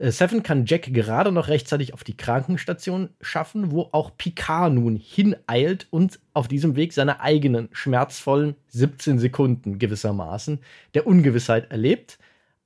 Äh, 0.00 0.10
Seven 0.10 0.42
kann 0.42 0.66
Jack 0.66 0.92
gerade 0.92 1.30
noch 1.30 1.48
rechtzeitig 1.48 1.94
auf 1.94 2.02
die 2.02 2.16
Krankenstation 2.16 3.10
schaffen, 3.20 3.70
wo 3.70 3.88
auch 3.92 4.16
Picard 4.16 4.72
nun 4.72 4.96
hineilt 4.96 5.86
und 5.90 6.18
auf 6.32 6.48
diesem 6.48 6.74
Weg 6.74 6.92
seine 6.92 7.20
eigenen 7.20 7.68
schmerzvollen 7.72 8.56
17 8.68 9.18
Sekunden 9.18 9.78
gewissermaßen 9.78 10.58
der 10.94 11.06
Ungewissheit 11.06 11.70
erlebt. 11.70 12.18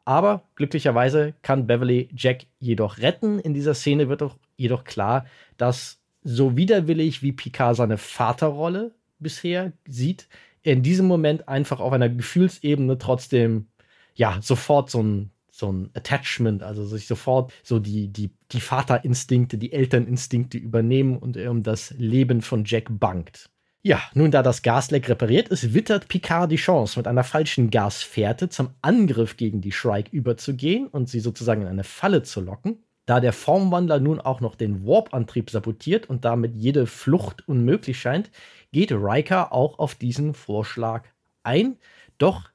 Aber 0.05 0.43
glücklicherweise 0.55 1.35
kann 1.43 1.67
Beverly 1.67 2.09
Jack 2.15 2.47
jedoch 2.59 2.99
retten. 2.99 3.39
In 3.39 3.55
dieser 3.55 3.75
Szene 3.75 4.09
wird 4.09 4.21
doch 4.21 4.37
jedoch 4.57 4.85
klar, 4.85 5.27
dass 5.57 6.01
so 6.23 6.57
widerwillig 6.57 7.23
wie 7.23 7.33
Picard 7.33 7.77
seine 7.77 7.99
Vaterrolle 7.99 8.95
bisher 9.19 9.73
sieht, 9.87 10.29
in 10.63 10.83
diesem 10.83 11.07
Moment 11.07 11.49
einfach 11.49 11.81
auf 11.81 11.93
einer 11.93 12.09
Gefühlsebene 12.09 12.99
trotzdem 12.99 13.69
ja 14.15 14.39
sofort 14.41 14.91
so 14.91 15.03
ein 15.03 15.31
so 15.51 15.71
ein 15.71 15.91
Attachment, 15.95 16.65
also 16.65 16.85
sich 16.85 17.07
sofort 17.07 17.53
so 17.63 17.79
die, 17.79 18.09
die, 18.09 18.33
die 18.51 18.61
Vaterinstinkte, 18.61 19.57
die 19.57 19.73
Elterninstinkte 19.73 20.59
übernehmen 20.59 21.17
und 21.17 21.37
um 21.37 21.63
das 21.63 21.95
Leben 21.97 22.43
von 22.43 22.65
Jack 22.65 22.87
bangt. 22.91 23.51
Ja, 23.87 24.01
nun 24.15 24.31
da 24.31 24.43
das 24.43 24.63
Gasleck 24.63 25.11
repariert 25.11 25.49
ist, 25.49 25.75
wittert 25.75 26.09
Picard 26.09 26.51
die 26.51 26.57
Chance, 26.57 26.99
mit 26.99 27.07
einer 27.07 27.23
falschen 27.23 27.69
Gasfährte 27.69 28.49
zum 28.49 28.71
Angriff 28.81 29.37
gegen 29.37 29.61
die 29.61 29.73
Shrike 29.73 30.11
überzugehen 30.11 30.87
und 30.87 31.11
sie 31.11 31.21
sozusagen 31.21 31.61
in 31.61 31.69
eine 31.69 31.85
Falle 31.85 32.23
zu 32.23 32.41
locken. 32.41 32.83
Da 33.05 33.21
der 33.21 33.35
Formwandler 33.35 34.01
nun 34.01 34.21
auch 34.21 34.41
noch 34.41 34.55
den 34.55 34.87
Warp-Antrieb 34.87 35.51
sabotiert 35.51 36.09
und 36.09 36.25
damit 36.25 36.57
jede 36.57 36.87
Flucht 36.87 37.47
unmöglich 37.47 38.01
scheint, 38.01 38.31
geht 38.73 38.91
Riker 38.91 39.53
auch 39.53 39.79
auf 39.79 39.95
diesen 39.95 40.33
Vorschlag 40.33 41.05
ein. 41.43 41.77
Doch 42.17 42.49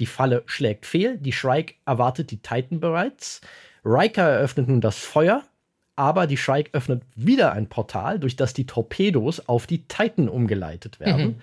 die 0.00 0.06
Falle 0.06 0.42
schlägt 0.46 0.84
fehl, 0.84 1.16
die 1.16 1.30
Shrike 1.30 1.76
erwartet 1.86 2.32
die 2.32 2.42
Titan 2.42 2.80
bereits. 2.80 3.40
Riker 3.84 4.24
eröffnet 4.24 4.66
nun 4.66 4.80
das 4.80 4.98
Feuer, 4.98 5.44
aber 5.96 6.26
die 6.26 6.36
Shrike 6.36 6.70
öffnet 6.72 7.02
wieder 7.14 7.52
ein 7.52 7.68
Portal, 7.68 8.18
durch 8.18 8.36
das 8.36 8.54
die 8.54 8.66
Torpedos 8.66 9.48
auf 9.48 9.66
die 9.66 9.84
Titan 9.86 10.28
umgeleitet 10.28 11.00
werden. 11.00 11.24
Mhm. 11.24 11.34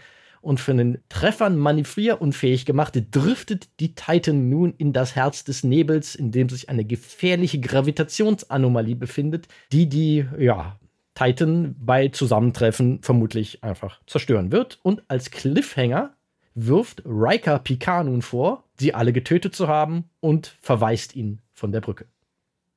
Und 0.42 0.60
für 0.60 0.72
einen 0.72 1.00
Treffern 1.10 1.58
manövrierunfähig 1.58 2.66
gemachte 2.66 3.02
driftet 3.02 3.68
die 3.82 3.94
Titan 3.94 4.50
nun 4.50 4.74
in 4.78 4.94
das 4.94 5.16
Herz 5.16 5.44
des 5.44 5.64
Nebels, 5.64 6.16
in 6.16 6.32
dem 6.32 6.48
sich 6.48 6.70
eine 6.70 6.86
gefährliche 6.86 7.60
Gravitationsanomalie 7.60 8.96
befindet, 8.96 9.48
die 9.72 9.90
die, 9.90 10.26
ja, 10.38 10.78
Titan 11.14 11.76
bei 11.78 12.08
Zusammentreffen 12.08 13.02
vermutlich 13.02 13.62
einfach 13.64 14.00
zerstören 14.08 14.54
wird. 14.54 14.80
Und 14.84 15.04
als 15.10 15.32
Cliffhanger 15.32 16.14
wirft 16.56 17.04
Riker 17.06 17.60
Picard 17.60 18.06
nun 18.06 18.22
vor, 18.22 18.64
sie 18.78 18.94
alle 18.94 19.12
getötet 19.12 19.54
zu 19.54 19.68
haben 19.68 20.06
und 20.22 20.56
verweist 20.62 21.18
ihn 21.18 21.40
von 21.54 21.74
der 21.74 21.82
Brücke. 21.82 22.06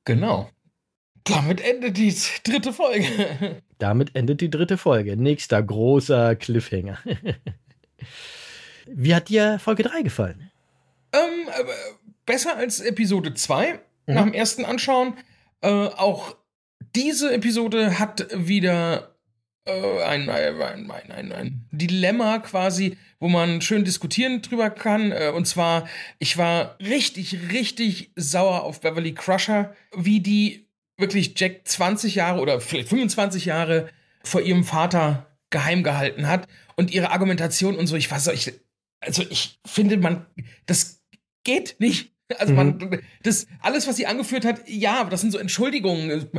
Genau. 0.03 0.49
Damit 1.23 1.61
endet 1.61 1.97
die 1.97 2.13
dritte 2.43 2.73
Folge. 2.73 3.61
Damit 3.77 4.15
endet 4.15 4.41
die 4.41 4.49
dritte 4.49 4.77
Folge. 4.77 5.15
Nächster 5.15 5.61
großer 5.61 6.35
Cliffhanger. 6.35 6.99
Wie 8.87 9.15
hat 9.15 9.29
dir 9.29 9.59
Folge 9.59 9.83
3 9.83 10.01
gefallen? 10.01 10.51
Ähm, 11.13 11.47
äh, 11.47 11.63
besser 12.25 12.57
als 12.57 12.79
Episode 12.81 13.33
2 13.33 13.73
mhm. 13.73 13.79
nach 14.13 14.23
dem 14.23 14.33
ersten 14.33 14.65
Anschauen. 14.65 15.15
Äh, 15.61 15.69
auch 15.69 16.35
diese 16.95 17.33
Episode 17.33 17.99
hat 17.99 18.27
wieder 18.33 19.15
äh, 19.65 20.03
ein, 20.03 20.29
ein, 20.29 20.91
ein, 20.91 21.11
ein, 21.11 21.31
ein 21.31 21.65
Dilemma 21.71 22.39
quasi, 22.39 22.97
wo 23.19 23.29
man 23.29 23.61
schön 23.61 23.85
diskutieren 23.85 24.41
drüber 24.41 24.69
kann. 24.69 25.11
Äh, 25.11 25.31
und 25.33 25.47
zwar, 25.47 25.87
ich 26.19 26.37
war 26.37 26.77
richtig, 26.79 27.51
richtig 27.51 28.11
sauer 28.15 28.63
auf 28.63 28.81
Beverly 28.81 29.13
Crusher, 29.13 29.73
wie 29.95 30.19
die 30.19 30.62
wirklich 30.97 31.33
Jack 31.37 31.67
20 31.67 32.15
Jahre 32.15 32.39
oder 32.39 32.59
vielleicht 32.61 32.89
25 32.89 33.45
Jahre 33.45 33.89
vor 34.23 34.41
ihrem 34.41 34.63
Vater 34.63 35.27
geheim 35.49 35.83
gehalten 35.83 36.27
hat 36.27 36.47
und 36.75 36.91
ihre 36.91 37.11
Argumentation 37.11 37.75
und 37.75 37.87
so. 37.87 37.95
Ich 37.95 38.09
weiß, 38.09 38.27
ich, 38.27 38.53
also 38.99 39.23
ich 39.29 39.59
finde, 39.65 39.97
man, 39.97 40.25
das 40.65 41.01
geht 41.43 41.75
nicht. 41.79 42.11
Also 42.39 42.53
man, 42.53 42.77
mhm. 42.77 42.99
das, 43.21 43.47
alles, 43.61 43.87
was 43.87 43.97
sie 43.97 44.07
angeführt 44.07 44.45
hat, 44.45 44.67
ja, 44.67 44.99
aber 44.99 45.09
das 45.09 45.21
sind 45.21 45.31
so 45.31 45.37
Entschuldigungen. 45.37 46.29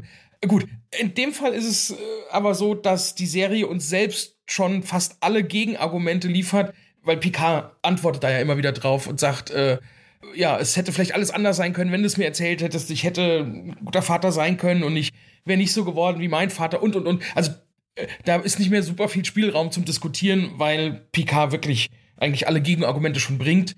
Gut, 0.46 0.66
in 0.98 1.14
dem 1.14 1.32
Fall 1.32 1.52
ist 1.52 1.66
es 1.66 1.90
äh, 1.90 1.94
aber 2.30 2.54
so, 2.54 2.74
dass 2.74 3.14
die 3.14 3.26
Serie 3.26 3.66
uns 3.66 3.88
selbst 3.88 4.36
schon 4.46 4.82
fast 4.82 5.16
alle 5.20 5.42
Gegenargumente 5.42 6.28
liefert, 6.28 6.74
weil 7.02 7.16
Picard 7.16 7.76
antwortet 7.82 8.24
da 8.24 8.30
ja 8.30 8.40
immer 8.40 8.56
wieder 8.56 8.72
drauf 8.72 9.06
und 9.06 9.20
sagt, 9.20 9.50
äh, 9.50 9.78
ja, 10.34 10.58
es 10.58 10.76
hätte 10.76 10.92
vielleicht 10.92 11.14
alles 11.14 11.30
anders 11.30 11.56
sein 11.56 11.72
können, 11.72 11.92
wenn 11.92 12.02
du 12.02 12.06
es 12.06 12.16
mir 12.16 12.24
erzählt 12.24 12.62
hättest. 12.62 12.90
Ich 12.90 13.04
hätte 13.04 13.40
ein 13.40 13.76
guter 13.84 14.02
Vater 14.02 14.32
sein 14.32 14.56
können 14.56 14.82
und 14.82 14.96
ich 14.96 15.10
wäre 15.44 15.58
nicht 15.58 15.72
so 15.72 15.84
geworden 15.84 16.20
wie 16.20 16.28
mein 16.28 16.50
Vater 16.50 16.82
und 16.82 16.96
und 16.96 17.06
und. 17.06 17.22
Also 17.34 17.52
äh, 17.94 18.06
da 18.24 18.36
ist 18.36 18.58
nicht 18.58 18.70
mehr 18.70 18.82
super 18.82 19.08
viel 19.08 19.24
Spielraum 19.24 19.70
zum 19.70 19.84
Diskutieren, 19.84 20.52
weil 20.56 21.06
Picard 21.12 21.52
wirklich 21.52 21.88
eigentlich 22.16 22.46
alle 22.48 22.60
Gegenargumente 22.60 23.20
schon 23.20 23.38
bringt. 23.38 23.76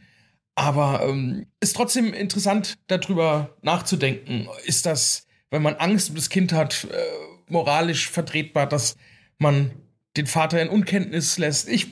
Aber 0.55 1.07
ähm, 1.07 1.47
ist 1.61 1.76
trotzdem 1.76 2.14
interessant, 2.14 2.78
darüber 2.86 3.57
nachzudenken. 3.62 4.49
Ist 4.64 4.86
das, 4.86 5.26
wenn 5.51 5.62
man 5.62 5.74
Angst 5.74 6.09
um 6.09 6.16
das 6.16 6.30
Kind 6.30 6.53
hat, 6.53 6.84
äh, 6.90 7.53
moralisch 7.53 8.09
vertretbar, 8.09 8.66
dass 8.66 8.97
man 9.38 9.72
den 10.16 10.26
Vater 10.26 10.61
in 10.62 10.68
Unkenntnis 10.68 11.36
lässt? 11.36 11.68
Ich, 11.68 11.88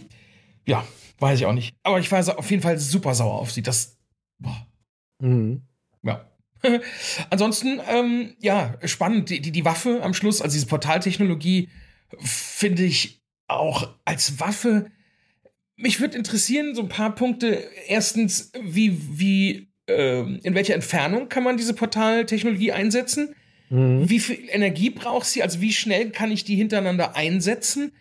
ja, 0.67 0.87
weiß 1.19 1.41
ich 1.41 1.47
auch 1.47 1.53
nicht. 1.53 1.75
Aber 1.83 1.99
ich 1.99 2.11
war 2.11 2.39
auf 2.39 2.51
jeden 2.51 2.63
Fall 2.63 2.79
super 2.79 3.15
sauer 3.15 3.39
auf 3.39 3.53
sie. 3.53 3.63
Das, 3.63 3.94
boah. 4.45 4.67
Mhm. 5.21 5.63
Ja. 6.03 6.31
Ansonsten, 7.31 7.81
ähm, 7.89 8.37
ja, 8.41 8.79
spannend. 8.85 9.31
Die, 9.31 9.41
die, 9.41 9.53
die 9.53 9.65
Waffe 9.65 10.01
am 10.03 10.15
Schluss, 10.15 10.41
also 10.41 10.55
diese 10.55 10.67
Portaltechnologie, 10.67 11.69
finde 12.19 12.85
ich 12.85 13.23
auch 13.49 13.95
als 14.05 14.39
Waffe 14.41 14.91
mich 15.77 16.01
würde 16.01 16.17
interessieren, 16.17 16.75
so 16.75 16.83
ein 16.83 16.89
paar 16.89 17.15
Punkte. 17.15 17.69
Erstens, 17.89 18.53
wie, 18.61 18.99
wie, 19.19 19.69
äh, 19.89 20.21
in 20.21 20.55
welcher 20.55 20.75
Entfernung 20.75 21.29
kann 21.29 21.45
man 21.45 21.57
diese 21.57 21.75
Portaltechnologie 21.75 22.73
einsetzen? 22.73 23.35
Mhm. 23.71 24.09
Wie 24.09 24.21
viel 24.21 24.49
Energie 24.49 24.91
braucht 24.91 25.27
sie? 25.27 25.43
Also 25.43 25.61
wie 25.61 25.73
schnell 25.73 26.11
kann 26.11 26.31
ich 26.31 26.45
die 26.45 26.57
hintereinander 26.57 27.17
einsetzen? 27.17 27.93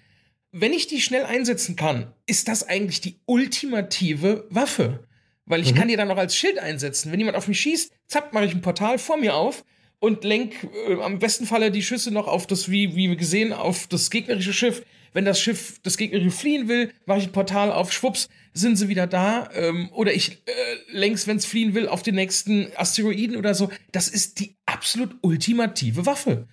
Wenn 0.51 0.73
ich 0.73 0.85
die 0.85 1.01
schnell 1.01 1.23
einsetzen 1.23 1.75
kann, 1.75 2.13
ist 2.27 2.47
das 2.47 2.67
eigentlich 2.67 3.01
die 3.01 3.19
ultimative 3.25 4.45
Waffe. 4.49 5.07
Weil 5.45 5.61
ich 5.61 5.73
mhm. 5.73 5.77
kann 5.77 5.87
die 5.87 5.95
dann 5.95 6.07
noch 6.07 6.17
als 6.17 6.35
Schild 6.35 6.57
einsetzen. 6.59 7.11
Wenn 7.11 7.19
jemand 7.19 7.37
auf 7.37 7.47
mich 7.47 7.59
schießt, 7.59 7.91
zack, 8.07 8.33
mache 8.33 8.45
ich 8.45 8.53
ein 8.53 8.61
Portal 8.61 8.97
vor 8.97 9.17
mir 9.17 9.35
auf 9.35 9.65
und 9.99 10.23
lenk 10.23 10.67
äh, 10.87 11.01
am 11.01 11.19
besten 11.19 11.45
Falle 11.45 11.71
die 11.71 11.83
Schüsse 11.83 12.11
noch 12.11 12.27
auf 12.27 12.47
das, 12.47 12.69
wie, 12.69 12.95
wie 12.95 13.09
wir 13.09 13.15
gesehen, 13.15 13.53
auf 13.53 13.87
das 13.87 14.09
gegnerische 14.09 14.53
Schiff 14.53 14.83
wenn 15.13 15.25
das 15.25 15.39
Schiff, 15.39 15.79
das 15.83 15.97
Gegnerische 15.97 16.31
fliehen 16.31 16.67
will, 16.67 16.91
mache 17.05 17.19
ich 17.19 17.25
ein 17.25 17.31
Portal 17.31 17.71
auf, 17.71 17.93
schwupps, 17.93 18.29
sind 18.53 18.75
sie 18.75 18.89
wieder 18.89 19.07
da. 19.07 19.49
Ähm, 19.53 19.89
oder 19.93 20.13
ich 20.13 20.43
äh, 20.45 20.51
längs, 20.91 21.27
wenn 21.27 21.37
es 21.37 21.45
fliehen 21.45 21.73
will, 21.73 21.87
auf 21.87 22.03
den 22.03 22.15
nächsten 22.15 22.67
Asteroiden 22.75 23.37
oder 23.37 23.53
so. 23.53 23.69
Das 23.91 24.07
ist 24.07 24.39
die 24.39 24.55
absolut 24.65 25.15
ultimative 25.21 26.05
Waffe. 26.05 26.47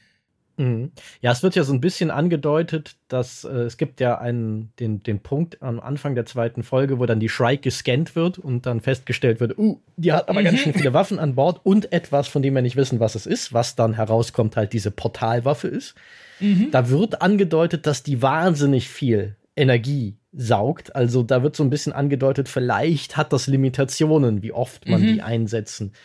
Mhm. 0.56 0.92
Ja, 1.20 1.32
es 1.32 1.42
wird 1.42 1.54
ja 1.54 1.64
so 1.64 1.72
ein 1.72 1.80
bisschen 1.80 2.10
angedeutet, 2.10 2.96
dass 3.08 3.44
äh, 3.44 3.48
es 3.48 3.76
gibt 3.76 4.00
ja 4.00 4.18
einen, 4.18 4.72
den, 4.78 5.02
den 5.02 5.20
Punkt 5.20 5.62
am 5.62 5.80
Anfang 5.80 6.14
der 6.14 6.26
zweiten 6.26 6.62
Folge, 6.62 6.98
wo 6.98 7.06
dann 7.06 7.20
die 7.20 7.28
Shrike 7.28 7.62
gescannt 7.62 8.14
wird 8.16 8.38
und 8.38 8.66
dann 8.66 8.80
festgestellt 8.80 9.40
wird, 9.40 9.58
uh, 9.58 9.80
die 9.96 10.12
hat 10.12 10.28
aber 10.28 10.40
mhm. 10.40 10.44
ganz 10.44 10.60
schön 10.60 10.74
viele 10.74 10.92
Waffen 10.92 11.18
an 11.18 11.34
Bord 11.34 11.60
und 11.64 11.92
etwas, 11.92 12.28
von 12.28 12.42
dem 12.42 12.54
wir 12.54 12.62
nicht 12.62 12.76
wissen, 12.76 13.00
was 13.00 13.14
es 13.14 13.26
ist, 13.26 13.52
was 13.52 13.76
dann 13.76 13.94
herauskommt, 13.94 14.56
halt 14.56 14.72
diese 14.72 14.90
Portalwaffe 14.90 15.68
ist. 15.68 15.94
Mhm. 16.40 16.68
Da 16.70 16.90
wird 16.90 17.22
angedeutet, 17.22 17.86
dass 17.86 18.02
die 18.02 18.22
wahnsinnig 18.22 18.88
viel 18.88 19.36
Energie 19.56 20.16
saugt. 20.32 20.94
Also 20.94 21.22
da 21.22 21.42
wird 21.42 21.56
so 21.56 21.64
ein 21.64 21.70
bisschen 21.70 21.92
angedeutet, 21.92 22.48
vielleicht 22.48 23.16
hat 23.16 23.32
das 23.32 23.46
Limitationen, 23.46 24.42
wie 24.42 24.52
oft 24.52 24.88
man 24.88 25.02
mhm. 25.02 25.14
die 25.14 25.22
einsetzen 25.22 25.92
kann. 25.92 26.00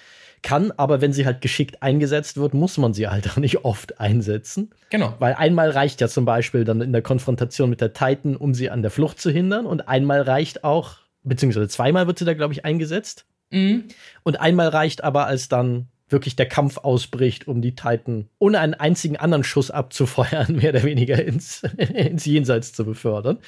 Aber 0.51 1.01
wenn 1.01 1.13
sie 1.13 1.25
halt 1.25 1.41
geschickt 1.41 1.81
eingesetzt 1.81 2.37
wird, 2.37 2.53
muss 2.53 2.77
man 2.77 2.93
sie 2.93 3.07
halt 3.07 3.29
auch 3.29 3.37
nicht 3.37 3.65
oft 3.65 3.99
einsetzen. 3.99 4.71
Genau. 4.89 5.13
Weil 5.19 5.33
einmal 5.33 5.69
reicht 5.71 6.01
ja 6.01 6.07
zum 6.07 6.25
Beispiel 6.25 6.63
dann 6.63 6.81
in 6.81 6.91
der 6.91 7.01
Konfrontation 7.01 7.69
mit 7.69 7.81
der 7.81 7.93
Titan, 7.93 8.35
um 8.35 8.53
sie 8.53 8.69
an 8.69 8.81
der 8.81 8.91
Flucht 8.91 9.19
zu 9.19 9.31
hindern. 9.31 9.65
Und 9.65 9.87
einmal 9.87 10.21
reicht 10.21 10.63
auch, 10.63 10.97
beziehungsweise 11.23 11.67
zweimal 11.67 12.07
wird 12.07 12.19
sie 12.19 12.25
da, 12.25 12.33
glaube 12.33 12.53
ich, 12.53 12.65
eingesetzt. 12.65 13.25
Mhm. 13.51 13.85
Und 14.23 14.39
einmal 14.39 14.69
reicht 14.69 15.03
aber, 15.03 15.27
als 15.27 15.47
dann 15.47 15.87
wirklich 16.07 16.35
der 16.35 16.47
Kampf 16.47 16.77
ausbricht, 16.77 17.47
um 17.47 17.61
die 17.61 17.75
Titan 17.75 18.29
ohne 18.37 18.59
einen 18.59 18.75
einzigen 18.75 19.17
anderen 19.17 19.43
Schuss 19.43 19.71
abzufeuern, 19.71 20.55
mehr 20.55 20.69
oder 20.69 20.83
weniger 20.83 21.23
ins, 21.23 21.63
ins 21.77 22.25
Jenseits 22.25 22.73
zu 22.73 22.85
befördern. 22.85 23.39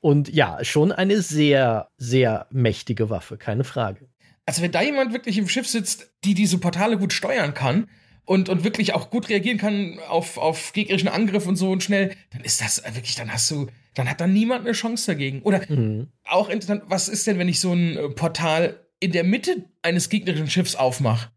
Und 0.00 0.32
ja, 0.32 0.64
schon 0.64 0.92
eine 0.92 1.20
sehr, 1.20 1.88
sehr 1.98 2.46
mächtige 2.50 3.10
Waffe, 3.10 3.36
keine 3.36 3.64
Frage. 3.64 4.09
Also 4.50 4.62
wenn 4.62 4.72
da 4.72 4.82
jemand 4.82 5.12
wirklich 5.12 5.38
im 5.38 5.46
Schiff 5.46 5.68
sitzt, 5.68 6.10
die 6.24 6.34
diese 6.34 6.58
Portale 6.58 6.98
gut 6.98 7.12
steuern 7.12 7.54
kann 7.54 7.88
und, 8.24 8.48
und 8.48 8.64
wirklich 8.64 8.94
auch 8.94 9.08
gut 9.08 9.28
reagieren 9.28 9.58
kann 9.58 10.00
auf, 10.08 10.38
auf 10.38 10.72
gegnerischen 10.72 11.08
Angriff 11.08 11.46
und 11.46 11.54
so 11.54 11.70
und 11.70 11.84
schnell, 11.84 12.16
dann 12.32 12.42
ist 12.42 12.60
das 12.60 12.82
wirklich, 12.82 13.14
dann 13.14 13.32
hast 13.32 13.48
du, 13.48 13.68
dann 13.94 14.10
hat 14.10 14.20
dann 14.20 14.32
niemand 14.32 14.66
eine 14.66 14.72
Chance 14.72 15.06
dagegen. 15.06 15.42
Oder 15.42 15.62
mhm. 15.70 16.08
auch 16.24 16.48
interessant, 16.48 16.82
was 16.86 17.08
ist 17.08 17.28
denn, 17.28 17.38
wenn 17.38 17.48
ich 17.48 17.60
so 17.60 17.72
ein 17.72 17.96
äh, 17.96 18.08
Portal 18.08 18.80
in 18.98 19.12
der 19.12 19.22
Mitte 19.22 19.66
eines 19.82 20.08
gegnerischen 20.08 20.50
Schiffs 20.50 20.74
aufmache? 20.74 21.30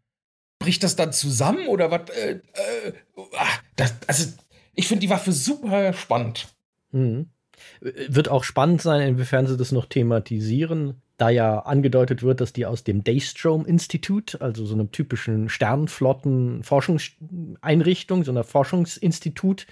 bricht 0.58 0.82
das 0.82 0.96
dann 0.96 1.12
zusammen 1.12 1.68
oder 1.68 1.92
was? 1.92 2.10
Äh, 2.10 2.40
äh, 2.54 2.92
das, 3.76 3.94
also, 4.08 4.32
ich 4.74 4.88
finde 4.88 5.02
die 5.02 5.10
Waffe 5.10 5.30
super 5.30 5.92
spannend. 5.92 6.48
Mhm. 6.90 7.28
Wird 7.80 8.28
auch 8.28 8.42
spannend 8.42 8.82
sein, 8.82 9.06
inwiefern 9.06 9.46
sie 9.46 9.56
das 9.56 9.70
noch 9.70 9.86
thematisieren, 9.86 11.00
da 11.16 11.30
ja 11.30 11.60
angedeutet 11.60 12.22
wird, 12.22 12.40
dass 12.40 12.52
die 12.52 12.66
aus 12.66 12.84
dem 12.84 13.02
Daystrom 13.04 13.64
Institut, 13.66 14.40
also 14.40 14.66
so 14.66 14.74
einem 14.74 14.90
typischen 14.90 15.48
Sternenflotten-Forschungseinrichtung, 15.48 18.24
so 18.24 18.32
einer 18.32 18.42
Forschungsinstitut, 18.44 19.66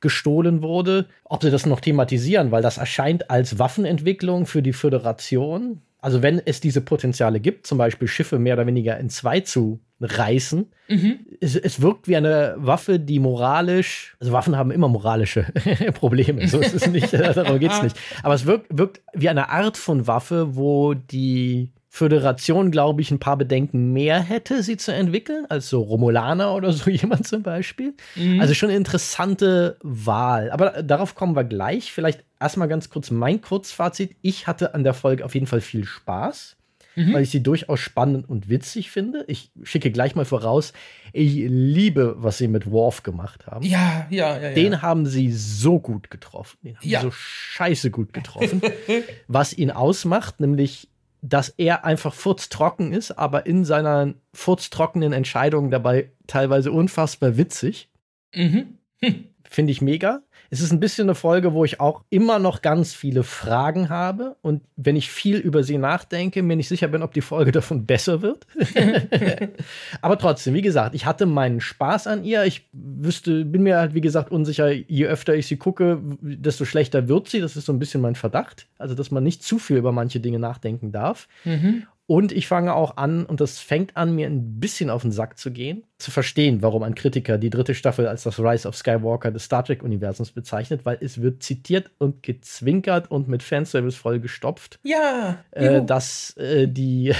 gestohlen 0.00 0.62
wurde. 0.62 1.06
Ob 1.24 1.42
sie 1.42 1.50
das 1.50 1.66
noch 1.66 1.80
thematisieren, 1.80 2.52
weil 2.52 2.62
das 2.62 2.78
erscheint 2.78 3.30
als 3.30 3.58
Waffenentwicklung 3.58 4.46
für 4.46 4.62
die 4.62 4.72
Föderation. 4.72 5.82
Also 6.00 6.22
wenn 6.22 6.40
es 6.44 6.60
diese 6.60 6.80
Potenziale 6.80 7.40
gibt, 7.40 7.66
zum 7.66 7.78
Beispiel 7.78 8.06
Schiffe 8.06 8.38
mehr 8.38 8.54
oder 8.54 8.66
weniger 8.66 8.98
in 8.98 9.10
zwei 9.10 9.40
zu 9.40 9.80
reißen. 10.00 10.66
Mhm. 10.88 11.18
Es, 11.40 11.56
es, 11.56 11.82
wirkt 11.82 12.08
wie 12.08 12.16
eine 12.16 12.54
Waffe, 12.56 12.98
die 12.98 13.18
moralisch, 13.18 14.16
also 14.20 14.32
Waffen 14.32 14.56
haben 14.56 14.70
immer 14.70 14.88
moralische 14.88 15.46
Probleme, 15.94 16.46
so 16.48 16.60
ist 16.60 16.74
es 16.74 16.86
nicht, 16.90 17.12
darum 17.12 17.58
geht 17.58 17.72
es 17.72 17.82
nicht. 17.82 17.96
Aber 18.22 18.34
es 18.34 18.46
wirkt, 18.46 18.66
wirkt 18.70 19.00
wie 19.12 19.28
eine 19.28 19.50
Art 19.50 19.76
von 19.76 20.06
Waffe, 20.06 20.56
wo 20.56 20.94
die 20.94 21.72
Föderation, 21.90 22.70
glaube 22.70 23.00
ich, 23.00 23.10
ein 23.10 23.18
paar 23.18 23.36
Bedenken 23.36 23.92
mehr 23.92 24.20
hätte, 24.20 24.62
sie 24.62 24.76
zu 24.76 24.92
entwickeln, 24.92 25.46
als 25.48 25.68
so 25.68 25.80
Romulaner 25.80 26.54
oder 26.54 26.72
so 26.72 26.90
jemand 26.90 27.26
zum 27.26 27.42
Beispiel. 27.42 27.94
Mhm. 28.14 28.40
Also 28.40 28.54
schon 28.54 28.68
eine 28.68 28.78
interessante 28.78 29.78
Wahl. 29.82 30.50
Aber 30.50 30.82
darauf 30.82 31.14
kommen 31.14 31.34
wir 31.34 31.44
gleich. 31.44 31.92
Vielleicht 31.92 32.24
erstmal 32.38 32.68
ganz 32.68 32.88
kurz 32.90 33.10
mein 33.10 33.40
Kurzfazit. 33.40 34.14
Ich 34.22 34.46
hatte 34.46 34.74
an 34.74 34.84
der 34.84 34.94
Folge 34.94 35.24
auf 35.24 35.34
jeden 35.34 35.46
Fall 35.46 35.60
viel 35.60 35.84
Spaß 35.84 36.57
mhm. 36.98 37.14
weil 37.14 37.22
ich 37.22 37.30
sie 37.30 37.42
durchaus 37.42 37.80
spannend 37.80 38.28
und 38.28 38.48
witzig 38.48 38.90
finde. 38.90 39.24
Ich 39.28 39.50
schicke 39.62 39.90
gleich 39.90 40.14
mal 40.14 40.24
voraus, 40.24 40.72
ich 41.12 41.34
liebe, 41.34 42.16
was 42.18 42.38
sie 42.38 42.48
mit 42.48 42.70
Worf 42.70 43.02
gemacht 43.02 43.46
haben. 43.46 43.64
Ja, 43.64 44.06
ja, 44.10 44.36
ja. 44.36 44.48
ja. 44.48 44.54
Den 44.54 44.82
haben 44.82 45.06
sie 45.06 45.32
so 45.32 45.78
gut 45.78 46.10
getroffen. 46.10 46.58
Den 46.62 46.76
haben 46.76 46.88
ja. 46.88 47.00
sie 47.00 47.06
so 47.06 47.10
scheiße 47.12 47.90
gut 47.90 48.12
getroffen. 48.12 48.60
was 49.28 49.52
ihn 49.56 49.70
ausmacht, 49.70 50.40
nämlich 50.40 50.88
dass 51.20 51.48
er 51.48 51.84
einfach 51.84 52.14
furztrocken 52.14 52.92
ist, 52.92 53.10
aber 53.10 53.44
in 53.44 53.64
seiner 53.64 54.14
furztrockenen 54.32 55.12
Entscheidung 55.12 55.68
dabei 55.68 56.12
teilweise 56.28 56.70
unfassbar 56.70 57.36
witzig. 57.36 57.90
Mhm. 58.34 58.78
Hm. 59.00 59.24
finde 59.48 59.72
ich 59.72 59.80
mega. 59.80 60.22
Es 60.50 60.60
ist 60.60 60.72
ein 60.72 60.80
bisschen 60.80 61.06
eine 61.06 61.14
Folge, 61.14 61.52
wo 61.52 61.64
ich 61.64 61.80
auch 61.80 62.02
immer 62.08 62.38
noch 62.38 62.62
ganz 62.62 62.94
viele 62.94 63.22
Fragen 63.22 63.88
habe. 63.88 64.36
Und 64.40 64.62
wenn 64.76 64.96
ich 64.96 65.10
viel 65.10 65.36
über 65.36 65.62
sie 65.62 65.76
nachdenke, 65.76 66.42
mir 66.42 66.56
nicht 66.56 66.68
sicher 66.68 66.88
bin, 66.88 67.02
ob 67.02 67.12
die 67.12 67.20
Folge 67.20 67.52
davon 67.58 67.84
besser 67.84 68.22
wird. 68.22 68.46
Aber 70.00 70.18
trotzdem, 70.18 70.54
wie 70.54 70.62
gesagt, 70.62 70.94
ich 70.94 71.06
hatte 71.06 71.26
meinen 71.26 71.60
Spaß 71.60 72.06
an 72.06 72.24
ihr. 72.24 72.44
Ich 72.44 72.68
wüsste, 72.72 73.44
bin 73.44 73.62
mir 73.62 73.78
halt, 73.78 73.94
wie 73.94 74.00
gesagt, 74.00 74.30
unsicher, 74.30 74.70
je 74.70 75.06
öfter 75.06 75.34
ich 75.34 75.46
sie 75.46 75.56
gucke, 75.56 76.00
desto 76.20 76.64
schlechter 76.64 77.08
wird 77.08 77.28
sie. 77.28 77.40
Das 77.40 77.56
ist 77.56 77.66
so 77.66 77.72
ein 77.72 77.78
bisschen 77.78 78.00
mein 78.00 78.14
Verdacht. 78.14 78.66
Also, 78.78 78.94
dass 78.94 79.10
man 79.10 79.24
nicht 79.24 79.42
zu 79.42 79.58
viel 79.58 79.76
über 79.76 79.92
manche 79.92 80.20
Dinge 80.20 80.38
nachdenken 80.38 80.92
darf. 80.92 81.28
Mhm. 81.44 81.84
Und 82.10 82.32
ich 82.32 82.48
fange 82.48 82.72
auch 82.72 82.96
an, 82.96 83.26
und 83.26 83.42
das 83.42 83.58
fängt 83.58 83.94
an, 83.98 84.14
mir 84.14 84.28
ein 84.28 84.58
bisschen 84.60 84.88
auf 84.88 85.02
den 85.02 85.12
Sack 85.12 85.38
zu 85.38 85.50
gehen, 85.50 85.84
zu 85.98 86.10
verstehen, 86.10 86.62
warum 86.62 86.82
ein 86.82 86.94
Kritiker 86.94 87.36
die 87.36 87.50
dritte 87.50 87.74
Staffel 87.74 88.08
als 88.08 88.22
das 88.22 88.38
Rise 88.38 88.66
of 88.66 88.74
Skywalker 88.74 89.30
des 89.30 89.44
Star 89.44 89.62
Trek-Universums 89.62 90.32
bezeichnet, 90.32 90.86
weil 90.86 90.96
es 91.02 91.20
wird 91.20 91.42
zitiert 91.42 91.90
und 91.98 92.22
gezwinkert 92.22 93.10
und 93.10 93.28
mit 93.28 93.42
Fanservice 93.42 93.98
voll 93.98 94.20
gestopft. 94.20 94.80
Ja. 94.84 95.44
Äh, 95.50 95.84
dass 95.84 96.34
äh, 96.38 96.66
die, 96.66 97.12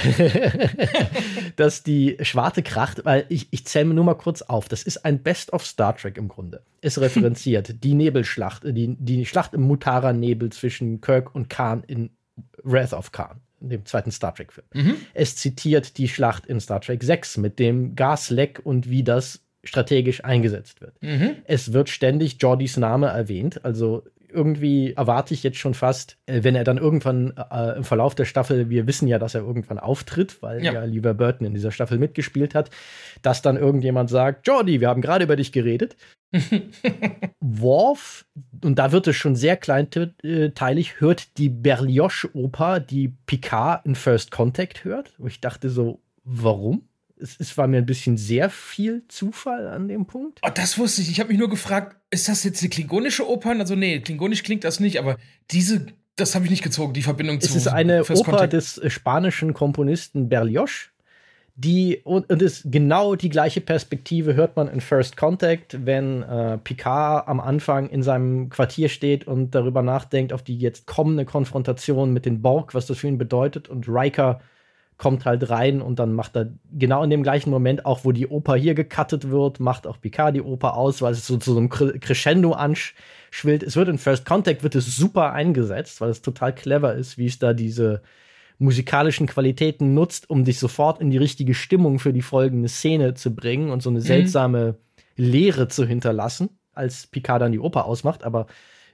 dass 1.55 1.83
die 1.83 2.17
Schwarte 2.21 2.63
Kracht, 2.63 3.05
weil 3.05 3.27
ich, 3.29 3.47
ich 3.51 3.67
zähle 3.67 3.85
mir 3.85 3.93
nur 3.93 4.05
mal 4.05 4.15
kurz 4.15 4.41
auf, 4.41 4.69
das 4.69 4.81
ist 4.81 5.05
ein 5.05 5.21
Best 5.21 5.53
of 5.53 5.67
Star 5.67 5.95
Trek 5.95 6.17
im 6.17 6.29
Grunde. 6.29 6.63
Es 6.81 6.99
referenziert 6.99 7.75
die 7.83 7.93
Nebelschlacht, 7.93 8.63
die, 8.63 8.95
die 8.97 9.27
Schlacht 9.27 9.53
im 9.53 9.61
Mutara-Nebel 9.61 10.51
zwischen 10.51 10.99
Kirk 10.99 11.35
und 11.35 11.47
Khan 11.47 11.83
in 11.85 12.09
Wrath 12.63 12.93
of 12.93 13.11
Khan 13.11 13.39
dem 13.59 13.85
zweiten 13.85 14.11
Star 14.11 14.33
Trek-Film. 14.33 14.67
Mhm. 14.73 14.95
Es 15.13 15.35
zitiert 15.35 15.97
die 15.97 16.07
Schlacht 16.07 16.45
in 16.45 16.59
Star 16.59 16.81
Trek 16.81 17.03
6 17.03 17.37
mit 17.37 17.59
dem 17.59 17.95
Gasleck 17.95 18.61
und 18.63 18.89
wie 18.89 19.03
das 19.03 19.41
strategisch 19.63 20.23
eingesetzt 20.23 20.81
wird. 20.81 21.01
Mhm. 21.01 21.37
Es 21.45 21.73
wird 21.73 21.89
ständig 21.89 22.37
Jordys 22.41 22.77
Name 22.77 23.07
erwähnt, 23.07 23.65
also 23.65 24.03
irgendwie 24.31 24.93
erwarte 24.93 25.33
ich 25.33 25.43
jetzt 25.43 25.57
schon 25.57 25.73
fast, 25.73 26.17
äh, 26.25 26.43
wenn 26.43 26.55
er 26.55 26.63
dann 26.63 26.77
irgendwann 26.77 27.33
äh, 27.51 27.77
im 27.77 27.83
Verlauf 27.83 28.15
der 28.15 28.25
Staffel, 28.25 28.69
wir 28.69 28.87
wissen 28.87 29.07
ja, 29.07 29.19
dass 29.19 29.35
er 29.35 29.41
irgendwann 29.41 29.79
auftritt, 29.79 30.41
weil 30.41 30.63
ja, 30.63 30.73
ja 30.73 30.83
Lieber 30.83 31.13
Burton 31.13 31.47
in 31.47 31.53
dieser 31.53 31.71
Staffel 31.71 31.97
mitgespielt 31.97 32.55
hat, 32.55 32.69
dass 33.21 33.41
dann 33.41 33.57
irgendjemand 33.57 34.09
sagt, 34.09 34.47
Jordi, 34.47 34.81
wir 34.81 34.89
haben 34.89 35.01
gerade 35.01 35.23
über 35.23 35.35
dich 35.35 35.51
geredet. 35.51 35.95
Worf, 37.39 38.25
und 38.63 38.77
da 38.77 38.91
wird 38.91 39.07
es 39.07 39.15
schon 39.15 39.35
sehr 39.35 39.57
kleinteilig, 39.57 40.99
hört 40.99 41.37
die 41.37 41.49
Berlioz-Oper, 41.49 42.79
die 42.79 43.15
Picard 43.25 43.85
in 43.85 43.95
First 43.95 44.31
Contact 44.31 44.83
hört. 44.83 45.13
Wo 45.17 45.27
ich 45.27 45.41
dachte 45.41 45.69
so, 45.69 46.01
warum? 46.23 46.88
Es, 47.19 47.35
es 47.39 47.57
war 47.57 47.67
mir 47.67 47.77
ein 47.77 47.85
bisschen 47.85 48.17
sehr 48.17 48.49
viel 48.49 49.03
Zufall 49.07 49.67
an 49.67 49.87
dem 49.87 50.05
Punkt. 50.05 50.39
Oh, 50.43 50.49
das 50.53 50.77
wusste 50.77 51.01
ich. 51.01 51.11
Ich 51.11 51.19
habe 51.19 51.29
mich 51.29 51.37
nur 51.37 51.49
gefragt, 51.49 51.97
ist 52.09 52.29
das 52.29 52.43
jetzt 52.43 52.61
eine 52.61 52.69
klingonische 52.69 53.29
Oper? 53.29 53.51
Also, 53.59 53.75
nee, 53.75 53.99
klingonisch 53.99 54.43
klingt 54.43 54.63
das 54.63 54.79
nicht, 54.79 54.99
aber 54.99 55.17
diese, 55.51 55.87
das 56.15 56.35
habe 56.35 56.45
ich 56.45 56.51
nicht 56.51 56.63
gezogen, 56.63 56.93
die 56.93 57.01
Verbindung 57.01 57.37
es 57.37 57.45
zu. 57.45 57.49
Es 57.49 57.55
ist 57.55 57.67
eine 57.67 58.03
Oper 58.03 58.23
Contact. 58.23 58.53
des 58.53 58.81
spanischen 58.87 59.53
Komponisten 59.53 60.29
Berlioz 60.29 60.89
die 61.59 61.99
und, 62.05 62.29
und 62.31 62.41
ist 62.41 62.71
genau 62.71 63.15
die 63.15 63.27
gleiche 63.27 63.59
Perspektive 63.59 64.33
hört 64.33 64.55
man 64.55 64.69
in 64.69 64.79
First 64.79 65.17
Contact, 65.17 65.85
wenn 65.85 66.23
äh, 66.23 66.57
Picard 66.57 67.27
am 67.27 67.41
Anfang 67.41 67.89
in 67.89 68.01
seinem 68.01 68.49
Quartier 68.49 68.87
steht 68.87 69.27
und 69.27 69.53
darüber 69.53 69.81
nachdenkt 69.81 70.31
auf 70.31 70.41
die 70.41 70.57
jetzt 70.57 70.87
kommende 70.87 71.25
Konfrontation 71.25 72.13
mit 72.13 72.25
den 72.25 72.41
Borg, 72.41 72.73
was 72.73 72.85
das 72.85 72.99
für 72.99 73.09
ihn 73.09 73.17
bedeutet 73.17 73.67
und 73.67 73.89
Riker 73.89 74.39
kommt 74.99 75.25
halt 75.25 75.49
rein 75.49 75.81
und 75.81 75.97
dann 75.97 76.13
macht 76.13 76.35
er 76.35 76.51
genau 76.71 77.03
in 77.03 77.09
dem 77.09 77.23
gleichen 77.23 77.49
Moment 77.49 77.85
auch, 77.85 78.03
wo 78.03 78.11
die 78.11 78.27
Oper 78.27 78.55
hier 78.55 78.75
gecuttet 78.75 79.31
wird, 79.31 79.61
macht 79.61 79.87
auch 79.87 79.99
Picard 79.99 80.35
die 80.35 80.41
Oper 80.41 80.75
aus, 80.75 81.01
weil 81.01 81.13
es 81.13 81.25
so 81.25 81.37
zu 81.37 81.53
so 81.53 81.57
einem 81.57 81.69
Crescendo 81.69 82.51
anschwillt. 82.51 83.63
Es 83.63 83.77
wird 83.77 83.87
in 83.87 83.97
First 83.97 84.25
Contact 84.25 84.61
wird 84.61 84.75
es 84.75 84.97
super 84.97 85.31
eingesetzt, 85.31 86.01
weil 86.01 86.09
es 86.09 86.21
total 86.21 86.53
clever 86.53 86.93
ist, 86.93 87.17
wie 87.17 87.27
es 87.27 87.39
da 87.39 87.53
diese 87.53 88.01
musikalischen 88.57 89.25
Qualitäten 89.25 89.93
nutzt, 89.93 90.29
um 90.29 90.43
dich 90.43 90.59
sofort 90.59 90.99
in 90.99 91.11
die 91.11 91.17
richtige 91.17 91.53
Stimmung 91.53 91.97
für 91.97 92.11
die 92.11 92.21
folgende 92.21 92.67
Szene 92.67 93.13
zu 93.13 93.33
bringen 93.33 93.69
und 93.69 93.81
so 93.81 93.89
eine 93.89 93.99
mhm. 93.99 94.03
seltsame 94.03 94.75
Leere 95.15 95.69
zu 95.69 95.85
hinterlassen, 95.85 96.49
als 96.73 97.07
Picard 97.07 97.41
dann 97.41 97.53
die 97.53 97.59
Oper 97.59 97.85
ausmacht. 97.85 98.25
Aber 98.25 98.47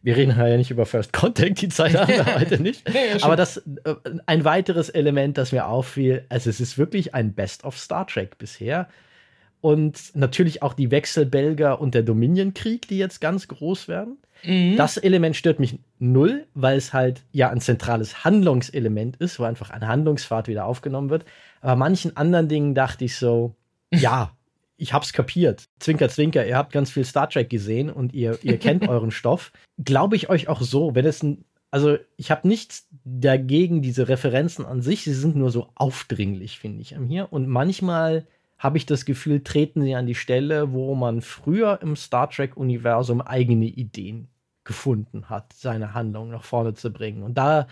wir 0.05 0.15
reden 0.15 0.37
ja 0.37 0.55
nicht 0.55 0.69
über 0.69 0.85
First 0.85 1.13
Contact, 1.13 1.61
die 1.61 1.69
Zeit 1.69 1.95
haben 1.95 2.07
wir 2.07 2.35
heute 2.35 2.61
nicht. 2.61 2.87
nee, 2.87 3.19
Aber 3.21 3.35
das 3.35 3.57
äh, 3.57 3.95
ein 4.27 4.45
weiteres 4.45 4.89
Element, 4.89 5.39
das 5.39 5.51
mir 5.51 5.65
auffiel, 5.65 6.25
also 6.29 6.47
es 6.47 6.59
ist 6.59 6.77
wirklich 6.77 7.15
ein 7.15 7.33
Best 7.33 7.63
of 7.63 7.75
Star 7.75 8.05
Trek 8.05 8.37
bisher. 8.37 8.87
Und 9.61 10.15
natürlich 10.15 10.61
auch 10.61 10.73
die 10.73 10.91
Wechsel 10.91 11.25
Belger 11.25 11.81
und 11.81 11.95
der 11.95 12.03
Dominion-Krieg, 12.03 12.87
die 12.87 12.99
jetzt 12.99 13.19
ganz 13.19 13.47
groß 13.47 13.87
werden. 13.87 14.19
Mhm. 14.43 14.77
Das 14.77 14.97
Element 14.97 15.35
stört 15.35 15.59
mich 15.59 15.79
null, 15.97 16.45
weil 16.53 16.77
es 16.77 16.93
halt 16.93 17.23
ja 17.31 17.49
ein 17.49 17.59
zentrales 17.59 18.23
Handlungselement 18.23 19.17
ist, 19.17 19.39
wo 19.39 19.43
einfach 19.43 19.71
ein 19.71 19.87
Handlungspfad 19.87 20.47
wieder 20.47 20.65
aufgenommen 20.65 21.09
wird. 21.09 21.25
Aber 21.61 21.75
manchen 21.77 22.15
anderen 22.15 22.47
Dingen 22.47 22.75
dachte 22.75 23.05
ich 23.05 23.15
so, 23.15 23.55
ja, 23.91 24.31
ich 24.77 24.93
hab's 24.93 25.13
kapiert. 25.13 25.69
Zwinker, 25.79 26.09
zwinker, 26.09 26.45
ihr 26.45 26.57
habt 26.57 26.73
ganz 26.73 26.91
viel 26.91 27.05
Star 27.05 27.29
Trek 27.29 27.49
gesehen 27.49 27.89
und 27.89 28.13
ihr, 28.13 28.37
ihr 28.43 28.57
kennt 28.57 28.87
euren 28.89 29.11
Stoff. 29.11 29.51
Glaube 29.83 30.15
ich 30.15 30.29
euch 30.29 30.47
auch 30.47 30.61
so, 30.61 30.95
wenn 30.95 31.05
es 31.05 31.23
ein, 31.23 31.45
also 31.71 31.97
ich 32.17 32.31
habe 32.31 32.47
nichts 32.47 32.87
dagegen, 33.03 33.81
diese 33.81 34.07
Referenzen 34.07 34.65
an 34.65 34.81
sich, 34.81 35.03
sie 35.03 35.13
sind 35.13 35.35
nur 35.35 35.51
so 35.51 35.69
aufdringlich, 35.75 36.59
finde 36.59 36.81
ich, 36.81 36.95
am 36.95 37.07
hier. 37.07 37.31
Und 37.31 37.47
manchmal 37.47 38.27
habe 38.57 38.77
ich 38.77 38.85
das 38.85 39.05
Gefühl, 39.05 39.43
treten 39.43 39.81
sie 39.81 39.95
an 39.95 40.07
die 40.07 40.15
Stelle, 40.15 40.71
wo 40.71 40.95
man 40.95 41.21
früher 41.21 41.79
im 41.81 41.95
Star 41.95 42.29
Trek-Universum 42.29 43.21
eigene 43.21 43.65
Ideen 43.65 44.29
gefunden 44.65 45.29
hat, 45.29 45.53
seine 45.53 45.93
Handlung 45.93 46.31
nach 46.31 46.43
vorne 46.43 46.73
zu 46.73 46.91
bringen. 46.91 47.23
Und 47.23 47.37
da 47.37 47.67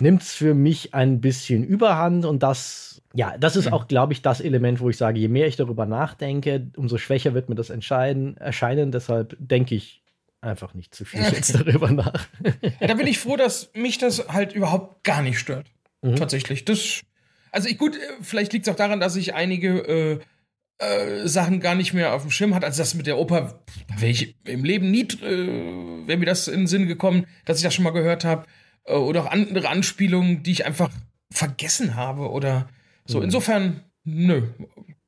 nimmt 0.00 0.22
es 0.22 0.32
für 0.32 0.54
mich 0.54 0.94
ein 0.94 1.20
bisschen 1.20 1.64
Überhand 1.64 2.24
und 2.24 2.42
das, 2.42 3.02
ja, 3.12 3.36
das 3.36 3.56
ist 3.56 3.66
mhm. 3.66 3.72
auch, 3.74 3.88
glaube 3.88 4.12
ich, 4.12 4.22
das 4.22 4.40
Element, 4.40 4.80
wo 4.80 4.88
ich 4.88 4.96
sage, 4.96 5.18
je 5.18 5.28
mehr 5.28 5.48
ich 5.48 5.56
darüber 5.56 5.84
nachdenke, 5.84 6.70
umso 6.76 6.96
schwächer 6.96 7.34
wird 7.34 7.48
mir 7.48 7.56
das 7.56 7.70
entscheiden, 7.70 8.36
erscheinen. 8.36 8.92
Deshalb 8.92 9.36
denke 9.38 9.74
ich 9.74 10.02
einfach 10.40 10.74
nicht 10.74 10.94
zu 10.94 11.04
viel 11.04 11.20
jetzt 11.22 11.54
darüber 11.54 11.90
nach. 11.90 12.26
Ja, 12.80 12.86
da 12.86 12.94
bin 12.94 13.06
ich 13.06 13.18
froh, 13.18 13.36
dass 13.36 13.70
mich 13.74 13.98
das 13.98 14.28
halt 14.28 14.52
überhaupt 14.54 15.04
gar 15.04 15.22
nicht 15.22 15.38
stört. 15.38 15.66
Mhm. 16.02 16.16
Tatsächlich. 16.16 16.64
Das, 16.64 17.02
also 17.50 17.68
ich, 17.68 17.78
gut, 17.78 17.98
vielleicht 18.20 18.52
liegt 18.52 18.66
es 18.66 18.72
auch 18.72 18.76
daran, 18.76 19.00
dass 19.00 19.16
ich 19.16 19.34
einige 19.34 19.78
äh, 19.80 20.20
äh, 20.82 21.28
Sachen 21.28 21.60
gar 21.60 21.74
nicht 21.74 21.92
mehr 21.92 22.12
auf 22.12 22.22
dem 22.22 22.30
Schirm 22.30 22.54
hat. 22.54 22.64
Also 22.64 22.82
das 22.82 22.94
mit 22.94 23.06
der 23.06 23.18
Oper, 23.18 23.62
wäre 23.98 24.10
ich 24.10 24.36
im 24.44 24.64
Leben 24.64 24.90
nie, 24.90 25.02
äh, 25.02 26.06
wäre 26.06 26.18
mir 26.18 26.26
das 26.26 26.48
in 26.48 26.60
den 26.60 26.66
Sinn 26.66 26.86
gekommen, 26.86 27.26
dass 27.44 27.58
ich 27.58 27.62
das 27.62 27.74
schon 27.74 27.84
mal 27.84 27.90
gehört 27.90 28.24
habe. 28.24 28.46
Äh, 28.84 28.94
oder 28.94 29.22
auch 29.22 29.30
andere 29.30 29.68
Anspielungen, 29.68 30.42
die 30.42 30.52
ich 30.52 30.66
einfach 30.66 30.90
vergessen 31.30 31.94
habe 31.94 32.30
oder 32.30 32.68
so. 33.04 33.18
Mhm. 33.18 33.24
Insofern, 33.24 33.82
nö, 34.04 34.42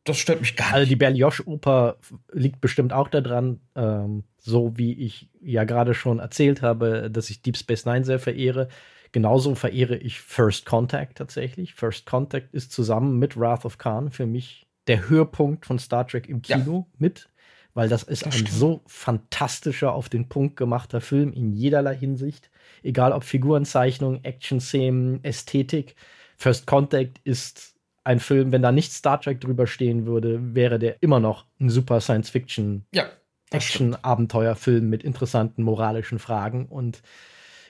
das 0.04 0.18
stört 0.18 0.40
mich 0.40 0.56
gar 0.56 0.66
nicht. 0.66 0.74
Also 0.74 0.88
die 0.88 0.96
Berlioz-Oper 0.96 1.98
liegt 2.32 2.60
bestimmt 2.60 2.92
auch 2.92 3.08
daran, 3.08 3.60
ähm, 3.74 4.24
so 4.38 4.76
wie 4.76 4.92
ich 4.92 5.30
ja 5.40 5.64
gerade 5.64 5.94
schon 5.94 6.18
erzählt 6.18 6.62
habe, 6.62 7.10
dass 7.10 7.30
ich 7.30 7.42
Deep 7.42 7.56
Space 7.56 7.86
Nine 7.86 8.04
sehr 8.04 8.18
verehre. 8.18 8.68
Genauso 9.12 9.54
verehre 9.54 9.96
ich 9.96 10.20
First 10.20 10.66
Contact 10.66 11.18
tatsächlich. 11.18 11.74
First 11.74 12.04
Contact 12.04 12.52
ist 12.52 12.72
zusammen 12.72 13.18
mit 13.18 13.38
Wrath 13.38 13.64
of 13.64 13.78
Khan 13.78 14.10
für 14.10 14.26
mich 14.26 14.66
der 14.86 15.08
Höhepunkt 15.08 15.66
von 15.66 15.78
Star 15.78 16.06
Trek 16.06 16.28
im 16.28 16.42
Kino 16.42 16.86
ja. 16.88 16.96
mit, 16.98 17.28
weil 17.74 17.88
das 17.88 18.02
ist 18.02 18.26
das 18.26 18.34
ein 18.34 18.38
stimmt. 18.38 18.50
so 18.50 18.82
fantastischer, 18.86 19.92
auf 19.92 20.08
den 20.08 20.28
Punkt 20.28 20.56
gemachter 20.56 21.00
Film 21.00 21.32
in 21.32 21.52
jederlei 21.52 21.96
Hinsicht. 21.96 22.50
Egal 22.82 23.12
ob 23.12 23.24
Figurenzeichnung, 23.24 24.22
Action-Szenen, 24.22 25.22
Ästhetik. 25.24 25.96
First 26.36 26.66
Contact 26.66 27.20
ist 27.24 27.74
ein 28.04 28.20
Film, 28.20 28.52
wenn 28.52 28.62
da 28.62 28.70
nicht 28.70 28.92
Star 28.92 29.20
Trek 29.20 29.40
drüber 29.40 29.66
stehen 29.66 30.06
würde, 30.06 30.54
wäre 30.54 30.78
der 30.78 31.02
immer 31.02 31.20
noch 31.20 31.46
ein 31.58 31.70
super 31.70 32.00
Science-Fiction, 32.00 32.84
ja, 32.94 33.06
Action-Abenteuerfilm 33.50 34.88
mit 34.88 35.02
interessanten 35.02 35.62
moralischen 35.62 36.18
Fragen 36.18 36.66
und 36.66 37.02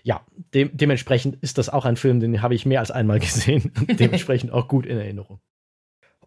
ja, 0.03 0.21
de 0.53 0.69
dementsprechend 0.73 1.37
ist 1.37 1.57
das 1.57 1.71
auch 1.71 1.85
ein 1.85 1.97
Film, 1.97 2.21
den 2.21 2.43
habe 2.43 2.55
ich 2.55 2.67
mehr 2.67 2.81
als 2.81 2.91
einmal 2.91 3.19
gesehen 3.21 3.73
und 3.79 3.99
dementsprechend 4.01 4.53
auch 4.53 4.69
gut 4.69 4.87
in 4.87 4.99
Erinnerung. 4.99 5.41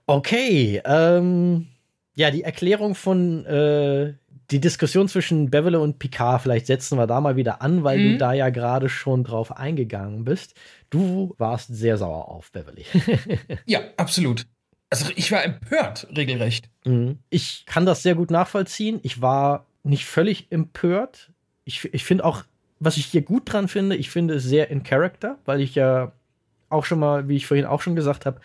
Okay, 0.08 0.82
ähm, 0.86 1.68
ja, 2.16 2.32
die 2.32 2.44
Erklärung 2.44 2.96
von 2.96 3.46
äh, 3.46 4.14
die 4.50 4.62
Diskussion 4.62 5.10
zwischen 5.10 5.50
Beverly 5.50 5.76
und 5.76 6.00
Picard, 6.00 6.42
vielleicht 6.42 6.68
setzen 6.68 6.98
wir 6.98 7.08
da 7.08 7.20
mal 7.20 7.36
wieder 7.36 7.62
an, 7.62 7.84
weil 7.84 8.00
mhm. 8.00 8.12
du 8.12 8.18
da 8.18 8.34
ja 8.34 8.50
gerade 8.50 8.88
schon 8.88 9.26
drauf 9.26 9.56
eingegangen 9.58 10.24
bist. 10.24 10.54
Du 10.90 11.36
warst 11.38 11.68
sehr 11.76 11.98
sauer 11.98 12.30
auf 12.30 12.52
Beverly. 12.54 12.86
ja, 13.66 13.82
absolut. 13.98 14.48
Also 14.90 15.12
ich 15.18 15.34
war 15.34 15.44
empört, 15.44 16.08
regelrecht. 16.16 16.70
Mhm. 16.86 17.20
Ich 17.30 17.66
kann 17.66 17.86
das 17.86 18.04
sehr 18.04 18.16
gut 18.16 18.32
nachvollziehen. 18.32 19.02
Ich 19.04 19.22
war 19.22 19.66
nicht 19.84 20.06
völlig 20.06 20.50
empört. 20.50 21.32
Ich, 21.66 21.94
ich 21.94 22.06
finde 22.06 22.24
auch, 22.24 22.44
was 22.80 22.96
ich 22.96 23.08
hier 23.08 23.22
gut 23.24 23.52
dran 23.52 23.68
finde, 23.68 23.98
ich 23.98 24.10
finde 24.10 24.36
es 24.36 24.44
sehr 24.46 24.70
in 24.70 24.84
Character, 24.84 25.38
weil 25.44 25.60
ich 25.60 25.76
ja 25.76 26.14
auch 26.70 26.86
schon 26.86 27.00
mal, 27.00 27.28
wie 27.28 27.36
ich 27.36 27.48
vorhin 27.48 27.66
auch 27.66 27.82
schon 27.82 27.98
gesagt 27.98 28.26
habe, 28.26 28.40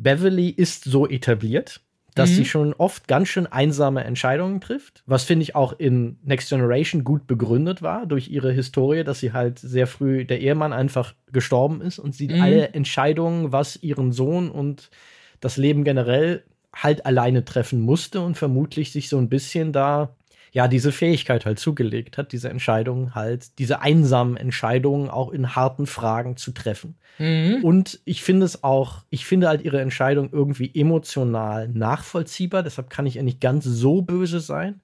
Beverly 0.00 0.48
ist 0.48 0.84
so 0.84 1.06
etabliert. 1.08 1.80
dass 2.16 2.30
mhm. 2.30 2.34
sie 2.34 2.44
schon 2.44 2.74
oft 2.74 3.06
ganz 3.06 3.28
schön 3.28 3.46
einsame 3.46 4.02
Entscheidungen 4.02 4.60
trifft, 4.60 5.04
was 5.06 5.22
finde 5.22 5.44
ich 5.44 5.54
auch 5.54 5.78
in 5.78 6.18
Next 6.24 6.48
Generation 6.48 7.04
gut 7.04 7.28
begründet 7.28 7.82
war 7.82 8.04
durch 8.04 8.28
ihre 8.28 8.50
Historie, 8.50 9.04
dass 9.04 9.20
sie 9.20 9.32
halt 9.32 9.60
sehr 9.60 9.86
früh 9.86 10.24
der 10.24 10.40
Ehemann 10.40 10.72
einfach 10.72 11.14
gestorben 11.32 11.80
ist 11.80 12.00
und 12.00 12.16
sie 12.16 12.26
mhm. 12.26 12.42
alle 12.42 12.68
Entscheidungen, 12.70 13.52
was 13.52 13.80
ihren 13.80 14.10
Sohn 14.10 14.50
und 14.50 14.90
das 15.38 15.56
Leben 15.56 15.84
generell 15.84 16.42
halt 16.74 17.06
alleine 17.06 17.44
treffen 17.44 17.80
musste 17.80 18.20
und 18.22 18.36
vermutlich 18.36 18.90
sich 18.90 19.08
so 19.08 19.18
ein 19.18 19.28
bisschen 19.28 19.72
da 19.72 20.16
ja 20.52 20.68
diese 20.68 20.92
Fähigkeit 20.92 21.46
halt 21.46 21.58
zugelegt 21.58 22.18
hat, 22.18 22.32
diese 22.32 22.50
Entscheidungen 22.50 23.14
halt, 23.14 23.58
diese 23.58 23.82
einsamen 23.82 24.36
Entscheidungen 24.36 25.08
auch 25.08 25.30
in 25.30 25.54
harten 25.54 25.86
Fragen 25.86 26.36
zu 26.36 26.52
treffen. 26.52 26.96
Mhm. 27.18 27.58
Und 27.62 28.00
ich 28.04 28.22
finde 28.22 28.46
es 28.46 28.64
auch, 28.64 29.04
ich 29.10 29.26
finde 29.26 29.48
halt 29.48 29.62
ihre 29.62 29.80
Entscheidung 29.80 30.30
irgendwie 30.32 30.70
emotional 30.74 31.68
nachvollziehbar, 31.68 32.62
deshalb 32.62 32.90
kann 32.90 33.06
ich 33.06 33.14
ja 33.14 33.22
nicht 33.22 33.40
ganz 33.40 33.64
so 33.64 34.02
böse 34.02 34.40
sein, 34.40 34.80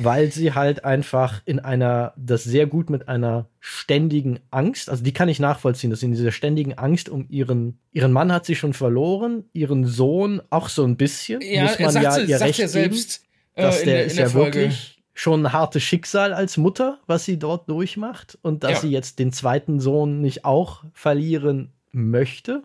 weil 0.00 0.32
sie 0.32 0.52
halt 0.52 0.84
einfach 0.84 1.42
in 1.44 1.60
einer, 1.60 2.12
das 2.16 2.42
sehr 2.42 2.66
gut 2.66 2.90
mit 2.90 3.08
einer 3.08 3.46
ständigen 3.60 4.40
Angst, 4.50 4.90
also 4.90 5.04
die 5.04 5.12
kann 5.12 5.28
ich 5.28 5.38
nachvollziehen, 5.38 5.90
dass 5.90 6.00
sie 6.00 6.06
in 6.06 6.12
dieser 6.12 6.32
ständigen 6.32 6.74
Angst 6.74 7.08
um 7.08 7.26
ihren, 7.28 7.78
ihren 7.92 8.10
Mann 8.10 8.32
hat 8.32 8.46
sie 8.46 8.56
schon 8.56 8.72
verloren, 8.72 9.44
ihren 9.52 9.84
Sohn 9.84 10.42
auch 10.50 10.68
so 10.68 10.82
ein 10.84 10.96
bisschen, 10.96 11.40
ja, 11.42 11.62
muss 11.62 11.78
man 11.78 12.02
ja 12.02 12.18
ihr 12.18 12.40
recht 12.40 12.58
ja 12.58 12.68
selbst, 12.68 13.20
geben, 13.54 13.66
dass 13.68 13.82
äh, 13.82 13.84
der, 13.84 13.94
der 13.94 14.04
ist 14.06 14.18
ja 14.18 14.28
Folge. 14.28 14.60
wirklich 14.60 14.95
schon 15.16 15.46
ein 15.46 15.52
hartes 15.52 15.82
Schicksal 15.82 16.34
als 16.34 16.58
Mutter, 16.58 17.00
was 17.06 17.24
sie 17.24 17.38
dort 17.38 17.68
durchmacht 17.68 18.38
und 18.42 18.62
dass 18.62 18.72
ja. 18.72 18.80
sie 18.80 18.90
jetzt 18.90 19.18
den 19.18 19.32
zweiten 19.32 19.80
Sohn 19.80 20.20
nicht 20.20 20.44
auch 20.44 20.84
verlieren 20.92 21.72
möchte. 21.90 22.62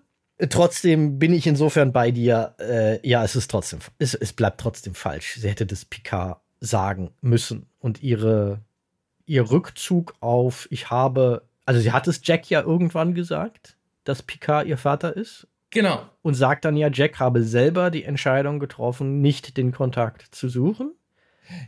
Trotzdem 0.49 1.18
bin 1.18 1.34
ich 1.34 1.48
insofern 1.48 1.94
bei 1.94 2.11
dir. 2.11 2.56
Äh, 2.60 3.07
ja, 3.07 3.23
es 3.23 3.36
ist 3.36 3.49
trotzdem, 3.49 3.80
es, 3.99 4.15
es 4.15 4.34
bleibt 4.34 4.60
trotzdem 4.60 4.95
falsch. 4.95 5.36
Sie 5.40 5.48
hätte 5.48 5.65
das 5.65 5.86
Picard 5.86 6.41
sagen 6.60 7.11
müssen 7.22 7.68
und 7.80 8.03
ihre 8.03 8.60
ihr 9.26 9.49
Rückzug 9.49 10.14
auf, 10.19 10.68
ich 10.72 10.90
habe, 10.90 11.44
also 11.65 11.80
sie 11.80 11.94
hat 11.94 12.07
es 12.07 12.19
Jack 12.23 12.49
ja 12.49 12.61
irgendwann 12.61 13.14
gesagt, 13.14 13.78
dass 14.03 14.23
Picard 14.23 14.68
ihr 14.68 14.78
Vater 14.78 15.15
ist. 15.15 15.48
Genau. 15.69 16.02
Und 16.22 16.34
sagt 16.34 16.65
dann 16.65 16.76
ja, 16.76 16.90
Jack 16.91 17.19
habe 17.22 17.44
selber 17.44 17.91
die 17.91 18.03
Entscheidung 18.03 18.60
getroffen, 18.60 19.22
nicht 19.22 19.56
den 19.56 19.72
Kontakt 19.72 20.36
zu 20.36 20.49
suchen. 20.49 20.91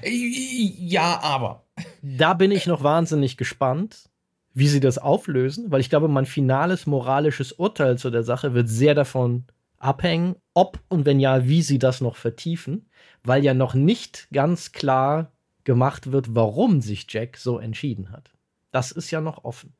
Ja, 0.03 1.19
aber. 1.21 1.65
Da 2.01 2.33
bin 2.33 2.51
ich 2.51 2.67
noch 2.67 2.83
wahnsinnig 2.83 3.37
gespannt, 3.37 4.09
wie 4.53 4.67
sie 4.67 4.79
das 4.79 4.97
auflösen, 4.97 5.71
weil 5.71 5.81
ich 5.81 5.89
glaube, 5.89 6.07
mein 6.07 6.25
finales 6.25 6.85
moralisches 6.85 7.53
Urteil 7.53 7.97
zu 7.97 8.09
der 8.09 8.23
Sache 8.23 8.53
wird 8.53 8.69
sehr 8.69 8.93
davon 8.93 9.45
abhängen, 9.79 10.35
ob 10.53 10.79
und 10.87 11.05
wenn 11.05 11.19
ja, 11.19 11.47
wie 11.47 11.61
sie 11.61 11.79
das 11.79 12.01
noch 12.01 12.15
vertiefen, 12.15 12.89
weil 13.23 13.43
ja 13.43 13.53
noch 13.53 13.73
nicht 13.73 14.27
ganz 14.31 14.71
klar 14.71 15.31
gemacht 15.63 16.11
wird, 16.11 16.35
warum 16.35 16.81
sich 16.81 17.05
Jack 17.09 17.37
so 17.37 17.57
entschieden 17.57 18.11
hat. 18.11 18.31
Das 18.71 18.91
ist 18.91 19.11
ja 19.11 19.21
noch 19.21 19.43
offen. 19.43 19.73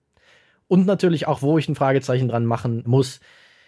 Und 0.67 0.85
natürlich 0.85 1.27
auch, 1.27 1.41
wo 1.41 1.57
ich 1.57 1.67
ein 1.67 1.75
Fragezeichen 1.75 2.27
dran 2.27 2.45
machen 2.45 2.83
muss, 2.85 3.19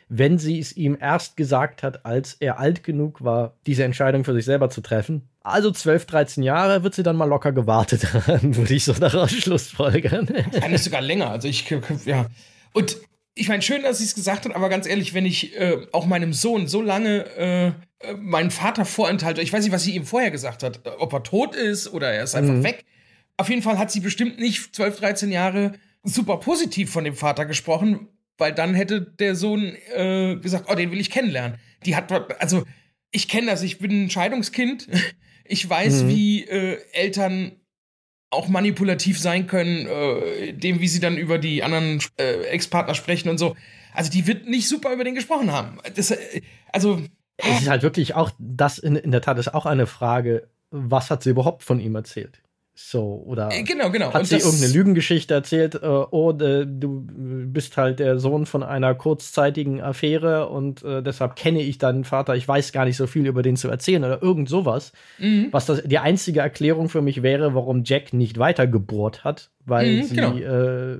wenn 0.07 0.38
sie 0.38 0.60
es 0.60 0.76
ihm 0.76 0.98
erst 0.99 1.36
gesagt 1.36 1.84
hat, 1.84 2.06
als 2.06 2.36
er 2.36 2.60
alt 2.60 2.84
genug 2.84 3.24
war, 3.24 3.57
diese 3.66 3.84
Entscheidung 3.84 4.24
für 4.24 4.34
sich 4.34 4.45
selber 4.45 4.70
zu 4.70 4.82
treffen. 4.82 5.30
Also 5.46 5.70
12, 5.70 6.08
13 6.08 6.44
Jahre 6.44 6.82
wird 6.82 6.96
sie 6.96 7.04
dann 7.04 7.16
mal 7.16 7.26
locker 7.26 7.52
gewartet 7.52 8.12
haben, 8.14 8.56
würde 8.58 8.74
ich 8.74 8.84
so 8.84 8.94
daraus 8.94 9.32
schlussfolgern. 9.32 10.28
Kann 10.60 10.76
sogar 10.78 11.02
länger. 11.02 11.30
Also 11.30 11.48
ich, 11.48 11.70
ja. 12.06 12.26
Und 12.74 12.98
ich 13.36 13.48
meine, 13.48 13.62
schön, 13.62 13.84
dass 13.84 14.00
sie 14.00 14.06
es 14.06 14.16
gesagt 14.16 14.46
hat, 14.46 14.56
aber 14.56 14.70
ganz 14.70 14.88
ehrlich, 14.88 15.14
wenn 15.14 15.28
ich 15.28 15.56
äh, 15.56 15.86
auch 15.92 16.08
meinem 16.08 16.34
Sohn 16.34 16.68
so 16.68 16.82
lange 16.82 17.26
äh, 17.38 17.68
äh, 17.68 18.14
meinen 18.18 18.50
Vater 18.50 18.86
vorenthalte, 18.86 19.40
ich 19.40 19.54
weiß 19.54 19.64
nicht, 19.64 19.72
was 19.72 19.84
sie 19.84 19.94
ihm 19.94 20.06
vorher 20.06 20.32
gesagt 20.32 20.64
hat, 20.64 20.82
ob 20.98 21.14
er 21.14 21.22
tot 21.22 21.54
ist 21.54 21.94
oder 21.94 22.12
er 22.12 22.24
ist 22.24 22.34
einfach 22.34 22.56
mhm. 22.56 22.64
weg. 22.64 22.84
Auf 23.38 23.50
jeden 23.50 23.62
Fall 23.62 23.78
hat 23.78 23.92
sie 23.92 24.00
bestimmt 24.00 24.40
nicht 24.40 24.76
12, 24.76 25.00
13 25.00 25.32
Jahre 25.32 25.74
super 26.02 26.38
positiv 26.38 26.92
von 26.92 27.04
dem 27.04 27.16
Vater 27.16 27.46
gesprochen, 27.46 28.08
weil 28.40 28.52
dann 28.52 28.74
hätte 28.74 29.00
der 29.00 29.36
Sohn 29.36 29.76
äh, 29.94 30.38
gesagt, 30.38 30.66
oh, 30.72 30.76
den 30.76 30.90
will 30.90 31.00
ich 31.00 31.12
kennenlernen. 31.12 31.60
Die 31.86 31.96
hat, 31.96 32.12
also 32.42 32.64
ich 33.12 33.28
kenne 33.28 33.52
das, 33.52 33.62
ich 33.62 33.78
bin 33.78 34.06
ein 34.06 34.10
Scheidungskind. 34.10 34.88
Ich 35.46 35.70
weiß, 35.70 36.04
mhm. 36.04 36.08
wie 36.10 36.44
äh, 36.44 36.80
Eltern 36.92 37.54
auch 38.32 38.48
manipulativ 38.48 39.20
sein 39.20 39.48
können, 39.48 39.88
äh, 39.88 40.54
dem, 40.54 40.82
wie 40.82 40.88
sie 40.88 41.00
dann 41.00 41.18
über 41.18 41.38
die 41.38 41.64
anderen 41.64 42.00
äh, 42.18 42.44
Ex-Partner 42.48 42.96
sprechen 42.96 43.30
und 43.30 43.38
so. 43.38 43.56
Also 43.94 44.12
die 44.12 44.28
wird 44.28 44.48
nicht 44.48 44.68
super 44.68 44.92
über 44.92 45.04
den 45.04 45.16
gesprochen 45.16 45.52
haben. 45.52 45.80
Das, 45.96 46.12
äh, 46.12 46.42
also 46.72 47.02
es 47.38 47.62
ist 47.62 47.70
halt 47.70 47.84
wirklich 47.84 48.16
auch, 48.16 48.32
das 48.40 48.78
in, 48.78 48.96
in 48.96 49.12
der 49.12 49.22
Tat 49.22 49.38
ist 49.40 49.54
auch 49.54 49.66
eine 49.66 49.88
Frage, 49.88 50.50
was 50.72 51.10
hat 51.12 51.24
sie 51.24 51.30
überhaupt 51.30 51.64
von 51.64 51.80
ihm 51.80 51.96
erzählt? 51.96 52.42
So, 52.77 53.23
oder 53.26 53.52
äh, 53.53 53.64
genau, 53.64 53.89
genau. 53.89 54.14
hat 54.14 54.19
und 54.19 54.26
sie 54.26 54.35
irgendeine 54.35 54.73
Lügengeschichte 54.73 55.34
erzählt, 55.34 55.76
äh, 55.76 55.88
oh, 55.88 56.34
de, 56.34 56.65
du 56.68 57.06
bist 57.07 57.77
halt 57.77 57.99
der 57.99 58.19
Sohn 58.19 58.45
von 58.45 58.64
einer 58.64 58.93
kurzzeitigen 58.95 59.80
Affäre 59.80 60.49
und 60.49 60.84
äh, 60.84 61.02
deshalb 61.02 61.38
kenne 61.38 61.61
ich 61.61 61.77
deinen 61.77 62.03
Vater, 62.03 62.35
ich 62.35 62.45
weiß 62.45 62.73
gar 62.73 62.84
nicht 62.84 62.97
so 62.97 63.07
viel 63.07 63.27
über 63.27 63.43
den 63.43 63.56
zu 63.56 63.69
erzählen 63.69 64.03
oder 64.03 64.22
irgend 64.22 64.49
sowas. 64.49 64.91
Mhm. 65.19 65.47
Was 65.52 65.68
das, 65.68 65.84
die 65.84 65.99
einzige 65.99 66.41
Erklärung 66.41 66.89
für 66.89 67.02
mich 67.02 67.23
wäre, 67.23 67.56
warum 67.56 67.84
Jack 67.85 68.11
nicht 68.11 68.39
weitergebohrt 68.39 69.23
hat, 69.23 69.52
weil 69.65 69.95
mhm, 69.95 70.03
sie, 70.03 70.15
genau. 70.15 70.35
äh, 70.35 70.97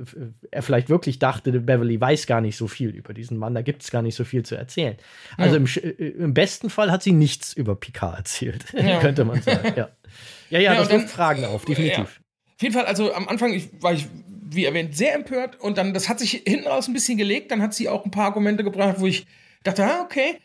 er 0.52 0.62
vielleicht 0.64 0.88
wirklich 0.90 1.20
dachte, 1.20 1.52
Beverly 1.60 2.00
weiß 2.00 2.26
gar 2.26 2.40
nicht 2.40 2.56
so 2.56 2.68
viel 2.68 2.92
über 2.92 3.14
diesen 3.14 3.38
Mann, 3.38 3.54
da 3.54 3.62
gibt 3.62 3.84
es 3.84 3.92
gar 3.92 4.02
nicht 4.02 4.16
so 4.16 4.24
viel 4.24 4.44
zu 4.44 4.56
erzählen. 4.56 4.96
Also 5.36 5.58
ja. 5.58 5.62
im, 5.62 5.98
äh, 6.00 6.08
im, 6.08 6.34
besten 6.34 6.70
Fall 6.70 6.90
hat 6.90 7.04
sie 7.04 7.12
nichts 7.12 7.52
über 7.52 7.76
Picard 7.76 8.18
erzählt, 8.18 8.64
ja. 8.74 9.00
könnte 9.02 9.26
man 9.26 9.42
sagen, 9.42 9.74
ja. 9.76 9.90
Ja, 10.56 10.62
ja, 10.62 10.74
ja 10.74 10.80
das 10.80 10.90
wirft 10.90 11.10
Fragen 11.10 11.44
auf, 11.44 11.66
definitiv. 11.66 11.98
Ja. 11.98 12.04
Auf 12.04 12.62
jeden 12.62 12.74
Fall, 12.74 12.86
also 12.86 13.14
am 13.14 13.28
Anfang 13.28 13.54
ich, 13.54 13.70
war 13.82 13.94
ich, 13.94 14.08
wie 14.50 14.64
erwähnt, 14.64 14.96
sehr 14.96 15.14
empört 15.14 15.60
und 15.60 15.78
dann, 15.78 15.94
das 15.94 16.08
hat 16.08 16.20
sich 16.20 16.44
hinten 16.48 16.68
raus 16.68 16.88
ein 16.88 16.94
bisschen 16.94 17.18
gelegt. 17.18 17.52
Dann 17.52 17.62
hat 17.62 17.74
sie 17.74 17.90
auch 17.90 18.06
ein 18.06 18.12
paar 18.12 18.28
Argumente 18.28 18.64
gebracht, 18.64 18.96
wo 19.00 19.08
ich 19.08 19.26
dachte, 19.64 19.84
ah, 19.84 20.02
okay. 20.02 20.40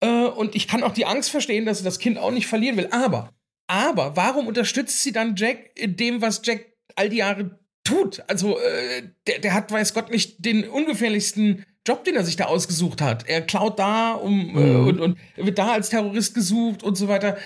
Äh, 0.00 0.24
und 0.24 0.56
ich 0.56 0.66
kann 0.66 0.82
auch 0.82 0.92
die 0.92 1.06
Angst 1.06 1.30
verstehen, 1.30 1.64
dass 1.64 1.78
sie 1.78 1.84
das 1.84 2.00
Kind 2.00 2.18
auch 2.18 2.32
nicht 2.32 2.48
verlieren 2.48 2.76
will. 2.76 2.88
Aber, 2.90 3.30
aber, 3.68 4.16
warum 4.16 4.48
unterstützt 4.48 5.02
sie 5.02 5.12
dann 5.12 5.36
Jack 5.36 5.70
in 5.76 5.94
dem, 5.94 6.20
was 6.20 6.42
Jack 6.44 6.66
all 6.96 7.08
die 7.08 7.18
Jahre 7.18 7.60
tut? 7.84 8.24
Also, 8.26 8.58
äh, 8.58 9.02
der, 9.28 9.38
der 9.38 9.54
hat, 9.54 9.70
weiß 9.70 9.94
Gott, 9.94 10.10
nicht 10.10 10.44
den 10.44 10.68
ungefährlichsten 10.68 11.64
Job, 11.86 12.02
den 12.02 12.16
er 12.16 12.24
sich 12.24 12.36
da 12.36 12.46
ausgesucht 12.46 13.00
hat. 13.00 13.28
Er 13.28 13.42
klaut 13.42 13.78
da 13.78 14.12
um, 14.12 14.50
äh, 14.56 14.60
mhm. 14.60 14.86
und, 14.88 15.00
und 15.00 15.18
wird 15.36 15.58
da 15.58 15.72
als 15.72 15.90
Terrorist 15.90 16.34
gesucht 16.34 16.82
und 16.82 16.96
so 16.96 17.06
weiter. 17.06 17.38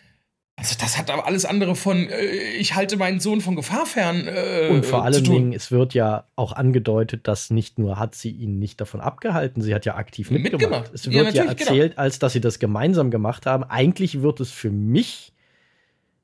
Also 0.56 0.76
das 0.80 0.96
hat 0.96 1.10
aber 1.10 1.26
alles 1.26 1.44
andere 1.44 1.74
von, 1.74 2.08
äh, 2.08 2.52
ich 2.58 2.74
halte 2.74 2.96
meinen 2.96 3.18
Sohn 3.18 3.40
von 3.40 3.56
Gefahr 3.56 3.86
fern. 3.86 4.28
Äh, 4.28 4.68
und 4.70 4.86
vor 4.86 5.04
allen 5.04 5.24
Dingen, 5.24 5.52
es 5.52 5.72
wird 5.72 5.94
ja 5.94 6.26
auch 6.36 6.52
angedeutet, 6.52 7.26
dass 7.26 7.50
nicht 7.50 7.78
nur 7.78 7.98
hat 7.98 8.14
sie 8.14 8.30
ihn 8.30 8.60
nicht 8.60 8.80
davon 8.80 9.00
abgehalten, 9.00 9.62
sie 9.62 9.74
hat 9.74 9.84
ja 9.84 9.96
aktiv 9.96 10.30
mitgemacht. 10.30 10.62
mitgemacht. 10.62 10.94
Es 10.94 11.10
wird 11.10 11.34
ja, 11.34 11.44
ja 11.44 11.52
genau. 11.52 11.70
erzählt, 11.70 11.92
genau. 11.92 12.02
als 12.02 12.20
dass 12.20 12.34
sie 12.34 12.40
das 12.40 12.60
gemeinsam 12.60 13.10
gemacht 13.10 13.46
haben. 13.46 13.64
Eigentlich 13.64 14.22
wird 14.22 14.38
es 14.38 14.52
für 14.52 14.70
mich, 14.70 15.32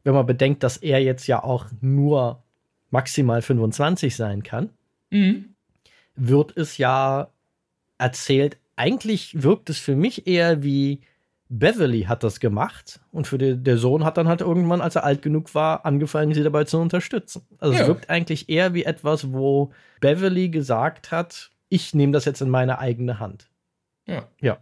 wenn 0.04 0.14
man 0.14 0.26
bedenkt, 0.26 0.62
dass 0.62 0.76
er 0.76 1.02
jetzt 1.02 1.26
ja 1.26 1.42
auch 1.42 1.66
nur 1.80 2.42
maximal 2.90 3.42
25 3.42 4.14
sein 4.14 4.44
kann, 4.44 4.70
mhm. 5.10 5.54
wird 6.14 6.56
es 6.56 6.78
ja 6.78 7.30
erzählt, 7.98 8.58
eigentlich 8.76 9.42
wirkt 9.42 9.70
es 9.70 9.78
für 9.78 9.96
mich 9.96 10.26
eher 10.26 10.62
wie 10.62 11.00
Beverly 11.52 12.02
hat 12.02 12.22
das 12.22 12.38
gemacht 12.38 13.00
und 13.10 13.26
für 13.26 13.36
die, 13.36 13.56
der 13.56 13.76
Sohn 13.76 14.04
hat 14.04 14.16
dann 14.16 14.28
halt 14.28 14.40
irgendwann, 14.40 14.80
als 14.80 14.94
er 14.94 15.02
alt 15.02 15.20
genug 15.20 15.52
war, 15.56 15.84
angefangen, 15.84 16.32
sie 16.32 16.44
dabei 16.44 16.62
zu 16.62 16.78
unterstützen. 16.78 17.42
Also 17.58 17.74
ja. 17.74 17.82
es 17.82 17.88
wirkt 17.88 18.08
eigentlich 18.08 18.48
eher 18.48 18.72
wie 18.72 18.84
etwas, 18.84 19.32
wo 19.32 19.72
Beverly 20.00 20.48
gesagt 20.48 21.10
hat, 21.10 21.50
ich 21.68 21.92
nehme 21.92 22.12
das 22.12 22.24
jetzt 22.24 22.40
in 22.40 22.50
meine 22.50 22.78
eigene 22.78 23.18
Hand. 23.18 23.48
Ja. 24.06 24.28
Ja. 24.40 24.58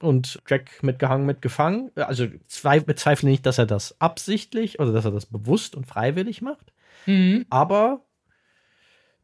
Und 0.00 0.42
Jack 0.48 0.82
mitgehangen, 0.82 1.26
mitgefangen. 1.26 1.92
Also 1.94 2.26
bezweifle 2.26 3.28
nicht, 3.28 3.46
dass 3.46 3.58
er 3.58 3.66
das 3.66 4.00
absichtlich 4.00 4.80
oder 4.80 4.92
dass 4.92 5.04
er 5.04 5.12
das 5.12 5.26
bewusst 5.26 5.76
und 5.76 5.86
freiwillig 5.86 6.42
macht. 6.42 6.72
Mhm. 7.06 7.46
Aber 7.50 8.00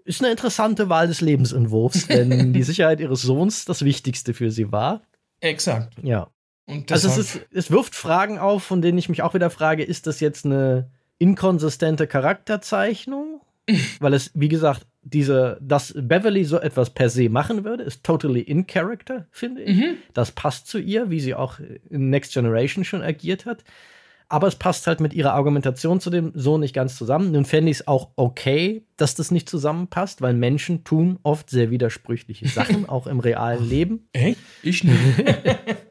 ist 0.05 0.23
eine 0.23 0.31
interessante 0.31 0.89
Wahl 0.89 1.09
des 1.09 1.20
Lebensentwurfs, 1.20 2.09
wenn 2.09 2.53
die 2.53 2.62
Sicherheit 2.62 3.01
ihres 3.01 3.23
Sohns 3.23 3.65
das 3.65 3.85
Wichtigste 3.85 4.35
für 4.35 4.53
sie 4.53 4.70
war. 4.70 5.03
Exakt. 5.40 5.95
Ja 6.01 6.28
also 6.90 7.09
es, 7.09 7.19
ist, 7.19 7.40
es 7.53 7.70
wirft 7.70 7.95
Fragen 7.95 8.39
auf, 8.39 8.62
von 8.62 8.82
denen 8.82 8.99
ich 8.99 9.09
mich 9.09 9.23
auch 9.23 9.35
wieder 9.35 9.51
frage, 9.51 9.82
ist 9.82 10.07
das 10.07 10.20
jetzt 10.20 10.45
eine 10.45 10.90
inkonsistente 11.19 12.07
Charakterzeichnung? 12.07 13.40
Weil 14.01 14.15
es, 14.15 14.31
wie 14.35 14.49
gesagt, 14.49 14.86
diese, 15.03 15.59
dass 15.61 15.95
Beverly 15.97 16.45
so 16.45 16.59
etwas 16.59 16.90
per 16.90 17.09
se 17.09 17.28
machen 17.28 17.65
würde, 17.65 17.85
ist 17.85 18.05
totally 18.05 18.40
in 18.40 18.66
character, 18.66 19.27
finde 19.31 19.62
ich. 19.62 19.77
Mhm. 19.77 19.97
Das 20.12 20.32
passt 20.32 20.66
zu 20.66 20.78
ihr, 20.78 21.11
wie 21.11 21.20
sie 21.20 21.35
auch 21.35 21.59
in 21.90 22.11
Next 22.11 22.35
Generation 22.35 22.85
schon 22.85 23.03
agiert 23.03 23.47
hat. 23.47 23.65
Aber 24.31 24.47
es 24.47 24.57
passt 24.57 24.86
halt 24.86 25.01
mit 25.01 25.15
ihrer 25.15 25.32
Argumentation 25.32 26.01
zu 26.01 26.11
dem 26.11 26.32
Sohn 26.35 26.61
nicht 26.61 26.74
ganz 26.74 26.97
zusammen. 26.97 27.32
Nun 27.32 27.47
fände 27.47 27.70
ich 27.70 27.78
es 27.78 27.89
auch 27.89 28.11
okay, 28.16 28.85
dass 28.99 29.15
das 29.15 29.31
nicht 29.31 29.49
zusammenpasst, 29.49 30.20
weil 30.20 30.35
Menschen 30.35 30.85
tun 30.85 31.19
oft 31.23 31.49
sehr 31.49 31.70
widersprüchliche 31.70 32.47
Sachen, 32.47 32.86
auch 32.89 33.07
im 33.07 33.20
realen 33.20 33.66
Leben. 33.66 34.09
Echt? 34.12 34.39
Ich 34.62 34.85
nicht. 34.85 34.97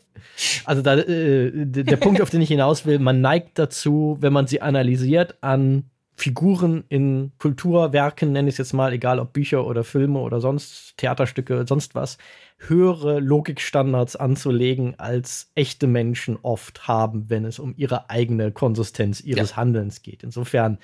Also 0.65 0.81
da, 0.81 0.97
äh, 0.97 1.65
der 1.65 1.97
Punkt, 1.97 2.21
auf 2.21 2.29
den 2.29 2.41
ich 2.41 2.49
hinaus 2.49 2.85
will, 2.85 2.99
man 2.99 3.21
neigt 3.21 3.57
dazu, 3.59 4.17
wenn 4.19 4.33
man 4.33 4.47
sie 4.47 4.61
analysiert, 4.61 5.35
an 5.41 5.89
Figuren 6.19 6.83
in 6.89 7.31
Kulturwerken, 7.37 8.31
nenne 8.31 8.49
ich 8.49 8.53
es 8.55 8.57
jetzt 8.57 8.73
mal, 8.73 8.91
egal 8.91 9.19
ob 9.19 9.33
Bücher 9.33 9.67
oder 9.67 9.83
Filme 9.83 10.19
oder 10.19 10.41
sonst 10.41 10.97
Theaterstücke, 10.97 11.65
sonst 11.67 11.93
was, 11.93 12.17
höhere 12.57 13.19
Logikstandards 13.19 14.15
anzulegen, 14.15 14.95
als 14.97 15.51
echte 15.53 15.85
Menschen 15.85 16.37
oft 16.41 16.87
haben, 16.87 17.29
wenn 17.29 17.45
es 17.45 17.59
um 17.59 17.75
ihre 17.77 18.09
eigene 18.09 18.51
Konsistenz 18.51 19.21
ihres 19.21 19.51
ja. 19.51 19.57
Handelns 19.57 20.01
geht. 20.01 20.23
Insofern 20.23 20.79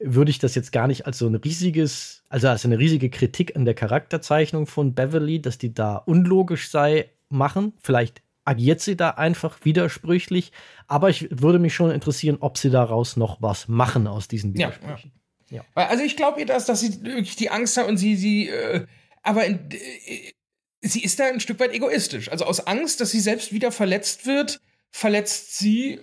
würde 0.00 0.30
ich 0.30 0.38
das 0.38 0.54
jetzt 0.54 0.72
gar 0.72 0.86
nicht 0.86 1.06
als 1.06 1.18
so 1.18 1.26
ein 1.26 1.34
riesiges, 1.34 2.22
also 2.30 2.48
als 2.48 2.64
eine 2.64 2.78
riesige 2.78 3.10
Kritik 3.10 3.56
an 3.56 3.66
der 3.66 3.74
Charakterzeichnung 3.74 4.66
von 4.66 4.94
Beverly, 4.94 5.42
dass 5.42 5.58
die 5.58 5.74
da 5.74 5.96
unlogisch 5.96 6.70
sei, 6.70 7.10
machen. 7.28 7.74
Vielleicht 7.80 8.22
agiert 8.44 8.80
sie 8.80 8.96
da 8.96 9.10
einfach 9.10 9.64
widersprüchlich, 9.64 10.52
aber 10.86 11.10
ich 11.10 11.28
würde 11.30 11.58
mich 11.58 11.74
schon 11.74 11.90
interessieren, 11.90 12.38
ob 12.40 12.58
sie 12.58 12.70
daraus 12.70 13.16
noch 13.16 13.40
was 13.40 13.68
machen 13.68 14.06
aus 14.06 14.28
diesen 14.28 14.54
Widersprüchen. 14.54 15.12
Ja, 15.50 15.64
ja. 15.76 15.86
Also 15.86 16.04
ich 16.04 16.16
glaube 16.16 16.40
ihr 16.40 16.46
das, 16.46 16.66
dass 16.66 16.80
sie 16.80 17.02
wirklich 17.02 17.36
die 17.36 17.50
Angst 17.50 17.76
hat 17.76 17.88
und 17.88 17.96
sie, 17.96 18.16
sie, 18.16 18.48
äh, 18.48 18.86
aber 19.22 19.44
in, 19.44 19.70
äh, 19.70 20.32
sie 20.80 21.02
ist 21.02 21.18
da 21.18 21.26
ein 21.26 21.40
Stück 21.40 21.60
weit 21.60 21.72
egoistisch. 21.72 22.30
Also 22.30 22.44
aus 22.44 22.66
Angst, 22.66 23.00
dass 23.00 23.10
sie 23.10 23.20
selbst 23.20 23.52
wieder 23.52 23.72
verletzt 23.72 24.26
wird, 24.26 24.60
verletzt 24.90 25.56
sie 25.56 26.00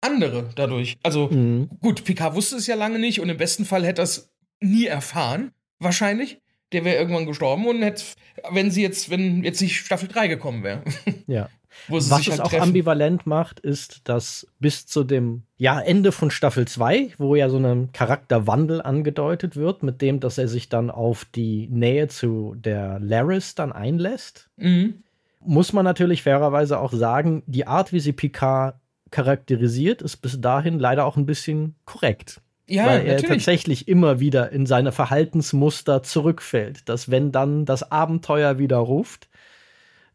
andere 0.00 0.50
dadurch. 0.54 0.96
Also 1.02 1.28
mhm. 1.28 1.68
gut, 1.80 2.04
Picard 2.04 2.34
wusste 2.34 2.56
es 2.56 2.66
ja 2.66 2.76
lange 2.76 2.98
nicht 2.98 3.20
und 3.20 3.28
im 3.28 3.36
besten 3.36 3.64
Fall 3.64 3.84
hätte 3.84 4.02
er 4.02 4.04
es 4.04 4.32
nie 4.60 4.86
erfahren, 4.86 5.52
wahrscheinlich. 5.78 6.40
Der 6.72 6.84
wäre 6.84 6.96
irgendwann 6.96 7.26
gestorben 7.26 7.66
und 7.66 7.82
hätte, 7.82 8.02
wenn 8.50 8.70
sie 8.70 8.82
jetzt, 8.82 9.10
wenn 9.10 9.42
jetzt 9.42 9.60
nicht 9.60 9.76
Staffel 9.76 10.08
3 10.08 10.28
gekommen 10.28 10.62
wäre. 10.62 10.82
Ja. 11.26 11.48
Was 11.86 12.06
es 12.06 12.30
halt 12.30 12.40
auch 12.40 12.48
treffen. 12.48 12.62
ambivalent 12.62 13.26
macht, 13.26 13.60
ist, 13.60 14.08
dass 14.08 14.46
bis 14.58 14.86
zu 14.86 15.04
dem 15.04 15.42
ja, 15.56 15.80
Ende 15.80 16.12
von 16.12 16.30
Staffel 16.30 16.66
2, 16.66 17.12
wo 17.18 17.36
ja 17.36 17.48
so 17.48 17.58
ein 17.58 17.92
Charakterwandel 17.92 18.82
angedeutet 18.82 19.56
wird, 19.56 19.82
mit 19.82 20.02
dem, 20.02 20.18
dass 20.18 20.38
er 20.38 20.48
sich 20.48 20.68
dann 20.68 20.90
auf 20.90 21.24
die 21.24 21.68
Nähe 21.68 22.08
zu 22.08 22.54
der 22.56 22.98
Laris 23.00 23.54
dann 23.54 23.72
einlässt, 23.72 24.50
mhm. 24.56 25.02
muss 25.40 25.72
man 25.72 25.84
natürlich 25.84 26.22
fairerweise 26.22 26.78
auch 26.80 26.92
sagen, 26.92 27.42
die 27.46 27.66
Art, 27.66 27.92
wie 27.92 28.00
sie 28.00 28.12
Picard 28.12 28.74
charakterisiert, 29.10 30.02
ist 30.02 30.18
bis 30.18 30.40
dahin 30.40 30.78
leider 30.78 31.06
auch 31.06 31.16
ein 31.16 31.26
bisschen 31.26 31.76
korrekt. 31.84 32.40
Ja, 32.68 32.86
weil 32.86 33.06
er 33.06 33.14
natürlich. 33.14 33.28
tatsächlich 33.28 33.88
immer 33.88 34.20
wieder 34.20 34.52
in 34.52 34.66
seine 34.66 34.92
Verhaltensmuster 34.92 36.02
zurückfällt. 36.02 36.88
Dass 36.88 37.10
wenn 37.10 37.32
dann 37.32 37.64
das 37.64 37.90
Abenteuer 37.90 38.58
wieder 38.58 38.76
ruft, 38.76 39.28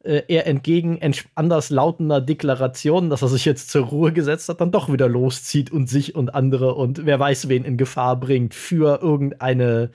äh, 0.04 0.24
er 0.28 0.48
entgegen 0.48 1.00
anders 1.36 1.70
lautender 1.70 2.22
Deklarationen, 2.22 3.10
dass 3.10 3.22
er 3.22 3.30
sich 3.30 3.46
jetzt 3.46 3.70
zur 3.70 3.86
Ruhe 3.86 4.12
gesetzt 4.12 4.50
hat, 4.50 4.62
dann 4.62 4.72
doch 4.72 4.92
wieder 4.92 5.08
loszieht 5.08 5.72
und 5.72 5.90
sich 5.90 6.16
und 6.16 6.36
andere 6.36 6.76
und 6.76 7.06
wer 7.06 7.20
weiß 7.20 7.50
wen 7.50 7.64
in 7.64 7.78
Gefahr 7.78 8.20
bringt 8.20 8.54
für 8.54 9.02
irgendeine, 9.02 9.92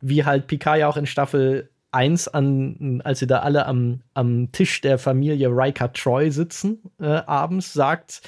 wie 0.00 0.24
halt 0.24 0.46
Picard 0.46 0.78
ja 0.78 0.88
auch 0.88 0.96
in 0.96 1.06
Staffel 1.06 1.68
1 1.92 2.28
an, 2.28 3.02
als 3.04 3.18
sie 3.18 3.26
da 3.26 3.40
alle 3.40 3.66
am, 3.66 4.00
am 4.14 4.52
Tisch 4.52 4.80
der 4.80 4.98
Familie 4.98 5.48
Riker 5.48 5.92
Troy 5.92 6.30
sitzen, 6.30 6.78
äh, 7.00 7.06
abends, 7.06 7.72
sagt, 7.72 8.22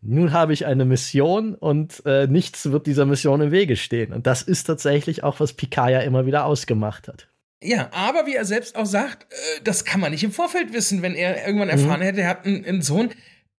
nun 0.00 0.32
habe 0.32 0.52
ich 0.52 0.66
eine 0.66 0.84
Mission 0.84 1.54
und 1.54 2.02
äh, 2.06 2.26
nichts 2.26 2.70
wird 2.70 2.86
dieser 2.86 3.06
Mission 3.06 3.40
im 3.40 3.50
Wege 3.50 3.76
stehen. 3.76 4.12
Und 4.12 4.26
das 4.26 4.42
ist 4.42 4.64
tatsächlich 4.64 5.24
auch, 5.24 5.40
was 5.40 5.52
Picard 5.52 5.90
ja 5.90 6.00
immer 6.00 6.26
wieder 6.26 6.44
ausgemacht 6.44 7.08
hat. 7.08 7.28
Ja, 7.62 7.90
aber 7.92 8.26
wie 8.26 8.34
er 8.34 8.44
selbst 8.44 8.76
auch 8.76 8.86
sagt, 8.86 9.24
äh, 9.32 9.60
das 9.64 9.84
kann 9.84 10.00
man 10.00 10.12
nicht 10.12 10.22
im 10.22 10.32
Vorfeld 10.32 10.72
wissen, 10.72 11.02
wenn 11.02 11.14
er 11.14 11.44
irgendwann 11.44 11.68
erfahren 11.68 12.00
mhm. 12.00 12.04
hätte, 12.04 12.20
er 12.20 12.28
hat 12.28 12.46
einen, 12.46 12.64
einen 12.64 12.82
Sohn. 12.82 13.10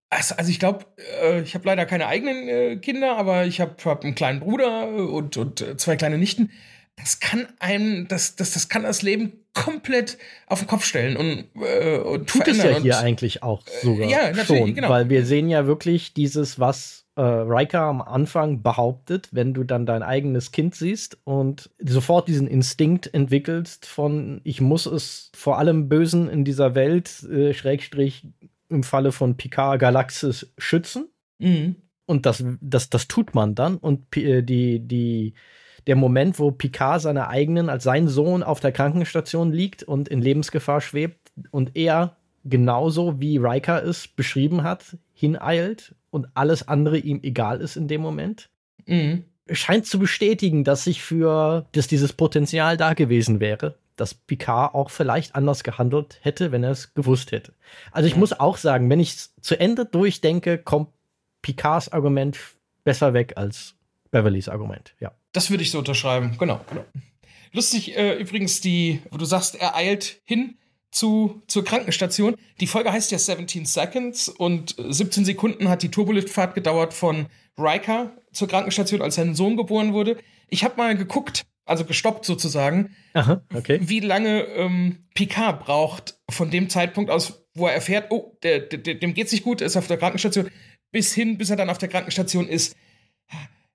Also, 0.10 0.36
also 0.36 0.50
ich 0.50 0.60
glaube, 0.60 0.86
äh, 1.22 1.42
ich 1.42 1.54
habe 1.54 1.66
leider 1.66 1.86
keine 1.86 2.08
eigenen 2.08 2.48
äh, 2.48 2.78
Kinder, 2.78 3.18
aber 3.18 3.46
ich 3.46 3.60
habe 3.60 3.76
hab 3.84 4.04
einen 4.04 4.16
kleinen 4.16 4.40
Bruder 4.40 4.88
und, 4.88 5.36
und 5.36 5.62
äh, 5.62 5.76
zwei 5.76 5.98
kleine 5.98 6.18
Nichten. 6.18 6.52
Das 7.00 7.20
kann 7.20 7.48
einem, 7.60 8.08
das, 8.08 8.36
das, 8.36 8.52
das 8.52 8.70
kann 8.70 8.84
das 8.84 9.02
Leben 9.02 9.34
komplett 9.54 10.18
auf 10.48 10.60
den 10.60 10.68
Kopf 10.68 10.86
stellen 10.86 11.18
und, 11.18 11.46
äh, 11.62 11.98
und 11.98 12.28
tut 12.30 12.48
es 12.48 12.58
ja 12.58 12.78
hier 12.80 13.00
eigentlich 13.00 13.42
auch 13.42 13.66
äh, 13.66 13.86
sogar 13.86 14.10
ja, 14.10 14.32
natürlich, 14.32 14.48
schon, 14.48 14.76
genau. 14.76 14.90
weil 14.90 15.10
wir 15.10 15.26
sehen 15.26 15.50
ja 15.50 15.66
wirklich 15.66 16.14
dieses, 16.14 16.60
was 16.60 17.06
äh, 17.16 17.22
Riker 17.22 17.82
am 17.82 18.02
Anfang 18.02 18.62
behauptet, 18.62 19.30
wenn 19.32 19.54
du 19.54 19.64
dann 19.64 19.86
dein 19.86 20.04
eigenes 20.04 20.52
Kind 20.52 20.76
siehst 20.76 21.18
und 21.24 21.70
sofort 21.80 22.28
diesen 22.28 22.48
Instinkt 22.48 23.14
entwickelst 23.14 23.86
von, 23.86 24.40
ich 24.44 24.62
muss 24.62 24.86
es 24.86 25.32
vor 25.36 25.58
allem 25.58 25.90
Bösen 25.90 26.30
in 26.30 26.46
dieser 26.46 26.76
Welt, 26.76 27.24
äh, 27.24 27.54
Schrägstrich 27.54 28.28
im 28.70 28.84
Falle 28.84 29.12
von 29.12 29.36
Picard 29.36 29.80
Galaxis, 29.80 30.54
schützen. 30.58 31.10
Mhm. 31.40 31.76
Und 32.06 32.26
das, 32.26 32.44
das, 32.62 32.90
das 32.90 33.08
tut 33.08 33.36
man 33.36 33.54
dann. 33.54 33.78
Und 33.78 34.16
äh, 34.16 34.42
die, 34.42 34.80
die, 34.80 35.34
der 35.90 35.96
Moment, 35.96 36.38
wo 36.38 36.52
Picard 36.52 37.02
seine 37.02 37.30
eigenen, 37.30 37.68
als 37.68 37.84
sein 37.84 38.08
Sohn 38.08 38.44
auf 38.44 38.60
der 38.60 38.72
Krankenstation 38.72 39.52
liegt 39.52 39.82
und 39.82 40.08
in 40.08 40.22
Lebensgefahr 40.22 40.82
schwebt 40.82 41.32
und 41.50 41.76
er 41.76 42.16
genauso 42.46 43.20
wie 43.20 43.38
Riker 43.38 43.84
es 43.84 44.08
beschrieben 44.08 44.62
hat, 44.62 44.98
hineilt 45.14 45.96
und 46.12 46.28
alles 46.36 46.68
andere 46.68 47.00
ihm 47.00 47.22
egal 47.24 47.60
ist 47.60 47.76
in 47.76 47.88
dem 47.88 48.02
Moment. 48.02 48.52
Mhm. 48.86 49.24
Scheint 49.50 49.88
zu 49.88 49.98
bestätigen, 49.98 50.64
dass 50.64 50.84
sich 50.84 51.02
für, 51.02 51.66
dass 51.72 51.88
dieses 51.88 52.14
Potenzial 52.14 52.78
da 52.78 52.94
gewesen 52.94 53.40
wäre, 53.40 53.74
dass 53.96 54.14
Picard 54.14 54.76
auch 54.76 54.92
vielleicht 54.92 55.34
anders 55.34 55.64
gehandelt 55.64 56.20
hätte, 56.22 56.52
wenn 56.52 56.64
er 56.64 56.70
es 56.70 56.94
gewusst 56.94 57.32
hätte. 57.32 57.54
Also 57.92 58.06
ich 58.06 58.14
ja. 58.14 58.20
muss 58.20 58.40
auch 58.40 58.58
sagen, 58.58 58.92
wenn 58.92 59.00
ich 59.00 59.16
es 59.16 59.34
zu 59.42 59.60
Ende 59.60 59.88
durchdenke, 59.88 60.60
kommt 60.60 60.90
Picards 61.42 61.92
Argument 61.92 62.38
besser 62.84 63.16
weg 63.16 63.34
als 63.38 63.79
Beverlys 64.12 64.50
Argument, 64.50 64.96
ja. 65.00 65.12
Das 65.34 65.50
würde 65.50 65.64
ich 65.64 65.72
so 65.72 65.80
unterschreiben, 65.80 66.36
genau. 66.40 66.62
genau. 66.70 66.86
Lustig 67.52 67.98
äh, 67.98 68.16
übrigens, 68.16 68.62
die, 68.62 69.02
wo 69.12 69.18
du 69.18 69.26
sagst, 69.26 69.56
er 69.56 69.76
eilt 69.76 70.22
hin 70.24 70.58
zu, 70.92 71.42
zur 71.48 71.64
Krankenstation. 71.64 72.36
Die 72.60 72.68
Folge 72.68 72.92
heißt 72.92 73.12
ja 73.12 73.20
17 73.20 73.66
Seconds 73.66 74.30
und 74.30 74.76
17 74.78 75.26
Sekunden 75.26 75.70
hat 75.70 75.84
die 75.84 75.92
Turboliftfahrt 75.92 76.56
gedauert 76.56 76.94
von 76.94 77.28
Riker 77.58 78.16
zur 78.32 78.48
Krankenstation, 78.48 79.02
als 79.02 79.16
sein 79.16 79.36
Sohn 79.36 79.58
geboren 79.58 79.94
wurde. 79.94 80.18
Ich 80.50 80.64
habe 80.64 80.78
mal 80.78 80.96
geguckt, 80.96 81.44
also 81.66 81.86
gestoppt 81.86 82.26
sozusagen, 82.26 82.96
Aha, 83.14 83.44
okay. 83.54 83.80
wie 83.82 84.00
lange 84.00 84.44
ähm, 84.46 85.06
Picard 85.14 85.64
braucht 85.64 86.20
von 86.30 86.50
dem 86.50 86.70
Zeitpunkt 86.70 87.12
aus, 87.12 87.46
wo 87.54 87.68
er 87.68 87.74
erfährt, 87.74 88.08
oh, 88.12 88.38
der, 88.42 88.60
der, 88.60 88.96
dem 88.96 89.14
geht's 89.14 89.32
nicht 89.32 89.44
gut, 89.44 89.62
ist 89.62 89.78
auf 89.78 89.88
der 89.88 89.98
Krankenstation, 89.98 90.50
bis 90.92 91.14
hin, 91.14 91.38
bis 91.38 91.52
er 91.52 91.58
dann 91.58 91.70
auf 91.70 91.78
der 91.78 91.90
Krankenstation 91.90 92.48
ist. 92.48 92.76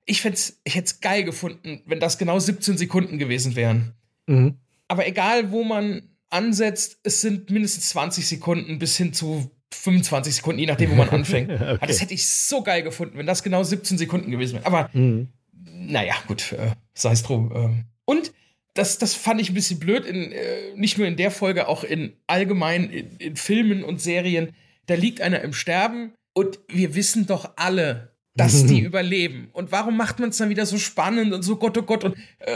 Ich, 0.07 0.25
ich 0.25 0.75
hätte 0.75 0.85
es 0.85 1.01
geil 1.01 1.25
gefunden, 1.25 1.83
wenn 1.87 2.01
das 2.01 2.19
genau 2.19 2.39
17 2.39 2.77
Sekunden 2.77 3.19
gewesen 3.19 3.57
wären. 3.57 3.95
Mhm. 4.27 4.59
Aber 4.89 5.07
egal, 5.07 5.51
wo 5.51 5.65
man 5.65 6.03
ansetzt, 6.31 6.99
es 7.05 7.21
sind 7.21 7.51
mindestens 7.51 7.89
20 7.91 8.27
Sekunden 8.27 8.79
bis 8.79 8.97
hin 8.97 9.13
zu 9.13 9.51
25 9.73 10.37
Sekunden, 10.37 10.61
je 10.61 10.67
nachdem, 10.67 10.91
wo 10.91 10.95
man 10.95 11.09
anfängt. 11.11 11.51
okay. 11.51 11.79
Das 11.87 12.01
hätte 12.01 12.15
ich 12.15 12.29
so 12.29 12.63
geil 12.63 12.83
gefunden, 12.83 13.19
wenn 13.19 13.27
das 13.27 13.43
genau 13.43 13.63
17 13.63 13.99
Sekunden 13.99 14.31
gewesen 14.31 14.55
wäre. 14.55 14.67
Aber 14.67 14.91
mhm. 14.93 15.29
naja, 15.65 16.15
gut, 16.27 16.53
äh, 16.53 16.73
sei 16.95 17.13
es 17.13 17.23
drum. 17.23 17.53
Äh. 17.53 17.85
Und 18.05 18.33
das, 18.75 18.99
das 18.99 19.15
fand 19.15 19.41
ich 19.41 19.51
ein 19.51 19.55
bisschen 19.55 19.79
blöd, 19.79 20.05
in, 20.05 20.33
äh, 20.33 20.75
nicht 20.75 20.99
nur 20.99 21.07
in 21.07 21.17
der 21.17 21.31
Folge, 21.31 21.69
auch 21.69 21.85
in 21.85 22.13
allgemein 22.27 22.91
in, 22.91 23.17
in 23.17 23.37
Filmen 23.37 23.85
und 23.85 24.01
Serien. 24.01 24.55
Da 24.87 24.95
liegt 24.95 25.21
einer 25.21 25.41
im 25.43 25.53
Sterben 25.53 26.13
und 26.35 26.59
wir 26.69 26.95
wissen 26.95 27.27
doch 27.27 27.53
alle, 27.57 28.14
dass 28.37 28.67
die 28.67 28.81
überleben. 28.81 29.49
Und 29.53 29.71
warum 29.71 29.97
macht 29.97 30.19
man 30.19 30.31
es 30.31 30.39
dann 30.39 30.49
wieder 30.49 30.67
so 30.67 30.77
spannend 30.77 31.33
und 31.33 31.43
so 31.43 31.57
Gott, 31.57 31.79
oh 31.79 31.83
Gott? 31.83 32.03
Und 32.03 32.17
äh, 32.41 32.53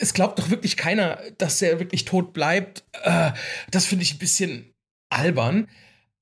es 0.00 0.14
glaubt 0.14 0.38
doch 0.38 0.50
wirklich 0.50 0.76
keiner, 0.76 1.18
dass 1.38 1.60
er 1.60 1.78
wirklich 1.78 2.04
tot 2.06 2.32
bleibt. 2.32 2.84
Äh, 3.02 3.32
das 3.70 3.84
finde 3.84 4.04
ich 4.04 4.14
ein 4.14 4.18
bisschen 4.18 4.72
albern. 5.10 5.68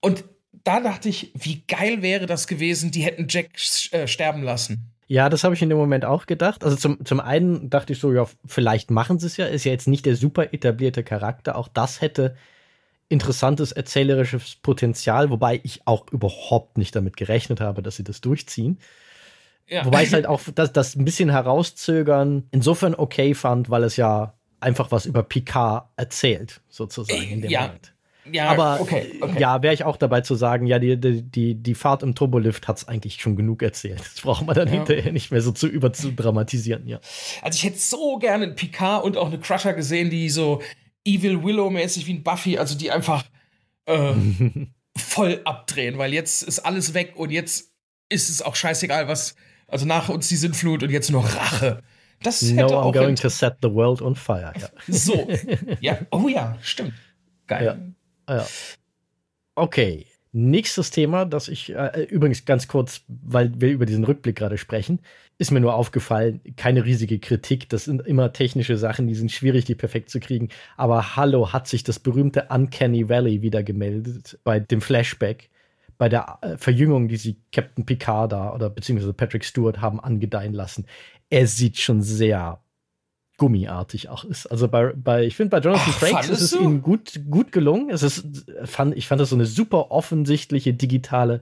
Und 0.00 0.24
da 0.64 0.80
dachte 0.80 1.08
ich, 1.08 1.32
wie 1.38 1.62
geil 1.68 2.02
wäre 2.02 2.26
das 2.26 2.48
gewesen, 2.48 2.90
die 2.90 3.02
hätten 3.02 3.26
Jack 3.28 3.50
äh, 3.92 4.08
sterben 4.08 4.42
lassen. 4.42 4.92
Ja, 5.06 5.28
das 5.28 5.42
habe 5.44 5.54
ich 5.54 5.62
in 5.62 5.68
dem 5.68 5.78
Moment 5.78 6.04
auch 6.04 6.26
gedacht. 6.26 6.64
Also 6.64 6.76
zum, 6.76 7.04
zum 7.04 7.20
einen 7.20 7.70
dachte 7.70 7.92
ich 7.92 7.98
so, 7.98 8.12
ja, 8.12 8.26
vielleicht 8.46 8.90
machen 8.90 9.18
sie 9.18 9.26
es 9.26 9.36
ja. 9.36 9.46
Ist 9.46 9.64
ja 9.64 9.72
jetzt 9.72 9.88
nicht 9.88 10.06
der 10.06 10.16
super 10.16 10.52
etablierte 10.52 11.02
Charakter. 11.02 11.56
Auch 11.56 11.68
das 11.68 12.00
hätte 12.00 12.36
interessantes 13.11 13.73
erzählerisches 13.73 14.57
Potenzial, 14.62 15.31
wobei 15.31 15.61
ich 15.65 15.82
auch 15.85 16.07
überhaupt 16.11 16.78
nicht 16.78 16.97
damit 16.97 17.16
gerechnet 17.16 17.61
habe, 17.61 17.82
dass 17.82 17.97
sie 17.97 18.05
das 18.05 18.20
durchziehen. 18.20 18.78
Ja. 19.69 19.85
Wobei 19.85 20.05
ich 20.05 20.12
halt 20.12 20.27
auch 20.27 20.41
das, 20.55 20.73
das 20.73 20.97
ein 20.97 21.05
bisschen 21.05 21.28
herauszögern 21.28 22.49
insofern 22.51 22.95
okay 22.95 23.35
fand, 23.35 23.69
weil 23.69 23.85
es 23.85 23.97
ja 23.97 24.35
einfach 24.61 24.91
was 24.93 25.07
über 25.07 25.23
Picard 25.23 25.89
erzählt, 25.97 26.61
sozusagen 26.69 27.28
in 27.28 27.43
dem 27.43 27.51
ja. 27.51 27.62
Moment. 27.62 27.93
Ja, 28.32 28.51
aber 28.51 28.81
okay, 28.81 29.12
okay. 29.20 29.41
ja, 29.41 29.62
wäre 29.62 29.74
ich 29.74 29.82
auch 29.82 29.97
dabei 29.97 30.20
zu 30.20 30.35
sagen, 30.35 30.66
ja, 30.66 30.78
die, 30.78 30.97
die, 30.97 31.55
die 31.55 31.74
Fahrt 31.74 32.03
im 32.03 32.15
Turbolift 32.15 32.69
hat 32.69 32.77
es 32.77 32.87
eigentlich 32.87 33.20
schon 33.20 33.35
genug 33.35 33.62
erzählt. 33.62 33.99
Das 33.99 34.20
braucht 34.20 34.47
man 34.47 34.55
dann 34.55 34.69
ja. 34.69 34.74
hinterher 34.74 35.11
nicht 35.11 35.32
mehr 35.32 35.41
so 35.41 35.53
zu 35.53 35.66
überzudramatisieren, 35.66 36.87
ja. 36.87 37.01
Also 37.43 37.57
ich 37.57 37.65
hätte 37.65 37.78
so 37.78 38.19
gerne 38.19 38.45
einen 38.45 38.55
Picard 38.55 39.05
und 39.05 39.16
auch 39.16 39.27
eine 39.27 39.39
Crusher 39.39 39.73
gesehen, 39.73 40.11
die 40.11 40.28
so 40.28 40.61
Evil 41.05 41.43
Willow-mäßig 41.43 42.06
wie 42.06 42.14
ein 42.14 42.22
Buffy, 42.22 42.59
also 42.59 42.77
die 42.77 42.90
einfach 42.90 43.24
äh, 43.86 44.12
voll 44.97 45.40
abdrehen, 45.44 45.98
weil 45.98 46.12
jetzt 46.12 46.43
ist 46.43 46.60
alles 46.60 46.94
weg 46.94 47.14
und 47.16 47.31
jetzt 47.31 47.70
ist 48.09 48.28
es 48.28 48.43
auch 48.43 48.56
scheißegal, 48.56 49.09
was. 49.09 49.35
Also 49.66 49.86
nach 49.86 50.09
uns 50.09 50.28
die 50.28 50.36
Sintflut 50.36 50.82
und 50.82 50.90
jetzt 50.90 51.10
nur 51.10 51.24
Rache. 51.24 51.82
Das 52.22 52.43
no, 52.43 52.62
hätte 52.62 52.74
I'm 52.74 52.78
auch 52.78 52.93
going 52.93 53.16
to 53.16 53.28
set 53.28 53.59
the 53.62 53.70
world 53.70 54.02
on 54.02 54.16
fire. 54.16 54.52
Ja. 54.59 54.68
So. 54.89 55.28
Ja, 55.81 55.98
oh 56.10 56.28
ja, 56.28 56.59
stimmt. 56.60 56.93
Geil. 57.47 57.93
Ja. 58.28 58.36
ja. 58.36 58.47
Okay. 59.55 60.06
Nächstes 60.32 60.93
Thema, 60.93 61.24
das 61.24 61.48
ich 61.48 61.74
äh, 61.74 62.05
übrigens 62.05 62.44
ganz 62.44 62.69
kurz, 62.69 63.02
weil 63.09 63.52
wir 63.61 63.70
über 63.70 63.85
diesen 63.85 64.05
Rückblick 64.05 64.36
gerade 64.36 64.59
sprechen, 64.59 65.01
ist 65.39 65.51
mir 65.51 65.59
nur 65.59 65.74
aufgefallen, 65.74 66.40
keine 66.57 66.85
riesige 66.85 67.19
Kritik. 67.19 67.69
Das 67.69 67.86
sind 67.86 68.07
immer 68.07 68.32
technische 68.32 68.77
Sachen, 68.77 69.09
die 69.09 69.16
sind 69.16 69.32
schwierig, 69.32 69.65
die 69.65 69.74
perfekt 69.74 70.09
zu 70.09 70.20
kriegen. 70.20 70.48
Aber 70.77 71.16
hallo, 71.16 71.52
hat 71.52 71.66
sich 71.66 71.82
das 71.82 71.98
berühmte 71.98 72.47
Uncanny 72.48 73.09
Valley 73.09 73.43
wieder 73.43 73.65
gemeldet 73.65 74.39
bei 74.44 74.61
dem 74.61 74.81
Flashback, 74.81 75.51
bei 75.98 76.09
der 76.09 76.39
äh, 76.43 76.57
Verjüngung, 76.57 77.09
die 77.09 77.16
sie 77.16 77.39
Captain 77.51 77.85
Picard 77.85 78.31
da 78.31 78.55
oder 78.55 78.70
beziehungsweise 78.70 79.12
Patrick 79.12 79.44
Stewart 79.44 79.81
haben 79.81 79.98
angedeihen 79.98 80.52
lassen. 80.52 80.86
Er 81.28 81.48
sieht 81.48 81.78
schon 81.78 82.02
sehr 82.02 82.61
gummiartig 83.40 84.10
auch 84.10 84.24
ist. 84.24 84.46
Also 84.48 84.68
bei, 84.68 84.92
bei 84.94 85.24
ich 85.24 85.34
finde, 85.34 85.48
bei 85.48 85.60
Jonathan 85.60 85.94
Frakes 85.94 86.28
ist 86.28 86.42
es 86.42 86.52
ihnen 86.52 86.82
gut, 86.82 87.22
gut 87.30 87.52
gelungen. 87.52 87.88
Es 87.88 88.02
ist, 88.02 88.26
fand, 88.64 88.94
ich 88.94 89.08
fand 89.08 89.18
das 89.18 89.30
so 89.30 89.34
eine 89.34 89.46
super 89.46 89.90
offensichtliche 89.90 90.74
digitale 90.74 91.40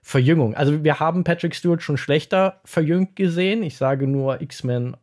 Verjüngung. 0.00 0.54
Also 0.54 0.82
wir 0.82 0.98
haben 0.98 1.24
Patrick 1.24 1.54
Stewart 1.54 1.82
schon 1.82 1.98
schlechter 1.98 2.62
verjüngt 2.64 3.16
gesehen. 3.16 3.62
Ich 3.62 3.76
sage 3.76 4.06
nur 4.06 4.40
X-Men 4.40 4.96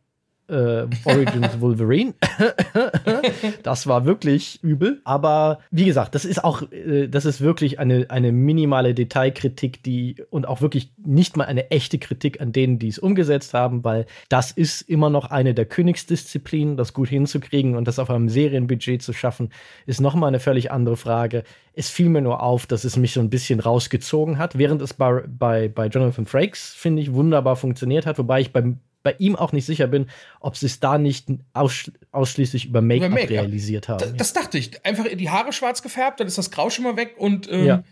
äh, 0.48 0.86
Origins 1.04 1.48
Wolverine. 1.60 2.14
das 3.62 3.86
war 3.86 4.04
wirklich 4.04 4.62
übel. 4.62 5.00
Aber 5.04 5.60
wie 5.70 5.84
gesagt, 5.84 6.14
das 6.14 6.24
ist 6.24 6.44
auch, 6.44 6.62
äh, 6.70 7.08
das 7.08 7.24
ist 7.24 7.40
wirklich 7.40 7.78
eine, 7.78 8.06
eine 8.10 8.32
minimale 8.32 8.94
Detailkritik, 8.94 9.82
die 9.82 10.16
und 10.30 10.46
auch 10.46 10.60
wirklich 10.60 10.92
nicht 11.04 11.36
mal 11.36 11.44
eine 11.44 11.70
echte 11.70 11.98
Kritik 11.98 12.40
an 12.40 12.52
denen, 12.52 12.78
die 12.78 12.88
es 12.88 12.98
umgesetzt 12.98 13.54
haben, 13.54 13.84
weil 13.84 14.06
das 14.28 14.50
ist 14.50 14.82
immer 14.82 15.10
noch 15.10 15.30
eine 15.30 15.54
der 15.54 15.66
Königsdisziplinen, 15.66 16.76
das 16.76 16.92
gut 16.92 17.08
hinzukriegen 17.08 17.76
und 17.76 17.88
das 17.88 17.98
auf 17.98 18.10
einem 18.10 18.28
Serienbudget 18.28 19.02
zu 19.02 19.12
schaffen, 19.12 19.50
ist 19.86 20.00
nochmal 20.00 20.28
eine 20.28 20.40
völlig 20.40 20.70
andere 20.70 20.96
Frage. 20.96 21.44
Es 21.72 21.88
fiel 21.90 22.08
mir 22.08 22.22
nur 22.22 22.42
auf, 22.42 22.66
dass 22.66 22.84
es 22.84 22.96
mich 22.96 23.12
so 23.12 23.20
ein 23.20 23.30
bisschen 23.30 23.60
rausgezogen 23.60 24.38
hat, 24.38 24.58
während 24.58 24.82
es 24.82 24.94
bei, 24.94 25.22
bei, 25.26 25.68
bei 25.68 25.86
Jonathan 25.86 26.26
Frakes, 26.26 26.74
finde 26.74 27.02
ich, 27.02 27.12
wunderbar 27.14 27.56
funktioniert 27.56 28.06
hat, 28.06 28.18
wobei 28.18 28.40
ich 28.40 28.52
beim 28.52 28.80
bei 29.04 29.14
ihm 29.18 29.36
auch 29.36 29.52
nicht 29.52 29.66
sicher 29.66 29.86
bin, 29.86 30.08
ob 30.40 30.56
sie 30.56 30.66
es 30.66 30.80
da 30.80 30.98
nicht 30.98 31.28
aussch 31.52 31.92
ausschließlich 32.10 32.66
über 32.66 32.80
Make-up 32.80 33.12
Make 33.12 33.30
realisiert 33.30 33.88
haben. 33.88 33.98
Das, 33.98 34.16
das, 34.16 34.32
dachte 34.32 34.58
ich. 34.58 34.84
Einfach 34.84 35.04
die 35.06 35.30
Haare 35.30 35.52
schwarz 35.52 35.82
gefärbt, 35.82 36.18
dann 36.18 36.26
ist 36.26 36.38
das 36.38 36.50
Grau 36.50 36.70
schon 36.70 36.84
mal 36.84 36.96
weg 36.96 37.14
und 37.18 37.48
ähm, 37.52 37.66
ja. 37.66 37.84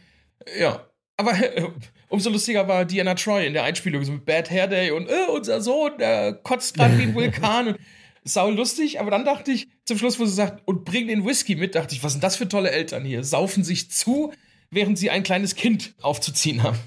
ja. 0.59 0.87
Aber 1.19 1.33
äh, 1.35 1.69
umso 2.09 2.31
lustiger 2.31 2.67
war 2.67 2.85
Diana 2.85 3.15
Troy 3.15 3.47
in 3.47 3.53
der 3.53 3.63
Einspielung, 3.63 4.03
so 4.03 4.13
mit 4.13 4.25
Bad 4.25 4.51
Hair 4.51 4.67
Day 4.67 4.91
und 4.91 5.09
äh, 5.09 5.31
unser 5.33 5.61
Sohn, 5.61 5.93
der 5.99 6.33
kotzt 6.33 6.75
gerade 6.75 6.99
wie 6.99 7.03
ein 7.03 7.15
Vulkan 7.15 7.69
und 7.69 7.79
sau 8.25 8.51
lustig, 8.51 8.99
aber 8.99 9.11
dann 9.11 9.25
dachte 9.25 9.53
ich, 9.53 9.69
zum 9.85 9.99
Schluss, 9.99 10.19
wo 10.19 10.25
sie 10.25 10.35
sagt, 10.35 10.67
und 10.67 10.85
bring 10.85 11.09
den 11.09 11.27
Whisky 11.27 11.57
mit, 11.57 11.75
dachte 11.75 11.95
ich, 11.95 12.03
was 12.03 12.13
sind 12.13 12.25
das 12.25 12.37
für 12.37 12.49
tolle 12.49 12.71
Eltern 12.71 13.05
hier? 13.05 13.23
Saufen 13.25 13.65
sich 13.65 13.91
zu, 13.91 14.33
während 14.71 14.97
sie 14.97 15.11
ein 15.11 15.25
kleines 15.25 15.57
Kind 15.57 15.95
aufzuziehen 16.01 16.63
haben. 16.63 16.79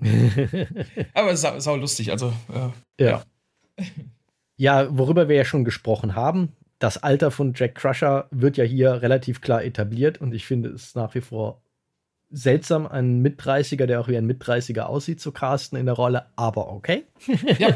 aber 1.14 1.36
sau, 1.36 1.58
sau 1.58 1.76
lustig, 1.76 2.10
also 2.10 2.32
äh, 2.52 3.04
ja. 3.04 3.10
ja. 3.10 3.24
Ja, 4.56 4.86
worüber 4.96 5.28
wir 5.28 5.36
ja 5.36 5.44
schon 5.44 5.64
gesprochen 5.64 6.14
haben, 6.14 6.52
das 6.78 7.02
Alter 7.02 7.30
von 7.30 7.54
Jack 7.54 7.74
Crusher 7.74 8.28
wird 8.30 8.56
ja 8.56 8.64
hier 8.64 9.02
relativ 9.02 9.40
klar 9.40 9.64
etabliert 9.64 10.20
und 10.20 10.34
ich 10.34 10.46
finde 10.46 10.70
es 10.70 10.94
nach 10.94 11.14
wie 11.14 11.20
vor 11.20 11.60
seltsam, 12.30 12.86
einen 12.86 13.20
Mit-30er, 13.22 13.86
der 13.86 14.00
auch 14.00 14.08
wie 14.08 14.16
ein 14.16 14.26
Mit-30er 14.26 14.82
aussieht, 14.82 15.20
zu 15.20 15.32
casten 15.32 15.78
in 15.78 15.86
der 15.86 15.94
Rolle, 15.94 16.26
aber 16.36 16.72
okay. 16.72 17.04
Ja, 17.58 17.68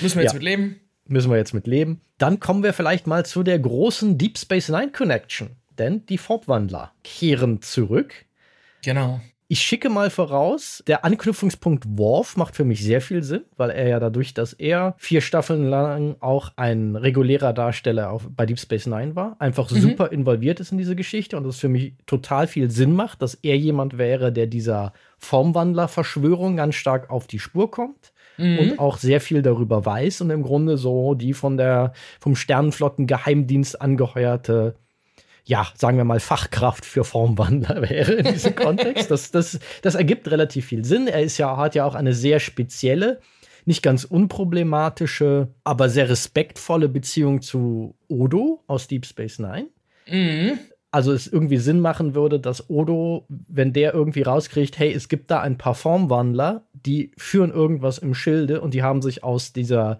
müssen 0.00 0.16
wir 0.16 0.22
jetzt 0.22 0.32
ja. 0.32 0.34
mit 0.34 0.42
leben. 0.42 0.80
Müssen 1.08 1.30
wir 1.30 1.36
jetzt 1.36 1.54
mit 1.54 1.66
leben. 1.66 2.00
Dann 2.18 2.40
kommen 2.40 2.62
wir 2.62 2.72
vielleicht 2.72 3.06
mal 3.06 3.24
zu 3.24 3.42
der 3.42 3.58
großen 3.58 4.18
Deep 4.18 4.38
Space 4.38 4.68
Nine 4.68 4.92
Connection, 4.92 5.50
denn 5.78 6.04
die 6.06 6.18
Fortwandler 6.18 6.92
kehren 7.04 7.62
zurück. 7.62 8.12
Genau. 8.84 9.20
Ich 9.48 9.60
schicke 9.60 9.90
mal 9.90 10.10
voraus, 10.10 10.82
der 10.88 11.04
Anknüpfungspunkt 11.04 11.84
Worf 11.86 12.36
macht 12.36 12.56
für 12.56 12.64
mich 12.64 12.82
sehr 12.82 13.00
viel 13.00 13.22
Sinn, 13.22 13.44
weil 13.56 13.70
er 13.70 13.86
ja 13.86 14.00
dadurch, 14.00 14.34
dass 14.34 14.52
er 14.52 14.96
vier 14.98 15.20
Staffeln 15.20 15.68
lang 15.68 16.16
auch 16.18 16.50
ein 16.56 16.96
regulärer 16.96 17.52
Darsteller 17.52 18.10
auf, 18.10 18.28
bei 18.34 18.44
Deep 18.44 18.58
Space 18.58 18.86
Nine 18.86 19.14
war, 19.14 19.36
einfach 19.38 19.70
mhm. 19.70 19.76
super 19.76 20.10
involviert 20.10 20.58
ist 20.58 20.72
in 20.72 20.78
diese 20.78 20.96
Geschichte 20.96 21.36
und 21.36 21.46
es 21.46 21.58
für 21.58 21.68
mich 21.68 21.94
total 22.06 22.48
viel 22.48 22.72
Sinn 22.72 22.92
macht, 22.92 23.22
dass 23.22 23.34
er 23.34 23.56
jemand 23.56 23.98
wäre, 23.98 24.32
der 24.32 24.48
dieser 24.48 24.92
Formwandler-Verschwörung 25.18 26.56
ganz 26.56 26.74
stark 26.74 27.10
auf 27.10 27.28
die 27.28 27.38
Spur 27.38 27.70
kommt. 27.70 28.12
Mhm. 28.38 28.58
Und 28.58 28.78
auch 28.80 28.98
sehr 28.98 29.20
viel 29.20 29.40
darüber 29.40 29.86
weiß 29.86 30.20
und 30.20 30.30
im 30.30 30.42
Grunde 30.42 30.76
so 30.76 31.14
die 31.14 31.32
von 31.32 31.56
der 31.56 31.92
vom 32.20 32.36
Sternenflotten-Geheimdienst 32.36 33.80
angeheuerte 33.80 34.74
ja, 35.46 35.68
sagen 35.76 35.96
wir 35.96 36.04
mal, 36.04 36.20
Fachkraft 36.20 36.84
für 36.84 37.04
Formwandler 37.04 37.82
wäre 37.88 38.14
in 38.14 38.32
diesem 38.32 38.54
Kontext. 38.54 39.10
Das, 39.10 39.30
das, 39.30 39.58
das 39.82 39.94
ergibt 39.94 40.30
relativ 40.30 40.66
viel 40.66 40.84
Sinn. 40.84 41.06
Er 41.06 41.22
ist 41.22 41.38
ja, 41.38 41.56
hat 41.56 41.74
ja 41.74 41.84
auch 41.84 41.94
eine 41.94 42.12
sehr 42.12 42.40
spezielle, 42.40 43.20
nicht 43.64 43.82
ganz 43.82 44.04
unproblematische, 44.04 45.48
aber 45.64 45.88
sehr 45.88 46.08
respektvolle 46.08 46.88
Beziehung 46.88 47.42
zu 47.42 47.96
Odo 48.08 48.62
aus 48.66 48.88
Deep 48.88 49.06
Space 49.06 49.38
Nine. 49.38 49.68
Mhm. 50.08 50.58
Also 50.90 51.12
es 51.12 51.26
irgendwie 51.26 51.58
Sinn 51.58 51.80
machen 51.80 52.14
würde, 52.14 52.40
dass 52.40 52.70
Odo, 52.70 53.26
wenn 53.28 53.72
der 53.72 53.92
irgendwie 53.92 54.22
rauskriegt, 54.22 54.78
hey, 54.78 54.92
es 54.92 55.08
gibt 55.08 55.30
da 55.30 55.40
ein 55.42 55.58
paar 55.58 55.74
Formwandler, 55.74 56.66
die 56.72 57.12
führen 57.18 57.50
irgendwas 57.52 57.98
im 57.98 58.14
Schilde 58.14 58.60
und 58.60 58.72
die 58.72 58.82
haben 58.82 59.02
sich 59.02 59.22
aus 59.22 59.52
dieser 59.52 59.98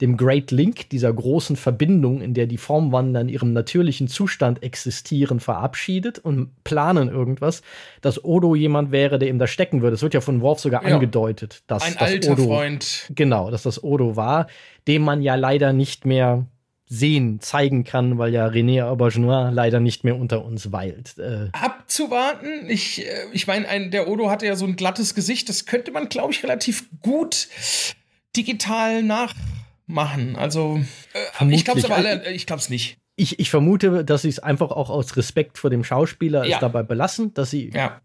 dem 0.00 0.16
Great 0.16 0.50
Link, 0.50 0.90
dieser 0.90 1.12
großen 1.12 1.56
Verbindung, 1.56 2.20
in 2.20 2.34
der 2.34 2.46
die 2.46 2.56
Formwandler 2.56 3.20
in 3.20 3.28
ihrem 3.28 3.52
natürlichen 3.52 4.06
Zustand 4.06 4.62
existieren, 4.62 5.40
verabschiedet 5.40 6.18
und 6.20 6.50
planen 6.62 7.08
irgendwas, 7.08 7.62
dass 8.00 8.24
Odo 8.24 8.54
jemand 8.54 8.92
wäre, 8.92 9.18
der 9.18 9.28
ihm 9.28 9.38
da 9.38 9.46
stecken 9.46 9.82
würde. 9.82 9.94
Es 9.94 10.02
wird 10.02 10.14
ja 10.14 10.20
von 10.20 10.40
Worf 10.40 10.60
sogar 10.60 10.86
ja. 10.86 10.94
angedeutet, 10.94 11.62
dass 11.66 11.82
ein 11.82 11.94
dass 11.94 12.02
alter 12.02 12.32
Odo, 12.32 12.44
Freund. 12.44 13.10
Genau, 13.14 13.50
dass 13.50 13.64
das 13.64 13.82
Odo 13.82 14.14
war, 14.14 14.46
dem 14.86 15.02
man 15.02 15.20
ja 15.20 15.34
leider 15.34 15.72
nicht 15.72 16.06
mehr 16.06 16.46
sehen, 16.90 17.40
zeigen 17.40 17.84
kann, 17.84 18.16
weil 18.18 18.32
ja 18.32 18.46
René 18.46 18.84
Aubergenois 18.84 19.50
leider 19.52 19.78
nicht 19.78 20.04
mehr 20.04 20.16
unter 20.16 20.44
uns 20.44 20.72
weilt. 20.72 21.18
Äh 21.18 21.48
Abzuwarten. 21.52 22.70
Ich, 22.70 23.06
äh, 23.06 23.26
ich 23.32 23.46
meine, 23.46 23.90
der 23.90 24.08
Odo 24.08 24.30
hatte 24.30 24.46
ja 24.46 24.56
so 24.56 24.64
ein 24.64 24.76
glattes 24.76 25.14
Gesicht. 25.14 25.48
Das 25.48 25.66
könnte 25.66 25.90
man, 25.90 26.08
glaube 26.08 26.32
ich, 26.32 26.42
relativ 26.42 26.88
gut 27.02 27.48
digital 28.34 29.02
nach 29.02 29.34
machen. 29.88 30.36
Also, 30.36 30.80
äh, 31.14 31.50
ich 31.50 31.64
glaube 31.64 31.80
es 31.80 31.86
aber 31.86 31.96
alle, 31.96 32.24
äh, 32.24 32.32
ich 32.32 32.46
glaube 32.46 32.60
es 32.60 32.68
nicht. 32.68 32.98
Ich, 33.16 33.40
ich 33.40 33.50
vermute, 33.50 34.04
dass 34.04 34.22
sie 34.22 34.28
es 34.28 34.38
einfach 34.38 34.70
auch 34.70 34.90
aus 34.90 35.16
Respekt 35.16 35.58
vor 35.58 35.70
dem 35.70 35.82
Schauspieler 35.82 36.44
ja. 36.44 36.60
dabei 36.60 36.84
belassen, 36.84 37.34
dass 37.34 37.50
sie 37.50 37.70
ja. 37.74 38.00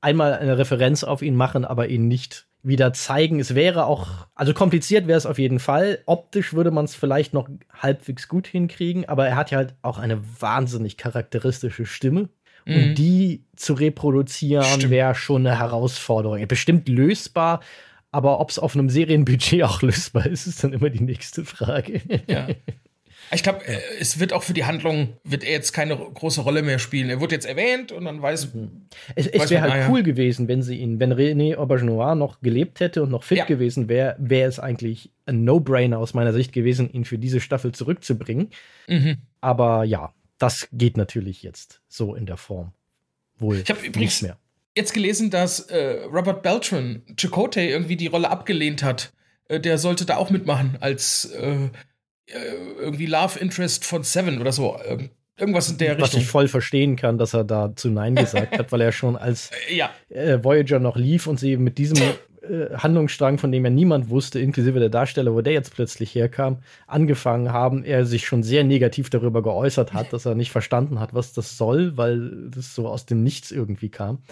einmal 0.00 0.34
eine 0.34 0.56
Referenz 0.56 1.02
auf 1.02 1.20
ihn 1.20 1.34
machen, 1.34 1.64
aber 1.64 1.88
ihn 1.88 2.06
nicht 2.06 2.46
wieder 2.62 2.92
zeigen. 2.92 3.40
Es 3.40 3.56
wäre 3.56 3.86
auch, 3.86 4.28
also 4.34 4.54
kompliziert 4.54 5.08
wäre 5.08 5.18
es 5.18 5.26
auf 5.26 5.38
jeden 5.38 5.58
Fall. 5.58 5.98
Optisch 6.06 6.54
würde 6.54 6.70
man 6.70 6.84
es 6.84 6.94
vielleicht 6.94 7.34
noch 7.34 7.48
halbwegs 7.72 8.28
gut 8.28 8.46
hinkriegen, 8.46 9.08
aber 9.08 9.26
er 9.26 9.34
hat 9.36 9.50
ja 9.50 9.58
halt 9.58 9.74
auch 9.82 9.98
eine 9.98 10.20
wahnsinnig 10.40 10.96
charakteristische 10.96 11.86
Stimme. 11.86 12.28
Mhm. 12.64 12.74
Und 12.74 12.94
die 12.94 13.44
zu 13.56 13.74
reproduzieren 13.74 14.90
wäre 14.90 15.16
schon 15.16 15.44
eine 15.44 15.58
Herausforderung. 15.58 16.46
Bestimmt 16.46 16.88
lösbar, 16.88 17.60
aber 18.12 18.40
ob 18.40 18.50
es 18.50 18.58
auf 18.58 18.76
einem 18.76 18.90
Serienbudget 18.90 19.62
auch 19.64 19.82
lösbar 19.82 20.26
ist, 20.26 20.46
ist 20.46 20.62
dann 20.62 20.72
immer 20.72 20.90
die 20.90 21.02
nächste 21.02 21.44
Frage. 21.44 22.00
Ja. 22.28 22.46
Ich 23.34 23.42
glaube, 23.42 23.64
äh, 23.66 23.78
es 23.98 24.20
wird 24.20 24.34
auch 24.34 24.42
für 24.42 24.52
die 24.52 24.64
Handlung, 24.64 25.14
wird 25.24 25.42
er 25.42 25.52
jetzt 25.52 25.72
keine 25.72 25.96
große 25.96 26.42
Rolle 26.42 26.62
mehr 26.62 26.78
spielen. 26.78 27.08
Er 27.08 27.20
wird 27.20 27.32
jetzt 27.32 27.46
erwähnt 27.46 27.90
und 27.90 28.04
dann 28.04 28.20
weiß. 28.20 28.52
Mhm. 28.52 28.82
Es, 29.14 29.26
es 29.26 29.50
wäre 29.50 29.70
halt 29.70 29.88
cool 29.88 30.02
gewesen, 30.02 30.48
wenn 30.48 30.62
sie 30.62 30.76
ihn, 30.76 31.00
wenn 31.00 31.14
René 31.14 31.56
Aubergenois 31.56 32.14
noch 32.14 32.40
gelebt 32.40 32.80
hätte 32.80 33.02
und 33.02 33.10
noch 33.10 33.24
fit 33.24 33.38
ja. 33.38 33.44
gewesen 33.46 33.88
wäre, 33.88 34.16
wäre 34.18 34.48
es 34.48 34.58
eigentlich 34.58 35.10
ein 35.24 35.44
No-Brainer 35.44 35.98
aus 35.98 36.12
meiner 36.12 36.34
Sicht 36.34 36.52
gewesen, 36.52 36.92
ihn 36.92 37.06
für 37.06 37.18
diese 37.18 37.40
Staffel 37.40 37.72
zurückzubringen. 37.72 38.50
Mhm. 38.86 39.18
Aber 39.40 39.84
ja, 39.84 40.12
das 40.38 40.68
geht 40.72 40.98
natürlich 40.98 41.42
jetzt 41.42 41.80
so 41.88 42.14
in 42.14 42.26
der 42.26 42.36
Form. 42.36 42.72
Wohl 43.38 43.60
ich 43.60 43.70
habe 43.70 43.86
übrigens 43.86 44.20
mehr 44.20 44.36
jetzt 44.76 44.94
gelesen, 44.94 45.30
dass 45.30 45.60
äh, 45.60 46.04
Robert 46.04 46.42
Beltran 46.42 47.02
Chakotay 47.16 47.70
irgendwie 47.70 47.96
die 47.96 48.06
Rolle 48.06 48.30
abgelehnt 48.30 48.82
hat. 48.82 49.12
Äh, 49.48 49.60
der 49.60 49.78
sollte 49.78 50.04
da 50.04 50.16
auch 50.16 50.30
mitmachen 50.30 50.78
als 50.80 51.26
äh, 51.26 51.68
äh 52.26 52.38
irgendwie 52.78 53.06
Love 53.06 53.38
Interest 53.38 53.84
von 53.84 54.02
Seven 54.02 54.40
oder 54.40 54.52
so. 54.52 54.78
Irgendwas 55.38 55.70
in 55.70 55.78
der 55.78 55.98
Was 55.98 56.08
Richtung. 56.08 56.20
Was 56.20 56.24
ich 56.24 56.30
voll 56.30 56.48
verstehen 56.48 56.96
kann, 56.96 57.18
dass 57.18 57.34
er 57.34 57.44
da 57.44 57.74
zu 57.74 57.88
Nein 57.88 58.14
gesagt 58.14 58.58
hat, 58.58 58.70
weil 58.70 58.80
er 58.80 58.92
schon 58.92 59.16
als 59.16 59.50
äh, 59.68 59.74
ja. 59.76 59.90
Äh, 60.08 60.42
Voyager 60.44 60.78
noch 60.78 60.96
lief 60.96 61.26
und 61.26 61.40
sie 61.40 61.56
mit 61.56 61.78
diesem 61.78 61.98
äh, 62.42 62.76
Handlungsstrang, 62.76 63.38
von 63.38 63.50
dem 63.50 63.64
ja 63.64 63.70
niemand 63.70 64.10
wusste, 64.10 64.40
inklusive 64.40 64.78
der 64.78 64.88
Darsteller, 64.88 65.32
wo 65.32 65.40
der 65.40 65.52
jetzt 65.52 65.74
plötzlich 65.74 66.14
herkam, 66.14 66.58
angefangen 66.86 67.52
haben, 67.52 67.84
er 67.84 68.04
sich 68.04 68.26
schon 68.26 68.42
sehr 68.42 68.64
negativ 68.64 69.10
darüber 69.10 69.42
geäußert 69.42 69.94
hat, 69.94 70.12
dass 70.12 70.26
er 70.26 70.34
nicht 70.34 70.50
verstanden 70.50 71.00
hat, 71.00 71.14
was 71.14 71.32
das 71.32 71.56
soll, 71.56 71.96
weil 71.96 72.50
das 72.50 72.74
so 72.74 72.88
aus 72.88 73.06
dem 73.06 73.22
Nichts 73.22 73.52
irgendwie 73.52 73.88
kam. 73.88 74.22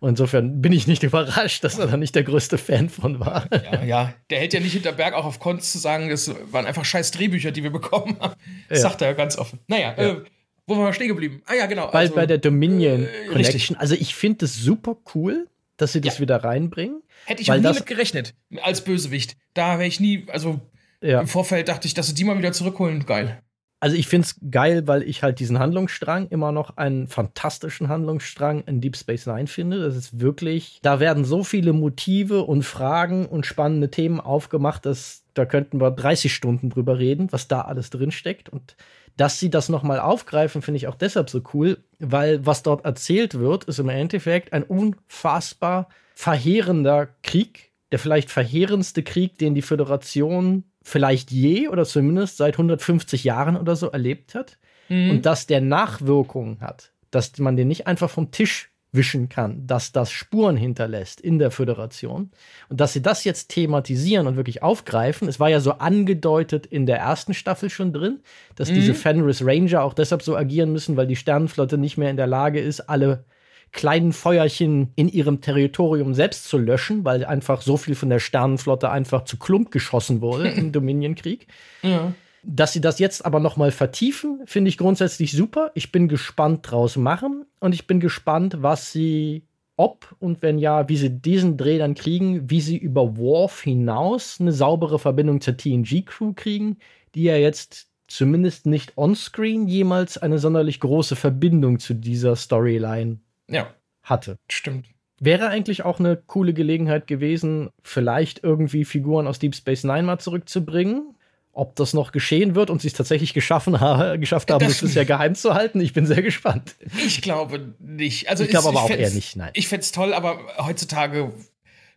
Und 0.00 0.10
insofern 0.10 0.60
bin 0.60 0.72
ich 0.72 0.86
nicht 0.86 1.02
überrascht, 1.04 1.62
dass 1.62 1.78
er 1.78 1.86
da 1.86 1.96
nicht 1.96 2.14
der 2.14 2.24
größte 2.24 2.58
Fan 2.58 2.88
von 2.88 3.20
war. 3.20 3.46
Ja, 3.52 3.84
ja. 3.84 4.14
Der 4.30 4.40
hält 4.40 4.52
ja 4.52 4.60
nicht 4.60 4.72
hinter 4.72 4.92
Berg 4.92 5.14
auch 5.14 5.24
auf 5.24 5.38
Konz 5.38 5.70
zu 5.72 5.78
sagen, 5.78 6.08
das 6.08 6.34
waren 6.50 6.66
einfach 6.66 6.84
scheiß 6.84 7.10
Drehbücher, 7.12 7.52
die 7.52 7.62
wir 7.62 7.70
bekommen 7.70 8.16
haben. 8.20 8.34
Das 8.68 8.82
ja. 8.82 8.88
sagt 8.88 9.02
er 9.02 9.08
ja 9.08 9.14
ganz 9.14 9.36
offen. 9.38 9.60
Naja, 9.68 9.94
ja. 9.96 10.10
äh, 10.10 10.24
wo 10.66 10.76
waren 10.76 10.86
wir 10.86 10.92
stehen 10.92 11.08
geblieben? 11.08 11.42
Ah 11.46 11.54
ja, 11.54 11.66
genau. 11.66 11.86
Bald 11.86 11.94
also, 11.94 12.14
bei 12.14 12.26
der 12.26 12.38
Dominion 12.38 13.04
äh, 13.04 13.26
Connection. 13.28 13.54
Richtig. 13.54 13.78
Also 13.78 13.94
ich 13.94 14.14
finde 14.14 14.46
es 14.46 14.56
super 14.56 14.96
cool, 15.14 15.48
dass 15.76 15.92
sie 15.92 16.00
das 16.00 16.16
ja. 16.16 16.20
wieder 16.20 16.36
reinbringen. 16.42 17.02
Hätte 17.26 17.42
ich 17.42 17.50
auch 17.50 17.56
nie 17.56 17.62
mit 17.62 17.86
gerechnet, 17.86 18.34
als 18.62 18.82
Bösewicht. 18.82 19.36
Da 19.54 19.78
wäre 19.78 19.86
ich 19.88 20.00
nie, 20.00 20.26
also 20.28 20.60
im 21.00 21.26
Vorfeld 21.26 21.68
dachte 21.68 21.86
ich, 21.86 21.94
dass 21.94 22.08
sie 22.08 22.14
die 22.14 22.24
mal 22.24 22.38
wieder 22.38 22.52
zurückholen. 22.52 23.06
Geil. 23.06 23.42
Also 23.82 23.96
ich 23.96 24.08
finde 24.08 24.26
es 24.26 24.36
geil, 24.50 24.86
weil 24.86 25.02
ich 25.02 25.22
halt 25.22 25.40
diesen 25.40 25.58
Handlungsstrang 25.58 26.28
immer 26.28 26.52
noch 26.52 26.76
einen 26.76 27.08
fantastischen 27.08 27.88
Handlungsstrang 27.88 28.62
in 28.64 28.82
Deep 28.82 28.94
Space 28.94 29.24
Nine 29.24 29.46
finde. 29.46 29.80
Das 29.80 29.96
ist 29.96 30.20
wirklich, 30.20 30.80
da 30.82 31.00
werden 31.00 31.24
so 31.24 31.42
viele 31.44 31.72
Motive 31.72 32.42
und 32.42 32.62
Fragen 32.62 33.24
und 33.24 33.46
spannende 33.46 33.90
Themen 33.90 34.20
aufgemacht, 34.20 34.84
dass 34.84 35.24
da 35.32 35.46
könnten 35.46 35.80
wir 35.80 35.90
30 35.90 36.34
Stunden 36.34 36.68
drüber 36.68 36.98
reden, 36.98 37.28
was 37.32 37.48
da 37.48 37.62
alles 37.62 37.88
drin 37.88 38.10
steckt. 38.10 38.50
Und 38.50 38.76
dass 39.16 39.40
sie 39.40 39.48
das 39.48 39.70
noch 39.70 39.82
mal 39.82 39.98
aufgreifen, 39.98 40.60
finde 40.60 40.76
ich 40.76 40.86
auch 40.86 40.94
deshalb 40.94 41.30
so 41.30 41.40
cool, 41.54 41.78
weil 41.98 42.44
was 42.44 42.62
dort 42.62 42.84
erzählt 42.84 43.38
wird, 43.38 43.64
ist 43.64 43.78
im 43.78 43.88
Endeffekt 43.88 44.52
ein 44.52 44.62
unfassbar 44.62 45.88
verheerender 46.14 47.08
Krieg, 47.22 47.72
der 47.92 47.98
vielleicht 47.98 48.30
verheerendste 48.30 49.02
Krieg, 49.02 49.38
den 49.38 49.54
die 49.54 49.62
Föderation 49.62 50.64
vielleicht 50.90 51.30
je 51.30 51.68
oder 51.68 51.84
zumindest 51.84 52.36
seit 52.36 52.54
150 52.54 53.24
Jahren 53.24 53.56
oder 53.56 53.76
so 53.76 53.88
erlebt 53.88 54.34
hat. 54.34 54.58
Mhm. 54.88 55.10
Und 55.10 55.26
dass 55.26 55.46
der 55.46 55.60
Nachwirkungen 55.60 56.60
hat, 56.60 56.92
dass 57.10 57.38
man 57.38 57.56
den 57.56 57.68
nicht 57.68 57.86
einfach 57.86 58.10
vom 58.10 58.30
Tisch 58.30 58.70
wischen 58.92 59.28
kann, 59.28 59.66
dass 59.68 59.92
das 59.92 60.10
Spuren 60.10 60.56
hinterlässt 60.56 61.20
in 61.20 61.38
der 61.38 61.52
Föderation 61.52 62.30
und 62.68 62.80
dass 62.80 62.92
sie 62.92 63.02
das 63.02 63.22
jetzt 63.22 63.48
thematisieren 63.48 64.26
und 64.26 64.36
wirklich 64.36 64.64
aufgreifen. 64.64 65.28
Es 65.28 65.38
war 65.38 65.48
ja 65.48 65.60
so 65.60 65.74
angedeutet 65.74 66.66
in 66.66 66.86
der 66.86 66.98
ersten 66.98 67.32
Staffel 67.32 67.70
schon 67.70 67.92
drin, 67.92 68.20
dass 68.56 68.70
mhm. 68.70 68.74
diese 68.74 68.94
Fenris 68.94 69.44
Ranger 69.44 69.84
auch 69.84 69.94
deshalb 69.94 70.22
so 70.22 70.36
agieren 70.36 70.72
müssen, 70.72 70.96
weil 70.96 71.06
die 71.06 71.16
Sternenflotte 71.16 71.78
nicht 71.78 71.98
mehr 71.98 72.10
in 72.10 72.16
der 72.16 72.26
Lage 72.26 72.58
ist, 72.58 72.80
alle 72.80 73.24
kleinen 73.72 74.12
Feuerchen 74.12 74.92
in 74.96 75.08
ihrem 75.08 75.40
Territorium 75.40 76.14
selbst 76.14 76.48
zu 76.48 76.58
löschen, 76.58 77.04
weil 77.04 77.24
einfach 77.24 77.62
so 77.62 77.76
viel 77.76 77.94
von 77.94 78.10
der 78.10 78.18
Sternenflotte 78.18 78.90
einfach 78.90 79.24
zu 79.24 79.38
Klump 79.38 79.70
geschossen 79.70 80.20
wurde 80.20 80.48
im 80.50 80.72
Dominion-Krieg. 80.72 81.46
Ja. 81.82 82.12
Dass 82.42 82.72
sie 82.72 82.80
das 82.80 82.98
jetzt 82.98 83.24
aber 83.24 83.38
noch 83.38 83.56
mal 83.56 83.70
vertiefen, 83.70 84.40
finde 84.46 84.70
ich 84.70 84.78
grundsätzlich 84.78 85.32
super. 85.32 85.70
Ich 85.74 85.92
bin 85.92 86.08
gespannt 86.08 86.70
draus 86.70 86.96
machen 86.96 87.44
und 87.60 87.74
ich 87.74 87.86
bin 87.86 88.00
gespannt, 88.00 88.56
was 88.60 88.92
sie, 88.92 89.44
ob 89.76 90.16
und 90.18 90.40
wenn 90.40 90.58
ja, 90.58 90.88
wie 90.88 90.96
sie 90.96 91.10
diesen 91.10 91.58
Dreh 91.58 91.78
dann 91.78 91.94
kriegen, 91.94 92.48
wie 92.50 92.62
sie 92.62 92.78
über 92.78 93.18
Worf 93.18 93.62
hinaus 93.62 94.38
eine 94.40 94.52
saubere 94.52 94.98
Verbindung 94.98 95.42
zur 95.42 95.56
TNG-Crew 95.56 96.32
kriegen, 96.34 96.78
die 97.14 97.24
ja 97.24 97.36
jetzt 97.36 97.88
zumindest 98.08 98.66
nicht 98.66 98.96
onscreen 98.96 99.68
jemals 99.68 100.16
eine 100.16 100.38
sonderlich 100.38 100.80
große 100.80 101.16
Verbindung 101.16 101.78
zu 101.78 101.94
dieser 101.94 102.36
Storyline 102.36 103.18
ja. 103.50 103.74
hatte. 104.02 104.36
Stimmt. 104.48 104.86
Wäre 105.18 105.48
eigentlich 105.48 105.84
auch 105.84 106.00
eine 106.00 106.16
coole 106.16 106.54
Gelegenheit 106.54 107.06
gewesen, 107.06 107.70
vielleicht 107.82 108.42
irgendwie 108.42 108.84
Figuren 108.86 109.26
aus 109.26 109.38
Deep 109.38 109.54
Space 109.54 109.84
Nine 109.84 110.04
mal 110.04 110.18
zurückzubringen. 110.18 111.14
Ob 111.52 111.74
das 111.76 111.94
noch 111.94 112.12
geschehen 112.12 112.54
wird 112.54 112.70
und 112.70 112.80
sie 112.80 112.86
es 112.88 112.94
tatsächlich 112.94 113.34
geschaffen 113.34 113.80
ha 113.80 114.16
geschafft 114.16 114.50
haben, 114.52 114.60
das, 114.60 114.74
das 114.74 114.82
bisher 114.82 115.04
geheim 115.04 115.34
zu 115.34 115.52
halten, 115.52 115.80
ich 115.80 115.92
bin 115.92 116.06
sehr 116.06 116.22
gespannt. 116.22 116.76
Ich 117.04 117.22
glaube 117.22 117.74
nicht. 117.80 118.30
Also 118.30 118.44
ich 118.44 118.50
glaube 118.50 118.68
aber 118.68 118.82
auch 118.82 118.90
eher 118.90 119.10
nicht, 119.10 119.36
nein. 119.36 119.50
Ich 119.54 119.68
fände 119.68 119.82
es 119.82 119.90
toll, 119.90 120.14
aber 120.14 120.38
heutzutage 120.58 121.32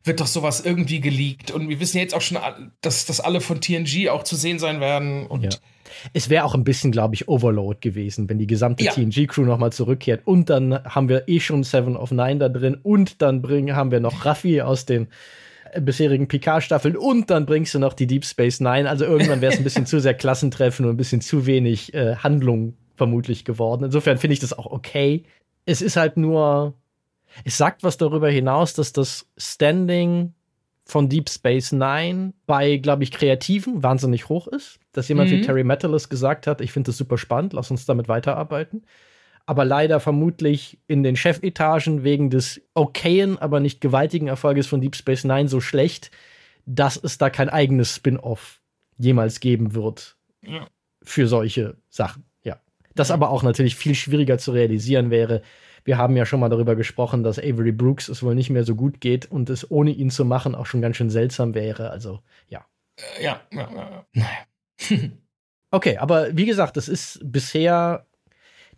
wird 0.04 0.20
doch 0.20 0.28
sowas 0.28 0.62
irgendwie 0.66 1.00
geleakt. 1.00 1.52
Und 1.52 1.70
wir 1.70 1.80
wissen 1.80 1.98
jetzt 1.98 2.14
auch 2.14 2.22
schon, 2.22 2.38
dass, 2.82 3.06
dass 3.06 3.20
alle 3.20 3.42
von 3.42 3.62
TNG 3.62 4.10
auch 4.10 4.24
zu 4.24 4.36
sehen 4.36 4.60
sein 4.60 4.80
werden. 4.80 5.28
Und 5.28 5.44
ja. 5.44 5.50
Es 6.14 6.30
wäre 6.30 6.44
auch 6.44 6.56
ein 6.56 6.64
bisschen, 6.64 6.92
glaube 6.92 7.16
ich, 7.16 7.28
Overload 7.28 7.80
gewesen, 7.80 8.30
wenn 8.30 8.40
die 8.40 8.48
gesamte 8.48 8.84
ja. 8.84 8.92
TNG-Crew 8.92 9.44
nochmal 9.44 9.72
zurückkehrt. 9.72 10.22
Und 10.26 10.50
dann 10.50 10.84
haben 10.84 11.08
wir 11.08 11.28
eh 11.28 11.40
schon 11.40 11.64
Seven 11.64 11.96
of 11.96 12.12
Nine 12.12 12.38
da 12.38 12.50
drin. 12.50 12.78
Und 12.82 13.22
dann 13.22 13.42
bringen, 13.42 13.76
haben 13.76 13.92
wir 13.92 14.00
noch 14.00 14.26
Raffi 14.26 14.62
aus 14.62 14.86
den 14.86 15.08
äh, 15.72 15.80
bisherigen 15.80 16.28
Picard-Staffeln. 16.28 16.98
Und 16.98 17.30
dann 17.30 17.46
bringst 17.46 17.74
du 17.74 17.80
noch 17.80 17.94
die 17.94 18.08
Deep 18.08 18.26
Space 18.26 18.60
Nine. 18.60 18.90
Also 18.90 19.06
irgendwann 19.06 19.42
wäre 19.42 19.54
es 19.54 19.60
ein 19.60 19.64
bisschen 19.64 19.86
zu 19.86 20.00
sehr 20.00 20.14
Klassentreffen 20.14 20.86
und 20.86 20.92
ein 20.92 20.98
bisschen 20.98 21.22
zu 21.22 21.46
wenig 21.46 21.94
äh, 21.94 22.16
Handlung 22.18 22.76
vermutlich 22.96 23.46
geworden. 23.46 23.86
Insofern 23.86 24.18
finde 24.18 24.34
ich 24.34 24.40
das 24.40 24.58
auch 24.58 24.66
okay. 24.66 25.24
Es 25.66 25.82
ist 25.82 25.96
halt 25.96 26.18
nur, 26.18 26.74
es 27.44 27.58
sagt 27.58 27.84
was 27.84 27.98
darüber 27.98 28.30
hinaus, 28.30 28.74
dass 28.74 28.94
das 28.94 29.28
Standing 29.38 30.34
von 30.86 31.10
Deep 31.10 31.30
Space 31.30 31.72
Nine 31.72 32.34
bei, 32.46 32.78
glaube 32.78 33.04
ich, 33.04 33.12
Kreativen 33.12 33.84
wahnsinnig 33.84 34.30
hoch 34.30 34.48
ist. 34.48 34.80
Dass 34.92 35.08
jemand 35.08 35.32
mhm. 35.32 35.36
wie 35.36 35.42
Terry 35.42 35.64
Metalis 35.64 36.10
gesagt 36.10 36.46
hat, 36.48 36.62
ich 36.62 36.72
finde 36.72 36.90
das 36.90 36.98
super 36.98 37.18
spannend, 37.18 37.54
lass 37.54 37.72
uns 37.72 37.86
damit 37.86 38.08
weiterarbeiten. 38.08 38.84
Aber 39.46 39.66
leider 39.66 40.00
vermutlich 40.00 40.80
in 40.88 41.04
den 41.04 41.16
Chefetagen 41.16 42.04
wegen 42.04 42.30
des 42.30 42.62
okayen, 42.74 43.38
aber 43.38 43.60
nicht 43.60 43.82
gewaltigen 43.82 44.28
Erfolges 44.28 44.68
von 44.68 44.82
Deep 44.82 44.96
Space 44.96 45.24
Nine 45.24 45.50
so 45.50 45.60
schlecht, 45.60 46.12
dass 46.66 46.98
es 46.98 47.18
da 47.18 47.30
kein 47.30 47.50
eigenes 47.50 47.96
Spin-off 47.96 48.62
jemals 48.98 49.40
geben 49.40 49.74
wird 49.74 50.16
ja. 50.42 50.68
für 51.02 51.28
solche 51.28 51.78
Sachen. 51.90 52.24
Ja. 52.44 52.60
Das 52.96 53.12
aber 53.12 53.30
auch 53.30 53.44
natürlich 53.44 53.76
viel 53.76 53.96
schwieriger 53.96 54.38
zu 54.38 54.52
realisieren 54.52 55.10
wäre, 55.10 55.42
wir 55.84 55.98
haben 55.98 56.16
ja 56.16 56.26
schon 56.26 56.40
mal 56.40 56.50
darüber 56.50 56.76
gesprochen, 56.76 57.24
dass 57.24 57.40
Avery 57.40 57.72
Brooks 57.72 58.10
es 58.10 58.24
wohl 58.24 58.36
nicht 58.36 58.50
mehr 58.50 58.64
so 58.64 58.76
gut 58.76 59.02
geht 59.02 59.30
und 59.30 59.50
es 59.50 59.70
ohne 59.70 59.92
ihn 59.92 60.10
zu 60.10 60.26
machen 60.26 60.56
auch 60.56 60.66
schon 60.66 60.82
ganz 60.82 60.98
schön 60.98 61.10
seltsam 61.10 61.54
wäre. 61.54 61.90
Also, 61.90 62.20
ja. 62.48 62.66
Äh, 63.20 63.24
ja, 63.24 63.42
ja, 63.52 64.06
ja. 64.14 64.26
Okay, 65.72 65.98
aber 65.98 66.38
wie 66.38 66.46
gesagt, 66.46 66.78
das 66.78 66.88
ist 66.88 67.20
bisher 67.24 68.06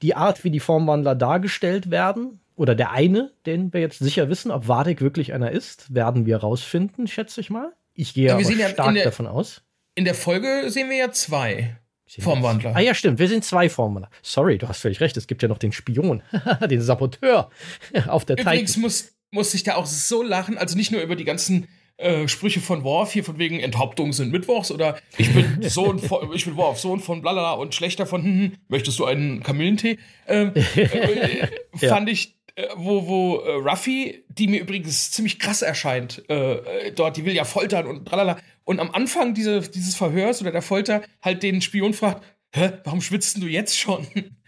die 0.02 0.15
Art, 0.15 0.45
wie 0.45 0.49
die 0.49 0.61
Formwandler 0.61 1.14
dargestellt 1.14 1.91
werden, 1.91 2.40
oder 2.56 2.73
der 2.73 2.91
eine, 2.91 3.34
den 3.45 3.73
wir 3.73 3.82
jetzt 3.82 3.99
sicher 3.99 4.30
wissen, 4.30 4.52
ob 4.52 4.68
Vadik 4.68 5.02
wirklich 5.02 5.34
einer 5.34 5.52
ist, 5.52 5.94
werden 5.94 6.26
wir 6.26 6.38
rausfinden, 6.38 7.07
schätze 7.07 7.41
ich 7.41 7.49
mal. 7.49 7.73
Ich 7.94 8.14
gehe 8.14 8.27
ja, 8.27 8.36
aber 8.36 8.44
stark 8.44 8.94
der, 8.94 9.03
davon 9.03 9.27
aus. 9.27 9.61
In 9.95 10.06
der 10.06 10.15
Folge 10.15 10.69
sehen 10.69 10.90
wir 10.90 10.98
ja 10.98 11.11
zwei. 11.11 11.77
Formwandler. 12.22 12.76
Ah 12.76 12.80
ja, 12.80 12.94
stimmt. 12.94 13.20
Wir 13.20 13.28
sind 13.28 13.44
zwei 13.44 13.70
Formwandler. 13.70 14.10
Sorry, 14.22 14.58
du 14.58 14.68
hast 14.68 14.80
völlig 14.80 15.02
recht. 15.02 15.18
Es 15.18 15.28
gibt 15.28 15.42
ja 15.42 15.48
noch 15.48 15.58
den 15.58 15.72
Spion, 15.72 16.22
den 16.70 16.82
Saboteur 16.82 17.50
auf 18.08 18.26
der 18.26 18.38
Übrigens 18.38 18.74
Titan. 18.74 18.82
muss, 18.82 19.12
muss 19.32 19.54
ich 19.54 19.64
da 19.64 19.76
auch 19.76 19.86
so 19.86 20.24
lachen. 20.24 20.58
Also 20.58 20.78
nicht 20.78 20.92
nur 20.92 21.02
über 21.02 21.16
die 21.16 21.26
ganzen 21.26 21.68
äh, 21.98 22.28
Sprüche 22.28 22.60
von 22.60 22.84
Worf 22.84 23.14
hier 23.14 23.24
von 23.24 23.38
wegen 23.38 23.60
Enthauptungen 23.60 24.12
sind 24.12 24.32
Mittwochs 24.32 24.72
oder 24.72 24.98
ich 25.18 25.34
bin 25.34 25.62
Sohn 25.70 26.00
von, 26.00 26.30
ich 26.34 26.46
bin 26.46 26.58
Worf, 26.58 26.80
Sohn 26.80 27.00
von 27.00 27.22
blalala 27.22 27.54
und 27.54 27.74
schlechter 27.74 28.06
von 28.06 28.24
hm, 28.24 28.40
hm, 28.40 28.52
möchtest 28.68 29.00
du 29.00 29.06
einen 29.06 29.44
Kamillentee? 29.44 29.98
Ähm, 30.28 30.52
äh, 30.56 31.48
fand 31.88 32.08
ja. 32.08 32.14
ich 32.14 32.36
äh, 32.56 32.68
wo, 32.76 33.06
wo 33.08 33.38
äh, 33.40 33.52
Ruffy, 33.56 34.24
die 34.30 34.48
mir 34.48 34.62
übrigens 34.62 35.12
ziemlich 35.12 35.40
krass 35.40 35.62
erscheint, 35.62 36.24
äh, 36.30 36.54
äh, 36.54 36.92
dort, 36.94 37.18
die 37.18 37.26
will 37.26 37.36
ja 37.36 37.44
foltern 37.44 37.86
und 37.86 38.06
tralala. 38.06 38.38
Und 38.66 38.80
am 38.80 38.92
Anfang 38.92 39.34
diese, 39.34 39.62
dieses 39.62 39.96
Verhörs 39.96 40.42
oder 40.42 40.52
der 40.52 40.62
Folter 40.62 41.04
halt 41.22 41.44
den 41.44 41.62
Spion 41.62 41.94
fragt, 41.94 42.24
hä, 42.52 42.72
warum 42.84 43.02
schwitzt 43.02 43.42
du 43.42 43.48
jetzt 43.48 43.78
schon? 43.78 44.06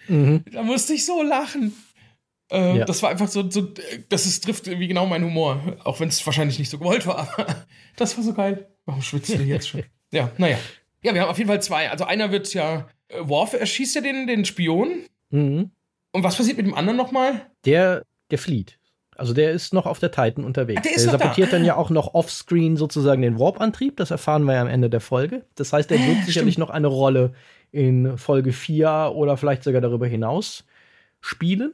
Mhm. 0.07 0.44
Da 0.52 0.64
musste 0.64 0.94
ich 0.94 1.06
so 1.06 1.22
lachen. 1.22 1.76
Äh, 2.52 2.80
ja. 2.80 2.85
Das 2.85 3.03
war 3.03 3.10
einfach 3.10 3.27
so, 3.27 3.49
so 3.49 3.68
das 4.10 4.26
ist, 4.26 4.44
trifft 4.44 4.68
irgendwie 4.68 4.88
genau 4.88 5.06
meinen 5.06 5.26
Humor. 5.26 5.77
Auch 5.84 5.99
wenn 5.99 6.10
es 6.10 6.26
wahrscheinlich 6.26 6.60
nicht 6.60 6.69
so 6.69 6.80
gewollt 6.80 7.06
war, 7.06 7.19
aber 7.19 7.65
das 7.95 8.18
war 8.18 8.23
so 8.23 8.34
geil. 8.34 8.68
Warum 8.85 9.02
schwitzt 9.02 9.30
du 9.30 9.44
jetzt 9.44 9.69
schon? 9.69 9.84
ja, 10.11 10.31
naja. 10.38 10.57
Ja, 11.03 11.14
wir 11.14 11.22
haben 11.22 11.30
auf 11.30 11.38
jeden 11.38 11.49
Fall 11.49 11.61
zwei. 11.61 11.91
Also 11.91 12.06
einer 12.06 12.31
wird 12.31 12.53
ja, 12.53 12.88
äh, 13.10 13.19
Worf 13.22 13.53
erschießt 13.53 13.95
ja 13.95 14.02
den, 14.02 14.27
den 14.27 14.45
Spion. 14.45 15.03
Mhm. 15.30 15.72
Und 16.11 16.23
was 16.23 16.38
passiert 16.38 16.57
mit 16.57 16.65
dem 16.65 16.73
anderen 16.73 16.98
nochmal? 16.98 17.52
Der, 17.65 18.03
der 18.31 18.39
flieht. 18.39 18.76
Also 19.18 19.34
der 19.34 19.52
ist 19.52 19.73
noch 19.73 19.85
auf 19.85 19.99
der 19.99 20.11
Titan 20.11 20.44
unterwegs. 20.44 20.81
Der, 20.84 20.91
der 20.91 21.02
sabotiert 21.02 21.48
da. 21.48 21.57
dann 21.57 21.65
ja 21.65 21.76
auch 21.76 21.89
noch 21.89 22.14
offscreen 22.14 22.77
sozusagen 22.77 23.22
den 23.22 23.39
Warp-Antrieb. 23.39 23.98
Das 23.98 24.11
erfahren 24.11 24.44
wir 24.44 24.53
ja 24.53 24.61
am 24.61 24.68
Ende 24.68 24.89
der 24.89 25.02
Folge. 25.02 25.44
Das 25.56 25.73
heißt, 25.73 25.91
er 25.91 25.99
wird 25.99 26.26
sicherlich 26.26 26.57
noch 26.57 26.69
eine 26.69 26.88
Rolle 26.88 27.34
in 27.72 28.18
Folge 28.18 28.53
4 28.53 29.11
oder 29.15 29.38
vielleicht 29.38 29.64
sogar 29.64 29.81
darüber 29.81 30.07
hinaus 30.07 30.65
spielen. 31.22 31.73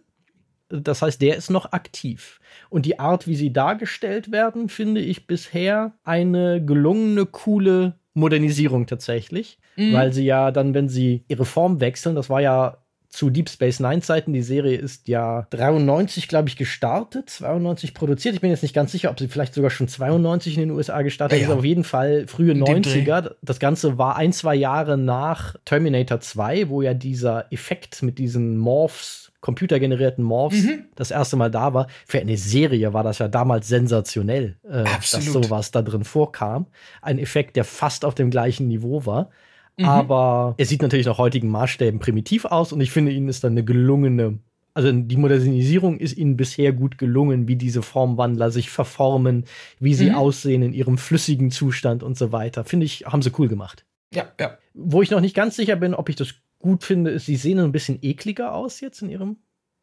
Das 0.70 1.02
heißt, 1.02 1.22
der 1.22 1.36
ist 1.36 1.50
noch 1.50 1.72
aktiv. 1.72 2.40
Und 2.70 2.86
die 2.86 3.00
Art, 3.00 3.28
wie 3.28 3.36
sie 3.36 3.54
dargestellt 3.54 4.32
werden, 4.32 4.70
finde 4.70 5.02
ich 5.02 5.28
bisher 5.28 5.94
eine 6.04 6.64
gelungene, 6.66 7.26
coole 7.26 7.96
Modernisierung 8.14 8.88
tatsächlich. 8.88 9.60
Mhm. 9.76 9.94
Weil 9.94 10.14
sie 10.14 10.26
ja 10.26 10.52
dann, 10.52 10.74
wenn 10.74 10.90
sie 10.90 11.24
ihre 11.28 11.46
Form 11.46 11.80
wechseln, 11.80 12.16
das 12.16 12.30
war 12.30 12.42
ja 12.42 12.83
zu 13.14 13.30
Deep 13.30 13.48
Space 13.48 13.80
Nine 13.80 14.02
Zeiten. 14.02 14.34
Die 14.34 14.42
Serie 14.42 14.76
ist 14.76 15.08
ja 15.08 15.46
93, 15.52 16.28
glaube 16.28 16.50
ich, 16.50 16.58
gestartet, 16.58 17.30
92 17.30 17.94
produziert. 17.94 18.34
Ich 18.34 18.42
bin 18.42 18.50
jetzt 18.50 18.64
nicht 18.64 18.74
ganz 18.74 18.92
sicher, 18.92 19.12
ob 19.12 19.20
sie 19.20 19.28
vielleicht 19.28 19.54
sogar 19.54 19.70
schon 19.70 19.88
92 19.88 20.56
in 20.56 20.62
den 20.62 20.72
USA 20.72 21.04
gestartet 21.04 21.40
ja, 21.40 21.46
ist. 21.46 21.54
Auf 21.54 21.64
jeden 21.64 21.84
Fall 21.84 22.26
frühe 22.28 22.54
90er. 22.54 23.36
Das 23.44 23.60
Ganze 23.60 24.00
war 24.00 24.16
ein, 24.16 24.34
zwei 24.34 24.56
Jahre 24.56 24.98
nach 24.98 25.56
Terminator 25.64 26.22
2, 26.22 26.70
wo 26.70 26.82
ja 26.82 26.96
dieser 26.96 27.52
Effekt 27.52 28.02
mit 28.02 28.18
diesen 28.18 28.58
Morphs 28.58 29.32
computergenerierten 29.42 30.24
Morphs 30.24 30.64
mhm. 30.64 30.86
das 30.96 31.12
erste 31.12 31.36
Mal 31.36 31.52
da 31.52 31.74
war. 31.76 31.88
Für 32.08 32.20
eine 32.20 32.38
Serie 32.38 32.94
war 32.94 33.04
das 33.04 33.20
ja 33.20 33.28
damals 33.28 33.68
sensationell, 33.68 34.56
äh, 34.68 34.86
dass 34.86 35.12
sowas 35.12 35.70
da 35.70 35.84
drin 35.84 36.04
vorkam. 36.04 36.66
Ein 37.02 37.20
Effekt, 37.20 37.58
der 37.58 37.66
fast 37.66 38.06
auf 38.06 38.16
dem 38.16 38.32
gleichen 38.32 38.68
Niveau 38.70 39.06
war. 39.06 39.30
Mhm. 39.78 39.86
Aber 39.86 40.56
er 40.58 40.66
sieht 40.66 40.82
natürlich 40.82 41.06
nach 41.06 41.18
heutigen 41.18 41.50
Maßstäben 41.50 42.00
primitiv 42.00 42.46
aus 42.46 42.72
und 42.72 42.82
ich 42.82 42.92
finde, 42.92 43.12
ihnen 43.12 43.30
ist 43.30 43.44
dann 43.44 43.54
eine 43.54 43.64
gelungene, 43.64 44.40
also 44.74 44.92
die 44.92 45.18
Modernisierung 45.18 45.98
ist 45.98 46.18
ihnen 46.18 46.38
bisher 46.38 46.74
gut 46.74 46.98
gelungen, 46.98 47.48
wie 47.48 47.56
diese 47.56 47.82
Formwandler 47.82 48.52
sich 48.52 48.70
verformen, 48.70 49.46
wie 49.80 49.94
sie 49.94 50.12
mhm. 50.12 50.16
aussehen 50.16 50.62
in 50.62 50.74
ihrem 50.74 50.98
flüssigen 50.98 51.52
Zustand 51.52 52.04
und 52.04 52.18
so 52.18 52.32
weiter. 52.32 52.64
Finde 52.64 52.86
ich, 52.86 53.06
haben 53.06 53.22
sie 53.22 53.32
cool 53.38 53.48
gemacht. 53.48 53.86
Ja, 54.14 54.32
ja. 54.40 54.58
Wo 54.74 55.02
ich 55.02 55.12
noch 55.12 55.22
nicht 55.22 55.36
ganz 55.36 55.56
sicher 55.56 55.76
bin, 55.76 55.94
ob 55.94 56.10
ich 56.10 56.16
das 56.16 56.36
gut 56.60 56.84
finde, 56.84 57.12
ist, 57.12 57.26
sie 57.26 57.36
sehen 57.36 57.60
ein 57.60 57.72
bisschen 57.72 58.00
ekliger 58.02 58.54
aus 58.54 58.80
jetzt 58.80 59.02
in 59.02 59.10
ihrem 59.10 59.38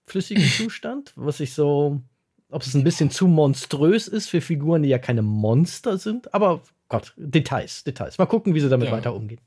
flüssigen 0.07 0.45
Zustand, 0.57 1.13
was 1.17 1.41
ich 1.41 1.53
so, 1.53 2.01
ob 2.49 2.63
es 2.63 2.75
ein 2.75 2.85
bisschen 2.85 3.11
zu 3.11 3.27
monströs 3.27 4.09
ist 4.09 4.29
für 4.29 4.41
Figuren, 4.41 4.83
die 4.83 4.89
ja 4.89 4.99
keine 4.99 5.23
Monster 5.23 5.99
sind. 5.99 6.33
Aber 6.33 6.63
Gott, 6.89 7.13
Details, 7.17 7.85
Details. 7.85 8.19
Mal 8.19 8.27
gucken, 8.27 8.55
wie 8.55 8.61
sie 8.61 8.69
damit 8.69 8.89
ja. 8.89 8.93
weiter 8.93 9.15
umgehen. 9.15 9.41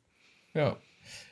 Ja. 0.53 0.77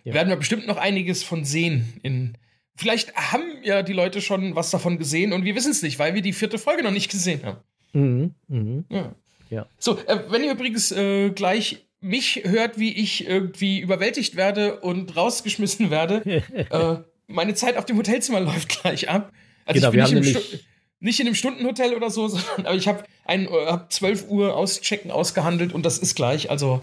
ja. 0.04 0.14
Werden 0.14 0.30
wir 0.30 0.36
bestimmt 0.36 0.68
noch 0.68 0.78
einiges 0.78 1.24
von 1.24 1.46
sehen. 1.46 2.00
In 2.04 2.38
Vielleicht 2.76 3.16
haben 3.16 3.44
ja 3.64 3.84
die 3.84 3.94
Leute 3.94 4.22
schon 4.22 4.56
was 4.56 4.72
davon 4.72 4.98
gesehen 4.98 5.34
und 5.34 5.46
wir 5.46 5.56
wissen 5.56 5.72
es 5.72 5.82
nicht, 5.84 6.00
weil 6.00 6.16
wir 6.16 6.22
die 6.22 6.34
vierte 6.34 6.58
Folge 6.58 6.84
noch 6.84 6.92
nicht 6.92 7.12
gesehen 7.12 7.44
haben. 7.44 7.60
Mhm, 7.94 8.36
mh. 8.48 8.84
ja. 8.90 9.16
ja. 9.50 9.68
So, 9.78 10.00
äh, 10.00 10.20
wenn 10.30 10.44
ihr 10.44 10.54
übrigens 10.54 10.92
äh, 10.92 11.30
gleich 11.30 11.86
mich 12.00 12.42
hört, 12.44 12.80
wie 12.80 12.92
ich 12.94 13.28
irgendwie 13.28 13.80
überwältigt 13.80 14.36
werde 14.36 14.80
und 14.80 15.16
rausgeschmissen 15.16 15.92
werde, 15.92 16.26
äh, 16.72 16.98
meine 17.28 17.54
Zeit 17.54 17.78
auf 17.78 17.86
dem 17.86 17.98
Hotelzimmer 17.98 18.40
läuft 18.42 18.70
gleich 18.82 19.10
ab. 19.10 19.32
Also 19.66 19.92
genau, 19.92 20.06
ich 20.06 20.12
bin 20.12 20.24
nicht, 20.24 20.54
im 20.54 20.60
nicht 21.02 21.20
in 21.20 21.26
einem 21.26 21.36
Stundenhotel 21.36 21.94
oder 21.94 22.10
so, 22.10 22.28
sondern 22.30 22.66
aber 22.66 22.76
ich 22.76 22.88
habe 22.88 23.04
hab 23.28 23.92
12 23.92 24.30
Uhr 24.30 24.56
auschecken 24.56 25.12
ausgehandelt 25.12 25.74
und 25.74 25.86
das 25.86 25.98
ist 25.98 26.16
gleich. 26.16 26.50
Also 26.50 26.82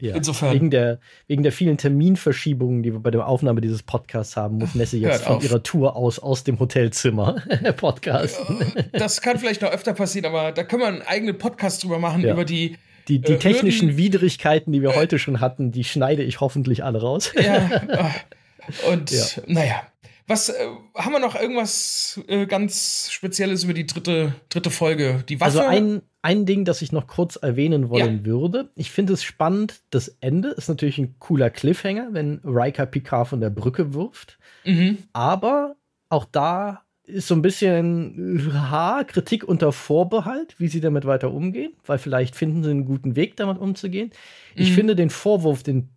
ja, 0.00 0.16
insofern. 0.16 0.54
Wegen 0.54 0.70
der, 0.70 0.98
wegen 1.28 1.42
der 1.42 1.52
vielen 1.52 1.76
Terminverschiebungen, 1.76 2.82
die 2.82 2.92
wir 2.92 3.00
bei 3.00 3.10
der 3.10 3.26
Aufnahme 3.26 3.60
dieses 3.60 3.82
Podcasts 3.82 4.36
haben, 4.36 4.58
muss 4.58 4.74
Messi 4.74 4.98
jetzt 4.98 5.24
von 5.24 5.36
auf. 5.36 5.44
ihrer 5.44 5.62
Tour 5.62 5.96
aus 5.96 6.18
aus 6.18 6.44
dem 6.44 6.58
Hotelzimmer 6.58 7.42
podcasten. 7.76 8.72
Das 8.92 9.20
kann 9.20 9.38
vielleicht 9.38 9.62
noch 9.62 9.70
öfter 9.70 9.92
passieren, 9.92 10.26
aber 10.26 10.52
da 10.52 10.64
können 10.64 10.82
wir 10.82 10.88
einen 10.88 11.02
eigenen 11.02 11.38
Podcast 11.38 11.84
drüber 11.84 11.98
machen, 11.98 12.22
ja. 12.22 12.32
über 12.32 12.44
die 12.44 12.76
die, 13.08 13.20
die 13.20 13.32
äh, 13.32 13.38
technischen 13.38 13.88
Hürden, 13.88 13.98
Widrigkeiten, 13.98 14.72
die 14.72 14.82
wir 14.82 14.94
heute 14.94 15.18
schon 15.18 15.40
hatten, 15.40 15.72
die 15.72 15.84
schneide 15.84 16.22
ich 16.22 16.40
hoffentlich 16.40 16.84
alle 16.84 17.00
raus. 17.00 17.32
Ja. 17.40 17.70
Und 18.90 19.10
ja. 19.10 19.24
naja. 19.46 19.82
Was 20.28 20.50
äh, 20.50 20.66
haben 20.94 21.12
wir 21.12 21.20
noch 21.20 21.34
irgendwas 21.34 22.20
äh, 22.28 22.46
ganz 22.46 23.08
Spezielles 23.10 23.64
über 23.64 23.72
die 23.72 23.86
dritte, 23.86 24.34
dritte 24.50 24.70
Folge? 24.70 25.24
Die 25.26 25.40
Waffe? 25.40 25.62
Also 25.62 25.68
ein, 25.68 26.02
ein 26.20 26.44
Ding, 26.44 26.66
das 26.66 26.82
ich 26.82 26.92
noch 26.92 27.06
kurz 27.06 27.36
erwähnen 27.36 27.88
wollen 27.88 28.18
ja. 28.18 28.24
würde. 28.26 28.70
Ich 28.74 28.90
finde 28.90 29.14
es 29.14 29.24
spannend, 29.24 29.80
das 29.88 30.08
Ende 30.20 30.50
ist 30.50 30.68
natürlich 30.68 30.98
ein 30.98 31.18
cooler 31.18 31.48
Cliffhanger, 31.48 32.08
wenn 32.12 32.40
Riker 32.44 32.84
Picard 32.84 33.28
von 33.28 33.40
der 33.40 33.48
Brücke 33.48 33.94
wirft. 33.94 34.38
Mhm. 34.66 34.98
Aber 35.14 35.76
auch 36.10 36.26
da 36.26 36.82
ist 37.04 37.26
so 37.26 37.34
ein 37.34 37.40
bisschen 37.40 38.50
ha, 38.52 39.04
Kritik 39.04 39.44
unter 39.44 39.72
Vorbehalt, 39.72 40.56
wie 40.58 40.68
sie 40.68 40.82
damit 40.82 41.06
weiter 41.06 41.32
umgehen, 41.32 41.72
weil 41.86 41.96
vielleicht 41.96 42.36
finden 42.36 42.62
sie 42.62 42.70
einen 42.70 42.84
guten 42.84 43.16
Weg, 43.16 43.36
damit 43.36 43.56
umzugehen. 43.56 44.08
Mhm. 44.54 44.62
Ich 44.62 44.74
finde 44.74 44.94
den 44.94 45.08
Vorwurf, 45.08 45.62
den 45.62 45.88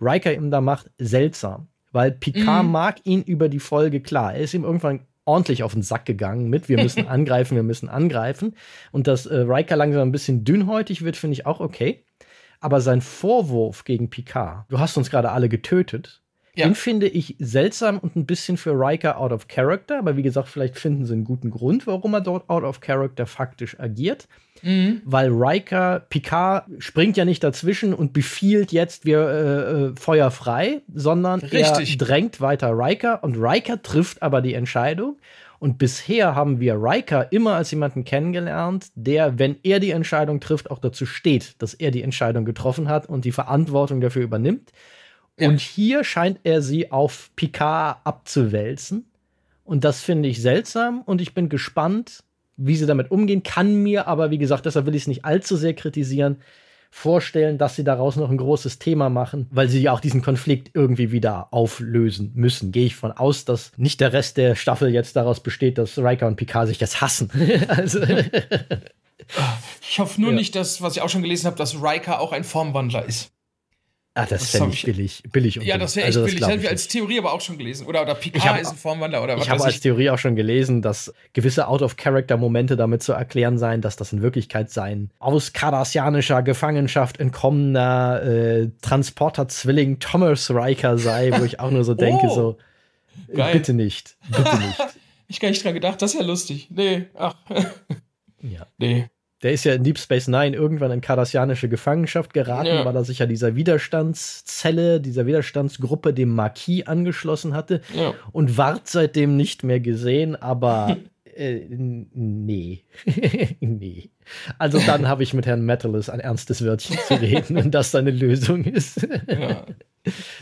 Riker 0.00 0.32
ihm 0.32 0.50
da 0.50 0.62
macht, 0.62 0.90
seltsam, 0.96 1.68
weil 1.94 2.10
Picard 2.10 2.64
mhm. 2.64 2.72
mag 2.72 2.96
ihn 3.04 3.22
über 3.22 3.48
die 3.48 3.60
Folge 3.60 4.00
klar. 4.00 4.34
Er 4.34 4.40
ist 4.40 4.52
ihm 4.52 4.64
irgendwann 4.64 5.06
ordentlich 5.24 5.62
auf 5.62 5.72
den 5.72 5.82
Sack 5.82 6.04
gegangen 6.04 6.50
mit, 6.50 6.68
wir 6.68 6.82
müssen 6.82 7.06
angreifen, 7.08 7.54
wir 7.54 7.62
müssen 7.62 7.88
angreifen. 7.88 8.56
Und 8.90 9.06
dass 9.06 9.26
äh, 9.26 9.36
Riker 9.36 9.76
langsam 9.76 10.08
ein 10.08 10.12
bisschen 10.12 10.44
dünnhäutig 10.44 11.04
wird, 11.04 11.16
finde 11.16 11.34
ich 11.34 11.46
auch 11.46 11.60
okay. 11.60 12.04
Aber 12.60 12.80
sein 12.80 13.00
Vorwurf 13.00 13.84
gegen 13.84 14.10
Picard, 14.10 14.64
du 14.70 14.80
hast 14.80 14.96
uns 14.96 15.08
gerade 15.08 15.30
alle 15.30 15.48
getötet, 15.48 16.23
ja. 16.56 16.66
Den 16.66 16.74
finde 16.76 17.08
ich 17.08 17.34
seltsam 17.40 17.98
und 17.98 18.14
ein 18.14 18.26
bisschen 18.26 18.56
für 18.56 18.72
Riker 18.72 19.18
out 19.18 19.32
of 19.32 19.48
character, 19.48 19.98
aber 19.98 20.16
wie 20.16 20.22
gesagt, 20.22 20.48
vielleicht 20.48 20.78
finden 20.78 21.04
sie 21.04 21.12
einen 21.12 21.24
guten 21.24 21.50
Grund, 21.50 21.86
warum 21.86 22.14
er 22.14 22.20
dort 22.20 22.48
out 22.48 22.62
of 22.62 22.80
character 22.80 23.26
faktisch 23.26 23.78
agiert. 23.80 24.28
Mhm. 24.62 25.02
Weil 25.04 25.30
Riker, 25.30 26.06
Picard 26.08 26.66
springt 26.78 27.16
ja 27.16 27.24
nicht 27.24 27.42
dazwischen 27.42 27.92
und 27.92 28.12
befiehlt 28.12 28.70
jetzt, 28.70 29.04
wir 29.04 29.18
äh, 29.18 29.72
äh 29.72 29.92
Feuer 29.96 30.30
frei, 30.30 30.82
sondern 30.92 31.40
Richtig. 31.40 31.92
er 31.92 32.06
drängt 32.06 32.40
weiter 32.40 32.70
Riker 32.70 33.24
und 33.24 33.36
Riker 33.36 33.82
trifft 33.82 34.22
aber 34.22 34.40
die 34.40 34.54
Entscheidung. 34.54 35.18
Und 35.58 35.78
bisher 35.78 36.34
haben 36.34 36.60
wir 36.60 36.74
Riker 36.74 37.32
immer 37.32 37.54
als 37.54 37.70
jemanden 37.70 38.04
kennengelernt, 38.04 38.88
der, 38.94 39.38
wenn 39.38 39.56
er 39.62 39.80
die 39.80 39.92
Entscheidung 39.92 40.38
trifft, 40.38 40.70
auch 40.70 40.78
dazu 40.78 41.06
steht, 41.06 41.60
dass 41.62 41.74
er 41.74 41.90
die 41.90 42.02
Entscheidung 42.02 42.44
getroffen 42.44 42.88
hat 42.88 43.08
und 43.08 43.24
die 43.24 43.32
Verantwortung 43.32 44.00
dafür 44.00 44.22
übernimmt. 44.22 44.72
Ja. 45.38 45.48
Und 45.48 45.60
hier 45.60 46.04
scheint 46.04 46.40
er 46.44 46.62
sie 46.62 46.92
auf 46.92 47.30
Picard 47.36 47.98
abzuwälzen. 48.04 49.06
Und 49.64 49.84
das 49.84 50.02
finde 50.02 50.28
ich 50.28 50.42
seltsam 50.42 51.02
und 51.02 51.20
ich 51.20 51.34
bin 51.34 51.48
gespannt, 51.48 52.22
wie 52.56 52.76
sie 52.76 52.86
damit 52.86 53.10
umgehen. 53.10 53.42
Kann 53.42 53.82
mir 53.82 54.06
aber, 54.06 54.30
wie 54.30 54.38
gesagt, 54.38 54.66
deshalb 54.66 54.86
will 54.86 54.94
ich 54.94 55.02
es 55.02 55.08
nicht 55.08 55.24
allzu 55.24 55.56
sehr 55.56 55.74
kritisieren, 55.74 56.36
vorstellen, 56.90 57.58
dass 57.58 57.74
sie 57.74 57.82
daraus 57.82 58.14
noch 58.14 58.30
ein 58.30 58.36
großes 58.36 58.78
Thema 58.78 59.08
machen, 59.08 59.48
weil 59.50 59.68
sie 59.68 59.82
ja 59.82 59.92
auch 59.92 59.98
diesen 59.98 60.22
Konflikt 60.22 60.70
irgendwie 60.74 61.10
wieder 61.10 61.48
auflösen 61.50 62.30
müssen. 62.36 62.70
Gehe 62.70 62.86
ich 62.86 62.94
von 62.94 63.10
aus, 63.10 63.44
dass 63.44 63.72
nicht 63.76 64.00
der 64.00 64.12
Rest 64.12 64.36
der 64.36 64.54
Staffel 64.54 64.90
jetzt 64.90 65.16
daraus 65.16 65.40
besteht, 65.40 65.76
dass 65.76 65.98
Riker 65.98 66.28
und 66.28 66.36
Picard 66.36 66.68
sich 66.68 66.78
jetzt 66.78 67.00
hassen. 67.00 67.30
also 67.68 68.00
ich 69.80 69.98
hoffe 69.98 70.20
nur 70.20 70.30
ja. 70.30 70.36
nicht, 70.36 70.54
dass, 70.54 70.82
was 70.82 70.94
ich 70.94 71.02
auch 71.02 71.08
schon 71.08 71.22
gelesen 71.22 71.46
habe, 71.46 71.56
dass 71.56 71.82
Riker 71.82 72.20
auch 72.20 72.30
ein 72.30 72.44
Formwandler 72.44 73.04
ist. 73.04 73.33
Ah, 74.16 74.26
das, 74.26 74.42
das 74.42 74.50
fände 74.50 74.72
ich 74.72 74.84
billig, 74.84 75.24
billig 75.32 75.56
Ja, 75.56 75.76
das 75.76 75.96
wäre 75.96 76.06
echt 76.06 76.16
also, 76.16 76.26
billig. 76.26 76.40
Das 76.40 76.48
hätte 76.48 76.62
ich 76.62 76.68
als 76.68 76.86
Theorie 76.86 77.18
aber 77.18 77.32
auch 77.32 77.40
schon 77.40 77.58
gelesen. 77.58 77.84
Oder, 77.88 78.02
oder 78.02 78.14
Picard 78.14 78.44
hab, 78.44 78.60
ist 78.60 78.70
ein 78.70 78.76
Formwandler 78.76 79.24
oder 79.24 79.36
was 79.36 79.44
Ich 79.44 79.50
habe 79.50 79.64
als 79.64 79.80
Theorie 79.80 80.08
auch 80.10 80.18
schon 80.18 80.36
gelesen, 80.36 80.82
dass 80.82 81.12
gewisse 81.32 81.66
Out-of-Character-Momente 81.66 82.76
damit 82.76 83.02
zu 83.02 83.12
erklären 83.12 83.58
seien, 83.58 83.80
dass 83.80 83.96
das 83.96 84.12
in 84.12 84.22
Wirklichkeit 84.22 84.70
sein 84.70 85.10
aus 85.18 85.52
kardassianischer 85.52 86.44
Gefangenschaft 86.44 87.18
entkommener 87.18 88.22
äh, 88.22 88.68
Transporter-Zwilling 88.82 89.98
Thomas 89.98 90.48
Riker 90.48 90.96
sei, 90.96 91.32
wo 91.36 91.44
ich 91.44 91.58
auch 91.58 91.72
nur 91.72 91.82
so 91.82 91.94
denke, 91.94 92.26
oh, 92.26 92.34
so, 92.34 92.58
geil. 93.34 93.52
bitte 93.52 93.74
nicht, 93.74 94.16
bitte 94.28 94.56
nicht. 94.58 94.78
ich 95.26 95.40
gar 95.40 95.48
nicht 95.48 95.64
dran 95.64 95.74
gedacht, 95.74 96.00
das 96.00 96.14
ist 96.14 96.20
ja 96.20 96.24
lustig. 96.24 96.68
Nee, 96.70 97.06
ach. 97.14 97.34
ja. 98.42 98.64
Nee. 98.78 99.08
Der 99.44 99.52
ist 99.52 99.64
ja 99.64 99.74
in 99.74 99.84
Deep 99.84 99.98
Space 99.98 100.26
Nine 100.26 100.56
irgendwann 100.56 100.90
in 100.90 101.02
kardassianische 101.02 101.68
Gefangenschaft 101.68 102.32
geraten, 102.32 102.68
ja. 102.68 102.84
weil 102.86 102.96
er 102.96 103.04
sich 103.04 103.18
ja 103.18 103.26
dieser 103.26 103.56
Widerstandszelle, 103.56 105.02
dieser 105.02 105.26
Widerstandsgruppe, 105.26 106.14
dem 106.14 106.30
Marquis, 106.30 106.86
angeschlossen 106.86 107.52
hatte 107.52 107.82
ja. 107.94 108.14
und 108.32 108.56
ward 108.56 108.88
seitdem 108.88 109.36
nicht 109.36 109.62
mehr 109.62 109.80
gesehen, 109.80 110.34
aber 110.34 110.96
äh, 111.36 111.60
nee. 111.68 112.84
nee. 113.60 114.10
Also 114.56 114.78
dann 114.78 115.08
habe 115.08 115.22
ich 115.22 115.34
mit 115.34 115.44
Herrn 115.44 115.60
Metalis 115.60 116.08
ein 116.08 116.20
ernstes 116.20 116.64
Wörtchen 116.64 116.96
zu 117.06 117.14
reden, 117.14 117.56
wenn 117.56 117.70
das 117.70 117.90
seine 117.90 118.12
Lösung 118.12 118.64
ist. 118.64 119.06
Ja. 119.28 119.66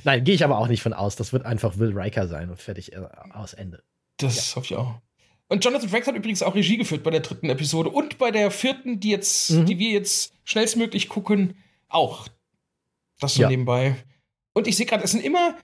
Nein, 0.05 0.23
gehe 0.23 0.37
ich 0.37 0.45
aber 0.45 0.59
auch 0.59 0.69
nicht 0.69 0.83
von 0.83 0.93
aus. 0.93 1.16
Das 1.16 1.33
wird 1.33 1.45
einfach 1.45 1.77
Will 1.77 1.99
Riker 1.99 2.29
sein 2.29 2.51
und 2.51 2.61
fertig 2.61 2.93
äh, 2.93 3.01
aus 3.33 3.53
Ende. 3.53 3.83
Das 4.19 4.55
hoffe 4.55 4.66
ich 4.66 4.77
auch. 4.77 5.01
Und 5.48 5.64
Jonathan 5.64 5.89
Frakes 5.89 6.06
hat 6.06 6.14
übrigens 6.14 6.43
auch 6.43 6.55
Regie 6.55 6.78
geführt 6.78 7.02
bei 7.02 7.10
der 7.10 7.20
dritten 7.20 7.51
Episode 7.51 7.90
und 7.90 8.19
bei 8.19 8.31
der 8.31 8.51
vierten, 8.51 9.01
die 9.01 9.10
jetzt, 9.10 9.51
mhm. 9.51 9.66
die 9.66 9.78
wir 9.78 9.90
jetzt 9.90 10.32
schnellstmöglich 10.44 11.09
gucken, 11.09 11.56
auch. 11.89 12.28
Das 13.20 13.35
so 13.35 13.43
ja. 13.43 13.48
nebenbei. 13.48 13.97
Und 14.55 14.66
ich 14.66 14.77
sehe 14.77 14.86
gerade, 14.86 15.05
es 15.05 15.12
sind 15.12 15.24
immer 15.24 15.56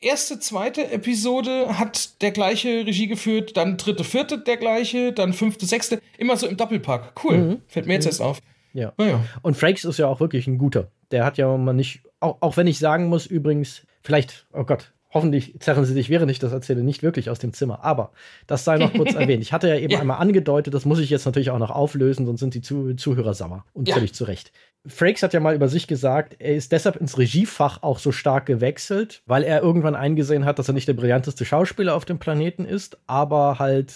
erste, 0.00 0.38
zweite 0.38 0.90
Episode 0.90 1.78
hat 1.78 2.20
der 2.22 2.30
gleiche 2.30 2.86
Regie 2.86 3.06
geführt, 3.06 3.56
dann 3.56 3.76
dritte, 3.76 4.04
vierte 4.04 4.38
der 4.38 4.56
gleiche, 4.56 5.12
dann 5.12 5.32
fünfte, 5.32 5.66
sechste, 5.66 6.00
immer 6.18 6.36
so 6.36 6.46
im 6.46 6.56
Doppelpack. 6.56 7.12
Cool. 7.22 7.38
Mhm. 7.38 7.62
Fällt 7.68 7.86
mir 7.86 7.94
jetzt 7.94 8.04
mhm. 8.04 8.10
erst 8.10 8.20
auf. 8.22 8.40
Ja. 8.74 8.92
ja. 8.98 9.24
Und 9.42 9.56
Frakes 9.56 9.84
ist 9.84 9.98
ja 9.98 10.06
auch 10.06 10.20
wirklich 10.20 10.46
ein 10.46 10.58
guter. 10.58 10.90
Der 11.10 11.24
hat 11.24 11.38
ja 11.38 11.54
mal 11.56 11.72
nicht, 11.72 12.02
auch, 12.20 12.38
auch 12.40 12.56
wenn 12.56 12.66
ich 12.66 12.78
sagen 12.78 13.08
muss, 13.08 13.26
übrigens, 13.26 13.86
vielleicht, 14.02 14.46
oh 14.52 14.64
Gott, 14.64 14.92
Hoffentlich 15.12 15.60
zerren 15.60 15.84
sie 15.84 15.94
dich, 15.94 16.08
während 16.08 16.30
ich 16.30 16.38
das 16.38 16.52
erzähle, 16.52 16.82
nicht 16.82 17.02
wirklich 17.02 17.28
aus 17.28 17.38
dem 17.38 17.52
Zimmer. 17.52 17.84
Aber 17.84 18.12
das 18.46 18.64
sei 18.64 18.78
noch 18.78 18.92
kurz 18.94 19.14
erwähnt. 19.14 19.42
Ich 19.42 19.52
hatte 19.52 19.68
ja 19.68 19.76
eben 19.76 19.92
ja. 19.92 20.00
einmal 20.00 20.18
angedeutet, 20.18 20.72
das 20.72 20.84
muss 20.84 20.98
ich 21.00 21.10
jetzt 21.10 21.26
natürlich 21.26 21.50
auch 21.50 21.58
noch 21.58 21.70
auflösen, 21.70 22.24
sonst 22.24 22.40
sind 22.40 22.54
die 22.54 22.62
Zuh 22.62 22.94
Zuhörer 22.94 23.34
sauer. 23.34 23.64
Und 23.74 23.88
ja. 23.88 23.94
völlig 23.94 24.14
zu 24.14 24.24
Recht. 24.24 24.52
Frakes 24.86 25.22
hat 25.22 25.32
ja 25.32 25.40
mal 25.40 25.54
über 25.54 25.68
sich 25.68 25.86
gesagt, 25.86 26.36
er 26.38 26.54
ist 26.54 26.72
deshalb 26.72 26.96
ins 26.96 27.18
Regiefach 27.18 27.82
auch 27.82 27.98
so 27.98 28.10
stark 28.10 28.46
gewechselt, 28.46 29.22
weil 29.26 29.44
er 29.44 29.62
irgendwann 29.62 29.94
eingesehen 29.94 30.44
hat, 30.44 30.58
dass 30.58 30.68
er 30.68 30.74
nicht 30.74 30.88
der 30.88 30.94
brillanteste 30.94 31.44
Schauspieler 31.44 31.94
auf 31.94 32.04
dem 32.04 32.18
Planeten 32.18 32.64
ist, 32.64 32.98
aber 33.06 33.58
halt 33.58 33.94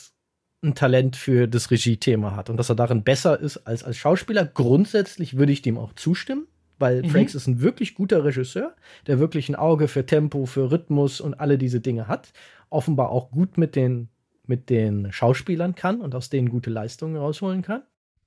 ein 0.63 0.75
Talent 0.75 1.17
für 1.17 1.49
das 1.49 1.71
Regiethema 1.71 2.37
hat 2.37 2.51
und 2.51 2.57
dass 2.57 2.69
er 2.69 2.77
darin 2.77 3.03
besser 3.03 3.39
ist 3.39 3.59
als 3.67 3.85
als 3.85 3.97
Schauspieler. 3.97 4.45
Grundsätzlich 4.45 5.37
würde 5.37 5.53
ich 5.53 5.63
dem 5.63 5.79
auch 5.79 5.93
zustimmen, 5.95 6.47
weil 6.79 7.03
mhm. 7.03 7.11
Frakes 7.11 7.35
ist 7.35 7.47
ein 7.47 7.61
wirklich 7.61 7.95
guter 7.95 8.25
Regisseur, 8.25 8.75
der 9.07 9.19
wirklich 9.19 9.49
ein 9.49 9.57
Auge 9.57 9.89
für 9.89 10.07
Tempo, 10.07 10.47
für 10.47 10.71
Rhythmus 10.71 11.21
und 11.21 11.35
alle 11.35 11.59
diese 11.59 11.81
Dinge 11.81 12.09
hat. 12.09 12.33
Offenbar 12.71 13.11
auch 13.11 13.31
gut 13.31 13.59
mit 13.59 13.77
den, 13.77 14.09
mit 14.47 14.71
den 14.71 15.13
Schauspielern 15.13 15.75
kann 15.75 16.01
und 16.01 16.15
aus 16.15 16.31
denen 16.31 16.49
gute 16.49 16.71
Leistungen 16.71 17.17
rausholen 17.17 17.63
kann. 17.63 17.83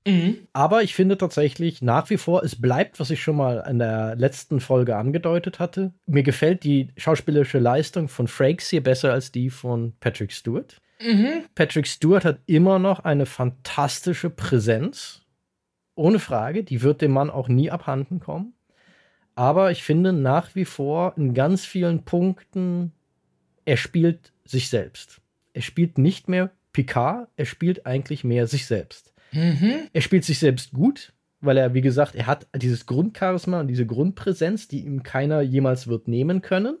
Mhm. 0.06 0.48
Aber 0.52 0.82
ich 0.82 0.94
finde 0.94 1.18
tatsächlich 1.18 1.82
nach 1.82 2.08
wie 2.10 2.16
vor, 2.16 2.42
es 2.42 2.60
bleibt, 2.60 3.00
was 3.00 3.10
ich 3.10 3.22
schon 3.22 3.36
mal 3.36 3.64
in 3.68 3.78
der 3.78 4.16
letzten 4.16 4.60
Folge 4.60 4.96
angedeutet 4.96 5.58
hatte. 5.58 5.92
Mir 6.06 6.22
gefällt 6.22 6.64
die 6.64 6.88
schauspielerische 6.96 7.58
Leistung 7.58 8.08
von 8.08 8.26
Frakes 8.26 8.70
hier 8.70 8.82
besser 8.82 9.12
als 9.12 9.30
die 9.30 9.50
von 9.50 9.94
Patrick 10.00 10.32
Stewart. 10.32 10.80
Mhm. 11.02 11.44
Patrick 11.54 11.86
Stewart 11.86 12.24
hat 12.24 12.40
immer 12.46 12.78
noch 12.78 13.00
eine 13.00 13.26
fantastische 13.26 14.30
Präsenz. 14.30 15.19
Ohne 16.00 16.18
Frage. 16.18 16.64
Die 16.64 16.80
wird 16.80 17.02
dem 17.02 17.12
Mann 17.12 17.28
auch 17.28 17.48
nie 17.48 17.70
abhanden 17.70 18.20
kommen. 18.20 18.54
Aber 19.34 19.70
ich 19.70 19.82
finde 19.82 20.14
nach 20.14 20.54
wie 20.54 20.64
vor 20.64 21.12
in 21.18 21.34
ganz 21.34 21.66
vielen 21.66 22.04
Punkten, 22.04 22.92
er 23.66 23.76
spielt 23.76 24.32
sich 24.46 24.70
selbst. 24.70 25.20
Er 25.52 25.60
spielt 25.60 25.98
nicht 25.98 26.26
mehr 26.26 26.50
Picard, 26.72 27.28
er 27.36 27.44
spielt 27.44 27.84
eigentlich 27.84 28.24
mehr 28.24 28.46
sich 28.46 28.66
selbst. 28.66 29.12
Mhm. 29.32 29.88
Er 29.92 30.00
spielt 30.00 30.24
sich 30.24 30.38
selbst 30.38 30.72
gut, 30.72 31.12
weil 31.42 31.58
er, 31.58 31.74
wie 31.74 31.82
gesagt, 31.82 32.14
er 32.14 32.26
hat 32.26 32.48
dieses 32.56 32.86
Grundcharisma 32.86 33.60
und 33.60 33.68
diese 33.68 33.86
Grundpräsenz, 33.86 34.68
die 34.68 34.80
ihm 34.80 35.02
keiner 35.02 35.42
jemals 35.42 35.86
wird 35.86 36.08
nehmen 36.08 36.40
können. 36.40 36.78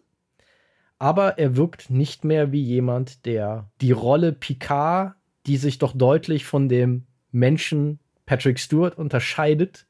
Aber 0.98 1.38
er 1.38 1.56
wirkt 1.56 1.90
nicht 1.90 2.24
mehr 2.24 2.52
wie 2.52 2.62
jemand, 2.62 3.26
der 3.26 3.70
die 3.82 3.92
Rolle 3.92 4.32
Picard, 4.32 5.14
die 5.46 5.58
sich 5.58 5.78
doch 5.78 5.92
deutlich 5.94 6.46
von 6.46 6.70
dem 6.70 7.04
Menschen 7.32 7.99
Patrick 8.30 8.60
Stewart 8.60 8.96
unterscheidet, 8.96 9.86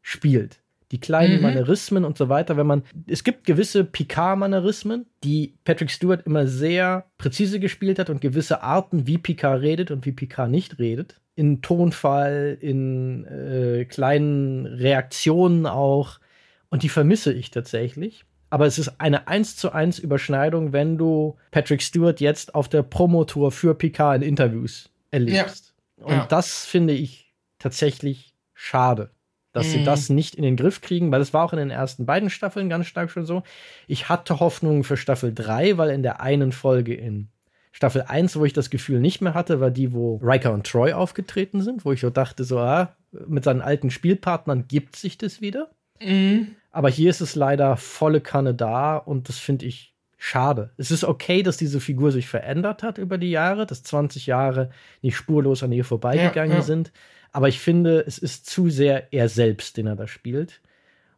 spielt 0.00 0.60
die 0.92 1.00
kleinen 1.00 1.38
mhm. 1.38 1.42
Manierismen 1.42 2.04
und 2.04 2.16
so 2.16 2.28
weiter. 2.28 2.56
Wenn 2.56 2.68
man, 2.68 2.84
es 3.08 3.24
gibt 3.24 3.44
gewisse 3.44 3.82
Picard-Manierismen, 3.82 5.06
die 5.24 5.54
Patrick 5.64 5.90
Stewart 5.90 6.24
immer 6.24 6.46
sehr 6.46 7.06
präzise 7.18 7.58
gespielt 7.58 7.98
hat 7.98 8.08
und 8.08 8.20
gewisse 8.20 8.62
Arten, 8.62 9.08
wie 9.08 9.18
Picard 9.18 9.60
redet 9.60 9.90
und 9.90 10.06
wie 10.06 10.12
Picard 10.12 10.52
nicht 10.52 10.78
redet. 10.78 11.20
In 11.34 11.62
Tonfall, 11.62 12.56
in 12.60 13.24
äh, 13.24 13.86
kleinen 13.86 14.66
Reaktionen 14.66 15.66
auch. 15.66 16.20
Und 16.68 16.84
die 16.84 16.88
vermisse 16.88 17.32
ich 17.32 17.50
tatsächlich. 17.50 18.24
Aber 18.50 18.66
es 18.66 18.78
ist 18.78 19.00
eine 19.00 19.26
1 19.26 19.56
zu 19.56 19.72
1 19.72 19.98
Überschneidung, 19.98 20.72
wenn 20.72 20.96
du 20.96 21.36
Patrick 21.50 21.82
Stewart 21.82 22.20
jetzt 22.20 22.54
auf 22.54 22.68
der 22.68 22.84
Promotour 22.84 23.50
für 23.50 23.74
Picard 23.74 24.22
in 24.22 24.28
Interviews 24.28 24.90
erlebst. 25.10 25.74
Ja. 25.98 26.04
Und 26.04 26.12
ja. 26.12 26.26
das 26.26 26.66
finde 26.66 26.94
ich 26.94 27.29
tatsächlich 27.60 28.34
schade 28.54 29.10
dass 29.52 29.66
mhm. 29.66 29.70
sie 29.70 29.84
das 29.84 30.08
nicht 30.10 30.34
in 30.34 30.42
den 30.42 30.56
Griff 30.56 30.80
kriegen, 30.80 31.10
weil 31.10 31.20
es 31.20 31.34
war 31.34 31.44
auch 31.44 31.52
in 31.52 31.58
den 31.58 31.70
ersten 31.70 32.06
beiden 32.06 32.30
Staffeln 32.30 32.68
ganz 32.68 32.86
stark 32.86 33.10
schon 33.10 33.26
so. 33.26 33.42
Ich 33.86 34.08
hatte 34.08 34.40
Hoffnung 34.40 34.84
für 34.84 34.96
Staffel 34.96 35.34
3, 35.34 35.76
weil 35.76 35.90
in 35.90 36.02
der 36.02 36.20
einen 36.20 36.52
Folge 36.52 36.94
in 36.94 37.28
Staffel 37.72 38.02
1, 38.02 38.36
wo 38.36 38.44
ich 38.44 38.52
das 38.52 38.70
Gefühl 38.70 39.00
nicht 39.00 39.20
mehr 39.20 39.34
hatte, 39.34 39.60
war 39.60 39.70
die, 39.70 39.92
wo 39.92 40.16
Riker 40.16 40.52
und 40.52 40.66
Troy 40.66 40.92
aufgetreten 40.92 41.62
sind, 41.62 41.84
wo 41.84 41.92
ich 41.92 42.00
so 42.00 42.10
dachte, 42.10 42.44
so, 42.44 42.58
ah, 42.58 42.96
mit 43.26 43.44
seinen 43.44 43.60
alten 43.60 43.90
Spielpartnern 43.90 44.66
gibt 44.66 44.96
sich 44.96 45.18
das 45.18 45.40
wieder. 45.40 45.70
Mhm. 46.00 46.56
Aber 46.72 46.88
hier 46.88 47.10
ist 47.10 47.20
es 47.20 47.34
leider 47.34 47.76
volle 47.76 48.20
Kanne 48.20 48.54
da 48.54 48.96
und 48.96 49.28
das 49.28 49.38
finde 49.38 49.66
ich 49.66 49.94
schade. 50.16 50.70
Es 50.76 50.90
ist 50.90 51.04
okay, 51.04 51.42
dass 51.42 51.56
diese 51.56 51.80
Figur 51.80 52.12
sich 52.12 52.28
verändert 52.28 52.82
hat 52.82 52.98
über 52.98 53.18
die 53.18 53.30
Jahre, 53.30 53.66
dass 53.66 53.82
20 53.82 54.26
Jahre 54.26 54.70
nicht 55.02 55.16
spurlos 55.16 55.62
an 55.62 55.72
ihr 55.72 55.84
vorbeigegangen 55.84 56.52
ja, 56.52 56.58
ja. 56.58 56.62
sind. 56.62 56.92
Aber 57.32 57.48
ich 57.48 57.60
finde, 57.60 58.04
es 58.06 58.18
ist 58.18 58.46
zu 58.46 58.70
sehr 58.70 59.12
er 59.12 59.28
selbst, 59.28 59.76
den 59.76 59.86
er 59.86 59.96
da 59.96 60.06
spielt. 60.06 60.60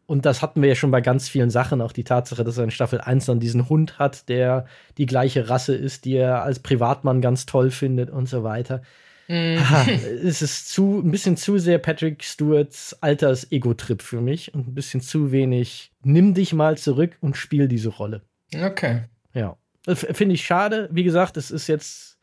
Und 0.06 0.26
das 0.26 0.42
hatten 0.42 0.60
wir 0.60 0.68
ja 0.68 0.74
schon 0.74 0.90
bei 0.90 1.00
ganz 1.00 1.28
vielen 1.28 1.50
Sachen. 1.50 1.80
Auch 1.80 1.92
die 1.92 2.04
Tatsache, 2.04 2.44
dass 2.44 2.58
er 2.58 2.64
in 2.64 2.70
Staffel 2.70 3.00
1 3.00 3.26
dann 3.26 3.40
diesen 3.40 3.68
Hund 3.68 3.98
hat, 3.98 4.28
der 4.28 4.66
die 4.98 5.06
gleiche 5.06 5.48
Rasse 5.48 5.74
ist, 5.74 6.04
die 6.04 6.16
er 6.16 6.42
als 6.42 6.58
Privatmann 6.58 7.20
ganz 7.20 7.46
toll 7.46 7.70
findet 7.70 8.10
und 8.10 8.28
so 8.28 8.42
weiter. 8.42 8.82
Mm. 9.28 9.56
es 10.24 10.42
ist 10.42 10.68
zu, 10.68 11.00
ein 11.02 11.10
bisschen 11.10 11.36
zu 11.36 11.58
sehr 11.58 11.78
Patrick 11.78 12.24
Stewarts 12.24 12.94
Alters-Ego-Trip 13.00 14.02
für 14.02 14.20
mich 14.20 14.52
und 14.52 14.68
ein 14.68 14.74
bisschen 14.74 15.00
zu 15.00 15.32
wenig. 15.32 15.92
Nimm 16.02 16.34
dich 16.34 16.52
mal 16.52 16.76
zurück 16.76 17.16
und 17.20 17.36
spiel 17.36 17.68
diese 17.68 17.88
Rolle. 17.88 18.22
Okay. 18.54 19.04
Ja. 19.32 19.56
Finde 19.86 20.34
ich 20.34 20.44
schade. 20.44 20.88
Wie 20.92 21.04
gesagt, 21.04 21.36
es 21.36 21.50
ist 21.50 21.68
jetzt 21.68 22.18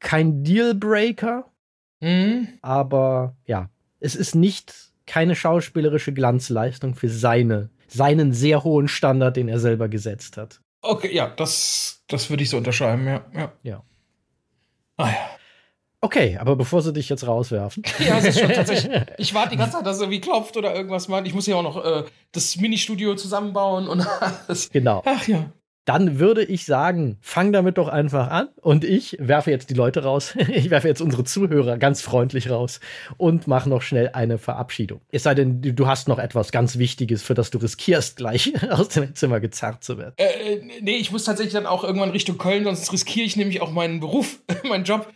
kein 0.00 0.42
Dealbreaker, 0.42 1.50
Mhm. 2.00 2.48
Aber 2.62 3.36
ja, 3.46 3.70
es 4.00 4.14
ist 4.14 4.34
nicht 4.34 4.74
keine 5.06 5.36
schauspielerische 5.36 6.12
Glanzleistung 6.12 6.94
für 6.94 7.08
seine, 7.08 7.70
seinen 7.88 8.32
sehr 8.32 8.64
hohen 8.64 8.88
Standard, 8.88 9.36
den 9.36 9.48
er 9.48 9.58
selber 9.58 9.88
gesetzt 9.88 10.36
hat. 10.36 10.60
Okay, 10.82 11.14
ja, 11.14 11.28
das, 11.28 12.02
das 12.08 12.30
würde 12.30 12.42
ich 12.42 12.50
so 12.50 12.56
unterschreiben, 12.56 13.06
ja. 13.06 13.24
Ja. 13.34 13.52
ja. 13.62 13.82
Ah 14.96 15.08
ja. 15.08 15.30
Okay, 16.00 16.36
aber 16.38 16.54
bevor 16.56 16.82
sie 16.82 16.92
dich 16.92 17.08
jetzt 17.08 17.26
rauswerfen. 17.26 17.82
Ja, 17.98 18.18
es 18.18 18.26
ist 18.26 18.40
schon 18.40 18.50
tatsächlich. 18.50 18.92
Ich 19.18 19.34
warte 19.34 19.50
die 19.50 19.56
ganze 19.56 19.78
Zeit, 19.78 19.86
dass 19.86 19.98
er 19.98 20.04
irgendwie 20.04 20.20
klopft 20.20 20.56
oder 20.56 20.74
irgendwas 20.74 21.08
macht. 21.08 21.26
Ich 21.26 21.34
muss 21.34 21.46
ja 21.46 21.56
auch 21.56 21.62
noch 21.62 21.84
äh, 21.84 22.04
das 22.32 22.56
Ministudio 22.56 23.14
zusammenbauen 23.14 23.88
und 23.88 24.06
alles. 24.46 24.70
Genau. 24.70 25.02
Ach 25.04 25.26
ja 25.26 25.50
dann 25.86 26.18
würde 26.18 26.42
ich 26.42 26.66
sagen, 26.66 27.16
fang 27.22 27.52
damit 27.52 27.78
doch 27.78 27.88
einfach 27.88 28.28
an. 28.28 28.48
Und 28.60 28.84
ich 28.84 29.16
werfe 29.20 29.52
jetzt 29.52 29.70
die 29.70 29.74
Leute 29.74 30.02
raus. 30.02 30.34
Ich 30.56 30.70
werfe 30.70 30.88
jetzt 30.88 31.02
unsere 31.02 31.22
Zuhörer 31.22 31.76
ganz 31.76 32.00
freundlich 32.00 32.50
raus 32.50 32.80
und 33.18 33.46
mache 33.46 33.68
noch 33.68 33.82
schnell 33.82 34.10
eine 34.14 34.38
Verabschiedung. 34.38 35.00
Es 35.12 35.24
sei 35.24 35.34
denn, 35.34 35.60
du 35.60 35.86
hast 35.86 36.08
noch 36.08 36.18
etwas 36.18 36.50
ganz 36.50 36.78
Wichtiges, 36.78 37.22
für 37.22 37.34
das 37.34 37.50
du 37.50 37.58
riskierst, 37.58 38.16
gleich 38.16 38.52
aus 38.70 38.88
dem 38.88 39.14
Zimmer 39.14 39.38
gezerrt 39.38 39.84
zu 39.84 39.98
werden. 39.98 40.14
Äh, 40.16 40.54
äh, 40.54 40.62
nee, 40.80 40.96
ich 40.96 41.12
muss 41.12 41.24
tatsächlich 41.24 41.52
dann 41.52 41.66
auch 41.66 41.84
irgendwann 41.84 42.10
Richtung 42.10 42.38
Köln, 42.38 42.64
sonst 42.64 42.92
riskiere 42.92 43.26
ich 43.26 43.36
nämlich 43.36 43.60
auch 43.60 43.70
meinen 43.70 44.00
Beruf, 44.00 44.40
meinen 44.68 44.84
Job. 44.84 45.12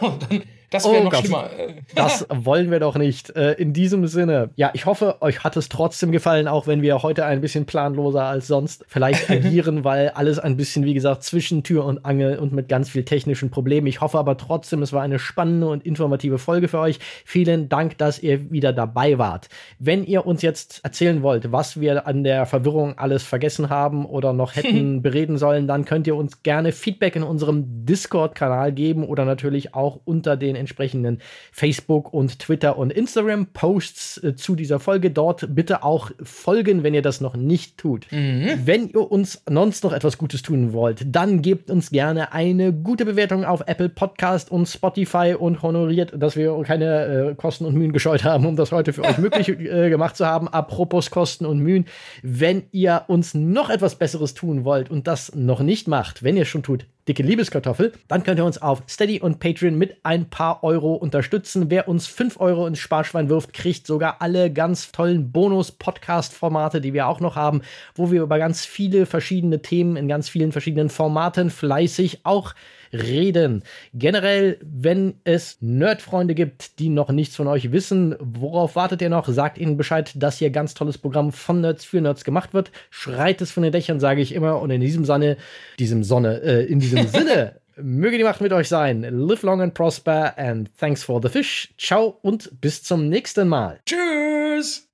und 0.00 0.22
dann 0.22 0.42
das 0.72 0.84
wäre 0.84 1.00
oh 1.00 1.04
noch 1.04 1.10
Gott. 1.12 1.20
schlimmer. 1.20 1.50
Das 1.94 2.26
wollen 2.30 2.70
wir 2.70 2.80
doch 2.80 2.96
nicht. 2.96 3.36
Äh, 3.36 3.52
in 3.52 3.72
diesem 3.72 4.06
Sinne, 4.06 4.50
ja, 4.56 4.70
ich 4.72 4.86
hoffe, 4.86 5.16
euch 5.20 5.44
hat 5.44 5.56
es 5.56 5.68
trotzdem 5.68 6.10
gefallen, 6.10 6.48
auch 6.48 6.66
wenn 6.66 6.80
wir 6.80 7.02
heute 7.02 7.26
ein 7.26 7.40
bisschen 7.40 7.66
planloser 7.66 8.24
als 8.24 8.46
sonst 8.46 8.84
vielleicht 8.88 9.30
agieren, 9.30 9.84
weil 9.84 10.08
alles 10.10 10.38
ein 10.38 10.56
bisschen, 10.56 10.84
wie 10.84 10.94
gesagt, 10.94 11.22
zwischen 11.22 11.62
Tür 11.62 11.84
und 11.84 12.04
Angel 12.06 12.38
und 12.38 12.52
mit 12.52 12.68
ganz 12.68 12.88
viel 12.88 13.04
technischen 13.04 13.50
Problemen. 13.50 13.86
Ich 13.86 14.00
hoffe 14.00 14.18
aber 14.18 14.36
trotzdem, 14.38 14.82
es 14.82 14.92
war 14.92 15.02
eine 15.02 15.18
spannende 15.18 15.68
und 15.68 15.84
informative 15.84 16.38
Folge 16.38 16.68
für 16.68 16.78
euch. 16.78 16.98
Vielen 17.24 17.68
Dank, 17.68 17.98
dass 17.98 18.18
ihr 18.18 18.50
wieder 18.50 18.72
dabei 18.72 19.18
wart. 19.18 19.48
Wenn 19.78 20.04
ihr 20.04 20.24
uns 20.24 20.40
jetzt 20.40 20.80
erzählen 20.82 21.22
wollt, 21.22 21.52
was 21.52 21.80
wir 21.80 22.06
an 22.06 22.24
der 22.24 22.46
Verwirrung 22.46 22.96
alles 22.96 23.22
vergessen 23.22 23.68
haben 23.68 24.06
oder 24.06 24.32
noch 24.32 24.56
hätten 24.56 25.02
bereden 25.02 25.36
sollen, 25.36 25.66
dann 25.66 25.84
könnt 25.84 26.06
ihr 26.06 26.16
uns 26.16 26.42
gerne 26.42 26.72
Feedback 26.72 27.16
in 27.16 27.22
unserem 27.22 27.84
Discord-Kanal 27.84 28.72
geben 28.72 29.04
oder 29.04 29.24
natürlich 29.24 29.74
auch 29.74 30.00
unter 30.04 30.36
den 30.36 30.61
entsprechenden 30.62 31.18
Facebook 31.52 32.12
und 32.12 32.38
Twitter 32.38 32.78
und 32.78 32.92
Instagram 32.92 33.46
Posts 33.52 34.24
äh, 34.24 34.36
zu 34.36 34.54
dieser 34.54 34.80
Folge. 34.80 35.10
Dort 35.10 35.54
bitte 35.54 35.82
auch 35.82 36.10
folgen, 36.22 36.82
wenn 36.82 36.94
ihr 36.94 37.02
das 37.02 37.20
noch 37.20 37.36
nicht 37.36 37.76
tut. 37.78 38.06
Mhm. 38.10 38.62
Wenn 38.64 38.88
ihr 38.88 39.10
uns 39.10 39.42
sonst 39.48 39.84
noch 39.84 39.92
etwas 39.92 40.18
Gutes 40.18 40.42
tun 40.42 40.72
wollt, 40.72 41.04
dann 41.06 41.42
gebt 41.42 41.70
uns 41.70 41.90
gerne 41.90 42.32
eine 42.32 42.72
gute 42.72 43.04
Bewertung 43.04 43.44
auf 43.44 43.62
Apple 43.66 43.88
Podcast 43.88 44.50
und 44.50 44.66
Spotify 44.66 45.34
und 45.38 45.62
honoriert, 45.62 46.12
dass 46.16 46.36
wir 46.36 46.60
keine 46.62 47.30
äh, 47.30 47.34
Kosten 47.34 47.66
und 47.66 47.74
Mühen 47.74 47.92
gescheut 47.92 48.24
haben, 48.24 48.46
um 48.46 48.56
das 48.56 48.72
heute 48.72 48.92
für 48.92 49.04
euch 49.04 49.18
möglich 49.18 49.48
äh, 49.48 49.90
gemacht 49.90 50.16
zu 50.16 50.26
haben. 50.26 50.48
Apropos 50.48 51.10
Kosten 51.10 51.44
und 51.44 51.58
Mühen, 51.58 51.86
wenn 52.22 52.64
ihr 52.70 53.04
uns 53.08 53.34
noch 53.34 53.68
etwas 53.68 53.96
Besseres 53.96 54.34
tun 54.34 54.64
wollt 54.64 54.90
und 54.90 55.06
das 55.06 55.34
noch 55.34 55.60
nicht 55.60 55.88
macht, 55.88 56.22
wenn 56.22 56.36
ihr 56.36 56.44
schon 56.44 56.62
tut, 56.62 56.86
dicke 57.08 57.22
Liebeskartoffel, 57.22 57.92
dann 58.08 58.22
könnt 58.22 58.38
ihr 58.38 58.44
uns 58.44 58.60
auf 58.60 58.82
Steady 58.88 59.20
und 59.20 59.40
Patreon 59.40 59.76
mit 59.76 59.96
ein 60.04 60.30
paar 60.30 60.62
Euro 60.62 60.94
unterstützen. 60.94 61.70
Wer 61.70 61.88
uns 61.88 62.06
5 62.06 62.40
Euro 62.40 62.66
ins 62.66 62.78
Sparschwein 62.78 63.28
wirft, 63.28 63.52
kriegt 63.52 63.86
sogar 63.86 64.16
alle 64.20 64.52
ganz 64.52 64.92
tollen 64.92 65.32
Bonus-Podcast-Formate, 65.32 66.80
die 66.80 66.92
wir 66.92 67.08
auch 67.08 67.20
noch 67.20 67.36
haben, 67.36 67.62
wo 67.94 68.10
wir 68.10 68.22
über 68.22 68.38
ganz 68.38 68.64
viele 68.64 69.06
verschiedene 69.06 69.62
Themen 69.62 69.96
in 69.96 70.08
ganz 70.08 70.28
vielen 70.28 70.52
verschiedenen 70.52 70.90
Formaten 70.90 71.50
fleißig 71.50 72.20
auch 72.24 72.54
reden. 72.92 73.62
Generell, 73.94 74.58
wenn 74.62 75.14
es 75.24 75.58
Nerdfreunde 75.60 76.34
gibt, 76.34 76.78
die 76.78 76.88
noch 76.88 77.10
nichts 77.10 77.36
von 77.36 77.48
euch 77.48 77.72
wissen, 77.72 78.16
worauf 78.20 78.76
wartet 78.76 79.02
ihr 79.02 79.10
noch? 79.10 79.28
Sagt 79.28 79.58
ihnen 79.58 79.76
Bescheid, 79.76 80.12
dass 80.16 80.38
hier 80.38 80.50
ganz 80.50 80.74
tolles 80.74 80.98
Programm 80.98 81.32
von 81.32 81.60
Nerds 81.60 81.84
für 81.84 82.00
Nerds 82.00 82.24
gemacht 82.24 82.54
wird. 82.54 82.70
Schreit 82.90 83.40
es 83.40 83.50
von 83.50 83.62
den 83.62 83.72
Dächern, 83.72 84.00
sage 84.00 84.20
ich 84.20 84.34
immer. 84.34 84.60
Und 84.60 84.70
in 84.70 84.80
diesem 84.80 85.04
Sinne, 85.04 85.36
diesem 85.78 86.04
Sonne, 86.04 86.42
äh, 86.42 86.64
in 86.64 86.80
diesem 86.80 87.06
Sinne, 87.08 87.60
möge 87.76 88.18
die 88.18 88.24
Macht 88.24 88.40
mit 88.40 88.52
euch 88.52 88.68
sein. 88.68 89.02
Live 89.02 89.42
long 89.42 89.60
and 89.60 89.74
prosper 89.74 90.36
and 90.38 90.70
thanks 90.78 91.02
for 91.02 91.20
the 91.22 91.28
fish. 91.28 91.72
Ciao 91.78 92.18
und 92.22 92.60
bis 92.60 92.82
zum 92.82 93.08
nächsten 93.08 93.48
Mal. 93.48 93.80
Tschüss. 93.86 94.91